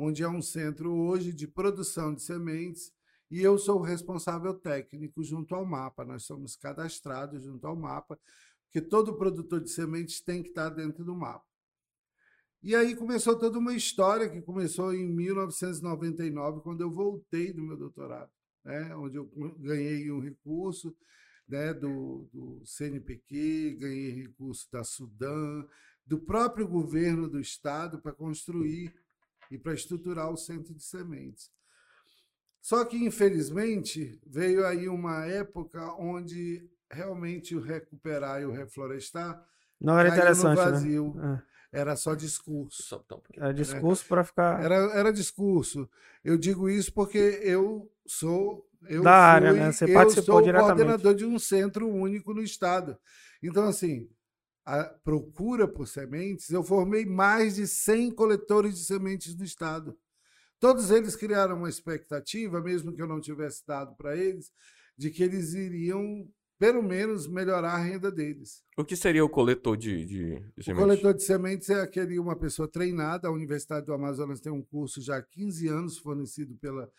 onde 0.00 0.22
é 0.22 0.28
um 0.28 0.40
centro 0.40 0.90
hoje 0.94 1.30
de 1.30 1.46
produção 1.46 2.14
de 2.14 2.22
sementes, 2.22 2.90
e 3.30 3.42
eu 3.42 3.58
sou 3.58 3.80
o 3.80 3.82
responsável 3.82 4.54
técnico 4.54 5.22
junto 5.22 5.54
ao 5.54 5.64
mapa. 5.64 6.04
Nós 6.06 6.24
somos 6.24 6.56
cadastrados 6.56 7.42
junto 7.42 7.66
ao 7.66 7.76
mapa, 7.76 8.18
porque 8.64 8.80
todo 8.80 9.16
produtor 9.18 9.60
de 9.60 9.68
sementes 9.68 10.20
tem 10.22 10.42
que 10.42 10.48
estar 10.48 10.70
dentro 10.70 11.04
do 11.04 11.14
mapa. 11.14 11.44
E 12.62 12.74
aí 12.74 12.96
começou 12.96 13.38
toda 13.38 13.58
uma 13.58 13.74
história 13.74 14.28
que 14.28 14.40
começou 14.40 14.94
em 14.94 15.06
1999, 15.06 16.60
quando 16.62 16.80
eu 16.80 16.90
voltei 16.90 17.52
do 17.52 17.62
meu 17.62 17.76
doutorado, 17.76 18.30
né, 18.64 18.94
onde 18.96 19.16
eu 19.16 19.30
ganhei 19.58 20.10
um 20.10 20.20
recurso 20.20 20.96
né, 21.46 21.74
do, 21.74 22.28
do 22.32 22.62
CNPq, 22.64 23.76
ganhei 23.78 24.10
recurso 24.10 24.66
da 24.72 24.82
Sudã, 24.82 25.64
do 26.06 26.18
próprio 26.18 26.66
governo 26.66 27.28
do 27.28 27.38
estado 27.38 28.00
para 28.00 28.12
construir 28.12 28.94
e 29.50 29.58
para 29.58 29.74
estruturar 29.74 30.30
o 30.30 30.36
centro 30.36 30.74
de 30.74 30.82
sementes. 30.82 31.50
Só 32.60 32.84
que, 32.84 32.96
infelizmente, 32.96 34.20
veio 34.26 34.66
aí 34.66 34.88
uma 34.88 35.24
época 35.26 35.94
onde 35.98 36.68
realmente 36.90 37.56
o 37.56 37.60
recuperar 37.60 38.42
e 38.42 38.44
o 38.44 38.52
reflorestar 38.52 39.42
não 39.80 39.98
era 39.98 40.10
interessante, 40.10 40.58
no 40.58 40.64
né? 40.64 40.70
vazio. 40.70 41.14
Né? 41.14 41.42
Era 41.72 41.96
só 41.96 42.14
discurso. 42.14 43.02
Era 43.36 43.54
discurso 43.54 44.04
para 44.06 44.24
ficar. 44.24 44.62
Era, 44.62 44.74
era 44.92 45.12
discurso. 45.12 45.88
Eu 46.22 46.36
digo 46.36 46.68
isso 46.68 46.92
porque 46.92 47.40
eu 47.42 47.90
sou. 48.06 48.66
Eu 48.88 49.02
da 49.02 49.10
fui, 49.10 49.18
área, 49.20 49.52
né? 49.52 49.72
Você 49.72 49.86
participou 49.92 50.40
eu 50.40 50.44
sou 50.44 50.64
coordenador 50.64 51.14
de 51.14 51.24
um 51.24 51.38
centro 51.38 51.88
único 51.88 52.34
no 52.34 52.42
estado. 52.42 52.98
Então, 53.42 53.64
assim, 53.68 54.08
a 54.64 54.84
procura 54.84 55.66
por 55.66 55.86
sementes, 55.86 56.50
eu 56.50 56.62
formei 56.62 57.04
mais 57.04 57.56
de 57.56 57.66
100 57.66 58.12
coletores 58.12 58.74
de 58.74 58.84
sementes 58.84 59.34
do 59.34 59.44
Estado. 59.44 59.96
Todos 60.58 60.90
eles 60.90 61.16
criaram 61.16 61.56
uma 61.56 61.68
expectativa, 61.68 62.60
mesmo 62.60 62.92
que 62.92 63.00
eu 63.00 63.06
não 63.06 63.20
tivesse 63.20 63.66
dado 63.66 63.96
para 63.96 64.16
eles, 64.16 64.52
de 64.96 65.10
que 65.10 65.22
eles 65.22 65.54
iriam, 65.54 66.28
pelo 66.58 66.82
menos, 66.82 67.26
melhorar 67.26 67.72
a 67.72 67.78
renda 67.78 68.12
deles. 68.12 68.62
O 68.76 68.84
que 68.84 68.94
seria 68.94 69.24
o 69.24 69.28
coletor 69.28 69.76
de, 69.76 70.04
de, 70.04 70.40
de 70.54 70.62
sementes? 70.62 70.68
O 70.68 70.74
coletor 70.74 71.14
de 71.14 71.22
sementes 71.22 71.70
é 71.70 71.80
aquele 71.80 72.18
uma 72.18 72.36
pessoa 72.36 72.68
treinada. 72.68 73.28
A 73.28 73.32
Universidade 73.32 73.86
do 73.86 73.94
Amazonas 73.94 74.40
tem 74.40 74.52
um 74.52 74.62
curso 74.62 75.00
já 75.00 75.16
há 75.16 75.22
15 75.22 75.68
anos 75.68 75.98
fornecido 75.98 76.54
pela 76.56 76.90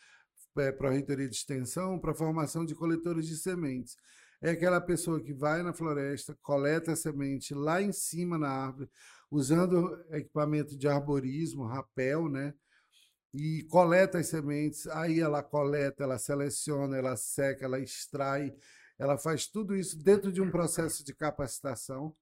é, 0.58 0.72
Pró-Reitoria 0.72 1.30
de 1.30 1.36
Extensão 1.36 2.00
para 2.00 2.12
a 2.12 2.16
formação 2.16 2.66
de 2.66 2.74
coletores 2.74 3.28
de 3.28 3.38
sementes 3.38 3.96
é 4.42 4.52
aquela 4.52 4.82
pessoa 4.82 5.22
que 5.22 5.34
vai 5.34 5.62
na 5.62 5.74
floresta, 5.74 6.38
coleta 6.42 6.94
a 6.94 6.96
semente 6.96 7.54
lá 7.54 7.82
em 7.82 7.92
cima 7.92 8.38
na 8.38 8.50
árvore, 8.50 8.90
usando 9.30 10.04
equipamento 10.12 10.78
de 10.78 10.88
arborismo, 10.88 11.66
rapel, 11.66 12.28
né? 12.28 12.54
E 13.34 13.64
coleta 13.70 14.18
as 14.18 14.28
sementes, 14.28 14.88
aí 14.88 15.20
ela 15.20 15.42
coleta, 15.42 16.04
ela 16.04 16.18
seleciona, 16.18 16.98
ela 16.98 17.16
seca, 17.16 17.66
ela 17.66 17.80
extrai, 17.80 18.54
ela 19.00 19.18
faz 19.18 19.48
tudo 19.48 19.76
isso 19.76 19.98
dentro 19.98 20.32
de 20.32 20.42
um 20.42 20.52
processo 20.52 21.06
de 21.06 21.14
capacitação 21.14 22.14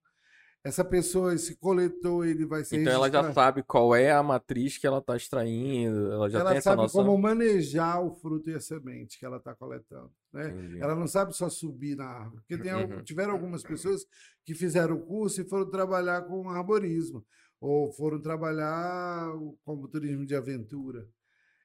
essa 0.64 0.84
pessoa, 0.84 1.34
esse 1.34 1.55
coletor, 1.55 2.28
ele 2.28 2.45
vai 2.45 2.64
ser. 2.66 2.82
Então 2.82 2.91
ela 2.91 3.10
já 3.10 3.32
sabe 3.32 3.64
qual 3.64 3.95
é 3.95 4.12
a 4.12 4.22
matriz 4.22 4.78
que 4.78 4.86
ela 4.86 4.97
está 4.99 5.16
extraindo, 5.16 6.12
ela 6.12 6.30
já 6.30 6.39
ela 6.39 6.49
tem 6.49 6.57
essa 6.57 6.76
noção. 6.76 6.84
Ela 6.84 6.89
sabe 6.89 7.05
como 7.05 7.22
manejar 7.22 8.03
o 8.03 8.14
fruto 8.14 8.49
e 8.49 8.53
a 8.53 8.60
semente 8.60 9.18
que 9.18 9.26
ela 9.26 9.38
está 9.38 9.55
coletando. 9.55 10.12
Né? 10.34 10.78
Ela 10.80 10.95
não 10.95 11.07
sabe 11.07 11.36
só 11.36 11.49
subir 11.49 11.95
na 11.95 12.05
árvore. 12.05 12.41
Porque 12.41 12.62
tem, 12.62 12.74
uhum. 12.74 13.03
tiveram 13.03 13.32
algumas 13.32 13.64
pessoas 13.64 14.05
que 14.45 14.53
fizeram 14.53 14.95
o 14.95 15.05
curso 15.05 15.41
e 15.41 15.47
foram 15.47 15.70
trabalhar 15.70 16.24
com 16.24 16.49
arborismo, 16.49 17.26
ou 17.62 17.91
foram 17.93 18.20
trabalhar 18.20 19.32
como 19.64 19.88
turismo 19.88 20.26
de 20.26 20.36
aventura, 20.36 21.07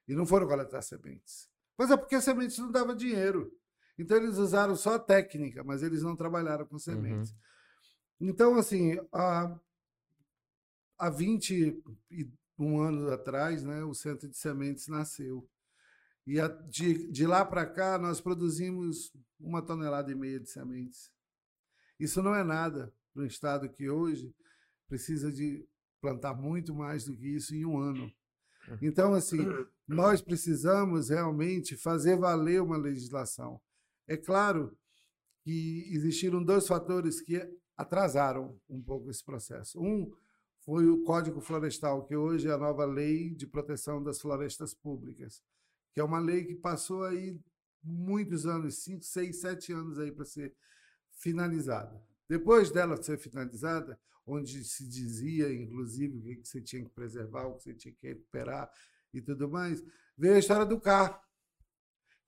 e 0.07 0.15
não 0.15 0.25
foram 0.25 0.47
coletar 0.47 0.81
sementes. 0.81 1.49
Mas 1.77 1.91
é 1.91 1.97
porque 1.97 2.15
a 2.15 2.21
semente 2.21 2.59
não 2.61 2.71
dava 2.71 2.95
dinheiro. 2.95 3.51
Então 3.97 4.15
eles 4.15 4.37
usaram 4.37 4.75
só 4.75 4.95
a 4.95 4.99
técnica, 4.99 5.63
mas 5.65 5.83
eles 5.83 6.01
não 6.01 6.15
trabalharam 6.15 6.65
com 6.65 6.79
sementes. 6.79 7.31
Uhum. 7.31 7.37
Então, 8.19 8.57
assim, 8.57 8.97
há, 9.11 9.59
há 10.97 11.09
21 11.09 12.79
anos 12.79 13.11
atrás, 13.11 13.63
né, 13.63 13.83
o 13.83 13.93
Centro 13.93 14.29
de 14.29 14.37
Sementes 14.37 14.87
nasceu. 14.87 15.47
E 16.25 16.39
a, 16.39 16.47
de, 16.47 17.11
de 17.11 17.27
lá 17.27 17.45
para 17.45 17.65
cá, 17.65 17.97
nós 17.97 18.19
produzimos 18.19 19.13
uma 19.39 19.61
tonelada 19.61 20.11
e 20.11 20.15
meia 20.15 20.39
de 20.39 20.49
sementes. 20.49 21.11
Isso 21.99 22.21
não 22.21 22.33
é 22.33 22.43
nada 22.43 22.93
para 23.13 23.23
um 23.23 23.27
estado 23.27 23.69
que 23.69 23.89
hoje 23.89 24.33
precisa 24.87 25.31
de 25.31 25.67
plantar 26.01 26.33
muito 26.33 26.73
mais 26.73 27.05
do 27.05 27.15
que 27.15 27.27
isso 27.27 27.53
em 27.55 27.65
um 27.65 27.77
ano. 27.77 28.11
Então, 28.81 29.13
assim, 29.13 29.37
nós 29.87 30.21
precisamos 30.21 31.09
realmente 31.09 31.77
fazer 31.77 32.17
valer 32.17 32.61
uma 32.61 32.77
legislação. 32.77 33.61
É 34.07 34.17
claro 34.17 34.75
que 35.43 35.87
existiram 35.91 36.43
dois 36.43 36.67
fatores 36.67 37.21
que 37.21 37.37
atrasaram 37.77 38.59
um 38.69 38.81
pouco 38.81 39.09
esse 39.09 39.23
processo. 39.23 39.79
Um 39.79 40.11
foi 40.61 40.87
o 40.87 41.03
Código 41.03 41.41
Florestal, 41.41 42.05
que 42.05 42.15
hoje 42.15 42.47
é 42.47 42.51
a 42.51 42.57
nova 42.57 42.85
lei 42.85 43.29
de 43.29 43.45
proteção 43.45 44.01
das 44.01 44.19
florestas 44.19 44.73
públicas, 44.73 45.43
que 45.93 45.99
é 45.99 46.03
uma 46.03 46.19
lei 46.19 46.43
que 46.43 46.55
passou 46.55 47.03
aí 47.03 47.39
muitos 47.83 48.47
anos, 48.47 48.79
cinco, 48.79 49.03
seis, 49.03 49.41
sete 49.41 49.71
anos 49.71 49.99
aí 49.99 50.11
para 50.11 50.25
ser 50.25 50.55
finalizada. 51.11 52.01
Depois 52.27 52.71
dela 52.71 53.01
ser 53.01 53.19
finalizada, 53.19 53.99
onde 54.25 54.63
se 54.63 54.87
dizia, 54.87 55.53
inclusive, 55.53 56.17
o 56.17 56.41
que 56.41 56.47
você 56.47 56.59
tinha 56.59 56.83
que 56.83 56.89
preservar, 56.89 57.45
o 57.45 57.55
que 57.55 57.63
você 57.63 57.73
tinha 57.75 57.93
que 57.93 58.07
recuperar 58.07 58.71
e 59.13 59.21
tudo 59.21 59.47
mais, 59.47 59.83
veio 60.17 60.35
a 60.35 60.39
história 60.39 60.65
do 60.65 60.79
CAR, 60.79 61.21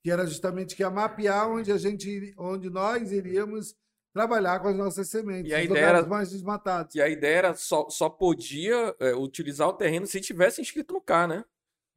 que 0.04 0.12
era 0.12 0.28
justamente 0.28 0.76
que 0.76 0.84
ia 0.84 0.91
mapear 0.91 1.50
onde 1.50 1.72
a 1.72 1.78
gente, 1.78 2.36
onde 2.38 2.70
nós 2.70 3.12
iríamos 3.12 3.76
trabalhar 4.18 4.59
com 4.59 4.68
as 4.68 4.76
nossas 4.76 5.07
sementes, 5.09 5.51
e 5.51 5.53
a 5.53 5.63
ideia 5.63 5.86
era, 5.86 6.05
mais 6.05 6.32
desmatados. 6.32 6.95
E 6.95 7.01
a 7.01 7.07
ideia 7.07 7.38
era 7.38 7.55
só, 7.55 7.89
só 7.89 8.09
podia 8.09 8.95
é, 8.99 9.15
utilizar 9.15 9.68
o 9.68 9.74
terreno 9.74 10.07
se 10.07 10.20
tivesse 10.20 10.59
inscrito 10.59 10.93
no 10.93 11.01
CAR, 11.01 11.28
né? 11.28 11.45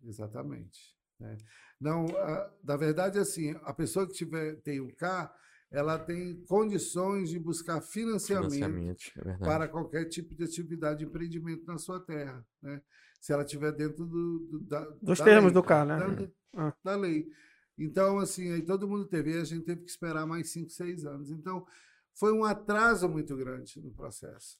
Exatamente. 0.05 0.79
É. 1.23 1.37
Não, 1.81 2.05
a, 2.07 2.51
na 2.63 2.77
verdade, 2.77 3.19
assim, 3.19 3.55
a 3.63 3.73
pessoa 3.73 4.07
que 4.07 4.13
tiver, 4.13 4.57
tem 4.57 4.81
o 4.81 4.95
CAR, 4.95 5.35
ela 5.71 5.99
tem 5.99 6.45
condições 6.47 7.31
de 7.31 7.39
buscar 7.39 7.81
financiamento, 7.81 8.53
financiamento 8.53 9.13
é 9.25 9.37
para 9.39 9.69
qualquer 9.69 10.05
tipo 10.07 10.35
de 10.35 10.45
atividade 10.45 10.99
de 10.99 11.05
empreendimento 11.07 11.65
na 11.67 11.79
sua 11.79 12.01
terra. 12.01 12.45
Né? 12.61 12.83
se 13.21 13.33
ela 13.33 13.43
estiver 13.43 13.73
dentro 13.73 14.07
do, 14.07 14.39
do 14.51 14.61
da, 14.61 14.81
dos 15.03 15.19
da 15.19 15.25
termos 15.25 15.53
lei, 15.53 15.53
do 15.53 15.63
CAR, 15.63 15.87
né? 15.87 15.99
Da, 15.99 16.29
ah. 16.69 16.75
da, 16.83 16.97
lei. 16.97 17.29
Então, 17.79 18.19
assim, 18.19 18.51
aí 18.51 18.63
todo 18.63 18.89
mundo 18.89 19.05
teve, 19.07 19.33
e 19.33 19.41
a 19.41 19.45
gente 19.45 19.65
teve 19.65 19.83
que 19.83 19.91
esperar 19.91 20.27
mais 20.27 20.51
5, 20.51 20.71
6 20.71 21.05
anos. 21.05 21.31
Então, 21.31 21.67
foi 22.15 22.33
um 22.33 22.45
atraso 22.45 23.09
muito 23.09 23.37
grande 23.37 23.81
no 23.81 23.93
processo. 23.93 24.59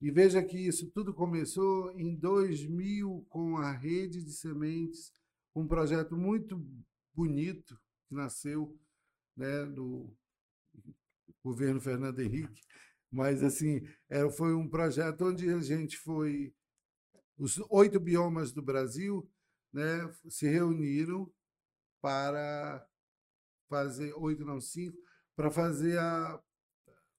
E 0.00 0.10
veja 0.10 0.42
que 0.42 0.58
isso 0.58 0.90
tudo 0.90 1.14
começou 1.14 1.90
em 1.98 2.14
2000 2.14 3.26
com 3.28 3.56
a 3.56 3.72
rede 3.72 4.22
de 4.22 4.32
sementes, 4.32 5.12
um 5.54 5.66
projeto 5.66 6.16
muito 6.16 6.62
bonito 7.14 7.80
que 8.06 8.14
nasceu 8.14 8.78
né, 9.36 9.64
no 9.64 10.14
governo 11.42 11.80
Fernando 11.80 12.20
Henrique, 12.20 12.62
mas 13.10 13.42
assim 13.42 13.80
era, 14.08 14.30
foi 14.30 14.54
um 14.54 14.68
projeto 14.68 15.26
onde 15.26 15.48
a 15.48 15.60
gente 15.60 15.96
foi 15.96 16.54
os 17.38 17.58
oito 17.70 17.98
biomas 18.00 18.52
do 18.52 18.62
Brasil 18.62 19.28
né, 19.72 20.12
se 20.28 20.46
reuniram 20.48 21.30
para 22.00 22.86
fazer 23.68 24.12
oito 24.14 24.44
não 24.44 24.60
cinco 24.60 24.98
para 25.34 25.50
fazer 25.50 25.98
a, 25.98 26.42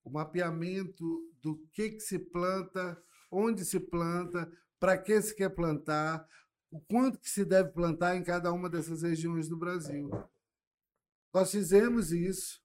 o 0.07 0.09
mapeamento 0.09 1.21
do 1.41 1.57
que, 1.73 1.89
que 1.91 1.99
se 1.99 2.17
planta, 2.17 2.97
onde 3.29 3.65
se 3.65 3.77
planta, 3.77 4.49
para 4.79 4.97
que 4.97 5.21
se 5.21 5.35
quer 5.35 5.49
plantar, 5.49 6.25
o 6.71 6.79
quanto 6.79 7.19
que 7.19 7.29
se 7.29 7.43
deve 7.43 7.71
plantar 7.71 8.15
em 8.15 8.23
cada 8.23 8.53
uma 8.53 8.69
dessas 8.69 9.01
regiões 9.01 9.49
do 9.49 9.57
Brasil. 9.57 10.09
Nós 11.33 11.51
fizemos 11.51 12.13
isso, 12.13 12.61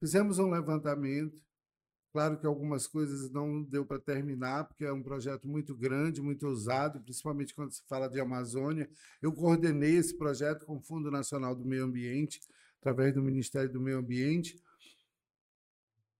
fizemos 0.00 0.38
um 0.38 0.50
levantamento. 0.50 1.44
Claro 2.12 2.38
que 2.38 2.46
algumas 2.46 2.86
coisas 2.86 3.30
não 3.30 3.62
deu 3.62 3.84
para 3.84 3.98
terminar, 3.98 4.64
porque 4.64 4.86
é 4.86 4.92
um 4.92 5.02
projeto 5.02 5.46
muito 5.46 5.76
grande, 5.76 6.22
muito 6.22 6.46
ousado, 6.46 6.98
principalmente 7.02 7.54
quando 7.54 7.72
se 7.72 7.82
fala 7.86 8.08
de 8.08 8.18
Amazônia. 8.18 8.88
Eu 9.20 9.34
coordenei 9.34 9.96
esse 9.96 10.16
projeto 10.16 10.64
com 10.64 10.78
o 10.78 10.80
Fundo 10.82 11.10
Nacional 11.10 11.54
do 11.54 11.66
Meio 11.66 11.84
Ambiente, 11.84 12.40
através 12.80 13.12
do 13.12 13.22
Ministério 13.22 13.70
do 13.70 13.82
Meio 13.82 13.98
Ambiente. 13.98 14.58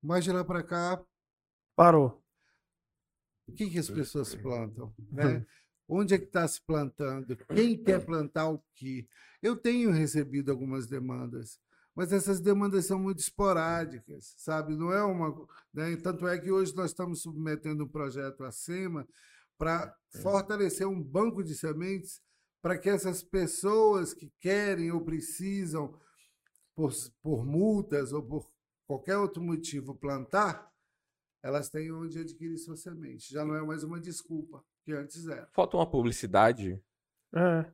Mas 0.02 0.24
de 0.24 0.32
lá 0.32 0.44
para 0.44 0.62
cá. 0.62 1.02
Parou. 1.74 2.22
O 3.46 3.52
que, 3.52 3.70
que 3.70 3.78
as 3.78 3.88
pessoas 3.88 4.34
plantam? 4.34 4.92
Né? 5.10 5.46
Onde 5.88 6.14
é 6.14 6.18
que 6.18 6.24
está 6.24 6.46
se 6.48 6.60
plantando? 6.60 7.36
Quem 7.54 7.82
quer 7.82 8.04
plantar 8.04 8.48
o 8.48 8.62
que? 8.74 9.08
Eu 9.40 9.56
tenho 9.56 9.92
recebido 9.92 10.50
algumas 10.50 10.86
demandas, 10.86 11.60
mas 11.94 12.12
essas 12.12 12.40
demandas 12.40 12.86
são 12.86 12.98
muito 12.98 13.20
esporádicas, 13.20 14.34
sabe? 14.36 14.74
Não 14.74 14.92
é 14.92 15.02
uma. 15.04 15.46
Né? 15.72 15.96
Tanto 15.96 16.26
é 16.26 16.38
que 16.38 16.50
hoje 16.50 16.74
nós 16.74 16.90
estamos 16.90 17.22
submetendo 17.22 17.84
um 17.84 17.88
projeto 17.88 18.42
a 18.42 18.50
SEMA 18.50 19.06
para 19.56 19.96
é. 20.14 20.18
fortalecer 20.18 20.86
um 20.86 21.00
banco 21.00 21.42
de 21.42 21.54
sementes 21.54 22.20
para 22.60 22.76
que 22.76 22.90
essas 22.90 23.22
pessoas 23.22 24.12
que 24.12 24.32
querem 24.40 24.90
ou 24.90 25.00
precisam, 25.00 25.96
por, 26.74 26.92
por 27.22 27.46
multas 27.46 28.12
ou 28.12 28.22
por 28.22 28.50
qualquer 28.86 29.16
outro 29.18 29.42
motivo, 29.42 29.94
plantar, 29.94 30.72
elas 31.42 31.68
têm 31.68 31.92
onde 31.92 32.18
adquirir 32.18 32.58
sua 32.58 32.76
semente. 32.76 33.32
Já 33.32 33.44
não 33.44 33.54
é 33.54 33.62
mais 33.62 33.82
uma 33.82 34.00
desculpa, 34.00 34.64
que 34.84 34.92
antes 34.92 35.26
era. 35.26 35.48
Falta 35.52 35.76
uma 35.76 35.88
publicidade. 35.88 36.82
É. 37.34 37.72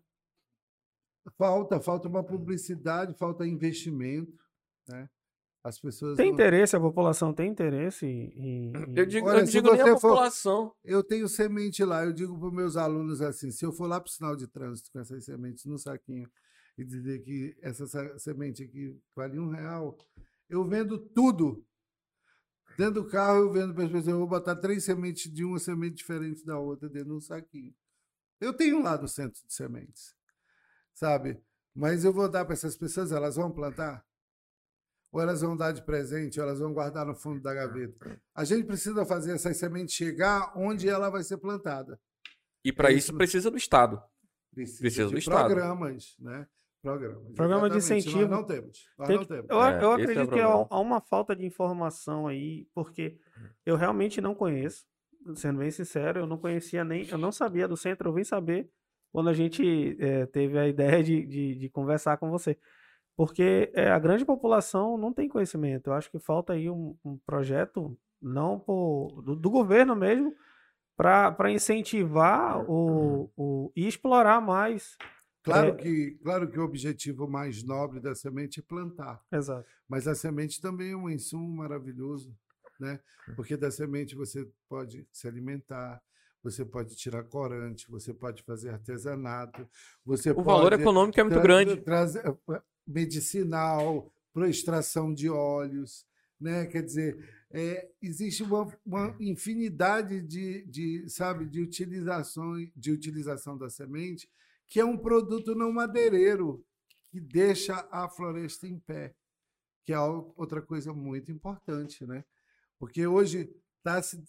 Falta, 1.38 1.80
falta 1.80 2.08
uma 2.08 2.24
publicidade, 2.24 3.14
falta 3.14 3.46
investimento, 3.46 4.44
né? 4.88 5.08
As 5.64 5.78
pessoas 5.78 6.16
tem 6.16 6.26
não... 6.26 6.34
interesse, 6.34 6.74
a 6.74 6.80
população 6.80 7.32
tem 7.32 7.48
interesse 7.48 8.04
em. 8.04 8.72
Eu 8.96 9.06
digo, 9.06 9.28
Olha, 9.28 9.38
eu 9.38 9.44
digo 9.44 9.72
nem 9.72 9.80
a 9.80 9.94
população. 9.94 10.70
For, 10.70 10.76
eu 10.82 11.04
tenho 11.04 11.28
semente 11.28 11.84
lá, 11.84 12.04
eu 12.04 12.12
digo 12.12 12.36
para 12.36 12.48
os 12.48 12.52
meus 12.52 12.76
alunos 12.76 13.22
assim: 13.22 13.52
se 13.52 13.64
eu 13.64 13.72
for 13.72 13.86
lá 13.86 14.00
para 14.00 14.08
o 14.08 14.12
sinal 14.12 14.34
de 14.34 14.48
trânsito 14.48 14.90
com 14.90 14.98
essas 14.98 15.24
sementes 15.24 15.64
no 15.64 15.78
saquinho 15.78 16.28
e 16.76 16.84
dizer 16.84 17.20
que 17.20 17.56
essa 17.62 17.86
semente 18.18 18.64
aqui 18.64 19.00
vale 19.14 19.38
um 19.38 19.50
real, 19.50 19.96
eu 20.52 20.64
vendo 20.68 20.98
tudo. 20.98 21.66
Dentro 22.76 23.02
do 23.02 23.08
carro, 23.08 23.38
eu 23.38 23.52
vendo 23.52 23.74
para 23.74 23.84
as 23.84 23.90
pessoas, 23.90 24.08
eu 24.08 24.18
vou 24.18 24.28
botar 24.28 24.54
três 24.56 24.84
sementes 24.84 25.32
de 25.32 25.44
uma 25.44 25.58
semente 25.58 25.96
diferente 25.96 26.44
da 26.44 26.58
outra 26.58 26.88
dentro 26.88 27.08
de 27.08 27.14
um 27.14 27.20
saquinho. 27.20 27.74
Eu 28.38 28.52
tenho 28.52 28.82
lá 28.82 28.98
no 28.98 29.08
centro 29.08 29.40
de 29.46 29.52
sementes, 29.52 30.14
sabe? 30.94 31.42
Mas 31.74 32.04
eu 32.04 32.12
vou 32.12 32.28
dar 32.28 32.44
para 32.44 32.52
essas 32.52 32.76
pessoas, 32.76 33.12
elas 33.12 33.36
vão 33.36 33.50
plantar? 33.50 34.04
Ou 35.10 35.20
elas 35.20 35.40
vão 35.40 35.56
dar 35.56 35.72
de 35.72 35.82
presente, 35.82 36.38
ou 36.38 36.46
elas 36.46 36.58
vão 36.58 36.72
guardar 36.72 37.06
no 37.06 37.14
fundo 37.14 37.40
da 37.40 37.54
gaveta? 37.54 38.20
A 38.34 38.44
gente 38.44 38.66
precisa 38.66 39.06
fazer 39.06 39.32
essa 39.32 39.52
semente 39.54 39.92
chegar 39.92 40.52
onde 40.56 40.88
ela 40.88 41.08
vai 41.08 41.22
ser 41.22 41.38
plantada. 41.38 42.00
E 42.64 42.72
para 42.72 42.90
é 42.90 42.94
isso, 42.94 43.14
precisa 43.14 43.50
do 43.50 43.56
Estado. 43.56 44.02
Precisa, 44.50 44.78
precisa 44.80 45.08
do 45.08 45.18
Estado. 45.18 45.46
programas, 45.46 46.14
né? 46.18 46.46
Programa. 46.82 47.20
Programa 47.36 47.70
de 47.70 47.78
incentivo. 47.78 48.22
Nós 48.22 48.30
não 48.30 48.44
temos. 48.44 48.88
Nós 48.98 49.06
Tem 49.06 49.16
não 49.16 49.24
temos. 49.24 49.46
Eu, 49.48 49.62
é, 49.62 49.84
eu 49.84 49.90
é 49.92 49.94
acredito 49.94 50.34
é 50.34 50.34
que 50.34 50.40
há 50.40 50.80
uma 50.80 51.00
falta 51.00 51.36
de 51.36 51.46
informação 51.46 52.26
aí, 52.26 52.66
porque 52.74 53.16
eu 53.64 53.76
realmente 53.76 54.20
não 54.20 54.34
conheço, 54.34 54.84
sendo 55.36 55.60
bem 55.60 55.70
sincero, 55.70 56.18
eu 56.18 56.26
não 56.26 56.36
conhecia 56.36 56.84
nem, 56.84 57.08
eu 57.08 57.16
não 57.16 57.30
sabia 57.30 57.68
do 57.68 57.76
centro, 57.76 58.08
eu 58.08 58.12
vim 58.12 58.24
saber 58.24 58.68
quando 59.12 59.30
a 59.30 59.32
gente 59.32 59.96
é, 60.00 60.26
teve 60.26 60.58
a 60.58 60.66
ideia 60.66 61.04
de, 61.04 61.24
de, 61.24 61.54
de, 61.54 61.68
conversar 61.68 62.16
com 62.16 62.30
você. 62.30 62.58
Porque 63.16 63.70
é, 63.74 63.88
a 63.88 63.98
grande 63.98 64.24
população 64.24 64.98
não 64.98 65.12
tem 65.12 65.28
conhecimento. 65.28 65.88
Eu 65.88 65.92
acho 65.92 66.10
que 66.10 66.18
falta 66.18 66.54
aí 66.54 66.68
um, 66.68 66.96
um 67.04 67.16
projeto, 67.18 67.96
não 68.20 68.58
por, 68.58 69.22
do, 69.22 69.36
do 69.36 69.50
governo 69.50 69.94
mesmo, 69.94 70.34
para 70.96 71.52
incentivar 71.52 72.68
o, 72.68 73.30
o, 73.36 73.72
e 73.76 73.86
explorar 73.86 74.40
mais 74.40 74.96
Claro, 75.42 75.68
é... 75.68 75.74
que, 75.74 76.10
claro 76.22 76.48
que 76.48 76.58
o 76.58 76.64
objetivo 76.64 77.28
mais 77.28 77.62
nobre 77.62 78.00
da 78.00 78.14
semente 78.14 78.60
é 78.60 78.62
plantar. 78.62 79.20
Exato. 79.30 79.68
Mas 79.88 80.06
a 80.06 80.14
semente 80.14 80.60
também 80.60 80.92
é 80.92 80.96
um 80.96 81.10
insumo 81.10 81.48
maravilhoso, 81.56 82.36
né? 82.78 83.00
Porque 83.34 83.56
da 83.56 83.70
semente 83.70 84.14
você 84.14 84.48
pode 84.68 85.06
se 85.12 85.26
alimentar, 85.26 86.00
você 86.42 86.64
pode 86.64 86.94
tirar 86.96 87.24
corante, 87.24 87.90
você 87.90 88.14
pode 88.14 88.42
fazer 88.42 88.70
artesanato, 88.70 89.68
você 90.04 90.30
o 90.30 90.42
valor 90.42 90.72
econômico 90.72 91.18
é 91.18 91.24
muito 91.24 91.40
grande. 91.40 91.76
Trazer 91.76 92.24
eh, 92.26 92.62
medicinal, 92.86 94.12
para 94.32 94.48
extração 94.48 95.12
de 95.12 95.28
óleos, 95.28 96.06
né? 96.40 96.66
Quer 96.66 96.82
dizer, 96.82 97.18
é, 97.50 97.88
existe 98.00 98.42
uma, 98.42 98.66
uma 98.84 99.14
infinidade 99.20 100.20
de, 100.20 100.64
de, 100.66 101.08
sabe, 101.08 101.46
de 101.46 101.60
utilização, 101.60 102.54
de 102.74 102.90
utilização 102.90 103.56
da 103.56 103.68
semente 103.68 104.28
que 104.68 104.80
é 104.80 104.84
um 104.84 104.96
produto 104.96 105.54
não 105.54 105.72
madeireiro 105.72 106.64
que 107.10 107.20
deixa 107.20 107.86
a 107.90 108.08
floresta 108.08 108.66
em 108.66 108.78
pé, 108.78 109.14
que 109.84 109.92
é 109.92 110.00
outra 110.00 110.62
coisa 110.62 110.92
muito 110.92 111.30
importante, 111.30 112.06
né? 112.06 112.24
Porque 112.78 113.06
hoje 113.06 113.54
está 113.78 114.02
se 114.02 114.22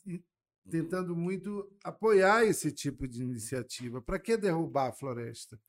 tentando 0.70 1.16
muito 1.16 1.72
apoiar 1.84 2.46
esse 2.46 2.72
tipo 2.72 3.08
de 3.08 3.22
iniciativa. 3.22 4.02
Para 4.02 4.20
que 4.20 4.38
derrubar 4.38 4.90
a 4.90 4.94
floresta? 4.94 5.60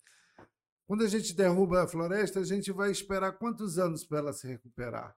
Quando 0.86 1.02
a 1.02 1.08
gente 1.08 1.34
derruba 1.34 1.82
a 1.82 1.88
floresta, 1.88 2.40
a 2.40 2.44
gente 2.44 2.70
vai 2.70 2.90
esperar 2.90 3.32
quantos 3.32 3.78
anos 3.78 4.04
para 4.04 4.18
ela 4.18 4.32
se 4.32 4.46
recuperar? 4.46 5.16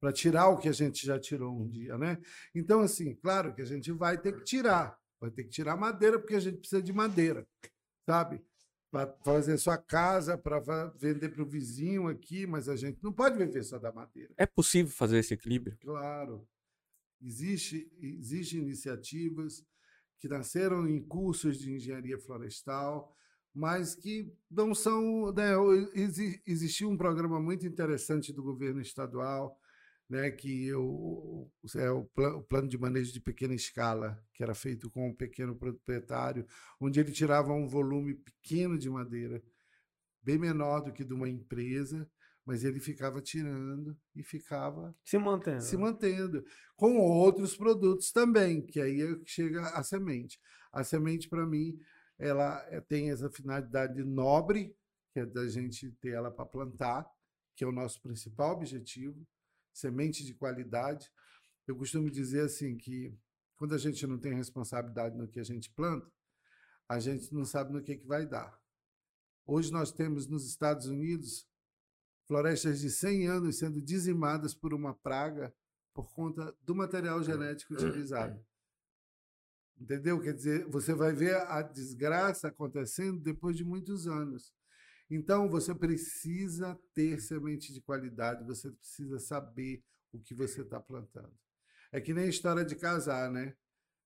Para 0.00 0.12
tirar 0.12 0.48
o 0.48 0.58
que 0.58 0.68
a 0.68 0.72
gente 0.72 1.04
já 1.04 1.18
tirou 1.18 1.56
um 1.56 1.68
dia, 1.68 1.98
né? 1.98 2.18
Então, 2.54 2.80
assim, 2.80 3.14
claro 3.16 3.54
que 3.54 3.62
a 3.62 3.66
gente 3.66 3.90
vai 3.92 4.18
ter 4.18 4.36
que 4.36 4.44
tirar. 4.44 4.98
Vai 5.20 5.30
ter 5.30 5.44
que 5.44 5.50
tirar 5.50 5.76
madeira, 5.76 6.18
porque 6.18 6.34
a 6.34 6.40
gente 6.40 6.58
precisa 6.58 6.82
de 6.82 6.92
madeira, 6.92 7.46
sabe? 8.04 8.44
Para 8.92 9.10
fazer 9.24 9.56
sua 9.56 9.78
casa, 9.78 10.36
para 10.36 10.60
vender 10.98 11.30
para 11.30 11.42
o 11.42 11.46
vizinho 11.46 12.08
aqui, 12.08 12.46
mas 12.46 12.68
a 12.68 12.76
gente 12.76 13.02
não 13.02 13.10
pode 13.10 13.38
viver 13.38 13.64
só 13.64 13.78
da 13.78 13.90
madeira. 13.90 14.34
É 14.36 14.44
possível 14.44 14.92
fazer 14.92 15.18
esse 15.18 15.32
equilíbrio? 15.32 15.78
Claro. 15.80 16.46
Existe, 17.18 17.90
existem 17.98 18.60
iniciativas 18.60 19.64
que 20.20 20.28
nasceram 20.28 20.86
em 20.86 21.00
cursos 21.00 21.58
de 21.58 21.72
engenharia 21.72 22.18
florestal, 22.18 23.16
mas 23.54 23.94
que 23.94 24.30
não 24.50 24.74
são. 24.74 25.32
Né, 25.32 25.52
existiu 26.46 26.90
um 26.90 26.96
programa 26.96 27.40
muito 27.40 27.66
interessante 27.66 28.30
do 28.30 28.42
governo 28.42 28.82
estadual 28.82 29.58
né, 30.08 30.30
que 30.30 30.66
eu, 30.66 31.50
é 31.76 31.90
o, 31.90 32.00
o, 32.00 32.42
plano 32.42 32.68
de 32.68 32.78
manejo 32.78 33.12
de 33.12 33.20
pequena 33.20 33.54
escala, 33.54 34.22
que 34.34 34.42
era 34.42 34.54
feito 34.54 34.90
com 34.90 35.08
um 35.08 35.14
pequeno 35.14 35.56
proprietário, 35.56 36.46
onde 36.80 37.00
ele 37.00 37.12
tirava 37.12 37.52
um 37.52 37.66
volume 37.66 38.14
pequeno 38.14 38.78
de 38.78 38.90
madeira, 38.90 39.42
bem 40.22 40.38
menor 40.38 40.80
do 40.80 40.92
que 40.92 41.04
de 41.04 41.14
uma 41.14 41.28
empresa, 41.28 42.08
mas 42.44 42.64
ele 42.64 42.80
ficava 42.80 43.20
tirando 43.20 43.96
e 44.14 44.22
ficava 44.22 44.94
se 45.04 45.16
mantendo, 45.16 45.62
se 45.62 45.76
mantendo 45.76 46.44
com 46.76 46.98
outros 46.98 47.56
produtos 47.56 48.10
também, 48.10 48.66
que 48.66 48.80
aí 48.80 49.00
é 49.00 49.16
chega 49.24 49.62
a 49.68 49.82
semente. 49.82 50.38
A 50.72 50.82
semente 50.82 51.28
para 51.28 51.46
mim, 51.46 51.78
ela 52.18 52.64
é, 52.68 52.80
tem 52.80 53.10
essa 53.10 53.30
finalidade 53.30 54.02
nobre, 54.02 54.74
que 55.12 55.20
é 55.20 55.26
da 55.26 55.46
gente 55.48 55.90
ter 56.00 56.10
ela 56.10 56.30
para 56.30 56.46
plantar, 56.46 57.06
que 57.54 57.64
é 57.64 57.66
o 57.66 57.72
nosso 57.72 58.00
principal 58.02 58.56
objetivo 58.56 59.26
semente 59.72 60.24
de 60.24 60.34
qualidade. 60.34 61.10
Eu 61.66 61.76
costumo 61.76 62.10
dizer 62.10 62.42
assim 62.42 62.76
que 62.76 63.16
quando 63.56 63.74
a 63.74 63.78
gente 63.78 64.06
não 64.06 64.18
tem 64.18 64.34
responsabilidade 64.34 65.16
no 65.16 65.28
que 65.28 65.40
a 65.40 65.44
gente 65.44 65.70
planta, 65.70 66.10
a 66.88 66.98
gente 66.98 67.32
não 67.32 67.44
sabe 67.44 67.72
no 67.72 67.82
que, 67.82 67.96
que 67.96 68.06
vai 68.06 68.26
dar. 68.26 68.60
Hoje 69.46 69.72
nós 69.72 69.92
temos 69.92 70.26
nos 70.26 70.46
Estados 70.46 70.86
Unidos 70.86 71.46
florestas 72.26 72.80
de 72.80 72.90
100 72.90 73.28
anos 73.28 73.58
sendo 73.58 73.80
dizimadas 73.80 74.54
por 74.54 74.72
uma 74.72 74.94
praga 74.94 75.54
por 75.94 76.12
conta 76.12 76.56
do 76.62 76.74
material 76.74 77.22
genético 77.22 77.74
utilizado. 77.74 78.44
Entendeu? 79.78 80.20
Quer 80.20 80.34
dizer, 80.34 80.66
você 80.68 80.94
vai 80.94 81.12
ver 81.12 81.34
a 81.34 81.60
desgraça 81.60 82.48
acontecendo 82.48 83.20
depois 83.20 83.56
de 83.56 83.64
muitos 83.64 84.06
anos. 84.06 84.54
Então, 85.14 85.46
você 85.46 85.74
precisa 85.74 86.74
ter 86.94 87.20
semente 87.20 87.70
de 87.70 87.82
qualidade, 87.82 88.46
você 88.46 88.70
precisa 88.70 89.18
saber 89.18 89.84
o 90.10 90.18
que 90.18 90.34
você 90.34 90.62
está 90.62 90.80
plantando. 90.80 91.38
É 91.92 92.00
que 92.00 92.14
nem 92.14 92.24
a 92.24 92.28
história 92.28 92.64
de 92.64 92.74
casar, 92.74 93.30
né? 93.30 93.54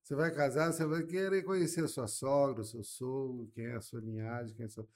Você 0.02 0.16
vai 0.16 0.34
casar, 0.34 0.72
você 0.72 0.84
vai 0.84 1.04
querer 1.04 1.44
conhecer 1.44 1.84
a 1.84 1.88
sua 1.88 2.08
sogra, 2.08 2.62
o 2.62 2.64
seu 2.64 2.82
sogro, 2.82 3.48
quem 3.54 3.66
é 3.66 3.76
a 3.76 3.80
sua 3.80 4.00
linhagem, 4.00 4.56
quem 4.56 4.64
é 4.64 4.66
a 4.66 4.68
sua... 4.68 4.88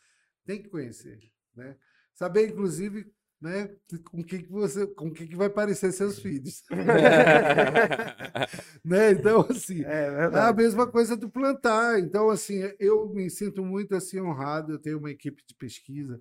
Tem 0.45 0.61
que 0.61 0.69
conhecer, 0.69 1.33
né? 1.55 1.79
Saber, 2.13 2.49
inclusive, 2.49 3.15
né? 3.41 3.75
Com 4.05 4.23
que, 4.23 4.43
que 4.43 4.51
você, 4.51 4.87
com 4.87 5.11
que, 5.11 5.27
que 5.27 5.35
vai 5.35 5.49
parecer 5.49 5.93
seus 5.93 6.19
filhos. 6.19 6.63
né? 8.85 9.13
Então, 9.13 9.47
assim, 9.49 9.83
é, 9.85 10.29
é, 10.33 10.39
a 10.39 10.53
mesma 10.53 10.87
coisa 10.87 11.17
do 11.17 11.31
plantar. 11.31 11.99
Então, 12.01 12.29
assim, 12.29 12.61
eu 12.79 13.09
me 13.09 13.31
sinto 13.31 13.65
muito 13.65 13.95
assim 13.95 14.21
honrado. 14.21 14.73
Eu 14.73 14.79
tenho 14.79 14.99
uma 14.99 15.11
equipe 15.11 15.43
de 15.47 15.55
pesquisa 15.55 16.21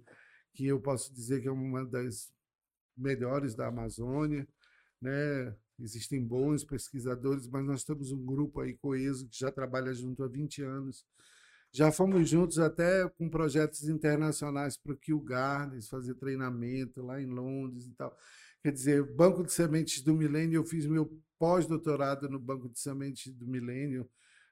que 0.54 0.66
eu 0.66 0.80
posso 0.80 1.14
dizer 1.14 1.42
que 1.42 1.48
é 1.48 1.52
uma 1.52 1.86
das 1.86 2.32
melhores 2.98 3.56
da 3.56 3.68
Amazônia, 3.68 4.48
né? 5.02 5.56
Existem 5.80 6.26
bons 6.26 6.64
pesquisadores, 6.64 7.48
mas 7.48 7.66
nós 7.66 7.84
temos 7.84 8.12
um 8.12 8.26
grupo 8.26 8.60
aí 8.60 8.76
coeso 8.76 9.28
que 9.30 9.40
já 9.40 9.52
trabalha 9.52 9.94
junto 9.94 10.24
há 10.24 10.28
20 10.28 10.62
anos 10.62 11.06
já 11.72 11.92
fomos 11.92 12.30
juntos 12.30 12.60
até 12.60 13.08
com 13.10 13.30
projetos 13.30 13.88
internacionais 13.88 14.78
para 14.78 14.94
o 14.94 14.98
Kew 14.98 15.22
Gardens, 15.22 15.88
fazer 15.88 16.16
treinamento 16.16 17.02
lá 17.02 17.22
em 17.22 17.28
Londres 17.28 17.86
e 17.86 17.94
tal. 17.94 18.16
Quer 18.62 18.72
dizer, 18.72 19.04
Banco 19.16 19.44
de 19.44 19.54
Sementes 19.54 20.02
do 20.02 20.14
Milênio, 20.14 20.58
eu 20.58 20.66
fiz 20.66 20.86
meu 20.86 21.10
pós-doutorado 21.38 22.30
no 22.30 22.40
Banco 22.40 22.68
de 22.70 22.80
Sementes 22.80 23.34
do 23.34 23.48
Milênio, 23.48 24.10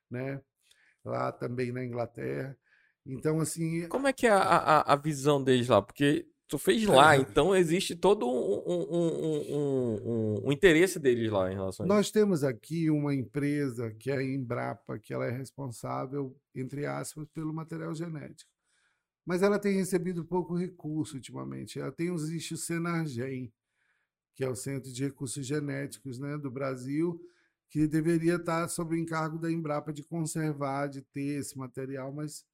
né? 0.10 0.42
lá 1.08 1.32
também 1.32 1.72
na 1.72 1.84
Inglaterra. 1.84 2.56
Então, 3.06 3.40
assim. 3.40 3.88
Como 3.88 4.08
é 4.08 4.14
que 4.14 4.28
é 4.28 4.32
a, 4.32 4.40
a, 4.40 4.94
a 4.94 4.96
visão 4.96 5.44
deles 5.44 5.70
lá? 5.70 5.82
Porque 5.82 6.28
tu 6.48 6.58
fez 6.58 6.86
lá, 6.86 7.18
então 7.18 7.56
existe 7.56 7.96
todo 7.96 8.26
um, 8.26 8.64
um, 8.66 9.56
um, 9.56 10.46
um, 10.46 10.52
interesse 10.52 10.98
deles 10.98 11.30
lá 11.32 11.52
em 11.52 11.56
relação 11.56 11.84
a 11.84 11.88
isso. 11.88 11.96
Nós 11.96 12.12
temos 12.12 12.44
aqui 12.44 12.90
uma 12.90 13.14
empresa 13.14 13.92
que 13.92 14.10
é 14.10 14.18
a 14.18 14.24
Embrapa, 14.24 14.98
que 14.98 15.14
ela 15.14 15.26
é 15.26 15.32
responsável, 15.32 16.36
entre 16.56 16.86
aspas, 16.86 17.28
pelo 17.34 17.54
material 17.54 17.94
genético. 17.94 18.50
Mas 19.26 19.44
ela 19.44 19.60
tem 19.60 19.76
recebido 19.76 20.24
pouco 20.24 20.56
recurso 20.56 21.16
ultimamente. 21.16 21.80
Ela 21.80 21.92
tem 21.92 22.12
os 22.12 22.30
eixos 22.30 22.66
Senargem, 22.66 23.52
que 24.34 24.44
é 24.44 24.50
o 24.50 24.56
Centro 24.56 24.92
de 24.92 25.04
Recursos 25.04 25.46
Genéticos 25.46 26.18
né, 26.18 26.38
do 26.38 26.50
Brasil, 26.50 27.20
que 27.70 27.88
deveria 27.88 28.36
estar 28.36 28.70
sob 28.70 28.96
o 28.96 28.98
encargo 28.98 29.38
da 29.38 29.52
Embrapa 29.52 29.92
de 29.92 30.02
conservar, 30.02 30.88
de 30.88 31.02
ter 31.02 31.40
esse 31.40 31.58
material, 31.58 32.14
mas 32.14 32.46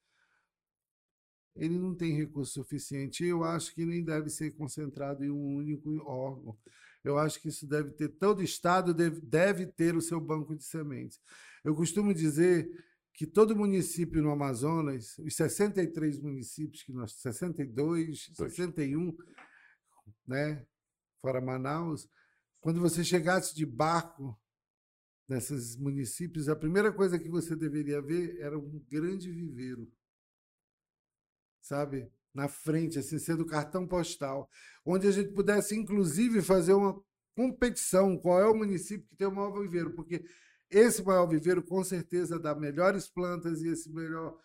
ele 1.56 1.78
não 1.78 1.96
tem 1.96 2.16
recurso 2.16 2.54
suficiente. 2.54 3.24
Eu 3.24 3.44
acho 3.44 3.74
que 3.74 3.86
nem 3.86 4.04
deve 4.04 4.30
ser 4.30 4.52
concentrado 4.52 5.24
em 5.24 5.30
um 5.30 5.56
único 5.56 5.90
órgão. 6.06 6.58
Eu 7.04 7.18
acho 7.18 7.40
que 7.42 7.50
isso 7.50 7.68
deve 7.68 7.92
ter, 7.92 8.08
todo 8.10 8.42
Estado 8.42 8.94
deve, 8.94 9.20
deve 9.22 9.66
ter 9.66 9.96
o 9.96 10.02
seu 10.02 10.22
banco 10.22 10.56
de 10.56 10.64
sementes. 10.64 11.20
Eu 11.64 11.76
costumo 11.76 12.14
dizer 12.14 12.70
que 13.14 13.28
todo 13.28 13.56
município 13.56 14.22
no 14.22 14.32
Amazonas, 14.32 15.18
os 15.20 15.36
63 15.36 16.20
municípios 16.20 16.82
que 16.82 16.94
nós, 16.94 17.14
62, 17.14 17.74
Dois. 18.36 18.54
61, 18.54 19.16
né, 20.26 20.66
fora 21.22 21.42
Manaus, 21.42 22.10
quando 22.60 22.80
você 22.80 23.04
chegasse 23.04 23.54
de 23.54 23.66
barco 23.66 24.40
nesses 25.28 25.76
municípios, 25.76 26.48
a 26.48 26.56
primeira 26.56 26.92
coisa 26.92 27.20
que 27.20 27.30
você 27.30 27.56
deveria 27.56 28.02
ver 28.02 28.40
era 28.40 28.58
um 28.58 28.82
grande 28.90 29.30
viveiro 29.30 29.92
sabe? 31.64 32.12
Na 32.34 32.48
frente, 32.48 33.00
assim, 33.00 33.18
sendo 33.18 33.46
cartão 33.46 33.88
postal, 33.88 34.50
onde 34.86 35.08
a 35.08 35.12
gente 35.12 35.32
pudesse, 35.32 35.76
inclusive, 35.76 36.42
fazer 36.42 36.74
uma 36.74 37.02
competição. 37.36 38.18
Qual 38.18 38.40
é 38.40 38.48
o 38.48 38.56
município 38.56 39.08
que 39.08 39.16
tem 39.16 39.28
o 39.28 39.32
maior 39.32 39.60
viveiro? 39.60 39.92
Porque 39.92 40.24
esse 40.70 41.04
maior 41.04 41.26
viveiro, 41.26 41.64
com 41.64 41.84
certeza, 41.84 42.40
dá 42.40 42.54
melhores 42.54 43.08
plantas 43.08 43.62
e 43.62 43.70
esse 43.70 43.92
melhor, 43.92 44.38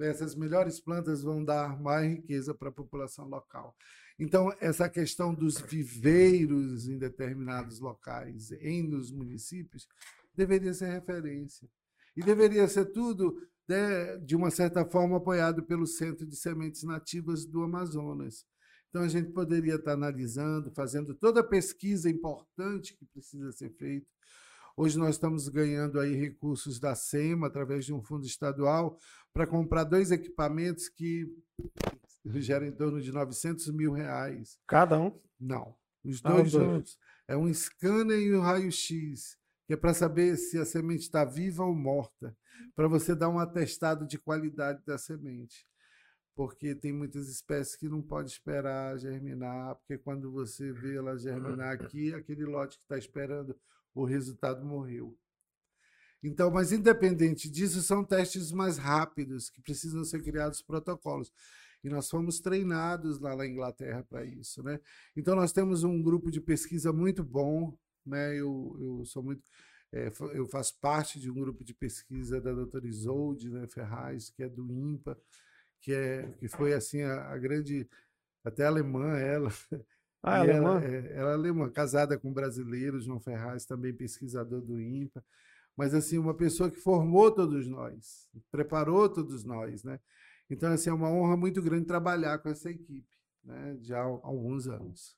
essas 0.00 0.34
melhores 0.34 0.78
plantas 0.78 1.22
vão 1.22 1.44
dar 1.44 1.80
mais 1.80 2.08
riqueza 2.10 2.54
para 2.54 2.68
a 2.68 2.72
população 2.72 3.26
local. 3.26 3.74
Então, 4.18 4.54
essa 4.60 4.88
questão 4.88 5.34
dos 5.34 5.58
viveiros 5.58 6.86
em 6.86 6.98
determinados 6.98 7.80
locais, 7.80 8.52
em 8.52 8.82
nos 8.82 9.10
municípios, 9.10 9.88
deveria 10.34 10.74
ser 10.74 10.92
referência. 10.92 11.68
E 12.14 12.22
deveria 12.22 12.68
ser 12.68 12.86
tudo 12.86 13.40
né, 13.70 14.16
de 14.16 14.34
uma 14.34 14.50
certa 14.50 14.84
forma 14.84 15.18
apoiado 15.18 15.62
pelo 15.62 15.86
Centro 15.86 16.26
de 16.26 16.34
Sementes 16.34 16.82
Nativas 16.82 17.46
do 17.46 17.62
Amazonas. 17.62 18.44
Então, 18.88 19.02
a 19.02 19.08
gente 19.08 19.30
poderia 19.30 19.76
estar 19.76 19.92
analisando, 19.92 20.72
fazendo 20.72 21.14
toda 21.14 21.38
a 21.38 21.44
pesquisa 21.44 22.10
importante 22.10 22.96
que 22.96 23.06
precisa 23.06 23.52
ser 23.52 23.70
feita. 23.76 24.08
Hoje 24.76 24.98
nós 24.98 25.10
estamos 25.10 25.48
ganhando 25.48 26.00
aí 26.00 26.16
recursos 26.16 26.80
da 26.80 26.96
SEMA, 26.96 27.46
através 27.46 27.84
de 27.84 27.94
um 27.94 28.02
fundo 28.02 28.26
estadual, 28.26 28.98
para 29.32 29.46
comprar 29.46 29.84
dois 29.84 30.10
equipamentos 30.10 30.88
que 30.88 31.32
geram 32.24 32.66
em 32.66 32.72
torno 32.72 33.00
de 33.00 33.12
900 33.12 33.70
mil 33.70 33.92
reais. 33.92 34.58
Cada 34.66 34.98
um? 34.98 35.16
Não, 35.38 35.76
os 36.04 36.20
dois 36.20 36.52
ah, 36.56 36.58
juntos. 36.58 36.98
É 37.28 37.36
um 37.36 37.52
scanner 37.54 38.18
e 38.18 38.34
um 38.34 38.40
raio-x, 38.40 39.38
que 39.68 39.74
é 39.74 39.76
para 39.76 39.94
saber 39.94 40.36
se 40.36 40.58
a 40.58 40.64
semente 40.64 41.02
está 41.02 41.24
viva 41.24 41.64
ou 41.64 41.72
morta 41.72 42.36
para 42.74 42.88
você 42.88 43.14
dar 43.14 43.28
um 43.28 43.38
atestado 43.38 44.06
de 44.06 44.18
qualidade 44.18 44.84
da 44.84 44.98
semente. 44.98 45.66
Porque 46.34 46.74
tem 46.74 46.92
muitas 46.92 47.28
espécies 47.28 47.76
que 47.76 47.88
não 47.88 48.00
pode 48.00 48.30
esperar 48.30 48.98
germinar, 48.98 49.74
porque 49.76 49.98
quando 49.98 50.30
você 50.30 50.72
vê 50.72 50.96
ela 50.96 51.18
germinar 51.18 51.72
aqui, 51.74 52.14
aquele 52.14 52.44
lote 52.44 52.78
que 52.78 52.84
está 52.84 52.96
esperando 52.96 53.54
o 53.94 54.04
resultado 54.04 54.64
morreu. 54.64 55.16
Então, 56.22 56.50
mas 56.50 56.70
independente 56.70 57.50
disso, 57.50 57.82
são 57.82 58.04
testes 58.04 58.52
mais 58.52 58.76
rápidos 58.76 59.48
que 59.48 59.62
precisam 59.62 60.04
ser 60.04 60.22
criados 60.22 60.62
protocolos. 60.62 61.32
E 61.82 61.88
nós 61.88 62.10
fomos 62.10 62.40
treinados 62.40 63.18
lá 63.18 63.34
na 63.34 63.46
Inglaterra 63.46 64.04
para 64.04 64.24
isso, 64.24 64.62
né? 64.62 64.78
Então 65.16 65.34
nós 65.34 65.50
temos 65.50 65.82
um 65.82 66.02
grupo 66.02 66.30
de 66.30 66.40
pesquisa 66.40 66.92
muito 66.92 67.24
bom, 67.24 67.74
né? 68.04 68.34
Eu, 68.38 68.76
eu 68.78 69.04
sou 69.06 69.22
muito 69.22 69.42
é, 69.92 70.10
eu 70.34 70.46
faço 70.46 70.78
parte 70.80 71.18
de 71.18 71.30
um 71.30 71.34
grupo 71.34 71.64
de 71.64 71.74
pesquisa 71.74 72.40
da 72.40 72.52
doutora 72.52 72.86
Isolde 72.86 73.50
né, 73.50 73.66
Ferraz, 73.66 74.30
que 74.30 74.42
é 74.42 74.48
do 74.48 74.70
INPA, 74.70 75.18
que, 75.80 75.92
é, 75.92 76.30
que 76.38 76.48
foi 76.48 76.72
assim 76.74 77.02
a, 77.02 77.32
a 77.32 77.38
grande, 77.38 77.88
até 78.44 78.66
alemã 78.66 79.16
ela. 79.18 79.50
Ah, 80.22 80.36
é 80.36 80.40
alemã? 80.40 80.80
Ela, 80.80 80.84
é, 80.84 81.16
ela 81.16 81.30
é 81.30 81.34
alemã, 81.34 81.70
casada 81.70 82.18
com 82.18 82.28
um 82.28 82.34
brasileiro, 82.34 83.00
João 83.00 83.18
Ferraz, 83.18 83.64
também 83.64 83.92
pesquisador 83.94 84.60
do 84.60 84.78
INPA. 84.78 85.24
Mas, 85.74 85.94
assim, 85.94 86.18
uma 86.18 86.34
pessoa 86.34 86.70
que 86.70 86.76
formou 86.76 87.30
todos 87.30 87.66
nós, 87.66 88.28
preparou 88.50 89.08
todos 89.08 89.44
nós, 89.44 89.82
né? 89.82 89.98
Então, 90.50 90.70
assim, 90.70 90.90
é 90.90 90.92
uma 90.92 91.10
honra 91.10 91.38
muito 91.38 91.62
grande 91.62 91.86
trabalhar 91.86 92.38
com 92.38 92.50
essa 92.50 92.68
equipe, 92.68 93.16
né? 93.42 93.78
Já 93.80 94.00
há 94.00 94.04
alguns 94.04 94.68
anos. 94.68 95.16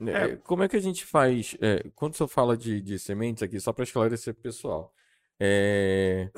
É, 0.00 0.10
é, 0.10 0.36
como 0.36 0.62
é 0.62 0.68
que 0.68 0.76
a 0.76 0.80
gente 0.80 1.04
faz? 1.04 1.56
É, 1.60 1.88
quando 1.94 2.16
você 2.16 2.26
fala 2.26 2.56
de, 2.56 2.80
de 2.80 2.98
sementes 2.98 3.42
aqui, 3.42 3.60
só 3.60 3.72
para 3.72 3.84
esclarecer 3.84 4.32
o 4.32 4.36
pessoal, 4.36 4.92
é, 5.38 6.30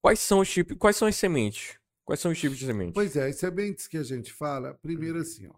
quais 0.00 0.20
são 0.20 0.40
os 0.40 0.50
tipos? 0.50 0.76
Quais 0.76 0.96
são 0.96 1.06
as 1.06 1.16
sementes? 1.16 1.78
Quais 2.04 2.20
são 2.20 2.30
os 2.30 2.38
tipos 2.38 2.58
de 2.58 2.66
sementes? 2.66 2.94
Pois 2.94 3.16
é, 3.16 3.26
as 3.28 3.36
sementes 3.36 3.86
que 3.88 3.96
a 3.96 4.02
gente 4.02 4.32
fala, 4.32 4.74
primeiro 4.74 5.18
assim, 5.18 5.48
ó, 5.48 5.54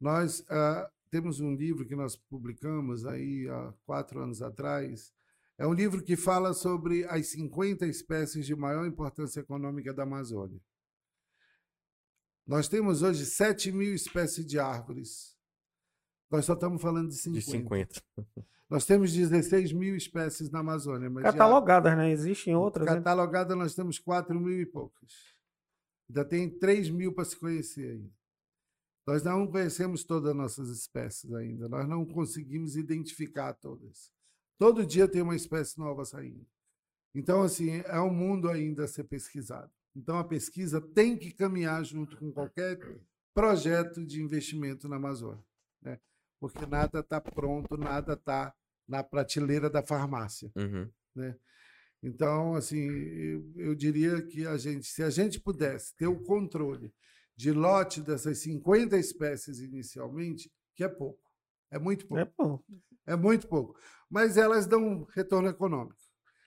nós 0.00 0.40
uh, 0.40 0.88
temos 1.10 1.40
um 1.40 1.54
livro 1.54 1.86
que 1.86 1.96
nós 1.96 2.16
publicamos 2.16 3.06
aí 3.06 3.48
há 3.48 3.72
quatro 3.84 4.20
anos 4.20 4.42
atrás. 4.42 5.12
É 5.56 5.66
um 5.66 5.72
livro 5.72 6.02
que 6.02 6.16
fala 6.16 6.52
sobre 6.52 7.04
as 7.04 7.28
50 7.28 7.86
espécies 7.86 8.46
de 8.46 8.54
maior 8.54 8.86
importância 8.86 9.40
econômica 9.40 9.94
da 9.94 10.02
Amazônia. 10.02 10.60
Nós 12.46 12.68
temos 12.68 13.02
hoje 13.02 13.24
7 13.24 13.72
mil 13.72 13.94
espécies 13.94 14.44
de 14.46 14.58
árvores 14.58 15.35
nós 16.30 16.44
só 16.44 16.54
estamos 16.54 16.80
falando 16.80 17.08
de 17.08 17.16
50. 17.16 17.38
De 17.38 17.50
50. 17.50 18.02
Nós 18.68 18.84
temos 18.84 19.12
16 19.12 19.72
mil 19.72 19.94
espécies 19.96 20.50
na 20.50 20.58
Amazônia. 20.58 21.08
Catalogadas, 21.22 21.92
já... 21.92 21.96
né? 21.96 22.10
Existem 22.10 22.56
outras. 22.56 22.84
Né? 22.84 22.94
Catalogadas, 22.96 23.56
né? 23.56 23.62
nós 23.62 23.74
temos 23.74 23.98
4 23.98 24.38
mil 24.38 24.60
e 24.60 24.66
poucas. 24.66 25.36
Ainda 26.08 26.24
tem 26.24 26.50
3 26.50 26.90
mil 26.90 27.12
para 27.12 27.24
se 27.24 27.36
conhecer 27.36 27.92
ainda. 27.92 28.10
Nós 29.06 29.22
não 29.22 29.46
conhecemos 29.46 30.02
todas 30.02 30.30
as 30.30 30.36
nossas 30.36 30.68
espécies 30.68 31.32
ainda. 31.32 31.68
Nós 31.68 31.88
não 31.88 32.04
conseguimos 32.04 32.76
identificar 32.76 33.52
todas. 33.54 34.10
Todo 34.58 34.84
dia 34.84 35.06
tem 35.06 35.22
uma 35.22 35.36
espécie 35.36 35.78
nova 35.78 36.04
saindo. 36.04 36.44
Então, 37.14 37.42
assim, 37.42 37.82
é 37.86 38.00
um 38.00 38.12
mundo 38.12 38.48
ainda 38.48 38.84
a 38.84 38.88
ser 38.88 39.04
pesquisado. 39.04 39.70
Então, 39.94 40.18
a 40.18 40.24
pesquisa 40.24 40.80
tem 40.80 41.16
que 41.16 41.30
caminhar 41.30 41.84
junto 41.84 42.16
com 42.16 42.32
qualquer 42.32 42.78
projeto 43.32 44.04
de 44.04 44.20
investimento 44.20 44.88
na 44.88 44.96
Amazônia, 44.96 45.44
né? 45.80 46.00
Porque 46.40 46.66
nada 46.66 47.00
está 47.00 47.20
pronto, 47.20 47.76
nada 47.76 48.14
está 48.14 48.54
na 48.86 49.02
prateleira 49.02 49.68
da 49.68 49.82
farmácia. 49.82 50.50
Uhum. 50.56 50.90
Né? 51.14 51.36
Então, 52.02 52.54
assim, 52.54 52.88
eu, 52.88 53.52
eu, 53.56 53.74
diria 53.74 54.22
que 54.22 54.46
a 54.46 54.56
gente, 54.56 54.86
se 54.86 55.02
a 55.02 55.10
gente 55.10 55.40
pudesse 55.40 55.94
ter 55.96 56.06
o 56.06 56.22
controle 56.22 56.94
de 57.34 57.52
lote 57.52 58.00
dessas 58.00 58.38
50 58.38 58.96
espécies 58.96 59.58
inicialmente, 59.60 60.50
que 60.74 60.84
é 60.84 60.88
pouco, 60.88 61.20
é 61.70 61.78
muito 61.78 62.06
pouco. 62.06 62.22
É 62.22 62.24
pouco. 62.24 62.64
É 63.06 63.16
muito 63.16 63.48
pouco. 63.48 63.78
Mas 64.08 64.36
elas 64.36 64.66
dão 64.66 65.04
retorno 65.14 65.48
econômico. 65.48 66.05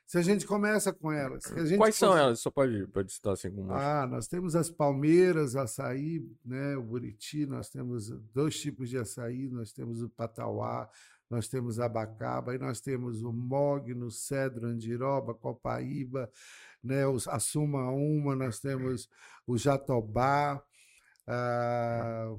Se 0.09 0.17
a 0.17 0.23
gente 0.23 0.47
começa 0.47 0.91
com 0.91 1.11
elas. 1.11 1.43
Quais 1.77 1.95
são 1.95 2.17
elas? 2.17 2.39
Só 2.39 2.49
pode, 2.49 2.87
pode 2.87 3.13
citar 3.13 3.33
assim 3.33 3.51
como. 3.51 3.71
Ah, 3.71 4.07
nós 4.07 4.27
temos 4.27 4.55
as 4.55 4.67
palmeiras, 4.67 5.55
açaí, 5.55 6.27
né, 6.43 6.75
o 6.75 6.81
buriti, 6.81 7.45
nós 7.45 7.69
temos 7.69 8.09
dois 8.33 8.59
tipos 8.59 8.89
de 8.89 8.97
açaí, 8.97 9.47
nós 9.49 9.71
temos 9.71 10.01
o 10.01 10.09
patauá, 10.09 10.89
nós 11.29 11.47
temos 11.47 11.79
abacaba, 11.79 12.55
e 12.55 12.57
nós 12.57 12.81
temos 12.81 13.21
o 13.21 13.31
mogno, 13.31 14.09
cedro, 14.09 14.65
andiroba, 14.65 15.35
copaíba, 15.35 16.27
né, 16.83 17.03
a 17.27 17.39
suma 17.39 17.91
uma, 17.91 18.35
nós 18.35 18.59
temos 18.59 19.07
o 19.45 19.59
jatobá, 19.59 20.59
ah, 21.27 22.35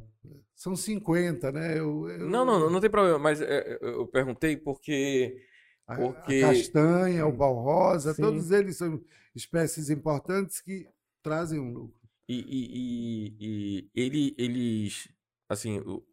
são 0.57 0.75
50, 0.75 1.53
né? 1.53 1.79
Eu, 1.79 2.09
eu... 2.09 2.29
Não, 2.29 2.45
não, 2.45 2.69
não 2.69 2.81
tem 2.81 2.91
problema, 2.91 3.21
mas 3.21 3.41
é, 3.41 3.79
eu 3.81 4.09
perguntei 4.09 4.57
porque 4.57 5.49
porque... 5.97 6.43
A 6.43 6.49
castanha, 6.49 7.27
o 7.27 7.33
balrosa, 7.33 8.15
Sim. 8.15 8.23
todos 8.23 8.51
eles 8.51 8.77
são 8.77 9.03
espécies 9.35 9.91
importantes 9.91 10.61
que 10.61 10.89
trazem 11.23 11.59
um 11.59 11.73
lucro. 11.73 12.01
E, 12.29 12.39
e, 12.39 13.37
e, 13.41 13.89
e 13.89 13.91
ele, 13.95 14.35
eles, 14.39 15.09
assim, 15.49 15.79
o, 15.81 16.05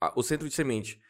a, 0.00 0.12
o 0.18 0.22
centro 0.22 0.48
de 0.48 0.54
semente, 0.54 1.00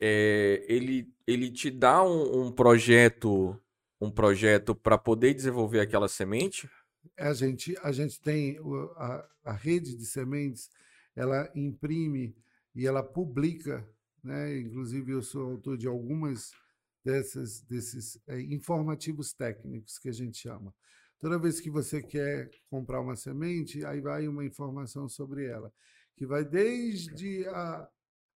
é, 0.00 0.64
ele, 0.68 1.12
ele 1.26 1.50
te 1.50 1.70
dá 1.70 2.02
um, 2.02 2.46
um 2.46 2.52
projeto 2.52 3.60
um 4.02 4.10
projeto 4.10 4.74
para 4.74 4.98
poder 4.98 5.32
desenvolver 5.32 5.78
aquela 5.78 6.08
semente? 6.08 6.68
A 7.16 7.32
gente, 7.32 7.76
a 7.82 7.92
gente 7.92 8.20
tem 8.20 8.58
a, 8.96 9.28
a 9.44 9.52
rede 9.52 9.96
de 9.96 10.04
sementes, 10.04 10.68
ela 11.14 11.48
imprime 11.54 12.34
e 12.74 12.84
ela 12.84 13.02
publica, 13.02 13.88
né? 14.22 14.58
Inclusive 14.58 15.12
eu 15.12 15.22
sou 15.22 15.52
autor 15.52 15.78
de 15.78 15.86
algumas 15.86 16.52
dessas, 17.04 17.60
desses 17.62 18.18
é, 18.26 18.40
informativos 18.40 19.32
técnicos 19.32 19.98
que 19.98 20.08
a 20.08 20.12
gente 20.12 20.38
chama. 20.38 20.74
Toda 21.20 21.38
vez 21.38 21.60
que 21.60 21.70
você 21.70 22.02
quer 22.02 22.50
comprar 22.68 23.00
uma 23.00 23.14
semente, 23.14 23.84
aí 23.84 24.00
vai 24.00 24.26
uma 24.26 24.44
informação 24.44 25.08
sobre 25.08 25.46
ela, 25.46 25.72
que 26.16 26.26
vai 26.26 26.44
desde 26.44 27.46
a 27.48 27.88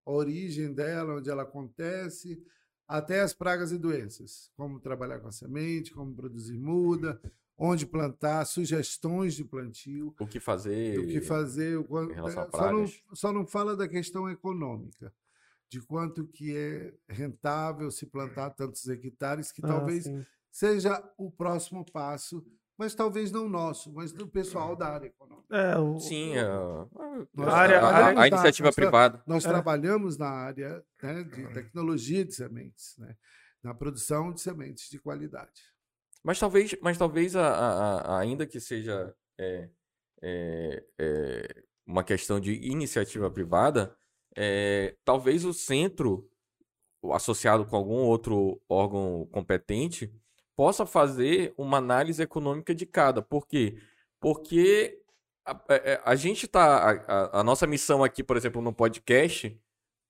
origem 0.04 0.72
dela, 0.72 1.16
onde 1.16 1.28
ela 1.28 1.42
acontece, 1.42 2.40
até 2.86 3.20
as 3.20 3.34
pragas 3.34 3.72
e 3.72 3.78
doenças, 3.78 4.52
como 4.56 4.78
trabalhar 4.78 5.18
com 5.18 5.26
a 5.26 5.32
semente, 5.32 5.92
como 5.92 6.14
produzir 6.14 6.58
muda, 6.58 7.20
onde 7.58 7.84
plantar, 7.84 8.44
sugestões 8.44 9.34
de 9.34 9.44
plantio, 9.44 10.14
o 10.20 10.26
que 10.26 10.38
fazer, 10.38 11.00
o 11.00 11.06
que 11.08 11.20
fazer, 11.20 11.76
o, 11.78 12.04
em 12.04 12.14
relação 12.14 12.42
a 12.44 12.46
pragas. 12.46 12.90
Só 12.90 13.02
não, 13.08 13.16
só 13.16 13.32
não 13.32 13.46
fala 13.46 13.76
da 13.76 13.88
questão 13.88 14.30
econômica 14.30 15.12
de 15.68 15.80
quanto 15.80 16.26
que 16.26 16.56
é 16.56 16.94
rentável 17.08 17.90
se 17.90 18.06
plantar 18.06 18.50
tantos 18.50 18.86
hectares, 18.88 19.50
que 19.50 19.60
ah, 19.64 19.68
talvez 19.68 20.04
sim. 20.04 20.24
seja 20.50 21.02
o 21.18 21.30
próximo 21.30 21.84
passo, 21.90 22.46
mas 22.78 22.94
talvez 22.94 23.32
não 23.32 23.48
nosso, 23.48 23.92
mas 23.92 24.12
do 24.12 24.28
pessoal 24.28 24.76
da 24.76 24.88
área 24.88 25.06
econômica. 25.06 25.56
É, 25.56 25.78
o, 25.78 25.98
sim, 25.98 26.36
a, 26.36 26.86
a, 27.44 27.56
área, 27.56 27.80
a, 27.80 28.22
a 28.22 28.28
iniciativa 28.28 28.68
nós, 28.68 28.74
privada. 28.74 29.22
Nós 29.26 29.44
é. 29.44 29.48
trabalhamos 29.48 30.18
na 30.18 30.28
área 30.28 30.84
né, 31.02 31.22
de 31.24 31.46
tecnologia 31.54 32.24
de 32.24 32.34
sementes, 32.34 32.96
né, 32.98 33.16
na 33.62 33.74
produção 33.74 34.32
de 34.32 34.40
sementes 34.40 34.90
de 34.90 34.98
qualidade. 34.98 35.74
Mas 36.22 36.38
talvez, 36.38 36.76
mas 36.82 36.98
talvez 36.98 37.34
ainda 37.36 38.46
que 38.46 38.58
seja 38.58 39.14
é, 39.38 39.68
é, 40.22 40.84
é, 40.98 41.62
uma 41.86 42.02
questão 42.02 42.40
de 42.40 42.52
iniciativa 42.52 43.30
privada, 43.30 43.96
é, 44.36 44.94
talvez 45.04 45.44
o 45.44 45.54
centro, 45.54 46.28
associado 47.12 47.64
com 47.64 47.76
algum 47.76 48.02
outro 48.04 48.60
órgão 48.68 49.26
competente, 49.32 50.12
possa 50.54 50.86
fazer 50.86 51.54
uma 51.56 51.78
análise 51.78 52.22
econômica 52.22 52.74
de 52.74 52.86
cada. 52.86 53.22
Por 53.22 53.46
quê? 53.46 53.78
Porque 54.20 55.00
a, 55.44 55.52
a, 55.52 55.58
é, 55.68 55.92
é, 55.92 56.02
a 56.04 56.14
gente 56.14 56.46
está. 56.46 56.90
A, 57.06 57.40
a, 57.40 57.44
nossa 57.44 57.66
missão 57.66 58.02
aqui, 58.02 58.22
por 58.22 58.36
exemplo, 58.36 58.60
no 58.60 58.72
podcast, 58.72 59.56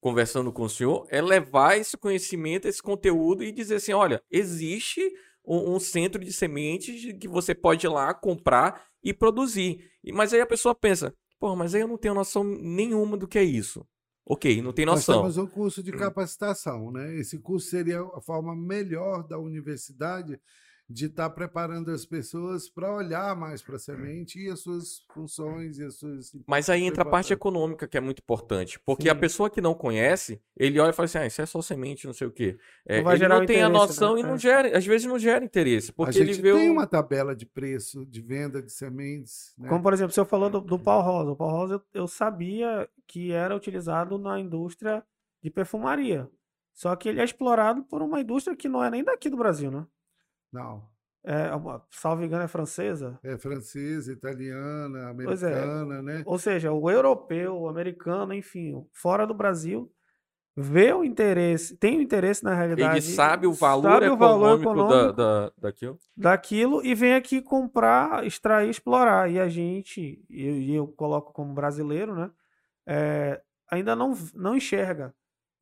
conversando 0.01 0.53
com 0.53 0.63
o 0.63 0.71
senhor, 0.71 1.07
é 1.11 1.21
levar 1.21 1.79
esse 1.79 1.97
conhecimento, 1.97 2.67
esse 2.67 2.83
conteúdo 2.83 3.45
e 3.45 3.53
dizer 3.53 3.77
assim: 3.77 3.93
olha, 3.93 4.23
existe 4.31 5.01
um, 5.45 5.75
um 5.75 5.81
centro 5.81 6.25
de 6.25 6.33
sementes 6.33 7.13
que 7.19 7.29
você 7.29 7.55
pode 7.55 7.87
ir 7.87 7.91
lá 7.91 8.15
comprar 8.15 8.87
e 9.03 9.13
produzir. 9.13 9.91
Mas 10.13 10.33
aí 10.33 10.41
a 10.41 10.47
pessoa 10.47 10.75
pensa, 10.75 11.15
pô, 11.39 11.55
mas 11.55 11.75
aí 11.75 11.81
eu 11.83 11.89
não 11.89 11.99
tenho 11.99 12.15
noção 12.15 12.43
nenhuma 12.43 13.17
do 13.17 13.29
que 13.29 13.39
é 13.39 13.45
isso. 13.45 13.87
Ok, 14.29 14.61
não 14.61 14.73
tem 14.73 14.85
noção. 14.85 15.23
Nós 15.23 15.35
temos 15.35 15.49
um 15.49 15.55
curso 15.55 15.83
de 15.85 15.93
capacitação, 15.93 16.91
né? 16.91 17.15
Esse 17.15 17.39
curso 17.39 17.69
seria 17.69 18.01
a 18.01 18.21
forma 18.21 18.57
melhor 18.57 19.23
da 19.23 19.39
universidade 19.39 20.41
de 20.89 21.07
estar 21.07 21.29
tá 21.29 21.35
preparando 21.35 21.91
as 21.91 22.07
pessoas 22.07 22.69
para 22.69 22.95
olhar 22.95 23.35
mais 23.35 23.61
para 23.61 23.75
a 23.75 23.79
semente 23.79 24.39
e 24.39 24.49
as 24.49 24.61
suas 24.61 25.05
funções 25.13 25.79
e 25.79 25.85
as 25.85 25.97
suas. 25.97 26.33
Mas 26.47 26.71
aí 26.71 26.85
entra 26.85 27.03
a 27.03 27.07
parte 27.07 27.33
econômica 27.33 27.89
que 27.89 27.97
é 27.97 28.01
muito 28.01 28.21
importante, 28.21 28.79
porque 28.81 29.05
Sim. 29.05 29.09
a 29.09 29.15
pessoa 29.15 29.51
que 29.51 29.61
não 29.61 29.75
conhece, 29.75 30.41
ele 30.57 30.79
olha 30.79 30.91
e 30.91 30.93
fala 30.93 31.07
assim: 31.07 31.19
ah, 31.19 31.27
isso 31.27 31.43
é 31.43 31.47
só 31.47 31.61
semente, 31.61 32.07
não 32.07 32.15
sei 32.15 32.29
o 32.29 32.31
quê. 32.31 32.57
É, 32.87 33.03
não 33.03 33.13
ele 33.13 33.29
não 33.29 33.45
tem 33.45 33.63
a 33.63 33.69
noção 33.69 34.15
né? 34.15 34.21
e 34.21 34.23
não 34.23 34.35
é. 34.35 34.39
gera, 34.39 34.79
às 34.79 34.87
vezes 34.87 35.07
não 35.07 35.19
gera 35.19 35.45
interesse, 35.45 35.93
porque 35.93 36.11
a 36.11 36.13
gente 36.13 36.39
ele 36.39 36.43
vê 36.43 36.53
tem 36.53 36.71
o... 36.71 36.73
uma 36.73 36.87
tabela 36.87 37.35
de 37.35 37.47
preço 37.47 38.07
de 38.07 38.21
venda 38.21 38.63
de 38.63 38.71
sementes. 38.71 39.55
Né? 39.59 39.69
Como 39.69 39.83
por 39.83 39.93
exemplo, 39.93 40.13
você 40.13 40.25
falou 40.25 40.49
do, 40.49 40.61
do 40.61 40.79
pau 40.79 41.03
rosa. 41.03 41.33
O 41.33 41.37
pau 41.37 41.51
rosa 41.51 41.75
eu, 41.75 42.03
eu 42.03 42.07
sabia 42.07 42.89
que 43.09 43.33
era 43.33 43.57
utilizado 43.57 44.19
na 44.19 44.39
indústria 44.39 45.03
de 45.43 45.51
perfumaria. 45.51 46.31
Só 46.73 46.95
que 46.95 47.09
ele 47.09 47.21
é 47.21 47.25
explorado 47.25 47.83
por 47.85 48.03
uma 48.03 48.21
indústria 48.21 48.55
que 48.55 48.69
não 48.69 48.85
é 48.85 48.91
nem 48.91 49.03
daqui 49.03 49.31
do 49.31 49.37
Brasil, 49.37 49.71
né? 49.71 49.87
Não. 50.53 50.89
É, 51.29 51.51
salvo 51.91 52.25
engano, 52.25 52.45
é 52.45 52.49
francesa? 52.49 53.19
É 53.21 53.37
francesa, 53.37 54.13
italiana, 54.13 55.01
é. 55.01 55.11
americana, 55.11 55.99
é. 55.99 56.03
né? 56.03 56.23
Ou 56.25 56.39
seja, 56.39 56.71
o 56.71 56.89
europeu, 56.89 57.57
o 57.57 57.69
americano, 57.69 58.33
enfim, 58.33 58.87
fora 58.93 59.27
do 59.27 59.35
Brasil, 59.35 59.91
vê 60.57 60.93
o 60.93 61.03
interesse, 61.03 61.77
tem 61.77 61.99
o 61.99 62.01
interesse 62.01 62.45
na 62.45 62.55
realidade. 62.55 62.99
Ele 62.99 63.15
sabe 63.15 63.45
o 63.45 63.53
valor, 63.53 63.91
sabe 63.91 64.07
econômico, 64.07 64.25
o 64.25 64.29
valor 64.29 64.61
econômico 64.61 65.13
da, 65.13 65.13
da, 65.13 65.53
daquilo. 65.59 65.99
Daquilo 66.17 66.87
e 66.87 66.95
vem 66.95 67.15
aqui 67.15 67.43
comprar, 67.43 68.25
extrair, 68.25 68.71
explorar. 68.71 69.29
E 69.29 69.41
a 69.41 69.49
gente, 69.49 70.25
e 70.31 70.75
eu, 70.75 70.85
eu, 70.85 70.87
coloco 70.87 71.33
como 71.33 71.53
brasileiro, 71.53 72.15
né? 72.15 72.31
É, 72.87 73.43
ainda 73.69 73.97
não, 73.97 74.15
não 74.33 74.57
enxerga 74.57 75.13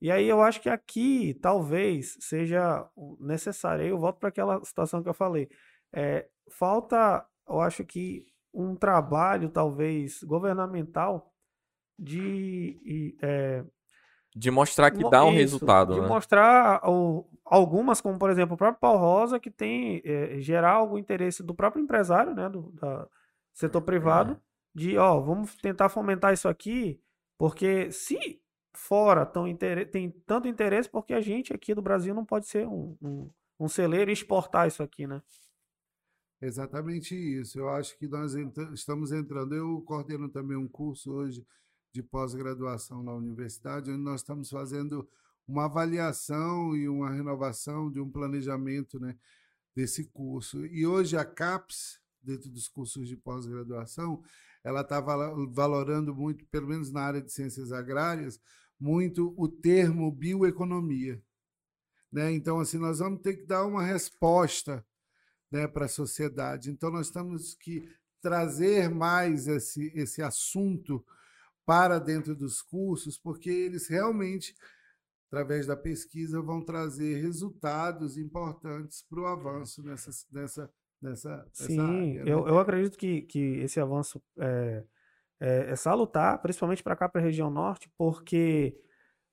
e 0.04 0.10
aí 0.10 0.28
eu 0.28 0.42
acho 0.42 0.60
que 0.60 0.68
aqui 0.68 1.32
talvez 1.40 2.18
seja 2.20 2.86
necessário. 3.18 3.84
Aí 3.84 3.88
eu 3.88 3.98
volto 3.98 4.18
para 4.18 4.28
aquela 4.28 4.62
situação 4.62 5.02
que 5.02 5.08
eu 5.08 5.14
falei. 5.14 5.48
É, 5.94 6.28
falta, 6.50 7.24
eu 7.48 7.58
acho 7.58 7.82
que 7.86 8.26
um 8.52 8.76
trabalho 8.76 9.48
talvez 9.48 10.22
governamental 10.22 11.32
de 11.98 13.16
é, 13.22 13.64
de 14.36 14.50
mostrar 14.50 14.90
que 14.90 15.08
dá 15.08 15.24
um 15.24 15.30
isso, 15.30 15.38
resultado, 15.38 15.94
de 15.94 16.02
né? 16.02 16.06
mostrar 16.06 16.86
o, 16.86 17.26
algumas, 17.42 18.02
como 18.02 18.18
por 18.18 18.28
exemplo 18.28 18.56
o 18.56 18.58
próprio 18.58 18.80
Paulo 18.80 18.98
Rosa, 18.98 19.40
que 19.40 19.50
tem 19.50 20.02
é, 20.04 20.38
gerar 20.38 20.72
algum 20.72 20.98
interesse 20.98 21.42
do 21.42 21.54
próprio 21.54 21.82
empresário, 21.82 22.34
né, 22.34 22.46
do 22.50 22.70
da 22.72 23.08
setor 23.54 23.80
privado, 23.80 24.34
é. 24.34 24.36
de 24.74 24.98
ó, 24.98 25.18
vamos 25.18 25.56
tentar 25.56 25.88
fomentar 25.88 26.34
isso 26.34 26.46
aqui, 26.46 27.00
porque 27.38 27.90
se 27.90 28.43
fora 28.74 29.24
tão 29.24 29.44
tem 29.90 30.10
tanto 30.26 30.48
interesse 30.48 30.88
porque 30.88 31.14
a 31.14 31.20
gente 31.20 31.52
aqui 31.52 31.74
do 31.74 31.82
Brasil 31.82 32.14
não 32.14 32.24
pode 32.24 32.46
ser 32.46 32.66
um, 32.66 32.96
um, 33.00 33.30
um 33.60 33.68
celeiro 33.68 34.10
e 34.10 34.14
exportar 34.14 34.66
isso 34.68 34.82
aqui, 34.82 35.06
né? 35.06 35.22
Exatamente 36.40 37.14
isso. 37.14 37.58
Eu 37.58 37.68
acho 37.70 37.96
que 37.96 38.06
nós 38.06 38.34
estamos 38.72 39.12
entrando. 39.12 39.54
Eu 39.54 39.80
coordeno 39.82 40.28
também 40.28 40.56
um 40.56 40.68
curso 40.68 41.12
hoje 41.12 41.46
de 41.92 42.02
pós-graduação 42.02 43.02
na 43.02 43.14
universidade, 43.14 43.90
onde 43.90 44.02
nós 44.02 44.20
estamos 44.20 44.50
fazendo 44.50 45.08
uma 45.46 45.66
avaliação 45.66 46.76
e 46.76 46.88
uma 46.88 47.10
renovação 47.10 47.90
de 47.90 48.00
um 48.00 48.10
planejamento 48.10 48.98
né, 48.98 49.16
desse 49.74 50.04
curso. 50.04 50.66
E 50.66 50.86
hoje 50.86 51.16
a 51.16 51.24
CAPES, 51.24 52.00
dentro 52.22 52.50
dos 52.50 52.68
cursos 52.68 53.08
de 53.08 53.16
pós-graduação, 53.16 54.22
ela 54.62 54.80
está 54.80 55.00
valorando 55.00 56.14
muito, 56.14 56.44
pelo 56.46 56.66
menos 56.66 56.90
na 56.90 57.02
área 57.02 57.22
de 57.22 57.30
ciências 57.30 57.70
agrárias, 57.70 58.40
muito 58.78 59.34
o 59.36 59.48
termo 59.48 60.10
bioeconomia. 60.10 61.22
Né? 62.12 62.32
Então, 62.32 62.60
assim, 62.60 62.78
nós 62.78 62.98
vamos 62.98 63.20
ter 63.20 63.34
que 63.34 63.46
dar 63.46 63.66
uma 63.66 63.82
resposta 63.82 64.84
né, 65.50 65.66
para 65.66 65.86
a 65.86 65.88
sociedade. 65.88 66.70
Então, 66.70 66.90
nós 66.90 67.10
temos 67.10 67.54
que 67.54 67.88
trazer 68.20 68.88
mais 68.88 69.46
esse, 69.46 69.92
esse 69.94 70.22
assunto 70.22 71.04
para 71.66 71.98
dentro 71.98 72.34
dos 72.34 72.62
cursos, 72.62 73.18
porque 73.18 73.50
eles 73.50 73.88
realmente, 73.88 74.54
através 75.28 75.66
da 75.66 75.76
pesquisa, 75.76 76.40
vão 76.40 76.62
trazer 76.62 77.20
resultados 77.20 78.16
importantes 78.16 79.02
para 79.02 79.20
o 79.20 79.26
avanço 79.26 79.82
nessa, 79.82 80.10
nessa, 80.30 80.70
nessa, 81.00 81.48
Sim, 81.52 81.80
área, 81.80 82.24
né? 82.24 82.32
eu, 82.32 82.46
eu 82.46 82.58
acredito 82.58 82.96
que, 82.96 83.22
que 83.22 83.58
esse 83.58 83.80
avanço 83.80 84.22
é, 84.38 84.84
é, 85.40 85.70
é 85.70 85.76
salutar, 85.76 86.40
principalmente 86.40 86.82
para 86.82 86.96
cá, 86.96 87.08
para 87.08 87.20
a 87.20 87.24
região 87.24 87.50
norte, 87.50 87.90
porque 87.96 88.76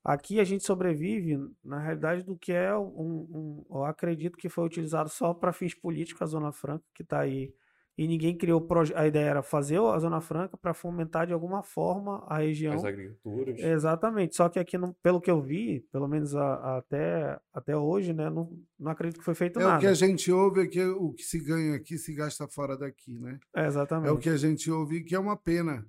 aqui 0.04 0.40
a 0.40 0.44
gente 0.44 0.64
sobrevive, 0.64 1.38
na 1.64 1.78
realidade, 1.80 2.22
do 2.24 2.36
que 2.36 2.52
é 2.52 2.76
um, 2.76 3.64
um 3.66 3.66
eu 3.70 3.84
acredito 3.84 4.36
que 4.38 4.48
foi 4.48 4.64
utilizado 4.64 5.08
só 5.08 5.34
para 5.34 5.52
fins 5.52 5.74
políticos 5.74 6.22
a 6.22 6.26
Zona 6.26 6.52
Franca, 6.52 6.84
que 6.94 7.02
está 7.02 7.20
aí 7.20 7.54
e 7.96 8.08
ninguém 8.08 8.36
criou 8.36 8.66
a 8.94 9.06
ideia 9.06 9.30
era 9.30 9.42
fazer 9.42 9.78
a 9.78 9.98
Zona 9.98 10.20
Franca 10.20 10.56
para 10.56 10.72
fomentar 10.72 11.26
de 11.26 11.32
alguma 11.32 11.62
forma 11.62 12.24
a 12.26 12.38
região. 12.38 12.74
As 12.74 12.84
agriculturas. 12.84 13.58
Exatamente. 13.58 14.34
Só 14.34 14.48
que 14.48 14.58
aqui, 14.58 14.78
não, 14.78 14.94
pelo 15.02 15.20
que 15.20 15.30
eu 15.30 15.42
vi, 15.42 15.80
pelo 15.92 16.08
menos 16.08 16.34
a, 16.34 16.54
a, 16.54 16.78
até, 16.78 17.38
até 17.52 17.76
hoje, 17.76 18.14
né, 18.14 18.30
não, 18.30 18.50
não 18.78 18.90
acredito 18.90 19.18
que 19.18 19.24
foi 19.24 19.34
feito 19.34 19.60
é 19.60 19.62
nada. 19.62 19.74
É 19.74 19.78
o 19.78 19.80
que 19.80 19.86
a 19.86 19.94
gente 19.94 20.32
ouve 20.32 20.62
é 20.62 20.66
que 20.66 20.82
o 20.82 21.12
que 21.12 21.22
se 21.22 21.38
ganha 21.38 21.74
aqui 21.76 21.98
se 21.98 22.14
gasta 22.14 22.48
fora 22.48 22.78
daqui, 22.78 23.18
né? 23.18 23.38
É, 23.54 23.66
exatamente. 23.66 24.08
É 24.08 24.12
o 24.12 24.18
que 24.18 24.30
a 24.30 24.36
gente 24.36 24.70
ouve 24.70 25.04
que 25.04 25.14
é 25.14 25.18
uma 25.18 25.36
pena, 25.36 25.86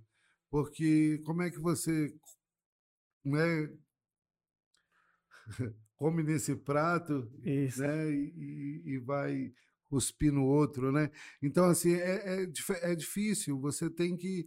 porque 0.50 1.22
como 1.26 1.42
é 1.42 1.50
que 1.50 1.60
você 1.60 2.14
né, 3.24 3.70
come 5.96 6.22
nesse 6.22 6.54
prato 6.54 7.32
Isso. 7.46 7.82
né, 7.82 8.12
e, 8.12 8.82
e 8.86 8.98
vai 9.00 9.54
cuspir 9.94 10.34
no 10.34 10.44
outro, 10.44 10.92
né? 10.92 11.12
Então, 11.40 11.66
assim, 11.66 11.94
é, 11.94 12.42
é, 12.42 12.92
é 12.92 12.96
difícil. 12.96 13.60
Você 13.60 13.92
tem 13.92 14.18
que 14.18 14.44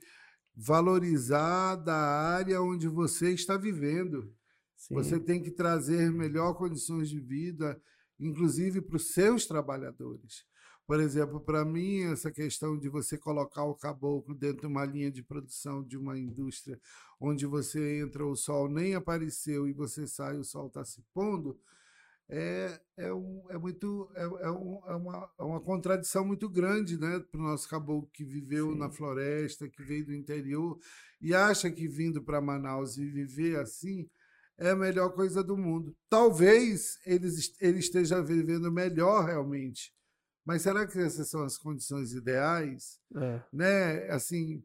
valorizar 0.57 1.77
da 1.77 1.97
área 1.97 2.61
onde 2.61 2.89
você 2.89 3.33
está 3.33 3.57
vivendo. 3.57 4.35
Sim. 4.77 4.95
Você 4.95 5.21
tem 5.21 5.41
que 5.41 5.53
trazer 5.53 6.11
melhor 6.11 6.55
condições 6.55 7.09
de 7.09 7.21
vida, 7.21 7.81
inclusive 8.19 8.81
para 8.81 8.97
os 8.97 9.13
seus 9.13 9.47
trabalhadores. 9.47 10.45
Por 10.85 10.99
exemplo, 10.99 11.41
para 11.41 11.65
mim, 11.65 12.01
essa 12.03 12.33
questão 12.33 12.77
de 12.77 12.89
você 12.89 13.17
colocar 13.17 13.65
o 13.65 13.75
caboclo 13.77 14.35
dentro 14.35 14.63
de 14.63 14.67
uma 14.67 14.85
linha 14.85 15.13
de 15.13 15.23
produção 15.23 15.85
de 15.85 15.97
uma 15.97 16.19
indústria 16.19 16.81
onde 17.21 17.47
você 17.47 18.01
entra, 18.01 18.27
o 18.27 18.35
sol 18.35 18.69
nem 18.69 18.97
apareceu 18.97 19.69
e 19.69 19.73
você 19.73 20.09
sai, 20.09 20.37
o 20.39 20.45
sol 20.45 20.67
está 20.67 20.85
se 20.85 21.05
pondo, 21.15 21.57
é, 22.29 22.81
é, 22.97 23.13
um, 23.13 23.45
é 23.51 23.59
muito 23.59 24.11
é, 24.17 24.23
é, 24.23 24.51
um, 24.51 24.81
é, 24.87 24.95
uma, 24.95 25.31
é 25.39 25.43
uma 25.43 25.61
contradição 25.61 26.25
muito 26.25 26.49
grande 26.49 26.99
né, 26.99 27.21
para 27.31 27.41
o 27.41 27.45
nosso 27.45 27.69
caboclo 27.69 28.11
que 28.13 28.25
viveu 28.25 28.73
Sim. 28.73 28.79
na 28.79 28.91
floresta, 28.91 29.69
que 29.69 29.83
veio 29.83 30.07
do 30.07 30.15
interior 30.15 30.79
e 31.21 31.35
acha 31.35 31.71
que 31.71 31.87
vindo 31.87 32.23
para 32.23 32.41
Manaus 32.41 32.97
e 32.97 33.07
viver 33.07 33.59
assim 33.59 34.09
é 34.59 34.71
a 34.71 34.77
melhor 34.77 35.11
coisa 35.11 35.45
do 35.45 35.57
mundo. 35.57 35.95
Talvez 36.09 36.99
ele, 37.05 37.29
ele 37.61 37.79
esteja 37.79 38.23
vivendo 38.23 38.73
melhor 38.73 39.25
realmente, 39.27 39.93
mas 40.45 40.63
será 40.63 40.87
que 40.87 40.99
essas 40.99 41.29
são 41.29 41.45
as 41.45 41.59
condições 41.59 42.13
ideais? 42.13 42.99
É. 43.15 43.43
Né? 43.53 44.11
Assim, 44.11 44.65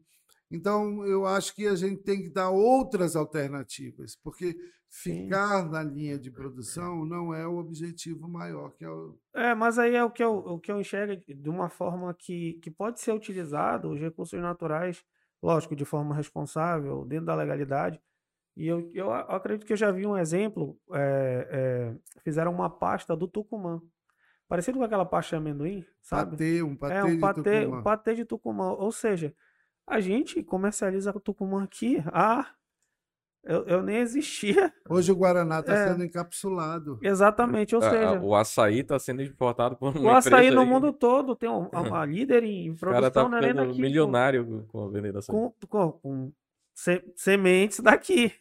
então, 0.50 1.04
eu 1.06 1.24
acho 1.24 1.54
que 1.54 1.66
a 1.66 1.74
gente 1.74 2.02
tem 2.02 2.22
que 2.22 2.30
dar 2.30 2.50
outras 2.50 3.16
alternativas, 3.16 4.14
porque 4.22 4.54
ficar 4.92 5.62
Sim. 5.62 5.70
na 5.70 5.82
linha 5.82 6.18
de 6.18 6.30
produção 6.30 7.06
não 7.06 7.32
é 7.32 7.46
o 7.46 7.56
objetivo 7.56 8.28
maior. 8.28 8.72
Que 8.72 8.84
é, 8.84 8.90
o... 8.90 9.18
é, 9.34 9.54
mas 9.54 9.78
aí 9.78 9.94
é 9.94 10.04
o 10.04 10.10
que 10.10 10.22
eu, 10.22 10.36
o 10.36 10.60
que 10.60 10.70
eu 10.70 10.78
enxergo 10.78 11.18
de 11.26 11.48
uma 11.48 11.70
forma 11.70 12.12
que, 12.12 12.60
que 12.62 12.70
pode 12.70 13.00
ser 13.00 13.12
utilizado 13.12 13.90
os 13.90 13.98
recursos 13.98 14.38
naturais, 14.38 15.02
lógico, 15.42 15.74
de 15.74 15.86
forma 15.86 16.14
responsável, 16.14 17.06
dentro 17.06 17.26
da 17.26 17.34
legalidade. 17.34 17.98
E 18.54 18.66
eu, 18.66 18.90
eu 18.92 19.10
acredito 19.10 19.66
que 19.66 19.72
eu 19.72 19.78
já 19.78 19.90
vi 19.90 20.06
um 20.06 20.16
exemplo, 20.16 20.78
é, 20.92 21.48
é, 21.50 22.20
fizeram 22.22 22.52
uma 22.52 22.68
pasta 22.68 23.16
do 23.16 23.26
Tucumã. 23.26 23.80
Parecido 24.46 24.78
com 24.78 24.84
aquela 24.84 25.06
pasta 25.06 25.34
de 25.34 25.40
amendoim, 25.40 25.86
sabe? 26.02 26.32
Patê, 26.32 26.62
um 26.62 26.76
patê 26.76 26.94
é, 26.94 27.04
um 27.04 27.14
de 27.14 27.18
patê, 27.18 27.60
Tucumã. 27.62 27.78
Um 27.78 27.82
patê 27.82 28.14
de 28.14 28.24
Tucumã. 28.26 28.72
Ou 28.72 28.92
seja, 28.92 29.34
a 29.86 30.00
gente 30.00 30.42
comercializa 30.42 31.14
Tucumã 31.14 31.64
aqui. 31.64 32.04
Ah, 32.08 32.52
eu, 33.44 33.64
eu 33.66 33.82
nem 33.82 33.96
existia. 33.96 34.72
Hoje 34.88 35.10
o 35.10 35.16
Guaraná 35.16 35.60
está 35.60 35.74
é. 35.74 35.88
sendo 35.88 36.04
encapsulado. 36.04 36.98
Exatamente, 37.02 37.74
ou 37.74 37.82
seja... 37.82 38.20
o 38.20 38.34
açaí 38.34 38.80
está 38.80 38.98
sendo 38.98 39.22
importado 39.22 39.76
por 39.76 39.96
uma 39.96 40.12
O 40.12 40.14
açaí 40.14 40.50
no 40.50 40.60
aí. 40.60 40.66
mundo 40.66 40.92
todo. 40.92 41.34
Tem 41.34 41.48
uma, 41.48 41.68
uma 41.68 42.04
líder 42.06 42.44
em 42.44 42.74
produção 42.74 43.24
tá 43.24 43.28
na 43.28 43.38
arena 43.38 43.64
aqui. 43.64 43.80
milionário 43.80 44.46
com, 44.46 44.66
com 44.66 44.84
a 44.84 44.88
venda 44.90 45.18
açaí. 45.18 45.34
Com, 45.34 45.52
com, 45.68 45.92
com 45.92 46.32
se, 46.72 47.02
sementes 47.16 47.80
daqui. 47.80 48.32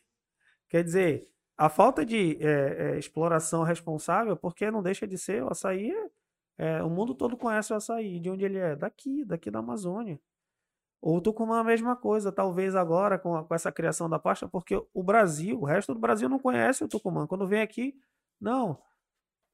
Quer 0.70 0.84
dizer, 0.84 1.28
a 1.58 1.68
falta 1.68 2.06
de 2.06 2.38
é, 2.40 2.94
é, 2.94 3.00
exploração 3.00 3.64
responsável, 3.64 4.38
porque 4.38 4.70
não 4.70 4.84
deixa 4.84 5.08
de 5.08 5.18
ser, 5.18 5.44
o 5.44 5.50
açaí... 5.50 5.92
É, 6.58 6.84
o 6.84 6.90
mundo 6.92 7.16
todo 7.16 7.36
conhece 7.36 7.74
o 7.74 7.76
açaí. 7.76 8.20
De 8.20 8.30
onde 8.30 8.46
ele 8.46 8.60
é? 8.60 8.76
Daqui, 8.76 9.26
daqui 9.26 9.50
da 9.50 9.60
Amazônia. 9.60 10.20
O 11.02 11.20
Tucumã 11.20 11.60
a 11.60 11.64
mesma 11.64 11.96
coisa, 11.96 12.32
talvez 12.32 12.76
agora 12.76 13.18
com, 13.18 13.36
a, 13.36 13.44
com 13.44 13.56
essa 13.56 13.72
criação 13.72 14.08
da 14.08 14.20
pasta, 14.20 14.48
porque 14.48 14.80
o 14.94 15.04
Brasil, 15.04 15.60
o 15.60 15.66
resto 15.66 15.94
do 15.94 16.00
Brasil 16.00 16.30
não 16.30 16.38
conhece 16.38 16.84
o 16.84 16.88
Tucumã. 16.88 17.26
Quando 17.26 17.48
vem 17.48 17.62
aqui, 17.62 17.96
não. 18.40 18.78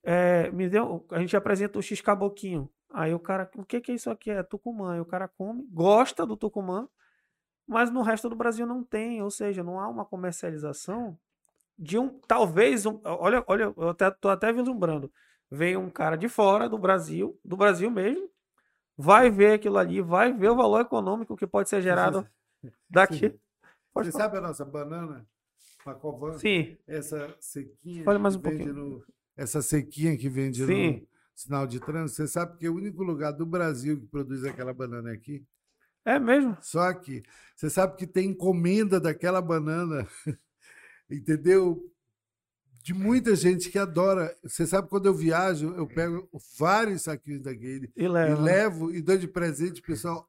É, 0.03 0.51
me 0.51 0.69
deu, 0.69 1.05
a 1.09 1.19
gente 1.19 1.35
apresenta 1.37 1.79
o 1.79 1.81
X 1.81 2.01
caboquinho. 2.01 2.69
Aí 2.91 3.13
o 3.13 3.19
cara, 3.19 3.49
o 3.55 3.65
que 3.65 3.79
que 3.79 3.91
é 3.91 3.95
isso 3.95 4.09
aqui? 4.09 4.29
É 4.29 4.43
Tucumã. 4.43 4.95
Aí 4.95 4.99
o 4.99 5.05
cara 5.05 5.27
come, 5.27 5.65
gosta 5.71 6.25
do 6.25 6.35
Tucumã, 6.35 6.87
mas 7.65 7.89
no 7.91 8.01
resto 8.01 8.29
do 8.29 8.35
Brasil 8.35 8.65
não 8.65 8.83
tem, 8.83 9.21
ou 9.21 9.29
seja, 9.31 9.63
não 9.63 9.79
há 9.79 9.87
uma 9.87 10.05
comercialização 10.05 11.17
de 11.77 11.97
um, 11.97 12.09
talvez, 12.27 12.85
um, 12.85 12.99
olha, 13.03 13.43
olha, 13.47 13.73
eu 13.77 13.89
até, 13.89 14.09
tô 14.09 14.29
até 14.29 14.51
vislumbrando. 14.51 15.11
Vem 15.49 15.77
um 15.77 15.89
cara 15.89 16.17
de 16.17 16.27
fora 16.27 16.67
do 16.67 16.77
Brasil, 16.77 17.39
do 17.43 17.55
Brasil 17.55 17.89
mesmo, 17.91 18.29
vai 18.97 19.29
ver 19.29 19.53
aquilo 19.53 19.77
ali, 19.77 20.01
vai 20.01 20.33
ver 20.33 20.49
o 20.49 20.55
valor 20.55 20.81
econômico 20.81 21.37
que 21.37 21.45
pode 21.45 21.69
ser 21.69 21.81
gerado 21.81 22.27
daqui. 22.89 23.39
Você 23.93 24.11
sabe 24.11 24.37
a 24.37 24.41
nossa 24.41 24.65
banana? 24.65 25.25
Pacovan? 25.83 26.37
Sim. 26.37 26.77
Essa 26.85 27.35
sequinha. 27.39 28.03
Fale 28.03 28.19
mais 28.19 28.35
um 28.35 28.41
pouquinho. 28.41 28.73
No, 28.73 29.03
essa 29.35 29.61
sequinha 29.61 30.17
que 30.17 30.27
vende 30.27 30.65
Sim. 30.65 30.91
no 30.91 31.07
sinal 31.33 31.67
de 31.67 31.79
trânsito. 31.79 32.17
Você 32.17 32.27
sabe 32.27 32.57
que 32.57 32.65
é 32.65 32.69
o 32.69 32.75
único 32.75 33.03
lugar 33.03 33.31
do 33.31 33.45
Brasil 33.45 33.99
que 33.99 34.07
produz 34.07 34.43
aquela 34.43 34.73
banana 34.73 35.11
aqui? 35.11 35.45
É 36.03 36.19
mesmo? 36.19 36.57
Só 36.61 36.81
aqui. 36.81 37.23
Você 37.55 37.69
sabe 37.69 37.95
que 37.95 38.07
tem 38.07 38.29
encomenda 38.29 38.99
daquela 38.99 39.41
banana, 39.41 40.07
entendeu? 41.09 41.91
De 42.87 42.93
muita 42.93 43.35
gente 43.35 43.69
que 43.69 43.77
adora. 43.77 44.33
Você 44.41 44.65
sabe, 44.65 44.87
quando 44.87 45.07
eu 45.07 45.13
viajo, 45.13 45.73
eu 45.75 45.85
pego 45.85 46.29
vários 46.57 47.01
saquinhos 47.01 47.41
daquele 47.41 47.91
e, 47.93 48.07
leva. 48.07 48.31
e 48.31 48.41
levo 48.41 48.95
e 48.95 49.01
dou 49.01 49.17
de 49.17 49.27
presente, 49.27 49.81
o 49.81 49.83
pessoal 49.83 50.25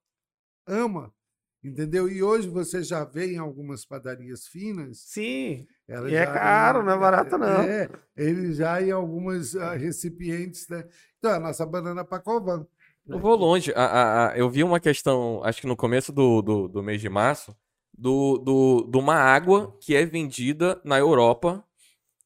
ama. 0.67 1.15
Entendeu? 1.63 2.09
E 2.09 2.21
hoje 2.21 2.49
você 2.49 2.83
já 2.83 3.05
vê 3.05 3.33
em 3.33 3.39
algumas 3.39 3.85
padarias 3.85 4.49
finas. 4.49 4.99
Sim. 4.99 5.69
e 6.09 6.15
é 6.17 6.27
caro, 6.27 6.83
não 6.83 6.95
é 6.95 6.99
barato, 6.99 7.39
não. 7.39 7.63
É, 7.63 7.89
ele 8.17 8.53
já 8.53 8.83
em 8.83 8.91
algumas 8.91 9.55
uh, 9.55 9.77
recipientes, 9.77 10.67
né? 10.69 10.85
Então, 11.17 11.31
a 11.31 11.39
nossa 11.39 11.65
banana 11.65 12.05
Pacovan. 12.05 12.67
Eu 13.07 13.21
vou 13.21 13.37
longe. 13.37 13.73
A, 13.77 13.85
a, 13.85 14.33
a, 14.33 14.39
eu 14.39 14.51
vi 14.51 14.65
uma 14.65 14.81
questão, 14.81 15.45
acho 15.45 15.61
que 15.61 15.67
no 15.69 15.77
começo 15.77 16.11
do, 16.11 16.43
do, 16.43 16.67
do 16.67 16.83
mês 16.83 17.01
de 17.01 17.09
março, 17.09 17.57
do, 17.97 18.37
do, 18.39 18.89
de 18.91 18.99
uma 18.99 19.15
água 19.15 19.77
que 19.81 19.95
é 19.95 20.05
vendida 20.05 20.81
na 20.85 20.99
Europa 20.99 21.65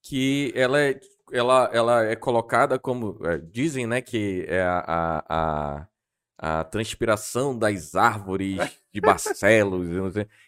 que 0.03 0.53
ela 0.55 0.81
é, 0.81 1.01
ela, 1.33 1.71
ela 1.73 2.05
é 2.05 2.17
colocada 2.17 2.79
como. 2.79 3.19
É, 3.25 3.39
dizem, 3.39 3.87
né, 3.87 4.01
que 4.01 4.45
é 4.49 4.63
a, 4.63 5.25
a, 5.29 5.87
a, 6.39 6.65
transpiração 6.65 7.57
das 7.57 7.95
árvores 7.95 8.59
de 8.93 9.01
Barcelos. 9.01 9.89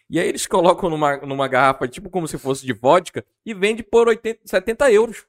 e 0.09 0.19
aí 0.19 0.27
eles 0.27 0.45
colocam 0.45 0.89
numa, 0.89 1.17
numa 1.17 1.47
garrafa, 1.47 1.87
tipo 1.87 2.09
como 2.09 2.27
se 2.27 2.37
fosse 2.37 2.65
de 2.65 2.73
vodka, 2.73 3.25
e 3.45 3.53
vende 3.53 3.81
por 3.81 4.07
80, 4.07 4.41
70 4.45 4.91
euros. 4.91 5.25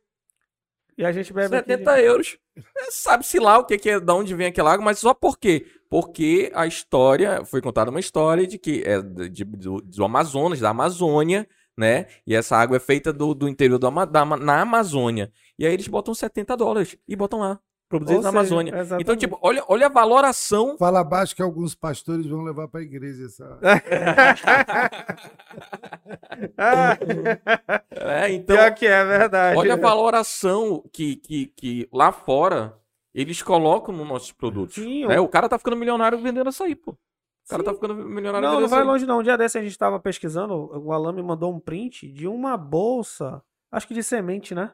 E 0.99 1.05
a 1.05 1.12
gente 1.12 1.33
bebe 1.33 1.55
70 1.55 1.93
aqui, 1.93 2.03
euros. 2.03 2.39
É, 2.57 2.91
Sabe-se 2.91 3.39
lá 3.39 3.59
o 3.59 3.64
que, 3.64 3.77
que 3.77 3.91
é, 3.91 4.01
de 4.01 4.12
onde 4.12 4.35
vem 4.35 4.47
aquela 4.47 4.72
água, 4.72 4.85
mas 4.85 4.99
só 4.99 5.12
por 5.12 5.39
quê? 5.39 5.66
Porque 5.91 6.51
a 6.55 6.66
história, 6.66 7.45
foi 7.45 7.61
contada 7.61 7.91
uma 7.91 8.01
história 8.01 8.47
de 8.47 8.59
que 8.59 8.83
é 8.83 9.01
de, 9.03 9.45
do, 9.45 9.81
do 9.83 10.05
Amazonas, 10.05 10.59
da 10.59 10.70
Amazônia, 10.70 11.47
né? 11.77 12.07
E 12.27 12.35
essa 12.35 12.57
água 12.57 12.77
é 12.77 12.81
feita 12.81 13.12
do, 13.12 13.35
do 13.35 13.49
interior 13.49 13.79
do, 13.79 13.91
da, 14.07 14.24
na 14.24 14.61
Amazônia. 14.61 15.31
E 15.59 15.66
aí 15.66 15.72
eles 15.72 15.89
botam 15.89 16.14
70 16.14 16.57
dólares 16.57 16.97
e 17.07 17.14
botam 17.14 17.41
lá. 17.41 17.61
Produzido 17.89 18.20
na 18.20 18.31
Amazônia. 18.31 18.74
Exatamente. 18.74 19.03
Então, 19.03 19.16
tipo, 19.16 19.39
olha, 19.41 19.62
olha 19.68 19.87
a 19.87 19.89
valoração. 19.89 20.77
Fala 20.77 20.99
abaixo 21.01 21.37
que 21.37 21.43
alguns 21.43 21.72
pastores 21.72 22.27
vão 22.27 22.43
levar 22.43 22.66
para 22.66 22.81
a 22.81 22.83
igreja 22.83 23.27
essa. 23.27 23.61
é, 27.93 28.33
então. 28.33 28.57
Pior 28.57 28.74
que 28.74 28.87
é 28.87 29.05
verdade. 29.05 29.57
Olha 29.57 29.74
a 29.74 29.77
valoração 29.77 30.83
que, 30.93 31.14
que, 31.14 31.47
que 31.47 31.89
lá 31.93 32.11
fora 32.11 32.77
eles 33.14 33.41
colocam 33.41 33.95
nos 33.95 34.09
nossos 34.09 34.33
produtos. 34.33 34.74
Sim, 34.74 35.07
né? 35.07 35.20
O 35.20 35.29
cara 35.29 35.49
tá 35.49 35.57
ficando 35.57 35.77
milionário 35.77 36.18
vendendo 36.18 36.49
açaí, 36.49 36.74
pô. 36.74 36.99
O 37.47 37.49
cara 37.49 37.63
Sim. 37.63 37.65
tá 37.65 37.75
ficando 37.75 37.95
milionário 37.95 38.49
Não, 38.49 38.61
não 38.61 38.69
vai 38.69 38.83
longe 38.83 39.07
não. 39.07 39.21
Um 39.21 39.23
dia 39.23 39.39
desse 39.39 39.57
a 39.57 39.63
gente 39.63 39.79
tava 39.79 40.01
pesquisando, 40.01 40.53
o 40.55 40.93
Alan 40.93 41.13
me 41.13 41.23
mandou 41.23 41.55
um 41.55 41.61
print 41.61 42.11
de 42.11 42.27
uma 42.27 42.57
bolsa, 42.57 43.41
acho 43.71 43.87
que 43.87 43.95
de 43.95 44.03
semente, 44.03 44.53
né? 44.53 44.73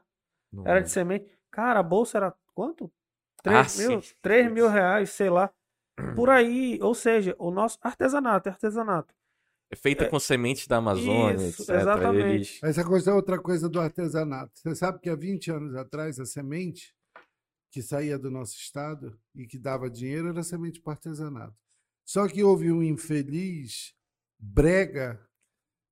Não. 0.51 0.67
Era 0.67 0.81
de 0.81 0.91
semente. 0.91 1.31
Cara, 1.51 1.81
a 1.81 1.83
bolsa 1.83 2.17
era 2.17 2.35
quanto? 2.55 2.91
3 3.43 3.57
ah, 3.57 3.89
mil, 3.89 4.01
3 4.23 4.53
mil 4.53 4.69
reais, 4.69 5.11
sei 5.11 5.29
lá. 5.29 5.53
Por 6.15 6.31
aí, 6.31 6.79
ou 6.81 6.95
seja, 6.95 7.37
o 7.39 7.51
nosso 7.51 7.79
artesanato, 7.83 8.49
é 8.49 8.53
artesanato. 8.53 9.15
É 9.71 9.77
feita 9.77 10.05
é, 10.05 10.09
com 10.09 10.19
sementes 10.19 10.67
da 10.67 10.79
Amazônia, 10.79 11.49
isso, 11.49 11.63
etc. 11.63 11.77
Exatamente. 11.77 12.27
Eles... 12.27 12.63
Essa 12.63 12.85
coisa 12.85 13.11
é 13.11 13.15
outra 13.15 13.39
coisa 13.39 13.69
do 13.69 13.81
artesanato. 13.81 14.53
Você 14.55 14.75
sabe 14.75 14.99
que 14.99 15.11
há 15.11 15.17
20 15.17 15.51
anos 15.51 15.75
atrás 15.75 16.19
a 16.19 16.25
semente 16.25 16.95
que 17.71 17.83
saía 17.83 18.19
do 18.19 18.31
nosso 18.31 18.55
estado 18.55 19.19
e 19.35 19.47
que 19.47 19.59
dava 19.59 19.91
dinheiro 19.91 20.29
era 20.29 20.43
semente 20.43 20.81
para 20.81 20.93
artesanato. 20.93 21.57
Só 22.05 22.27
que 22.29 22.43
houve 22.43 22.71
um 22.71 22.83
infeliz 22.83 23.95
brega, 24.39 25.21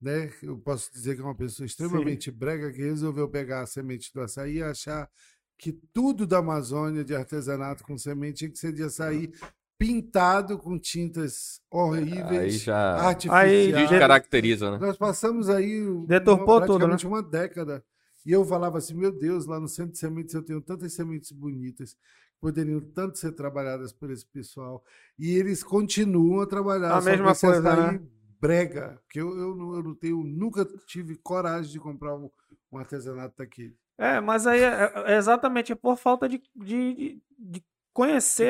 né? 0.00 0.30
Eu 0.42 0.58
posso 0.58 0.92
dizer 0.92 1.14
que 1.14 1.20
é 1.20 1.24
uma 1.24 1.34
pessoa 1.34 1.66
extremamente 1.66 2.30
Sim. 2.30 2.36
brega 2.36 2.72
que 2.72 2.82
resolveu 2.82 3.28
pegar 3.28 3.62
a 3.62 3.66
semente 3.66 4.12
do 4.12 4.20
açaí 4.20 4.56
e 4.56 4.62
achar 4.62 5.08
que 5.56 5.72
tudo 5.92 6.26
da 6.26 6.38
Amazônia 6.38 7.04
de 7.04 7.14
artesanato 7.14 7.84
com 7.84 7.96
semente 7.96 8.38
tinha 8.38 8.50
que 8.50 8.58
ser 8.58 8.72
de 8.72 8.82
açaí 8.82 9.30
pintado 9.78 10.58
com 10.58 10.78
tintas 10.78 11.60
horríveis, 11.70 12.30
aí 12.30 12.50
já 12.50 12.96
artificiais. 12.96 13.74
Aí 13.74 13.98
caracteriza, 13.98 14.70
né? 14.72 14.78
Nós 14.78 14.96
passamos 14.96 15.48
aí 15.48 15.80
Deturpou 16.06 16.56
uma, 16.56 16.66
praticamente 16.66 17.02
tudo, 17.02 17.10
né? 17.10 17.16
uma 17.16 17.22
década 17.22 17.84
e 18.24 18.32
eu 18.32 18.44
falava 18.44 18.78
assim, 18.78 18.94
meu 18.94 19.10
Deus, 19.10 19.46
lá 19.46 19.58
no 19.58 19.68
centro 19.68 19.92
de 19.92 19.98
sementes 19.98 20.34
eu 20.34 20.42
tenho 20.42 20.60
tantas 20.60 20.92
sementes 20.92 21.32
bonitas, 21.32 21.96
poderiam 22.40 22.80
tanto 22.80 23.18
ser 23.18 23.32
trabalhadas 23.32 23.92
por 23.92 24.10
esse 24.10 24.26
pessoal. 24.26 24.82
E 25.18 25.30
eles 25.30 25.62
continuam 25.62 26.40
a 26.40 26.46
trabalhar. 26.46 26.96
A 26.96 27.00
mesma 27.00 27.34
coisa, 27.34 27.90
né? 27.90 28.00
brega, 28.40 29.00
que 29.08 29.20
eu, 29.20 29.36
eu, 29.38 29.54
não, 29.54 29.74
eu 29.74 29.82
não 29.82 29.94
tenho, 29.94 30.24
nunca 30.24 30.64
tive 30.86 31.14
coragem 31.16 31.70
de 31.70 31.78
comprar 31.78 32.16
um, 32.16 32.30
um 32.72 32.78
artesanato 32.78 33.36
daquele. 33.36 33.76
É, 33.98 34.18
mas 34.18 34.46
aí 34.46 34.62
é, 34.62 34.92
é 35.06 35.16
exatamente 35.16 35.74
por 35.74 35.98
falta 35.98 36.26
de, 36.26 36.42
de, 36.56 37.22
de 37.38 37.62
conhecer, 37.62 37.70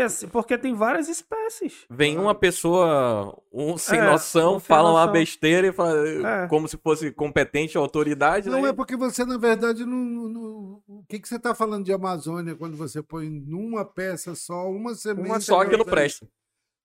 assim, 0.05 0.29
porque 0.29 0.57
tem 0.57 0.75
várias 0.75 1.09
espécies. 1.09 1.87
Vem 1.91 2.19
uma 2.19 2.35
pessoa 2.35 3.37
um 3.53 3.77
sem 3.77 3.99
é, 3.99 4.05
noção, 4.05 4.61
fala 4.61 4.91
noção. 4.91 5.05
uma 5.05 5.07
besteira 5.13 5.67
e 5.69 5.73
fala 5.73 6.09
é. 6.09 6.47
como 6.49 6.69
se 6.69 6.77
fosse 6.77 7.11
competente, 7.11 7.77
autoridade. 7.77 8.49
Não 8.49 8.63
né? 8.63 8.69
é 8.69 8.73
porque 8.73 8.97
você, 8.97 9.25
na 9.25 9.39
verdade, 9.39 9.85
não. 9.85 9.97
não 9.97 10.83
o 10.87 11.05
que, 11.09 11.19
que 11.19 11.29
você 11.29 11.37
está 11.37 11.55
falando 11.55 11.85
de 11.85 11.93
Amazônia 11.93 12.55
quando 12.55 12.77
você 12.77 13.03
põe 13.03 13.29
numa 13.29 13.85
peça 13.85 14.35
só, 14.35 14.71
uma 14.71 14.95
semente. 14.95 15.29
Uma 15.29 15.41
só 15.41 15.65
que 15.65 15.77
não 15.77 15.85
presta. 15.85 16.29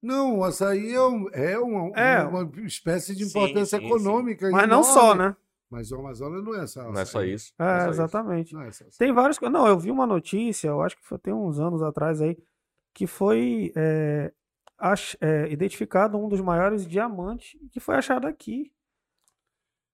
Não, 0.02 0.40
o 0.40 0.44
açaí 0.44 0.94
é, 0.94 1.02
um, 1.02 1.28
é, 1.32 1.58
uma, 1.58 2.00
é, 2.00 2.24
uma, 2.24 2.52
espécie 2.64 3.16
de 3.16 3.24
importância 3.24 3.80
sim, 3.80 3.84
sim, 3.84 3.90
econômica. 3.90 4.46
Sim. 4.46 4.52
Mas 4.52 4.70
não 4.70 4.84
só, 4.84 5.16
né? 5.16 5.36
Mas 5.70 5.92
o 5.92 5.96
Amazonas 5.96 6.44
não 6.44 6.56
é 6.56 6.68
só. 6.68 6.92
Não 6.92 7.02
é 7.02 7.06
só 7.06 7.24
isso. 7.24 7.54
É, 7.60 7.86
é 7.86 7.90
exatamente. 7.90 8.56
É 8.56 8.70
tem 8.98 9.12
vários. 9.12 9.40
Não, 9.40 9.68
eu 9.68 9.80
vi 9.80 9.92
uma 9.92 10.06
notícia, 10.06 10.68
eu 10.68 10.82
acho 10.82 10.98
que 10.98 11.06
foi 11.06 11.18
tem 11.18 11.34
uns 11.34 11.60
anos 11.60 11.82
atrás 11.82 12.22
aí, 12.22 12.38
que 12.94 13.08
foi 13.08 13.72
é, 13.76 14.32
ach, 14.78 15.16
é, 15.20 15.52
identificado 15.52 16.18
um 16.18 16.30
dos 16.30 16.42
maiores 16.42 16.88
diamantes 16.88 17.58
que 17.72 17.80
foi 17.80 17.96
achado 17.96 18.28
aqui. 18.28 18.72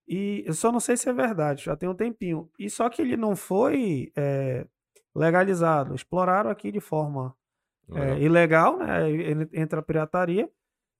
E 0.07 0.43
eu 0.45 0.53
só 0.53 0.71
não 0.71 0.79
sei 0.79 0.97
se 0.97 1.07
é 1.07 1.13
verdade, 1.13 1.63
já 1.63 1.75
tem 1.75 1.87
um 1.87 1.95
tempinho. 1.95 2.49
E 2.59 2.69
só 2.69 2.89
que 2.89 3.01
ele 3.01 3.15
não 3.15 3.35
foi 3.35 4.11
é, 4.15 4.67
legalizado. 5.15 5.95
Exploraram 5.95 6.49
aqui 6.49 6.71
de 6.71 6.81
forma 6.81 7.33
é, 7.93 8.19
ilegal, 8.19 8.77
né? 8.77 9.09
Entra 9.53 9.79
a 9.79 9.83
pirataria. 9.83 10.49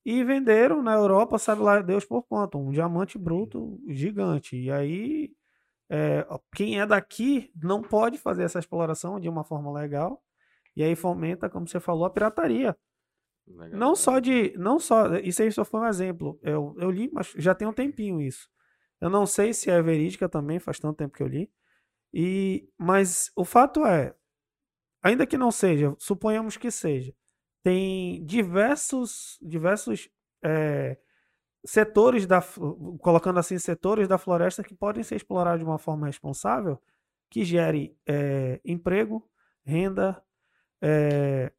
E 0.03 0.23
venderam 0.23 0.81
na 0.81 0.93
Europa, 0.93 1.37
sabe 1.37 1.61
lá 1.61 1.79
Deus 1.81 2.05
por 2.05 2.23
quanto? 2.23 2.57
Um 2.57 2.71
diamante 2.71 3.17
bruto 3.17 3.79
gigante. 3.87 4.55
E 4.57 4.71
aí, 4.71 5.31
é, 5.89 6.25
quem 6.55 6.79
é 6.79 6.85
daqui 6.85 7.51
não 7.55 7.81
pode 7.81 8.17
fazer 8.17 8.43
essa 8.43 8.59
exploração 8.59 9.19
de 9.19 9.29
uma 9.29 9.43
forma 9.43 9.71
legal. 9.71 10.23
E 10.75 10.83
aí 10.83 10.95
fomenta, 10.95 11.49
como 11.49 11.67
você 11.67 11.79
falou, 11.79 12.05
a 12.05 12.09
pirataria. 12.09 12.75
Legal. 13.47 13.79
Não 13.79 13.95
só 13.95 14.19
de. 14.19 14.53
Não 14.57 14.79
só. 14.79 15.15
Isso 15.17 15.41
aí 15.41 15.51
só 15.51 15.65
foi 15.65 15.81
um 15.81 15.87
exemplo. 15.87 16.39
Eu, 16.41 16.73
eu 16.77 16.89
li, 16.89 17.09
mas 17.11 17.33
já 17.37 17.53
tem 17.53 17.67
um 17.67 17.73
tempinho 17.73 18.21
isso. 18.21 18.47
Eu 18.99 19.09
não 19.09 19.25
sei 19.25 19.53
se 19.53 19.69
é 19.69 19.81
verídica 19.81 20.29
também, 20.29 20.59
faz 20.59 20.79
tanto 20.79 20.97
tempo 20.97 21.15
que 21.15 21.23
eu 21.23 21.27
li. 21.27 21.51
E, 22.13 22.69
mas 22.77 23.31
o 23.35 23.43
fato 23.43 23.85
é, 23.85 24.13
ainda 25.01 25.25
que 25.25 25.37
não 25.37 25.51
seja, 25.51 25.95
suponhamos 25.97 26.57
que 26.57 26.69
seja, 26.69 27.13
tem 27.63 28.23
diversos, 28.25 29.37
diversos 29.41 30.09
é, 30.43 30.97
setores 31.65 32.25
da, 32.25 32.41
colocando 32.99 33.39
assim, 33.39 33.57
setores 33.59 34.07
da 34.07 34.17
floresta 34.17 34.63
que 34.63 34.73
podem 34.73 35.03
ser 35.03 35.15
explorados 35.15 35.59
de 35.59 35.65
uma 35.65 35.77
forma 35.77 36.07
responsável, 36.07 36.81
que 37.29 37.43
gere 37.43 37.95
é, 38.05 38.59
emprego, 38.65 39.27
renda, 39.63 40.21
é, 40.81 41.51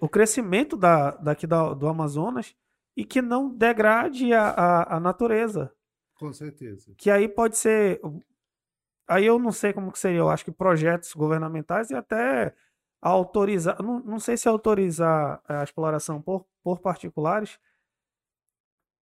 o 0.00 0.08
crescimento 0.08 0.76
da, 0.76 1.10
daqui 1.12 1.46
da, 1.46 1.74
do 1.74 1.88
Amazonas 1.88 2.54
e 2.98 3.04
que 3.04 3.22
não 3.22 3.48
degrade 3.48 4.32
a, 4.32 4.48
a, 4.48 4.96
a, 4.96 5.00
natureza. 5.00 5.72
Com 6.18 6.32
certeza. 6.32 6.92
Que 6.96 7.12
aí 7.12 7.28
pode 7.28 7.56
ser. 7.56 8.00
Aí 9.06 9.24
eu 9.24 9.38
não 9.38 9.52
sei 9.52 9.72
como 9.72 9.92
que 9.92 9.98
seria, 10.00 10.18
eu 10.18 10.28
acho 10.28 10.44
que 10.44 10.50
projetos 10.50 11.12
governamentais 11.14 11.90
e 11.90 11.94
até 11.94 12.52
autorizar. 13.00 13.82
Não, 13.82 14.00
não 14.00 14.18
sei 14.18 14.36
se 14.36 14.48
autorizar 14.48 15.42
a 15.46 15.62
exploração 15.62 16.20
por, 16.20 16.46
por 16.62 16.80
particulares 16.80 17.58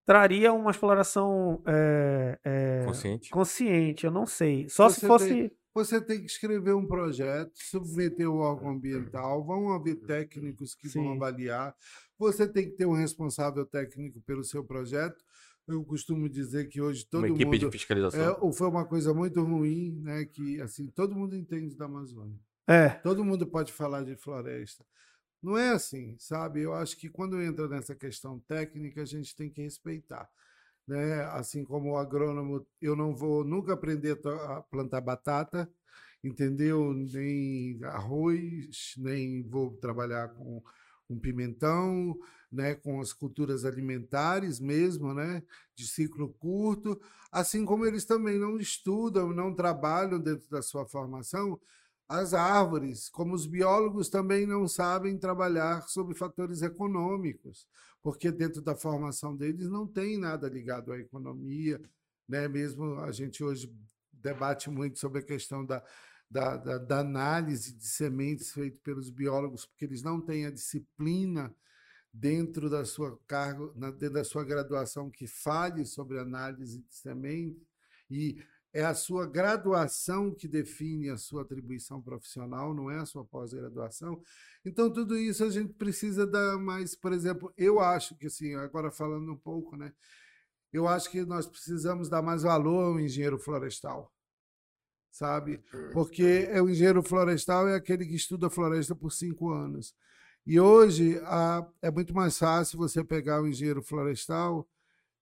traria 0.06 0.52
uma 0.52 0.70
exploração 0.70 1.60
é, 1.66 2.38
é, 2.44 2.84
consciente. 2.86 3.30
consciente, 3.30 4.06
eu 4.06 4.12
não 4.12 4.24
sei. 4.24 4.68
Só 4.68 4.88
Você 4.88 5.00
se 5.00 5.06
fosse. 5.06 5.28
Tem 5.28 5.50
você 5.76 6.00
tem 6.00 6.20
que 6.20 6.24
escrever 6.24 6.74
um 6.74 6.86
projeto, 6.86 7.52
submeter 7.54 8.26
o 8.26 8.38
órgão 8.38 8.70
ambiental, 8.70 9.44
vão 9.44 9.74
haver 9.74 9.96
técnicos 9.96 10.74
que 10.74 10.88
Sim. 10.88 11.02
vão 11.02 11.12
avaliar. 11.12 11.76
Você 12.18 12.48
tem 12.48 12.70
que 12.70 12.76
ter 12.78 12.86
um 12.86 12.94
responsável 12.94 13.66
técnico 13.66 14.18
pelo 14.22 14.42
seu 14.42 14.64
projeto. 14.64 15.22
Eu 15.68 15.84
costumo 15.84 16.30
dizer 16.30 16.68
que 16.68 16.80
hoje 16.80 17.04
todo 17.04 17.24
uma 17.24 17.28
equipe 17.28 17.44
mundo 17.44 17.58
de 17.58 17.70
fiscalização. 17.70 18.48
É, 18.48 18.52
foi 18.54 18.68
uma 18.68 18.86
coisa 18.86 19.12
muito 19.12 19.42
ruim, 19.42 20.00
né? 20.00 20.24
Que 20.24 20.58
assim 20.62 20.86
todo 20.86 21.14
mundo 21.14 21.36
entende 21.36 21.76
da 21.76 21.84
Amazônia. 21.84 22.40
É. 22.68 22.88
Todo 22.90 23.24
mundo 23.24 23.46
pode 23.46 23.72
falar 23.72 24.02
de 24.04 24.16
floresta. 24.16 24.84
Não 25.42 25.56
é 25.58 25.70
assim, 25.70 26.16
sabe? 26.18 26.62
Eu 26.62 26.74
acho 26.74 26.96
que 26.96 27.08
quando 27.08 27.40
entra 27.42 27.68
nessa 27.68 27.94
questão 27.94 28.40
técnica, 28.40 29.02
a 29.02 29.06
gente 29.06 29.36
tem 29.36 29.50
que 29.50 29.62
respeitar 29.62 30.28
né? 30.86 31.24
Assim 31.32 31.64
como 31.64 31.92
o 31.92 31.96
agrônomo, 31.98 32.66
eu 32.80 32.96
não 32.96 33.14
vou 33.14 33.44
nunca 33.44 33.74
aprender 33.74 34.18
a 34.26 34.62
plantar 34.62 35.00
batata, 35.00 35.70
entendeu? 36.22 36.92
Nem 36.94 37.78
arroz, 37.84 38.94
nem 38.98 39.42
vou 39.42 39.72
trabalhar 39.78 40.28
com 40.30 40.62
um 41.08 41.18
pimentão, 41.18 42.16
né, 42.50 42.74
com 42.74 43.00
as 43.00 43.12
culturas 43.12 43.64
alimentares 43.64 44.58
mesmo, 44.58 45.14
né, 45.14 45.42
de 45.74 45.86
ciclo 45.86 46.32
curto, 46.34 47.00
assim 47.30 47.64
como 47.64 47.86
eles 47.86 48.04
também 48.04 48.38
não 48.38 48.58
estudam, 48.58 49.32
não 49.32 49.54
trabalham 49.54 50.18
dentro 50.20 50.48
da 50.50 50.62
sua 50.62 50.84
formação 50.86 51.60
as 52.08 52.34
árvores, 52.34 53.08
como 53.08 53.34
os 53.34 53.46
biólogos 53.46 54.08
também 54.08 54.46
não 54.46 54.68
sabem 54.68 55.18
trabalhar 55.18 55.82
sobre 55.88 56.14
fatores 56.14 56.62
econômicos, 56.62 57.66
porque 58.02 58.30
dentro 58.30 58.62
da 58.62 58.76
formação 58.76 59.36
deles 59.36 59.68
não 59.68 59.86
tem 59.86 60.16
nada 60.16 60.48
ligado 60.48 60.92
à 60.92 60.98
economia, 60.98 61.80
né? 62.28 62.46
Mesmo 62.46 63.00
a 63.00 63.10
gente 63.10 63.42
hoje 63.42 63.72
debate 64.12 64.70
muito 64.70 64.98
sobre 64.98 65.20
a 65.20 65.24
questão 65.24 65.64
da, 65.64 65.82
da, 66.30 66.56
da, 66.56 66.78
da 66.78 66.98
análise 67.00 67.72
de 67.72 67.86
sementes 67.86 68.52
feita 68.52 68.78
pelos 68.82 69.10
biólogos, 69.10 69.66
porque 69.66 69.84
eles 69.84 70.02
não 70.02 70.20
têm 70.20 70.46
a 70.46 70.50
disciplina 70.50 71.54
dentro 72.12 72.70
da 72.70 72.84
sua 72.84 73.18
cargo, 73.26 73.72
dentro 73.74 74.10
da 74.10 74.24
sua 74.24 74.44
graduação 74.44 75.10
que 75.10 75.26
fale 75.26 75.84
sobre 75.84 76.18
análise 76.18 76.80
de 76.80 76.94
sementes 76.94 77.66
e 78.10 78.42
é 78.76 78.84
a 78.84 78.92
sua 78.92 79.26
graduação 79.26 80.34
que 80.34 80.46
define 80.46 81.08
a 81.08 81.16
sua 81.16 81.40
atribuição 81.40 82.02
profissional, 82.02 82.74
não 82.74 82.90
é 82.90 82.98
a 82.98 83.06
sua 83.06 83.24
pós-graduação. 83.24 84.20
Então, 84.66 84.92
tudo 84.92 85.16
isso 85.16 85.42
a 85.42 85.48
gente 85.48 85.72
precisa 85.72 86.26
dar 86.26 86.58
mais, 86.58 86.94
por 86.94 87.10
exemplo, 87.14 87.50
eu 87.56 87.80
acho 87.80 88.14
que, 88.16 88.26
assim, 88.26 88.54
agora 88.54 88.90
falando 88.90 89.32
um 89.32 89.36
pouco, 89.36 89.78
né? 89.78 89.94
Eu 90.70 90.86
acho 90.86 91.10
que 91.10 91.24
nós 91.24 91.46
precisamos 91.46 92.10
dar 92.10 92.20
mais 92.20 92.42
valor 92.42 92.84
ao 92.84 93.00
engenheiro 93.00 93.38
florestal, 93.38 94.12
sabe? 95.10 95.64
Porque 95.94 96.46
é 96.50 96.60
o 96.60 96.68
engenheiro 96.68 97.02
florestal 97.02 97.66
é 97.66 97.76
aquele 97.76 98.04
que 98.04 98.14
estuda 98.14 98.50
floresta 98.50 98.94
por 98.94 99.10
cinco 99.10 99.52
anos. 99.52 99.94
E 100.44 100.60
hoje 100.60 101.18
a, 101.24 101.66
é 101.80 101.90
muito 101.90 102.14
mais 102.14 102.38
fácil 102.38 102.76
você 102.76 103.02
pegar 103.02 103.40
o 103.40 103.48
engenheiro 103.48 103.82
florestal 103.82 104.68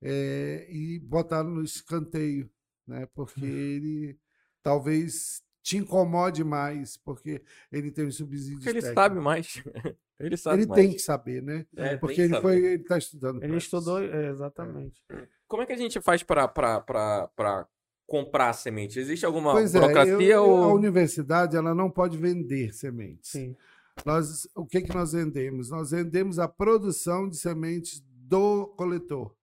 é, 0.03 0.67
e 0.69 0.99
botar 0.99 1.45
no 1.45 1.63
escanteio 1.63 2.51
né? 2.87 3.07
Porque 3.15 3.45
ele 3.45 4.19
talvez 4.63 5.43
te 5.63 5.79
incomode 5.79 6.45
mais, 6.45 6.99
porque 6.99 7.43
ele 7.73 7.91
tem 7.91 8.07
um 8.07 8.11
subsídio 8.11 8.57
Porque 8.57 8.69
ele 8.69 8.83
sabe 8.83 9.19
mais. 9.19 9.63
ele 10.21 10.37
sabe 10.37 10.63
Ele 10.63 10.67
mais. 10.67 10.83
tem 10.83 10.93
que 10.93 10.99
saber, 10.99 11.43
né? 11.43 11.67
É, 11.75 11.97
porque 11.97 12.21
ele 12.21 12.39
foi, 12.41 12.57
ele 12.57 12.83
está 12.83 12.99
estudando. 12.99 13.43
Ele 13.43 13.57
estudou, 13.57 14.03
é, 14.03 14.29
exatamente. 14.29 15.03
Como 15.49 15.63
é 15.63 15.67
que 15.67 15.73
a 15.73 15.77
gente 15.79 16.01
faz 16.03 16.23
para 16.23 17.67
comprar 18.07 18.53
semente? 18.53 19.01
Existe 19.01 19.25
alguma 19.25 19.53
pois 19.53 19.75
é, 19.75 19.81
burocracia? 19.81 20.13
É, 20.13 20.37
eu, 20.37 20.45
ou... 20.45 20.65
A 20.65 20.75
universidade 20.75 21.57
ela 21.57 21.75
não 21.75 21.91
pode 21.91 22.19
vender 22.19 22.75
sementes. 22.75 23.31
Sim. 23.31 23.57
Nós, 24.05 24.47
o 24.55 24.67
que, 24.67 24.83
que 24.83 24.95
nós 24.95 25.13
vendemos? 25.13 25.71
Nós 25.71 25.93
vendemos 25.93 26.39
a 26.39 26.47
produção 26.49 27.29
de 27.29 27.39
sementes 27.39 28.03
do 28.07 28.67
coletor. 28.77 29.35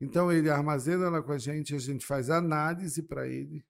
Então 0.00 0.30
ele 0.30 0.50
armazena 0.50 1.06
ela 1.06 1.22
com 1.22 1.32
a 1.32 1.38
gente, 1.38 1.74
a 1.74 1.78
gente 1.78 2.06
faz 2.06 2.28
análise 2.28 3.02
para 3.02 3.26
ele, 3.26 3.64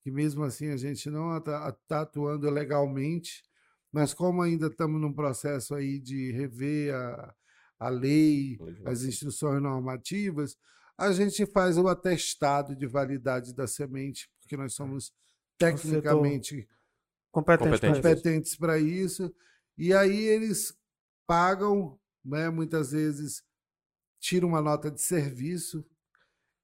que 0.00 0.10
mesmo 0.10 0.44
assim 0.44 0.68
a 0.68 0.76
gente 0.76 1.10
não 1.10 1.36
está 1.36 1.72
tá 1.88 2.00
atuando 2.02 2.48
legalmente, 2.50 3.42
mas 3.90 4.14
como 4.14 4.42
ainda 4.42 4.68
estamos 4.68 5.00
num 5.00 5.12
processo 5.12 5.74
aí 5.74 5.98
de 5.98 6.30
rever 6.32 6.94
a, 6.94 7.34
a 7.78 7.88
lei, 7.88 8.58
as 8.84 9.02
instruções 9.02 9.60
normativas, 9.60 10.56
a 10.96 11.12
gente 11.12 11.44
faz 11.46 11.76
o 11.76 11.88
atestado 11.88 12.74
de 12.74 12.86
validade 12.86 13.54
da 13.54 13.66
semente, 13.66 14.30
porque 14.40 14.56
nós 14.56 14.74
somos 14.74 15.12
tecnicamente 15.58 16.68
competentes 17.32 18.56
para 18.56 18.78
isso. 18.78 19.34
E 19.76 19.92
aí 19.92 20.24
eles 20.24 20.74
pagam, 21.26 21.98
né, 22.24 22.48
muitas 22.48 22.92
vezes 22.92 23.42
tiram 24.26 24.48
uma 24.48 24.60
nota 24.60 24.90
de 24.90 25.00
serviço, 25.00 25.86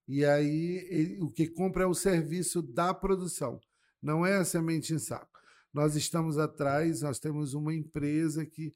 e 0.09 0.25
aí 0.25 0.85
ele, 0.91 1.23
o 1.23 1.31
que 1.31 1.47
compra 1.47 1.85
é 1.85 1.87
o 1.87 1.95
serviço 1.95 2.61
da 2.61 2.93
produção, 2.93 3.61
não 4.03 4.27
é 4.27 4.37
a 4.37 4.45
semente 4.45 4.93
em 4.93 4.99
saco. 4.99 5.39
Nós 5.73 5.95
estamos 5.95 6.39
atrás, 6.39 7.03
nós 7.03 7.21
temos 7.21 7.55
uma 7.55 7.73
empresa 7.73 8.45
que 8.45 8.75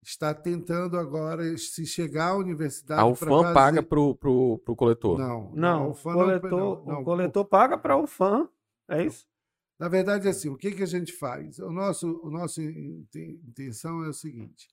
está 0.00 0.32
tentando 0.32 0.96
agora 0.96 1.56
se 1.58 1.84
chegar 1.84 2.28
à 2.28 2.36
universidade. 2.36 3.00
A 3.00 3.06
UFAM 3.06 3.42
fazer... 3.42 3.54
paga 3.54 3.82
para 3.82 4.00
o 4.00 4.76
coletor? 4.76 5.18
Não, 5.18 5.52
não, 5.52 5.90
o 5.90 5.94
coletor, 5.94 6.50
não, 6.50 6.84
não, 6.84 7.00
o 7.02 7.04
coletor 7.04 7.44
paga 7.44 7.76
para 7.76 7.96
o 7.96 8.04
UFAM, 8.04 8.48
é 8.88 9.04
isso? 9.04 9.26
Na 9.80 9.88
verdade, 9.88 10.28
assim, 10.28 10.48
o 10.48 10.56
que, 10.56 10.70
que 10.70 10.82
a 10.84 10.86
gente 10.86 11.12
faz? 11.12 11.58
O 11.58 11.72
nosso, 11.72 12.20
o 12.22 12.30
nosso 12.30 12.62
intenção 12.62 14.04
é 14.04 14.08
o 14.08 14.12
seguinte: 14.12 14.68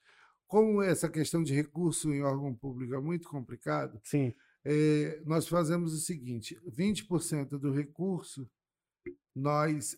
como 0.49 0.81
essa 0.81 1.07
questão 1.07 1.43
de 1.43 1.53
recurso 1.53 2.11
em 2.11 2.23
órgão 2.23 2.55
público 2.55 2.95
é 2.95 2.99
muito 2.99 3.30
complicado, 3.30 4.01
Sim. 4.03 4.34
É, 4.65 5.21
nós 5.23 5.47
fazemos 5.47 5.93
o 5.93 5.99
seguinte: 5.99 6.59
20% 6.67 7.49
do 7.59 7.71
recurso 7.71 8.49
nós 9.35 9.95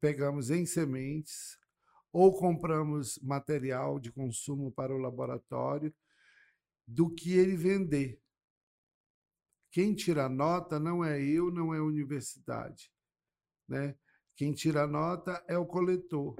pegamos 0.00 0.50
em 0.50 0.64
sementes 0.64 1.58
ou 2.12 2.32
compramos 2.38 3.18
material 3.18 3.98
de 3.98 4.12
consumo 4.12 4.70
para 4.70 4.94
o 4.94 4.98
laboratório 4.98 5.92
do 6.86 7.12
que 7.12 7.32
ele 7.32 7.56
vender. 7.56 8.22
Quem 9.70 9.94
tira 9.94 10.28
nota 10.28 10.78
não 10.78 11.04
é 11.04 11.20
eu, 11.20 11.50
não 11.50 11.74
é 11.74 11.78
a 11.78 11.84
universidade, 11.84 12.90
né? 13.68 13.96
Quem 14.36 14.54
tira 14.54 14.86
nota 14.86 15.44
é 15.48 15.58
o 15.58 15.66
coletor. 15.66 16.36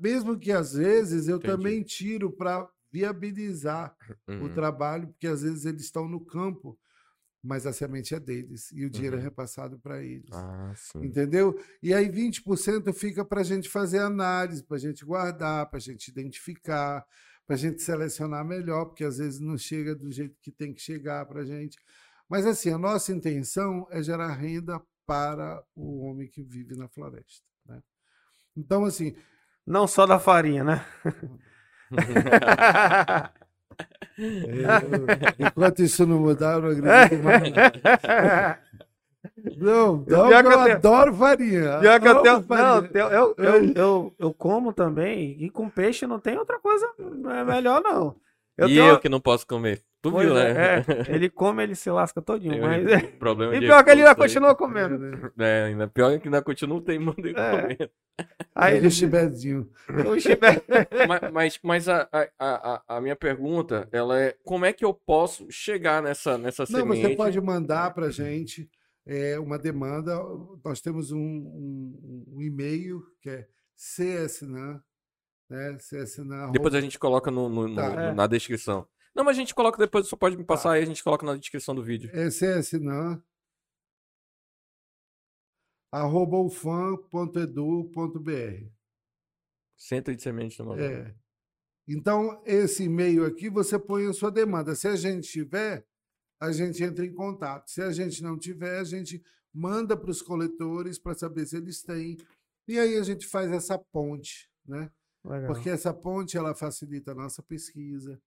Mesmo 0.00 0.38
que 0.38 0.52
às 0.52 0.74
vezes 0.74 1.28
eu 1.28 1.36
Entendi. 1.36 1.52
também 1.52 1.82
tiro 1.82 2.30
para 2.30 2.68
viabilizar 2.94 3.96
uhum. 4.28 4.44
o 4.44 4.48
trabalho, 4.54 5.08
porque 5.08 5.26
às 5.26 5.42
vezes 5.42 5.64
eles 5.64 5.82
estão 5.82 6.08
no 6.08 6.24
campo, 6.24 6.78
mas 7.42 7.66
a 7.66 7.72
semente 7.72 8.14
é 8.14 8.20
deles 8.20 8.70
e 8.70 8.84
o 8.84 8.90
dinheiro 8.90 9.16
é 9.16 9.18
uhum. 9.18 9.24
é 9.24 9.28
repassado 9.28 9.80
para 9.80 10.00
eles. 10.00 10.32
Ah, 10.32 10.72
entendeu? 11.02 11.60
E 11.82 11.92
aí 11.92 12.08
20% 12.08 12.92
fica 12.94 13.24
para 13.24 13.40
a 13.40 13.44
gente 13.44 13.68
fazer 13.68 13.98
análise, 13.98 14.62
para 14.62 14.76
a 14.76 14.80
gente 14.80 15.04
guardar, 15.04 15.68
para 15.68 15.78
a 15.78 15.80
gente 15.80 16.06
identificar, 16.06 17.04
para 17.44 17.56
a 17.56 17.58
gente 17.58 17.82
selecionar 17.82 18.44
melhor, 18.44 18.86
porque 18.86 19.04
às 19.04 19.18
vezes 19.18 19.40
não 19.40 19.58
chega 19.58 19.92
do 19.92 20.10
jeito 20.12 20.38
que 20.40 20.52
tem 20.52 20.72
que 20.72 20.80
chegar 20.80 21.26
para 21.26 21.40
a 21.40 21.44
gente. 21.44 21.76
Mas 22.28 22.46
assim, 22.46 22.70
a 22.70 22.78
nossa 22.78 23.12
intenção 23.12 23.88
é 23.90 24.00
gerar 24.02 24.32
renda 24.32 24.80
para 25.04 25.62
o 25.74 25.98
homem 26.04 26.28
que 26.28 26.42
vive 26.42 26.76
na 26.76 26.88
floresta. 26.88 27.44
Né? 27.66 27.82
Então, 28.56 28.84
assim. 28.84 29.14
Não 29.66 29.86
só 29.86 30.06
da 30.06 30.18
farinha, 30.18 30.62
né? 30.62 30.84
é, 34.18 35.46
enquanto 35.46 35.82
isso 35.82 36.06
não 36.06 36.18
mudar, 36.20 36.54
eu 36.54 36.62
não 36.62 36.70
acredito 36.70 37.24
mais. 37.24 37.42
Não, 39.56 40.04
não 40.06 40.30
eu, 40.30 40.50
eu 40.50 40.60
adoro 40.60 41.14
farinha. 41.14 41.78
Pior 41.80 42.00
que 42.00 42.08
eu, 42.08 42.22
tenho, 42.22 42.42
farinha. 42.42 42.90
Não, 42.92 43.00
eu, 43.00 43.34
eu, 43.38 43.72
eu, 43.74 44.14
eu, 44.18 44.34
como 44.34 44.72
também, 44.72 45.36
e 45.38 45.50
com 45.50 45.68
peixe 45.68 46.06
não 46.06 46.18
tem 46.18 46.38
outra 46.38 46.58
coisa 46.58 46.86
melhor, 47.46 47.82
não. 47.82 48.16
Eu 48.56 48.68
e 48.68 48.74
tenho... 48.74 48.86
eu 48.86 49.00
que 49.00 49.08
não 49.08 49.20
posso 49.20 49.46
comer. 49.46 49.82
Tu 50.04 50.12
pois 50.12 50.28
viu, 50.28 50.36
é, 50.36 50.52
né? 50.52 50.84
É, 51.08 51.14
ele 51.14 51.30
come, 51.30 51.62
ele 51.62 51.74
se 51.74 51.90
lasca 51.90 52.20
todinho. 52.20 52.60
Mas... 52.60 52.84
Problema 53.18 53.56
e 53.56 53.60
pior 53.60 53.82
que 53.82 53.90
ele 53.90 54.02
ainda 54.02 54.14
continua 54.14 54.54
comendo. 54.54 54.98
Né? 54.98 55.30
É, 55.40 55.64
ainda 55.64 55.88
pior 55.88 56.20
que 56.20 56.28
ainda 56.28 56.42
continua 56.42 56.78
teimando 56.82 57.26
e 57.26 57.30
é. 57.34 57.50
comendo. 57.50 57.90
Aí 58.54 58.76
ele... 58.76 58.88
O 58.88 58.90
chibezinho. 58.90 59.66
O 60.06 60.20
chibé. 60.20 60.62
mas 61.08 61.32
mas, 61.32 61.60
mas 61.62 61.88
a, 61.88 62.06
a, 62.12 62.28
a, 62.38 62.82
a, 62.96 63.00
minha 63.00 63.16
pergunta, 63.16 63.88
ela 63.90 64.20
é, 64.20 64.36
como 64.44 64.66
é 64.66 64.74
que 64.74 64.84
eu 64.84 64.92
posso 64.92 65.50
chegar 65.50 66.02
nessa, 66.02 66.36
nessa 66.36 66.64
Não, 66.68 66.80
semente? 66.80 67.00
Você 67.00 67.16
pode 67.16 67.40
mandar 67.40 67.94
pra 67.94 68.10
gente 68.10 68.68
é, 69.06 69.38
uma 69.38 69.58
demanda. 69.58 70.20
Nós 70.62 70.82
temos 70.82 71.12
um, 71.12 71.18
um, 71.18 72.24
um 72.36 72.42
e-mail 72.42 73.00
que 73.22 73.30
é 73.30 73.46
csnan 73.74 74.82
né? 75.48 75.76
CSNA. 75.78 76.50
Depois 76.52 76.74
a 76.74 76.80
gente 76.80 76.98
coloca 76.98 77.30
no, 77.30 77.48
no, 77.48 77.74
tá, 77.74 77.88
no 77.88 78.00
é. 78.00 78.14
na 78.14 78.26
descrição. 78.26 78.86
Não, 79.14 79.24
mas 79.24 79.36
a 79.36 79.40
gente 79.40 79.54
coloca 79.54 79.78
depois, 79.78 80.08
só 80.08 80.16
pode 80.16 80.36
me 80.36 80.44
passar 80.44 80.70
tá. 80.70 80.74
aí, 80.74 80.82
a 80.82 80.86
gente 80.86 81.04
coloca 81.04 81.24
na 81.24 81.36
descrição 81.36 81.74
do 81.74 81.82
vídeo. 81.82 82.10
É 82.12 82.28
CSNA 82.28 83.22
arroba 85.94 86.38
ufam.edu.br 86.38 87.14
Centro 89.76 90.16
de 90.16 90.22
Semente 90.22 90.60
do. 90.60 90.74
É. 90.74 91.14
Então, 91.86 92.42
esse 92.44 92.84
e-mail 92.84 93.24
aqui, 93.24 93.48
você 93.48 93.78
põe 93.78 94.06
a 94.06 94.12
sua 94.12 94.30
demanda. 94.30 94.74
Se 94.74 94.88
a 94.88 94.96
gente 94.96 95.28
tiver, 95.28 95.86
a 96.40 96.50
gente 96.50 96.82
entra 96.82 97.04
em 97.04 97.12
contato. 97.12 97.68
Se 97.68 97.82
a 97.82 97.92
gente 97.92 98.22
não 98.22 98.38
tiver, 98.38 98.78
a 98.78 98.84
gente 98.84 99.22
manda 99.52 99.96
para 99.96 100.10
os 100.10 100.22
coletores 100.22 100.98
para 100.98 101.14
saber 101.14 101.46
se 101.46 101.56
eles 101.56 101.82
têm. 101.82 102.16
E 102.66 102.78
aí 102.78 102.96
a 102.96 103.02
gente 103.02 103.26
faz 103.26 103.52
essa 103.52 103.78
ponte, 103.78 104.50
né? 104.66 104.90
Legal. 105.24 105.52
Porque 105.52 105.70
essa 105.70 105.92
ponte 105.92 106.36
ela 106.36 106.54
facilita 106.54 107.12
a 107.12 107.14
nossa 107.14 107.42
pesquisa, 107.42 108.20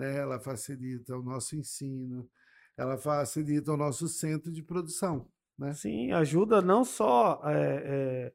né? 0.00 0.16
ela 0.16 0.40
facilita 0.40 1.16
o 1.16 1.22
nosso 1.22 1.54
ensino, 1.54 2.28
ela 2.76 2.96
facilita 2.96 3.72
o 3.72 3.76
nosso 3.76 4.08
centro 4.08 4.50
de 4.50 4.62
produção. 4.62 5.28
Né? 5.58 5.74
Sim, 5.74 6.10
ajuda 6.12 6.62
não 6.62 6.84
só 6.84 7.42
é, 7.44 8.32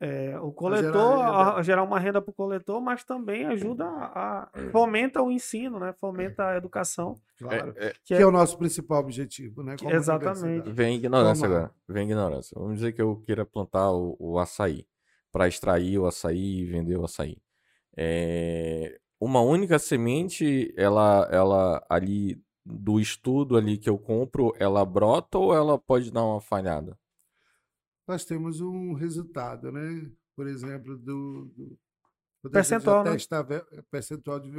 é, 0.00 0.32
é, 0.32 0.38
o 0.38 0.52
coletor 0.52 1.14
a 1.14 1.26
gerar, 1.26 1.56
a 1.56 1.62
gerar, 1.62 1.82
uma 1.82 1.98
renda 1.98 2.20
para 2.20 2.30
o 2.30 2.34
coletor, 2.34 2.78
mas 2.82 3.04
também 3.04 3.46
ajuda 3.46 3.86
a, 3.86 4.42
a 4.42 4.70
fomenta 4.70 5.22
o 5.22 5.30
ensino, 5.30 5.78
né? 5.80 5.94
fomenta 5.98 6.48
a 6.48 6.56
educação. 6.56 7.14
Claro. 7.38 7.72
É, 7.76 7.86
é 7.86 7.94
que, 8.04 8.12
é, 8.12 8.26
o 8.26 8.30
nosso 8.30 8.58
principal 8.58 9.00
objetivo, 9.00 9.62
né? 9.62 9.76
Como 9.78 9.90
exatamente. 9.90 10.70
Vem 10.70 10.96
ignorância 10.96 11.48
Como... 11.48 11.56
agora. 11.56 11.74
Vem 11.88 12.04
ignorância. 12.04 12.54
Vamos 12.54 12.74
dizer 12.74 12.92
que 12.92 13.00
eu 13.00 13.16
queira 13.24 13.46
plantar 13.46 13.90
o, 13.92 14.14
o 14.20 14.38
açaí 14.38 14.86
para 15.32 15.48
extrair 15.48 15.98
o 15.98 16.06
açaí 16.06 16.60
e 16.60 16.66
vender 16.66 16.98
o 16.98 17.04
açaí. 17.04 17.38
É, 17.96 19.00
uma 19.24 19.40
única 19.40 19.78
semente, 19.78 20.74
ela, 20.76 21.28
ela 21.30 21.86
ali 21.88 22.42
do 22.66 22.98
estudo 22.98 23.56
ali 23.56 23.78
que 23.78 23.88
eu 23.88 23.96
compro, 23.96 24.52
ela 24.58 24.84
brota 24.84 25.38
ou 25.38 25.54
ela 25.54 25.78
pode 25.78 26.10
dar 26.10 26.24
uma 26.24 26.40
falhada? 26.40 26.98
Nós 28.06 28.24
temos 28.24 28.60
um 28.60 28.94
resultado, 28.94 29.70
né? 29.70 30.10
Por 30.34 30.48
exemplo, 30.48 30.98
do, 30.98 31.78
do 32.42 32.50
percentual, 32.50 33.04
né? 33.04 33.12
testar 33.12 33.46
percentual 33.88 34.40
de, 34.40 34.50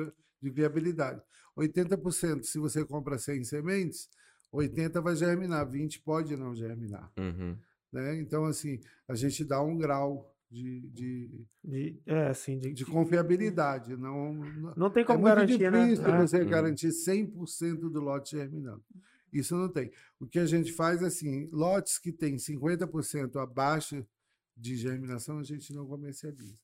de 0.41 0.49
viabilidade. 0.49 1.21
80%, 1.57 2.43
se 2.43 2.57
você 2.57 2.85
compra 2.85 3.17
100 3.17 3.43
sementes, 3.43 4.07
80 4.49 5.01
vai 5.01 5.15
germinar, 5.15 5.69
20 5.69 5.99
pode 6.01 6.37
não 6.37 6.55
germinar. 6.55 7.11
Uhum. 7.17 7.57
Né? 7.91 8.15
Então, 8.15 8.45
assim, 8.45 8.79
a 9.09 9.13
gente 9.13 9.43
dá 9.43 9.61
um 9.61 9.77
grau 9.77 10.32
de, 10.53 10.81
de, 10.81 11.47
de, 11.63 12.01
é, 12.05 12.27
assim, 12.27 12.59
de, 12.59 12.71
de 12.71 12.85
confiabilidade. 12.85 13.97
Não, 13.97 14.35
não 14.77 14.89
tem 14.91 15.03
como 15.03 15.27
é 15.27 15.33
garantir, 15.33 15.71
né? 15.71 15.85
difícil 15.85 16.11
né? 16.11 16.21
você 16.21 16.45
garantir 16.45 16.89
100% 16.89 17.89
do 17.89 17.99
lote 17.99 18.37
germinando. 18.37 18.83
Isso 19.31 19.55
não 19.55 19.67
tem. 19.67 19.91
O 20.19 20.27
que 20.27 20.37
a 20.37 20.45
gente 20.45 20.71
faz, 20.71 21.01
assim, 21.01 21.49
lotes 21.51 21.97
que 21.97 22.11
tem 22.11 22.35
50% 22.35 23.35
abaixo 23.41 24.05
de 24.55 24.75
germinação, 24.75 25.39
a 25.39 25.43
gente 25.43 25.73
não 25.73 25.87
comercializa. 25.87 26.55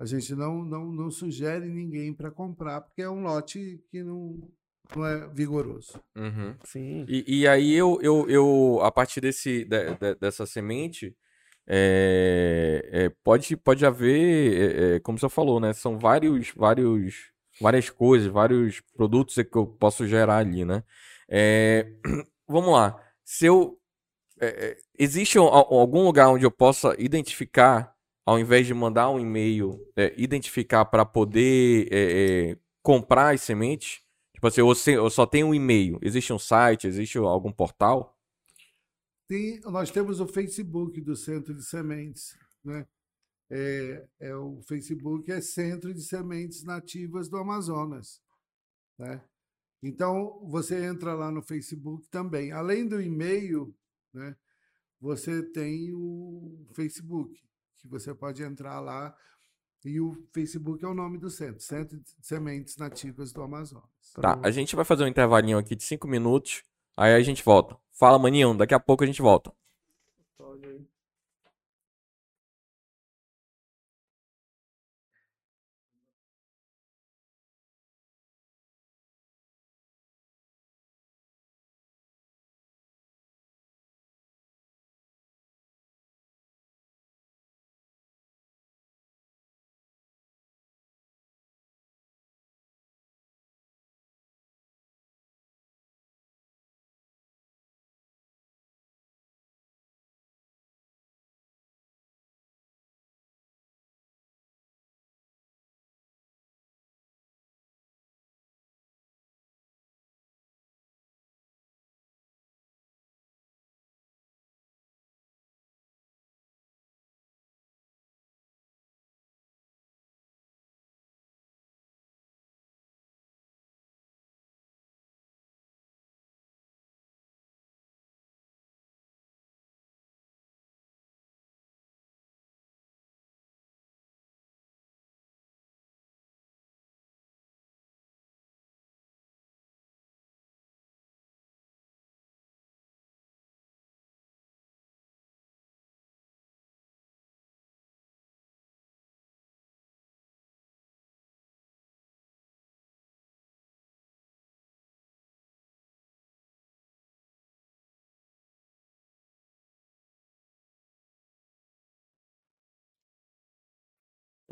A 0.00 0.04
gente 0.04 0.34
não, 0.34 0.64
não, 0.64 0.90
não 0.90 1.08
sugere 1.08 1.68
ninguém 1.68 2.12
para 2.12 2.28
comprar, 2.28 2.80
porque 2.80 3.02
é 3.02 3.08
um 3.08 3.22
lote 3.22 3.80
que 3.88 4.02
não, 4.02 4.50
não 4.96 5.06
é 5.06 5.28
vigoroso. 5.28 6.02
Uhum. 6.16 6.56
Sim. 6.64 7.06
E, 7.08 7.42
e 7.42 7.46
aí 7.46 7.72
eu, 7.72 8.00
eu, 8.02 8.28
eu, 8.28 8.80
a 8.82 8.90
partir 8.90 9.20
desse, 9.20 9.64
de, 9.64 9.94
de, 9.94 10.14
dessa 10.16 10.44
semente, 10.44 11.16
é, 11.66 12.88
é, 12.92 13.08
pode, 13.22 13.56
pode 13.56 13.86
haver, 13.86 15.00
como 15.02 15.18
você 15.18 15.28
falou, 15.28 15.60
né? 15.60 15.72
São 15.72 15.98
vários, 15.98 16.52
vários, 16.56 17.30
várias 17.60 17.88
coisas, 17.90 18.28
vários 18.28 18.80
produtos 18.94 19.34
que 19.34 19.56
eu 19.56 19.66
posso 19.66 20.06
gerar 20.06 20.38
ali, 20.38 20.64
né? 20.64 20.82
vamos 22.48 22.72
lá. 22.72 23.00
Se 23.24 23.46
eu 23.46 23.78
existe 24.98 25.38
algum 25.38 26.04
lugar 26.04 26.28
onde 26.28 26.44
eu 26.44 26.50
possa 26.50 26.96
identificar, 26.98 27.94
ao 28.26 28.38
invés 28.38 28.66
de 28.66 28.74
mandar 28.74 29.08
um 29.10 29.20
e-mail, 29.20 29.80
identificar 30.16 30.84
para 30.84 31.04
poder 31.04 32.58
comprar 32.82 33.34
as 33.34 33.42
sementes? 33.42 34.00
Tipo 34.34 34.48
assim, 34.48 34.92
eu 34.92 35.10
só 35.10 35.24
tenho 35.24 35.48
um 35.48 35.54
e-mail. 35.54 35.98
Existe 36.02 36.32
um 36.32 36.38
site, 36.38 36.88
existe 36.88 37.16
algum 37.18 37.52
portal? 37.52 38.18
Tem, 39.32 39.58
nós 39.60 39.90
temos 39.90 40.20
o 40.20 40.26
Facebook 40.26 41.00
do 41.00 41.16
Centro 41.16 41.54
de 41.54 41.64
Sementes, 41.64 42.36
né? 42.62 42.86
É, 43.48 44.06
é, 44.20 44.36
o 44.36 44.60
Facebook 44.60 45.32
é 45.32 45.40
Centro 45.40 45.94
de 45.94 46.02
Sementes 46.02 46.62
Nativas 46.64 47.30
do 47.30 47.38
Amazonas, 47.38 48.20
né? 48.98 49.24
Então 49.82 50.38
você 50.50 50.84
entra 50.84 51.14
lá 51.14 51.30
no 51.30 51.40
Facebook 51.40 52.06
também. 52.08 52.52
Além 52.52 52.86
do 52.86 53.00
e-mail, 53.00 53.74
né? 54.12 54.36
Você 55.00 55.42
tem 55.42 55.94
o 55.94 56.66
Facebook 56.74 57.40
que 57.78 57.88
você 57.88 58.14
pode 58.14 58.42
entrar 58.42 58.80
lá 58.80 59.16
e 59.82 59.98
o 59.98 60.12
Facebook 60.34 60.84
é 60.84 60.88
o 60.88 60.94
nome 60.94 61.16
do 61.16 61.30
centro, 61.30 61.62
Centro 61.62 61.98
de 61.98 62.10
Sementes 62.20 62.76
Nativas 62.76 63.32
do 63.32 63.40
Amazonas. 63.40 63.88
Tá, 64.20 64.38
a 64.42 64.50
gente 64.50 64.76
vai 64.76 64.84
fazer 64.84 65.04
um 65.04 65.08
intervalinho 65.08 65.56
aqui 65.56 65.74
de 65.74 65.84
cinco 65.84 66.06
minutos. 66.06 66.62
Aí 66.96 67.14
a 67.14 67.20
gente 67.22 67.42
volta. 67.42 67.76
Fala, 67.92 68.18
maninho, 68.18 68.54
daqui 68.54 68.74
a 68.74 68.80
pouco 68.80 69.04
a 69.04 69.06
gente 69.06 69.22
volta. 69.22 69.52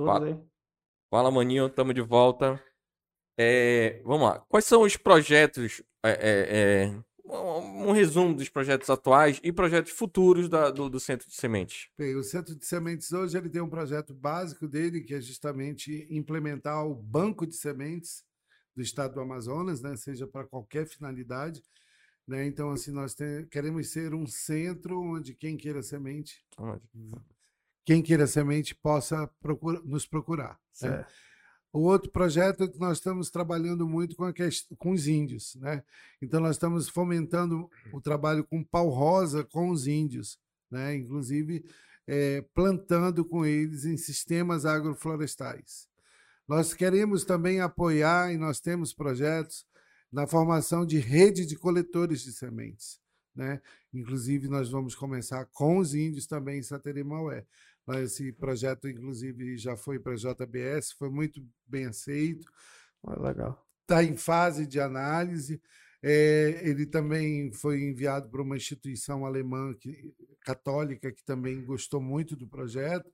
Fala, 0.07 0.47
Fala 1.11 1.31
maninho, 1.31 1.67
estamos 1.67 1.95
de 1.95 2.01
volta. 2.01 2.63
É, 3.39 4.03
vamos 4.05 4.29
lá. 4.29 4.41
Quais 4.49 4.65
são 4.65 4.83
os 4.83 4.97
projetos? 4.97 5.83
É, 6.03 6.11
é, 6.11 6.87
é 6.87 7.11
um 7.33 7.93
resumo 7.93 8.35
dos 8.35 8.49
projetos 8.49 8.91
atuais 8.91 9.41
e 9.43 9.53
projetos 9.53 9.93
futuros 9.93 10.49
da, 10.49 10.71
do, 10.71 10.91
do, 10.91 10.99
Centro 10.99 11.29
de 11.29 11.35
Sementes. 11.35 11.89
Bem, 11.97 12.17
o 12.17 12.23
Centro 12.23 12.57
de 12.57 12.67
Sementes 12.67 13.13
hoje 13.13 13.39
ele 13.39 13.49
tem 13.49 13.63
um 13.63 13.69
projeto 13.69 14.13
básico 14.13 14.67
dele 14.67 15.01
que 15.01 15.15
é 15.15 15.21
justamente 15.21 16.07
implementar 16.11 16.85
o 16.87 16.95
banco 16.95 17.47
de 17.47 17.55
sementes 17.55 18.25
do 18.75 18.83
Estado 18.83 19.15
do 19.15 19.21
Amazonas, 19.21 19.81
né, 19.81 19.97
seja 19.97 20.27
para 20.27 20.45
qualquer 20.45 20.87
finalidade. 20.87 21.63
Né? 22.27 22.47
Então, 22.47 22.71
assim, 22.71 22.91
nós 22.91 23.15
tem, 23.15 23.47
queremos 23.47 23.91
ser 23.91 24.15
um 24.15 24.27
centro 24.27 25.01
onde 25.01 25.35
quem 25.35 25.57
queira 25.57 25.83
semente 25.83 26.45
quem 27.85 28.03
queira 28.03 28.27
semente 28.27 28.75
possa 28.75 29.27
procura, 29.41 29.81
nos 29.85 30.07
procurar. 30.07 30.59
Né? 30.83 31.05
O 31.73 31.81
outro 31.81 32.11
projeto 32.11 32.65
é 32.65 32.69
que 32.69 32.79
nós 32.79 32.99
estamos 32.99 33.31
trabalhando 33.31 33.89
muito 33.89 34.17
com, 34.17 34.33
questão, 34.33 34.77
com 34.77 34.91
os 34.91 35.07
índios. 35.07 35.55
Né? 35.57 35.83
Então, 36.21 36.41
nós 36.41 36.57
estamos 36.57 36.89
fomentando 36.89 37.71
o 37.93 38.01
trabalho 38.01 38.45
com 38.45 38.63
pau 38.63 38.89
rosa 38.89 39.45
com 39.45 39.71
os 39.71 39.87
índios, 39.87 40.39
né? 40.71 40.97
inclusive 40.97 41.65
é, 42.07 42.45
plantando 42.53 43.25
com 43.25 43.47
eles 43.47 43.85
em 43.85 43.97
sistemas 43.97 44.67
agroflorestais. 44.67 45.89
Nós 46.49 46.75
queremos 46.75 47.25
também 47.25 47.61
apoiar, 47.61 48.33
e 48.33 48.37
nós 48.37 48.59
temos 48.59 48.93
projetos, 48.93 49.65
na 50.11 50.27
formação 50.27 50.85
de 50.85 50.99
rede 50.99 51.47
de 51.47 51.55
coletores 51.55 52.23
de 52.23 52.33
sementes. 52.33 53.01
Né? 53.33 53.61
Inclusive, 53.95 54.49
nós 54.49 54.69
vamos 54.69 54.97
começar 54.97 55.47
com 55.47 55.79
os 55.79 55.95
índios 55.95 56.27
também 56.27 56.59
em 56.59 56.63
Saterimaué. 56.65 57.47
Esse 57.95 58.33
projeto, 58.33 58.89
inclusive, 58.89 59.57
já 59.57 59.77
foi 59.77 59.99
para 59.99 60.13
a 60.13 60.17
JBS, 60.17 60.93
foi 60.93 61.11
muito 61.11 61.45
bem 61.67 61.87
aceito. 61.87 62.51
Ah, 63.03 63.21
legal. 63.21 63.67
Está 63.83 64.05
em 64.05 64.17
fase 64.17 64.67
de 64.67 64.79
análise. 64.81 65.61
É, 66.03 66.61
ele 66.63 66.87
também 66.87 67.53
foi 67.53 67.83
enviado 67.83 68.31
para 68.31 68.43
uma 68.43 68.57
instituição 68.57 69.27
alemã 69.27 69.75
que, 69.75 70.15
católica 70.41 71.13
que 71.13 71.23
também 71.25 71.65
gostou 71.65 72.01
muito 72.01 72.35
do 72.35 72.49
projeto. 72.49 73.11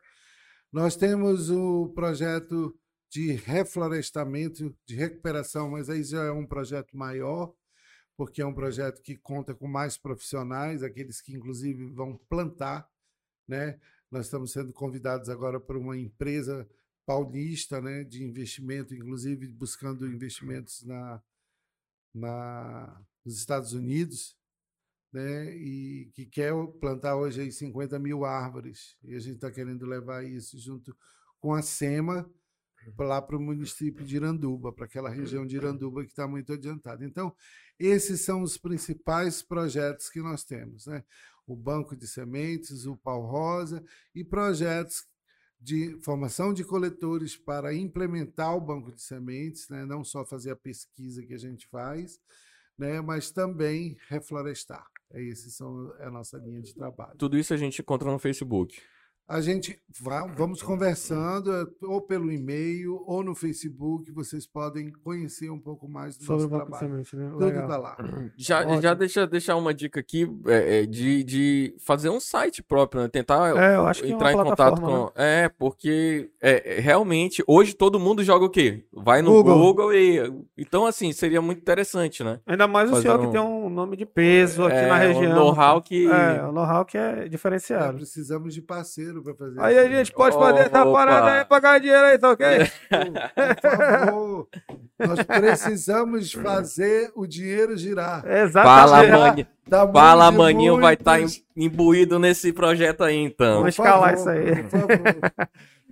Nós 0.73 0.97
temos 0.97 1.51
o 1.51 1.89
projeto 1.94 2.78
de 3.11 3.32
reflorestamento, 3.32 4.77
de 4.86 4.94
recuperação, 4.94 5.70
mas 5.70 5.89
aí 5.89 6.03
já 6.05 6.24
é 6.24 6.31
um 6.31 6.47
projeto 6.47 6.97
maior, 6.97 7.53
porque 8.16 8.43
é 8.43 8.47
um 8.47 8.55
projeto 8.55 9.01
que 9.03 9.16
conta 9.16 9.55
com 9.55 9.66
mais 9.66 9.97
profissionais, 9.97 10.82
aqueles 10.82 11.20
que 11.20 11.35
inclusive 11.35 11.86
vão 11.86 12.16
plantar, 12.28 12.89
né? 13.48 13.78
Nós 14.11 14.27
estamos 14.27 14.53
sendo 14.53 14.73
convidados 14.73 15.28
agora 15.28 15.59
por 15.59 15.77
uma 15.77 15.97
empresa 15.97 16.69
paulista 17.05 17.81
né, 17.81 18.05
de 18.05 18.24
investimento, 18.24 18.95
inclusive 18.95 19.47
buscando 19.49 20.07
investimentos 20.07 20.83
na, 20.85 21.23
na, 22.15 23.01
nos 23.24 23.39
Estados 23.39 23.73
Unidos, 23.73 24.37
né, 25.12 25.57
e 25.57 26.11
que 26.15 26.27
quer 26.27 26.53
plantar 26.81 27.16
hoje 27.16 27.41
aí 27.41 27.53
50 27.53 27.99
mil 27.99 28.24
árvores. 28.24 28.97
E 29.03 29.15
a 29.15 29.20
gente 29.20 29.37
está 29.37 29.51
querendo 29.51 29.87
levar 29.87 30.24
isso 30.24 30.59
junto 30.59 30.97
com 31.39 31.55
a 31.55 31.62
SEMA 31.62 32.28
lá 32.99 33.20
para 33.20 33.37
o 33.37 33.41
município 33.41 34.05
de 34.05 34.16
Iranduba, 34.16 34.73
para 34.73 34.85
aquela 34.85 35.09
região 35.09 35.47
de 35.47 35.57
Iranduba 35.57 36.05
que 36.05 36.11
está 36.11 36.27
muito 36.27 36.53
adiantada. 36.53 37.05
Então, 37.05 37.35
esses 37.78 38.20
são 38.20 38.43
os 38.43 38.57
principais 38.57 39.43
projetos 39.43 40.09
que 40.09 40.20
nós 40.20 40.45
temos. 40.45 40.87
Né? 40.87 41.05
O 41.47 41.55
Banco 41.55 41.97
de 41.97 42.06
Sementes, 42.06 42.86
o 42.86 42.97
Pau 42.97 43.23
Rosa 43.23 43.85
e 44.14 44.24
projetos 44.24 45.06
de 45.60 45.98
formação 46.02 46.52
de 46.52 46.64
coletores 46.64 47.36
para 47.36 47.74
implementar 47.74 48.55
o 48.55 48.60
banco 48.60 48.93
de 48.93 49.01
sementes, 49.01 49.68
né? 49.68 49.85
não 49.86 50.05
só 50.05 50.24
fazer 50.24 50.51
a 50.51 50.56
pesquisa 50.56 51.24
que 51.24 51.35
a 51.35 51.39
gente 51.39 51.66
faz, 51.66 52.20
né? 52.77 53.01
mas 53.01 53.31
também 53.31 53.97
reflorestar. 54.09 54.86
É, 55.10 55.35
são 55.35 55.94
é 55.98 56.06
a 56.06 56.10
nossa 56.10 56.36
linha 56.39 56.60
de 56.60 56.74
trabalho. 56.74 57.16
Tudo 57.16 57.39
isso 57.39 57.55
a 57.55 57.56
gente 57.56 57.81
encontra 57.81 58.10
no 58.10 58.18
Facebook. 58.18 58.81
A 59.28 59.40
gente 59.40 59.77
vai, 60.01 60.24
vamos 60.36 60.62
conversando, 60.62 61.53
é, 61.53 61.66
ou 61.82 62.01
pelo 62.01 62.31
e-mail, 62.31 63.03
ou 63.07 63.24
no 63.24 63.35
Facebook, 63.35 64.11
vocês 64.12 64.47
podem 64.47 64.93
conhecer 65.03 65.51
um 65.51 65.59
pouco 65.59 65.89
mais 65.89 66.16
do 66.16 66.24
Sobre 66.24 66.44
nosso 66.44 66.55
trabalho. 66.55 66.78
Semente, 66.78 67.16
né? 67.16 67.31
Tudo 67.31 67.66
tá 67.66 67.77
lá. 67.77 67.97
Já, 68.36 68.81
já 68.81 68.94
deixa 68.94 69.27
deixar 69.27 69.57
uma 69.57 69.73
dica 69.73 69.98
aqui 69.98 70.31
é, 70.47 70.81
é, 70.81 70.86
de, 70.86 71.24
de 71.24 71.74
fazer 71.78 72.11
um 72.11 72.20
site 72.20 72.62
próprio, 72.62 73.03
né? 73.03 73.09
Tentar 73.09 73.55
é, 73.57 74.09
entrar 74.09 74.32
em 74.32 74.36
contato 74.36 74.81
com. 74.81 75.05
Né? 75.05 75.11
É, 75.16 75.48
porque 75.48 76.31
é, 76.40 76.81
realmente, 76.81 77.43
hoje 77.47 77.74
todo 77.74 77.98
mundo 77.98 78.23
joga 78.23 78.44
o 78.44 78.51
quê? 78.51 78.85
Vai 78.93 79.23
no 79.23 79.31
Google, 79.31 79.59
Google 79.59 79.94
e. 79.94 80.32
Então, 80.57 80.86
assim, 80.86 81.12
seria 81.12 81.40
muito 81.40 81.61
interessante, 81.61 82.23
né? 82.23 82.40
Ainda 82.47 82.66
mais 82.69 82.90
o 82.90 83.01
senhor 83.01 83.19
um... 83.19 83.27
que 83.27 83.32
tem 83.32 83.40
um 83.40 83.70
nome 83.70 83.97
de 83.97 84.07
peso 84.07 84.65
aqui 84.65 84.86
na 84.86 84.98
região. 84.98 85.32
Um 85.32 85.35
know-how 85.35 85.81
que. 85.81 86.07
É, 86.07 86.44
um 86.44 86.53
know-how 86.53 86.85
que 86.85 86.98
é 86.98 87.28
diferenciado. 87.28 87.97
precisamos 87.97 88.55
de 88.55 88.61
parceiro 88.61 89.15
dinheiro 89.16 89.22
para 89.22 89.34
fazer 89.34 89.60
Aí 89.60 89.78
a 89.78 89.88
gente 89.88 90.12
pode 90.12 90.36
fazer 90.36 90.60
essa 90.60 90.84
opa. 90.84 90.93
parada 90.93 91.32
aí 91.32 91.44
pra 91.44 91.60
ganhar 91.60 91.78
dinheiro 91.78 92.05
aí, 92.05 92.18
tá 92.18 92.30
ok? 92.30 92.47
Por 93.62 93.76
favor, 93.78 94.48
nós 94.98 95.22
precisamos 95.22 96.32
fazer 96.32 97.10
o 97.14 97.26
dinheiro 97.26 97.76
girar. 97.76 98.26
Exatamente. 98.26 98.90
Fala, 98.90 99.18
Maninho. 99.18 99.47
Tá 99.68 99.93
Fala, 99.93 100.30
Maninho 100.30 100.80
vai 100.80 100.94
estar 100.94 101.18
tá 101.18 101.26
imbuído 101.56 102.18
nesse 102.18 102.52
projeto 102.52 103.02
aí, 103.02 103.16
então. 103.16 103.59
Vamos 103.59 103.70
escalar 103.70 104.14
isso 104.14 104.28
aí. 104.28 104.62
Por 104.62 104.70
favor. 104.70 105.32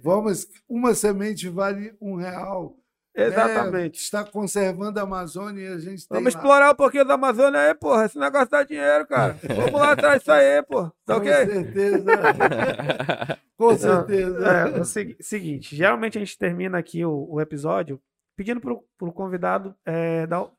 Vamos, 0.02 0.46
uma 0.68 0.94
semente 0.94 1.48
vale 1.48 1.94
um 2.00 2.16
real. 2.16 2.76
Exatamente. 3.14 3.98
É, 3.98 4.02
está 4.02 4.24
conservando 4.24 4.98
a 4.98 5.04
Amazônia 5.04 5.62
e 5.62 5.68
a 5.68 5.78
gente 5.78 6.08
tem. 6.08 6.18
Vamos 6.18 6.34
lá. 6.34 6.40
explorar 6.40 6.72
um 6.72 6.74
pouquinho 6.74 7.04
da 7.04 7.14
Amazônia 7.14 7.60
aí, 7.60 7.74
porra. 7.74 8.06
Esse 8.06 8.18
negócio 8.18 8.50
dá 8.50 8.64
dinheiro, 8.64 9.06
cara. 9.06 9.38
Vamos 9.46 9.80
lá 9.80 9.92
atrás 9.92 10.18
disso 10.18 10.32
aí, 10.32 10.62
pô. 10.62 10.90
Tá 11.06 11.16
ok? 11.16 11.32
Com 11.46 11.46
certeza. 11.46 13.38
Com 13.56 13.76
certeza. 13.76 14.48
É, 14.48 14.78
é, 14.78 14.80
o 14.80 14.84
seguinte, 14.84 15.76
geralmente 15.76 16.18
a 16.18 16.20
gente 16.20 16.36
termina 16.36 16.76
aqui 16.76 17.04
o, 17.04 17.28
o 17.30 17.40
episódio 17.40 18.00
pedindo 18.36 18.60
para 18.60 18.72
o 18.72 19.12
convidado 19.12 19.76
é, 19.86 20.26
dar, 20.26 20.50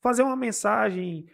fazer 0.00 0.22
uma 0.22 0.36
mensagem 0.36 1.26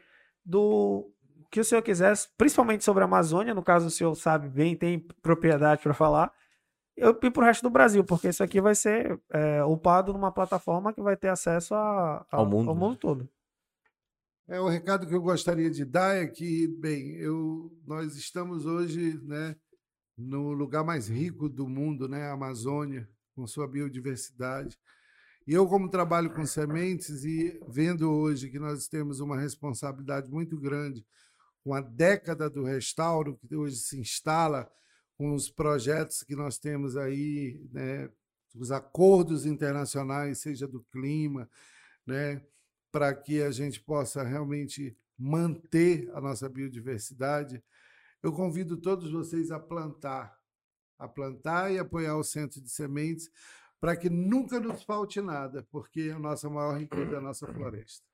do 0.45 1.09
que 1.49 1.61
o 1.61 1.65
senhor 1.65 1.81
quisesse, 1.81 2.29
principalmente 2.37 2.83
sobre 2.83 3.05
a 3.05 3.07
Amazônia. 3.07 3.55
No 3.55 3.63
caso, 3.63 3.87
o 3.87 3.91
senhor 3.91 4.15
sabe 4.17 4.49
bem, 4.49 4.77
tem 4.77 4.99
propriedade 5.23 5.81
para 5.81 5.95
falar 5.95 6.33
eu 6.97 7.15
para 7.15 7.43
o 7.43 7.45
resto 7.45 7.63
do 7.63 7.71
Brasil, 7.71 8.03
porque 8.03 8.29
isso 8.29 8.43
aqui 8.43 8.61
vai 8.61 8.75
ser 8.75 9.21
é, 9.31 9.63
upado 9.65 10.13
numa 10.13 10.33
plataforma 10.33 10.93
que 10.93 11.03
vai 11.03 11.17
ter 11.17 11.29
acesso 11.29 11.75
a, 11.75 12.27
a, 12.31 12.37
ao, 12.37 12.47
mundo. 12.47 12.71
ao 12.71 12.75
mundo 12.75 12.97
todo. 12.97 13.29
É, 14.49 14.61
o 14.61 14.69
recado 14.69 15.07
que 15.07 15.15
eu 15.15 15.21
gostaria 15.21 15.69
de 15.69 15.85
dar 15.85 16.17
é 16.17 16.27
que, 16.27 16.69
bem, 16.69 17.17
eu, 17.17 17.77
nós 17.87 18.17
estamos 18.17 18.65
hoje 18.65 19.21
né, 19.25 19.57
no 20.17 20.53
lugar 20.53 20.85
mais 20.85 21.09
rico 21.09 21.49
do 21.49 21.69
mundo, 21.69 22.09
né, 22.09 22.29
a 22.29 22.33
Amazônia, 22.33 23.09
com 23.35 23.47
sua 23.47 23.69
biodiversidade. 23.69 24.79
E 25.47 25.53
eu, 25.53 25.67
como 25.67 25.91
trabalho 25.91 26.33
com 26.33 26.47
sementes 26.47 27.25
e 27.25 27.61
vendo 27.69 28.11
hoje 28.11 28.49
que 28.49 28.59
nós 28.59 28.89
temos 28.89 29.21
uma 29.21 29.39
responsabilidade 29.39 30.31
muito 30.31 30.59
grande 30.59 31.05
com 31.63 31.75
a 31.75 31.81
década 31.81 32.49
do 32.49 32.65
restauro, 32.65 33.37
que 33.37 33.55
hoje 33.55 33.77
se 33.77 33.99
instala 33.99 34.71
com 35.17 35.35
os 35.35 35.51
projetos 35.51 36.23
que 36.23 36.37
nós 36.37 36.59
temos 36.59 36.97
aí, 36.97 37.61
né, 37.73 38.09
os 38.55 38.71
acordos 38.71 39.47
internacionais, 39.47 40.39
seja 40.39 40.69
do 40.69 40.83
clima, 40.93 41.49
né, 42.07 42.43
para 42.93 43.15
que 43.15 43.43
a 43.43 43.51
gente 43.51 43.81
possa 43.81 44.23
realmente 44.23 44.97
manter 45.19 46.11
a 46.15 46.21
nossa 46.21 46.49
biodiversidade. 46.49 47.63
Eu 48.23 48.33
convido 48.33 48.77
todos 48.77 49.11
vocês 49.11 49.51
a 49.51 49.59
plantar, 49.59 50.37
a 50.99 51.09
plantar 51.09 51.73
e 51.73 51.79
apoiar 51.79 52.17
o 52.17 52.25
Centro 52.25 52.61
de 52.61 52.71
Sementes 52.71 53.31
para 53.81 53.97
que 53.97 54.09
nunca 54.09 54.59
nos 54.59 54.83
falte 54.83 55.21
nada, 55.21 55.67
porque 55.71 56.13
a 56.15 56.19
nossa 56.19 56.49
maior 56.49 56.79
riqueza 56.79 57.15
é 57.15 57.19
a 57.19 57.21
nossa 57.21 57.47
floresta. 57.47 58.05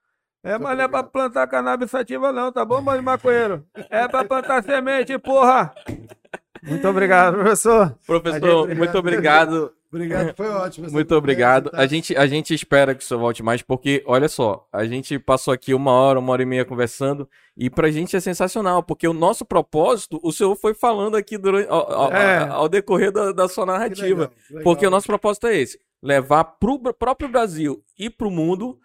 É, 0.45 0.59
mas 0.59 0.77
não 0.77 0.85
é 0.85 0.89
para 0.89 1.05
plantar 1.05 1.47
cannabis 1.47 1.91
sativa 1.91 2.33
não, 2.33 2.51
tá 2.51 2.65
bom, 2.65 2.81
mano 2.81 3.03
maconheiro? 3.03 3.65
É 3.89 4.09
para 4.09 4.25
plantar 4.25 4.63
semente, 4.65 5.17
porra! 5.19 5.73
Muito 6.63 6.87
obrigado, 6.89 7.35
professor. 7.35 7.99
Professor, 8.07 8.37
obrigado, 8.37 8.79
muito 8.79 8.99
obrigado. 8.99 9.73
Obrigado, 9.93 10.35
foi 10.35 10.49
ótimo. 10.49 10.91
Muito 10.91 11.15
obrigado. 11.15 11.71
A 11.75 11.87
gente, 11.87 12.17
a 12.17 12.27
gente 12.27 12.55
espera 12.55 12.95
que 12.95 13.05
o 13.05 13.07
senhor 13.07 13.21
volte 13.21 13.43
mais, 13.43 13.61
porque, 13.61 14.03
olha 14.07 14.27
só, 14.27 14.67
a 14.73 14.87
gente 14.87 15.19
passou 15.19 15.53
aqui 15.53 15.75
uma 15.75 15.91
hora, 15.91 16.19
uma 16.19 16.33
hora 16.33 16.43
e 16.43 16.47
meia 16.47 16.65
conversando, 16.65 17.29
e 17.55 17.69
pra 17.69 17.91
gente 17.91 18.17
é 18.17 18.21
sensacional, 18.21 18.83
porque 18.83 19.07
o 19.07 19.13
nosso 19.13 19.45
propósito, 19.45 20.19
o 20.23 20.33
senhor 20.33 20.57
foi 20.57 20.73
falando 20.73 21.15
aqui 21.15 21.37
durante, 21.37 21.69
ao, 21.69 21.93
ao, 21.93 22.13
é. 22.13 22.49
ao 22.49 22.71
decorrer 22.71 23.13
da, 23.13 23.33
da, 23.33 23.49
sua 23.49 23.67
narrativa. 23.67 24.29
Que 24.29 24.35
legal, 24.35 24.35
legal. 24.49 24.65
Porque 24.65 24.87
o 24.87 24.91
nosso 24.91 25.07
propósito 25.07 25.47
é 25.47 25.59
esse: 25.59 25.79
levar 26.03 26.45
pro 26.45 26.79
próprio 26.95 27.29
Brasil 27.29 27.85
e 27.99 28.09
pro 28.09 28.31
mundo 28.31 28.79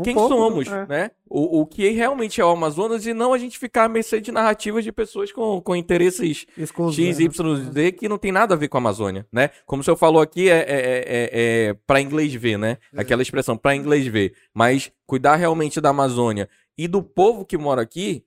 um 0.00 0.02
quem 0.02 0.14
pouco, 0.14 0.28
somos, 0.28 0.66
é. 0.68 0.86
né? 0.86 1.10
O, 1.28 1.60
o 1.60 1.66
que 1.66 1.88
realmente 1.90 2.40
é 2.40 2.44
o 2.44 2.50
Amazonas 2.50 3.06
e 3.06 3.14
não 3.14 3.32
a 3.32 3.38
gente 3.38 3.58
ficar 3.58 3.84
à 3.84 3.88
mercê 3.88 4.20
de 4.20 4.32
narrativas 4.32 4.82
de 4.82 4.90
pessoas 4.90 5.30
com, 5.30 5.60
com 5.60 5.76
interesses 5.76 6.46
X, 6.56 7.18
né? 7.18 7.24
Y, 7.24 7.56
Z 7.72 7.92
que 7.92 8.08
não 8.08 8.18
tem 8.18 8.32
nada 8.32 8.54
a 8.54 8.56
ver 8.56 8.68
com 8.68 8.78
a 8.78 8.80
Amazônia, 8.80 9.26
né? 9.32 9.50
Como 9.66 9.80
o 9.80 9.84
senhor 9.84 9.96
falou 9.96 10.20
aqui, 10.20 10.48
é, 10.48 10.58
é, 10.58 10.64
é, 10.66 11.30
é 11.32 11.74
para 11.86 12.00
inglês 12.00 12.34
ver, 12.34 12.58
né? 12.58 12.78
É. 12.92 13.00
Aquela 13.00 13.22
expressão, 13.22 13.56
para 13.56 13.76
inglês 13.76 14.06
ver. 14.06 14.34
Mas 14.52 14.90
cuidar 15.06 15.36
realmente 15.36 15.80
da 15.80 15.90
Amazônia 15.90 16.48
e 16.76 16.88
do 16.88 17.02
povo 17.02 17.44
que 17.44 17.58
mora 17.58 17.82
aqui, 17.82 18.24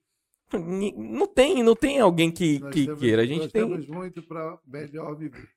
não 0.57 1.27
tem, 1.27 1.63
não 1.63 1.75
tem 1.75 1.99
alguém 1.99 2.31
que, 2.31 2.59
que 2.71 2.85
temos, 2.85 2.99
queira. 2.99 3.21
A 3.23 3.25
gente 3.25 3.47
tem. 3.49 3.65
muito 3.65 4.21
para 4.21 4.57
melhor 4.67 5.15
viver. 5.15 5.49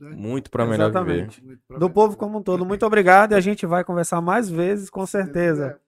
Né? 0.00 0.10
Muito 0.16 0.50
para 0.50 0.64
melhor 0.64 0.92
viver. 0.92 1.28
Do 1.78 1.90
povo 1.90 2.16
como 2.16 2.38
um 2.38 2.42
todo. 2.42 2.64
Muito 2.64 2.86
obrigado 2.86 3.32
e 3.32 3.34
a 3.34 3.40
gente 3.40 3.66
vai 3.66 3.82
conversar 3.82 4.20
mais 4.20 4.48
vezes, 4.48 4.88
com 4.90 5.04
certeza. 5.04 5.78